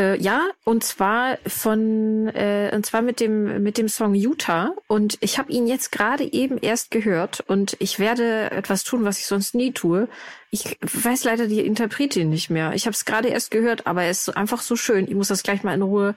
Äh, 0.00 0.18
ja, 0.18 0.48
und 0.64 0.82
zwar 0.82 1.36
von 1.46 2.28
äh, 2.28 2.70
und 2.74 2.86
zwar 2.86 3.02
mit 3.02 3.20
dem 3.20 3.62
mit 3.62 3.76
dem 3.76 3.86
Song 3.88 4.14
Utah 4.14 4.74
und 4.86 5.18
ich 5.20 5.38
habe 5.38 5.52
ihn 5.52 5.66
jetzt 5.66 5.92
gerade 5.92 6.24
eben 6.24 6.56
erst 6.56 6.90
gehört 6.90 7.40
und 7.48 7.76
ich 7.80 7.98
werde 7.98 8.50
etwas 8.50 8.82
tun, 8.82 9.04
was 9.04 9.18
ich 9.18 9.26
sonst 9.26 9.54
nie 9.54 9.72
tue. 9.72 10.08
Ich 10.50 10.78
weiß 10.80 11.24
leider 11.24 11.48
die 11.48 11.60
Interpretin 11.60 12.30
nicht 12.30 12.48
mehr. 12.48 12.72
Ich 12.72 12.86
habe 12.86 12.94
es 12.94 13.04
gerade 13.04 13.28
erst 13.28 13.50
gehört, 13.50 13.86
aber 13.86 14.04
er 14.04 14.10
ist 14.10 14.34
einfach 14.36 14.62
so 14.62 14.74
schön. 14.74 15.06
Ich 15.06 15.14
muss 15.14 15.28
das 15.28 15.42
gleich 15.42 15.62
mal 15.64 15.74
in 15.74 15.82
Ruhe 15.82 16.14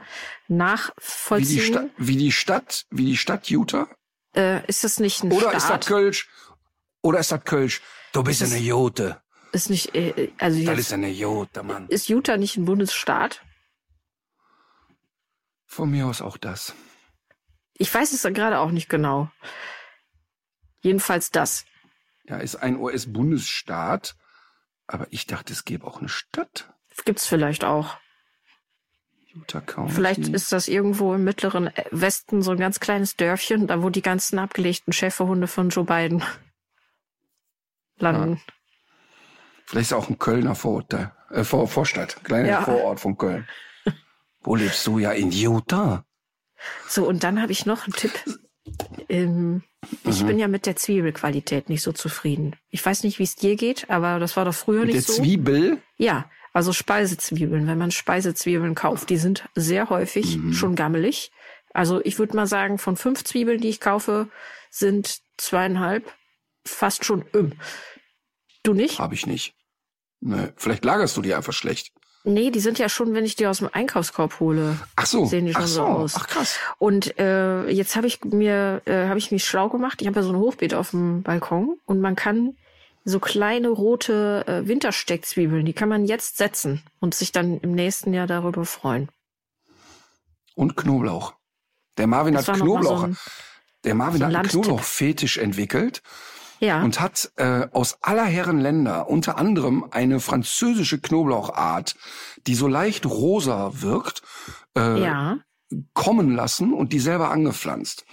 Wie 0.47 0.53
die, 0.53 0.57
nachvollziehen. 0.57 1.61
Stadt, 1.61 1.89
wie 1.97 2.15
die 2.15 2.31
Stadt, 2.31 2.85
wie 2.89 3.05
die 3.05 3.17
Stadt 3.17 3.49
Utah? 3.49 3.89
Äh, 4.33 4.65
ist 4.67 4.85
das 4.85 5.01
nicht 5.01 5.23
ein 5.25 5.31
Oder 5.33 5.49
Staat? 5.49 5.55
ist 5.57 5.69
das 5.69 5.85
Kölsch? 5.87 6.29
Oder 7.01 7.19
ist 7.19 7.33
das 7.33 7.43
Kölsch? 7.43 7.81
Du 8.13 8.23
bist 8.23 8.41
eine 8.41 8.57
Jote. 8.59 9.21
Ist 9.51 9.69
nicht 9.69 9.93
äh, 9.93 10.29
also 10.39 10.57
Das 10.59 10.67
jetzt, 10.69 10.79
ist 10.79 10.93
eine 10.93 11.09
Jote, 11.09 11.63
Mann. 11.63 11.87
ist 11.89 12.07
Utah 12.07 12.37
nicht 12.37 12.55
ein 12.55 12.63
Bundesstaat? 12.65 13.41
Von 15.73 15.89
mir 15.89 16.05
aus 16.05 16.21
auch 16.21 16.37
das. 16.37 16.75
Ich 17.73 17.91
weiß 17.91 18.13
es 18.13 18.21
gerade 18.31 18.59
auch 18.59 18.69
nicht 18.69 18.89
genau. 18.89 19.31
Jedenfalls 20.81 21.31
das. 21.31 21.65
Ja, 22.25 22.37
ist 22.37 22.57
ein 22.57 22.77
US-Bundesstaat. 22.77 24.15
Aber 24.85 25.07
ich 25.09 25.25
dachte, 25.25 25.51
es 25.51 25.65
gäbe 25.65 25.87
auch 25.87 25.97
eine 25.97 26.09
Stadt. 26.09 26.71
Gibt's 27.05 27.25
vielleicht 27.25 27.63
auch. 27.63 27.97
Utah 29.33 29.61
County. 29.61 29.93
Vielleicht 29.93 30.27
ist 30.27 30.51
das 30.51 30.67
irgendwo 30.67 31.15
im 31.15 31.23
mittleren 31.23 31.71
Westen 31.89 32.43
so 32.43 32.51
ein 32.51 32.59
ganz 32.59 32.79
kleines 32.79 33.15
Dörfchen, 33.15 33.65
da 33.65 33.81
wo 33.81 33.89
die 33.89 34.03
ganzen 34.03 34.37
abgelegten 34.37 34.93
Schäferhunde 34.93 35.47
von 35.47 35.69
Joe 35.69 35.85
Biden 35.85 36.23
landen. 37.97 38.39
Vielleicht 39.65 39.89
ist 39.89 39.93
auch 39.93 40.07
ein 40.07 40.19
Kölner 40.19 40.53
Vorurteil. 40.53 41.11
Äh, 41.31 41.43
Vor 41.43 41.67
Vorstadt. 41.67 42.23
Kleiner 42.23 42.47
Ja. 42.47 42.61
Vorort 42.61 42.99
von 42.99 43.17
Köln. 43.17 43.47
Wo 44.43 44.55
lebst 44.55 44.85
du? 44.87 44.99
Ja, 44.99 45.11
in 45.11 45.31
Utah. 45.31 46.05
So, 46.87 47.07
und 47.07 47.23
dann 47.23 47.41
habe 47.41 47.51
ich 47.51 47.65
noch 47.65 47.85
einen 47.85 47.93
Tipp. 47.93 48.11
Ähm, 49.09 49.63
ich 50.05 50.21
Mhm. 50.21 50.27
bin 50.27 50.39
ja 50.39 50.47
mit 50.47 50.65
der 50.65 50.75
Zwiebelqualität 50.75 51.69
nicht 51.69 51.81
so 51.81 51.91
zufrieden. 51.91 52.55
Ich 52.69 52.85
weiß 52.85 53.03
nicht, 53.03 53.19
wie 53.19 53.23
es 53.23 53.35
dir 53.35 53.55
geht, 53.55 53.89
aber 53.89 54.19
das 54.19 54.37
war 54.37 54.45
doch 54.45 54.53
früher 54.55 54.81
Mit 54.81 54.89
der 54.89 54.95
nicht 54.95 55.07
so. 55.07 55.13
Zwiebel. 55.21 55.81
Ja, 55.97 56.29
also 56.53 56.71
Speisezwiebeln. 56.71 57.67
Wenn 57.67 57.77
man 57.77 57.91
Speisezwiebeln 57.91 58.75
kauft, 58.75 59.09
die 59.09 59.17
sind 59.17 59.49
sehr 59.55 59.89
häufig 59.89 60.37
Mhm. 60.37 60.53
schon 60.53 60.75
gammelig. 60.75 61.31
Also 61.73 61.99
ich 62.05 62.19
würde 62.19 62.35
mal 62.35 62.47
sagen, 62.47 62.77
von 62.77 62.95
fünf 62.95 63.23
Zwiebeln, 63.23 63.59
die 63.59 63.69
ich 63.69 63.79
kaufe, 63.79 64.29
sind 64.69 65.19
zweieinhalb 65.37 66.11
fast 66.65 67.03
schon 67.03 67.25
im. 67.33 67.53
Du 68.63 68.73
nicht? 68.73 68.99
Habe 68.99 69.15
ich 69.15 69.25
nicht. 69.27 69.55
Nee, 70.21 70.49
vielleicht 70.55 70.85
lagerst 70.85 71.17
du 71.17 71.21
die 71.21 71.33
einfach 71.33 71.51
schlecht. 71.53 71.91
Nee, 72.25 72.51
die 72.51 72.61
sind 72.61 72.79
ja 72.79 72.87
schon, 72.87 73.13
wenn 73.13 73.25
ich 73.25 73.35
die 73.35 73.47
aus 73.47 73.57
dem 73.57 73.69
Einkaufskorb 73.73 74.39
hole. 74.39 74.77
Ach 74.95 75.05
so. 75.05 75.25
Sehen 75.25 75.45
die 75.45 75.53
schon 75.53 75.63
Ach 75.63 75.67
so 75.67 75.73
so. 75.75 75.83
aus. 75.83 76.13
Ach 76.15 76.27
krass. 76.27 76.57
Und 76.77 77.19
äh, 77.19 77.67
jetzt 77.69 77.95
habe 77.97 78.07
ich 78.07 78.23
mir, 78.23 78.81
äh, 78.85 79.07
habe 79.07 79.19
ich 79.19 79.31
mich 79.31 79.43
schlau 79.43 79.67
gemacht. 79.67 80.01
Ich 80.01 80.07
habe 80.07 80.19
ja 80.21 80.23
so 80.23 80.29
ein 80.31 80.37
Hochbeet 80.37 80.73
auf 80.73 80.91
dem 80.91 81.21
Balkon 81.21 81.77
und 81.85 81.99
man 81.99 82.15
kann 82.15 82.55
so 83.03 83.19
kleine 83.19 83.67
rote 83.67 84.45
äh, 84.47 84.65
Wintersteckzwiebeln, 84.67 85.65
die 85.65 85.73
kann 85.73 85.89
man 85.89 86.05
jetzt 86.05 86.37
setzen 86.37 86.81
und 87.01 87.13
sich 87.13 87.33
dann 87.33 87.59
im 87.59 87.73
nächsten 87.73 88.13
Jahr 88.13 88.27
darüber 88.27 88.63
freuen. 88.63 89.09
Und 90.55 90.77
Knoblauch. 90.77 91.33
Der 91.97 92.07
Marvin 92.07 92.33
Das 92.35 92.47
hat 92.47 92.55
Knoblauch. 92.55 92.99
so 92.99 93.05
ein- 93.07 93.17
der 93.83 93.95
Marvin 93.95 94.19
so 94.21 94.25
hat 94.27 94.35
einen. 94.35 94.47
Knoblauchfetisch 94.47 95.37
entwickelt 95.37 96.01
Ja. 96.63 96.81
und 96.81 97.01
hat 97.01 97.31
äh, 97.35 97.67
aus 97.73 97.97
aller 98.01 98.23
Herren 98.23 98.61
Länder 98.61 99.09
unter 99.09 99.37
anderem 99.37 99.85
eine 99.91 100.21
französische 100.21 100.97
Knoblauchart, 100.97 101.95
die 102.47 102.55
so 102.55 102.69
leicht 102.69 103.05
rosa 103.05 103.81
wirkt, 103.81 104.21
äh, 104.77 105.01
ja. 105.01 105.39
kommen 105.93 106.33
lassen 106.33 106.73
und 106.73 106.93
die 106.93 106.99
selber 106.99 107.31
angepflanzt. 107.31 108.05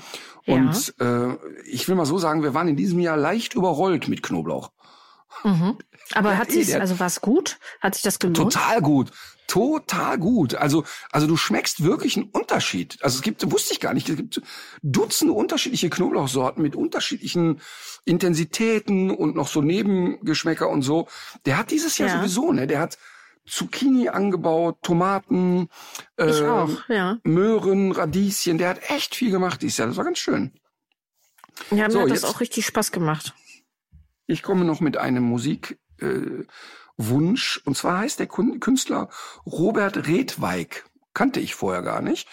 Ja. 0.46 0.54
Und 0.54 0.94
äh, 1.00 1.36
ich 1.64 1.86
will 1.86 1.94
mal 1.94 2.06
so 2.06 2.18
sagen, 2.18 2.42
wir 2.42 2.52
waren 2.52 2.66
in 2.66 2.76
diesem 2.76 2.98
Jahr 2.98 3.16
leicht 3.16 3.54
überrollt 3.54 4.08
mit 4.08 4.22
Knoblauch. 4.22 4.72
Mhm. 5.44 5.78
Aber 6.14 6.32
Ja, 6.32 6.38
hat 6.38 6.48
eh, 6.50 6.62
sich, 6.62 6.80
also 6.80 6.98
war 6.98 7.06
es 7.06 7.20
gut? 7.20 7.58
Hat 7.80 7.94
sich 7.94 8.02
das 8.02 8.18
gelohnt? 8.18 8.36
Total 8.36 8.80
gut. 8.80 9.12
Total 9.50 10.16
gut. 10.16 10.54
Also, 10.54 10.84
also 11.10 11.26
du 11.26 11.36
schmeckst 11.36 11.82
wirklich 11.82 12.16
einen 12.16 12.28
Unterschied. 12.30 12.98
Also 13.02 13.16
es 13.16 13.22
gibt, 13.22 13.50
wusste 13.50 13.72
ich 13.74 13.80
gar 13.80 13.94
nicht, 13.94 14.08
es 14.08 14.14
gibt 14.16 14.40
Dutzende 14.80 15.34
unterschiedliche 15.34 15.90
Knoblauchsorten 15.90 16.62
mit 16.62 16.76
unterschiedlichen 16.76 17.60
Intensitäten 18.04 19.10
und 19.10 19.34
noch 19.34 19.48
so 19.48 19.60
Nebengeschmäcker 19.60 20.68
und 20.68 20.82
so. 20.82 21.08
Der 21.46 21.58
hat 21.58 21.72
dieses 21.72 21.98
Jahr 21.98 22.08
Ja. 22.10 22.18
sowieso, 22.18 22.52
ne? 22.52 22.68
Der 22.68 22.78
hat 22.78 22.96
Zucchini 23.44 24.08
angebaut, 24.08 24.78
Tomaten, 24.82 25.68
äh, 26.16 26.42
auch, 26.46 26.88
ja. 26.88 27.18
Möhren, 27.24 27.90
Radieschen. 27.90 28.56
Der 28.58 28.68
hat 28.68 28.88
echt 28.88 29.16
viel 29.16 29.32
gemacht 29.32 29.62
dieses 29.62 29.78
Jahr. 29.78 29.88
Das 29.88 29.96
war 29.96 30.04
ganz 30.04 30.18
schön. 30.18 30.52
Ja, 31.72 31.86
mir 31.86 31.90
So, 31.90 32.00
hat 32.02 32.10
das 32.10 32.22
jetzt- 32.22 32.24
auch 32.26 32.40
richtig 32.40 32.66
Spaß 32.66 32.92
gemacht. 32.92 33.34
Ich 34.28 34.44
komme 34.44 34.64
noch 34.64 34.80
mit 34.80 34.96
einem 34.96 35.24
Musikwunsch. 35.24 35.76
Äh, 36.00 36.44
Wunsch. 37.08 37.60
und 37.64 37.76
zwar 37.76 37.98
heißt 37.98 38.18
der 38.18 38.26
Künstler 38.26 39.08
Robert 39.46 40.06
Redweig. 40.06 40.84
Kannte 41.14 41.40
ich 41.40 41.54
vorher 41.54 41.82
gar 41.82 42.02
nicht. 42.02 42.28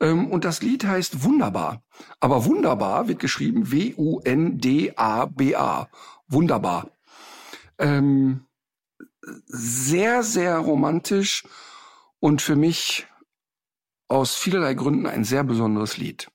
Ähm, 0.00 0.30
und 0.30 0.44
das 0.44 0.62
Lied 0.62 0.84
heißt 0.84 1.22
Wunderbar. 1.24 1.82
Aber 2.20 2.44
Wunderbar 2.44 3.08
wird 3.08 3.18
geschrieben 3.20 3.70
W-U-N-D-A-B-A. 3.72 4.28
Wunderbar. 6.28 6.90
Ähm, 7.78 8.46
sehr, 9.46 10.22
sehr 10.22 10.58
romantisch 10.58 11.44
und 12.20 12.42
für 12.42 12.56
mich 12.56 13.06
aus 14.08 14.34
vielerlei 14.34 14.74
Gründen 14.74 15.06
ein 15.06 15.24
sehr 15.24 15.44
besonderes 15.44 15.96
Lied. 15.96 16.28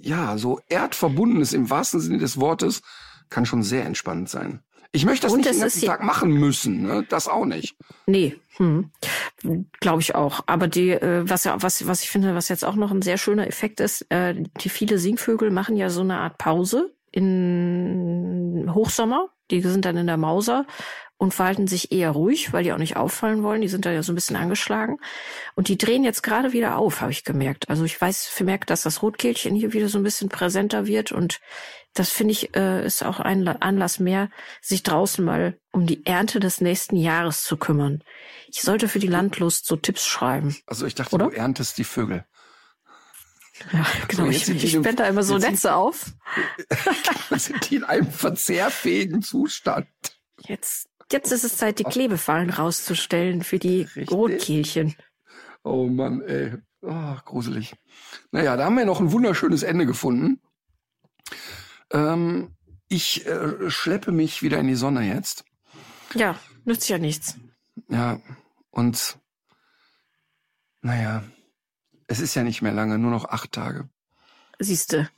ja, 0.02 0.36
so 0.38 0.60
erdverbundenes 0.68 1.52
im 1.52 1.70
wahrsten 1.70 2.00
Sinne 2.00 2.18
des 2.18 2.38
Wortes, 2.38 2.82
kann 3.30 3.46
schon 3.46 3.62
sehr 3.62 3.84
entspannend 3.86 4.28
sein. 4.28 4.60
Ich 4.94 5.04
möchte 5.04 5.26
das 5.26 5.32
Und 5.32 5.40
nicht 5.40 5.50
den 5.50 5.60
ganzen 5.60 5.86
Tag 5.86 6.04
machen 6.04 6.30
müssen, 6.30 6.82
ne? 6.82 7.04
das 7.08 7.26
auch 7.26 7.44
nicht. 7.44 7.74
Nee, 8.06 8.36
hm. 8.58 8.92
glaube 9.80 10.00
ich 10.00 10.14
auch. 10.14 10.44
Aber 10.46 10.68
die, 10.68 10.90
äh, 10.90 11.28
was 11.28 11.42
ja, 11.42 11.60
was, 11.60 11.88
was 11.88 12.04
ich 12.04 12.10
finde, 12.10 12.36
was 12.36 12.48
jetzt 12.48 12.64
auch 12.64 12.76
noch 12.76 12.92
ein 12.92 13.02
sehr 13.02 13.18
schöner 13.18 13.48
Effekt 13.48 13.80
ist, 13.80 14.06
äh, 14.10 14.36
die 14.60 14.68
viele 14.68 14.98
Singvögel 14.98 15.50
machen 15.50 15.76
ja 15.76 15.90
so 15.90 16.02
eine 16.02 16.18
Art 16.18 16.38
Pause 16.38 16.94
in 17.10 18.70
Hochsommer. 18.72 19.30
Die 19.50 19.60
sind 19.62 19.84
dann 19.84 19.96
in 19.96 20.06
der 20.06 20.16
Mauser 20.16 20.64
und 21.16 21.34
verhalten 21.34 21.66
sich 21.66 21.90
eher 21.90 22.12
ruhig, 22.12 22.52
weil 22.52 22.62
die 22.62 22.72
auch 22.72 22.78
nicht 22.78 22.96
auffallen 22.96 23.42
wollen. 23.42 23.62
Die 23.62 23.68
sind 23.68 23.86
da 23.86 23.90
ja 23.90 24.04
so 24.04 24.12
ein 24.12 24.14
bisschen 24.14 24.36
angeschlagen. 24.36 24.98
Und 25.56 25.66
die 25.66 25.76
drehen 25.76 26.04
jetzt 26.04 26.22
gerade 26.22 26.52
wieder 26.52 26.76
auf, 26.76 27.00
habe 27.00 27.10
ich 27.10 27.24
gemerkt. 27.24 27.68
Also 27.68 27.82
ich 27.82 28.00
weiß, 28.00 28.26
vermerkt, 28.26 28.70
dass 28.70 28.82
das 28.82 29.02
Rotkehlchen 29.02 29.56
hier 29.56 29.72
wieder 29.72 29.88
so 29.88 29.98
ein 29.98 30.04
bisschen 30.04 30.28
präsenter 30.28 30.86
wird. 30.86 31.10
Und 31.10 31.40
das 31.94 32.10
finde 32.10 32.32
ich, 32.32 32.54
äh, 32.56 32.84
ist 32.84 33.02
auch 33.04 33.20
ein 33.20 33.40
La- 33.42 33.56
Anlass 33.60 33.98
mehr, 34.00 34.30
sich 34.60 34.82
draußen 34.82 35.24
mal 35.24 35.58
um 35.72 35.86
die 35.86 36.04
Ernte 36.06 36.40
des 36.40 36.60
nächsten 36.60 36.96
Jahres 36.96 37.44
zu 37.44 37.56
kümmern. 37.56 38.02
Ich 38.48 38.62
sollte 38.62 38.88
für 38.88 38.98
die 38.98 39.06
Landlust 39.06 39.66
so 39.66 39.76
Tipps 39.76 40.04
schreiben. 40.06 40.56
Also 40.66 40.86
ich 40.86 40.94
dachte, 40.94 41.14
Oder? 41.14 41.26
du 41.30 41.36
erntest 41.36 41.78
die 41.78 41.84
Vögel. 41.84 42.24
Ja, 43.72 43.86
genau. 44.08 44.26
ich 44.28 44.44
sind 44.46 44.60
die 44.60 44.66
ich 44.66 44.74
im- 44.74 44.82
spende 44.82 45.04
da 45.04 45.08
immer 45.08 45.22
so 45.22 45.34
jetzt 45.34 45.42
sind- 45.42 45.52
Netze 45.52 45.74
auf. 45.76 46.12
sind 47.36 47.70
die 47.70 47.76
in 47.76 47.84
einem 47.84 48.10
verzehrfähigen 48.10 49.22
Zustand? 49.22 49.86
Jetzt, 50.40 50.88
jetzt 51.12 51.30
ist 51.30 51.44
es 51.44 51.56
Zeit, 51.56 51.78
die 51.78 51.84
Klebefallen 51.84 52.50
rauszustellen 52.50 53.44
für 53.44 53.60
die 53.60 53.82
Richtig. 53.82 54.10
Rotkehlchen. 54.10 54.96
Oh 55.62 55.86
Mann, 55.86 56.20
ey. 56.22 56.54
Oh, 56.82 57.14
gruselig. 57.24 57.74
Naja, 58.32 58.56
da 58.56 58.64
haben 58.64 58.76
wir 58.76 58.84
noch 58.84 59.00
ein 59.00 59.12
wunderschönes 59.12 59.62
Ende 59.62 59.86
gefunden. 59.86 60.40
Ähm, 61.94 62.54
ich 62.88 63.24
äh, 63.24 63.70
schleppe 63.70 64.12
mich 64.12 64.42
wieder 64.42 64.58
in 64.58 64.66
die 64.66 64.74
Sonne 64.74 65.02
jetzt. 65.02 65.44
Ja, 66.14 66.38
nützt 66.64 66.88
ja 66.88 66.98
nichts. 66.98 67.36
Ja, 67.88 68.20
und 68.70 69.18
naja, 70.82 71.24
es 72.08 72.20
ist 72.20 72.34
ja 72.34 72.42
nicht 72.42 72.60
mehr 72.60 72.72
lange, 72.72 72.98
nur 72.98 73.10
noch 73.10 73.24
acht 73.26 73.52
Tage. 73.52 73.88
Siehste. 74.58 75.08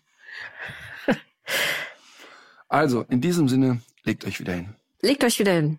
Also, 2.69 3.03
in 3.03 3.21
diesem 3.21 3.49
Sinne, 3.49 3.81
legt 4.03 4.25
euch 4.25 4.41
wieder 4.41 4.53
hin. 4.53 4.75
Legt 5.01 5.23
euch 5.25 5.39
wieder 5.39 5.53
hin. 5.53 5.79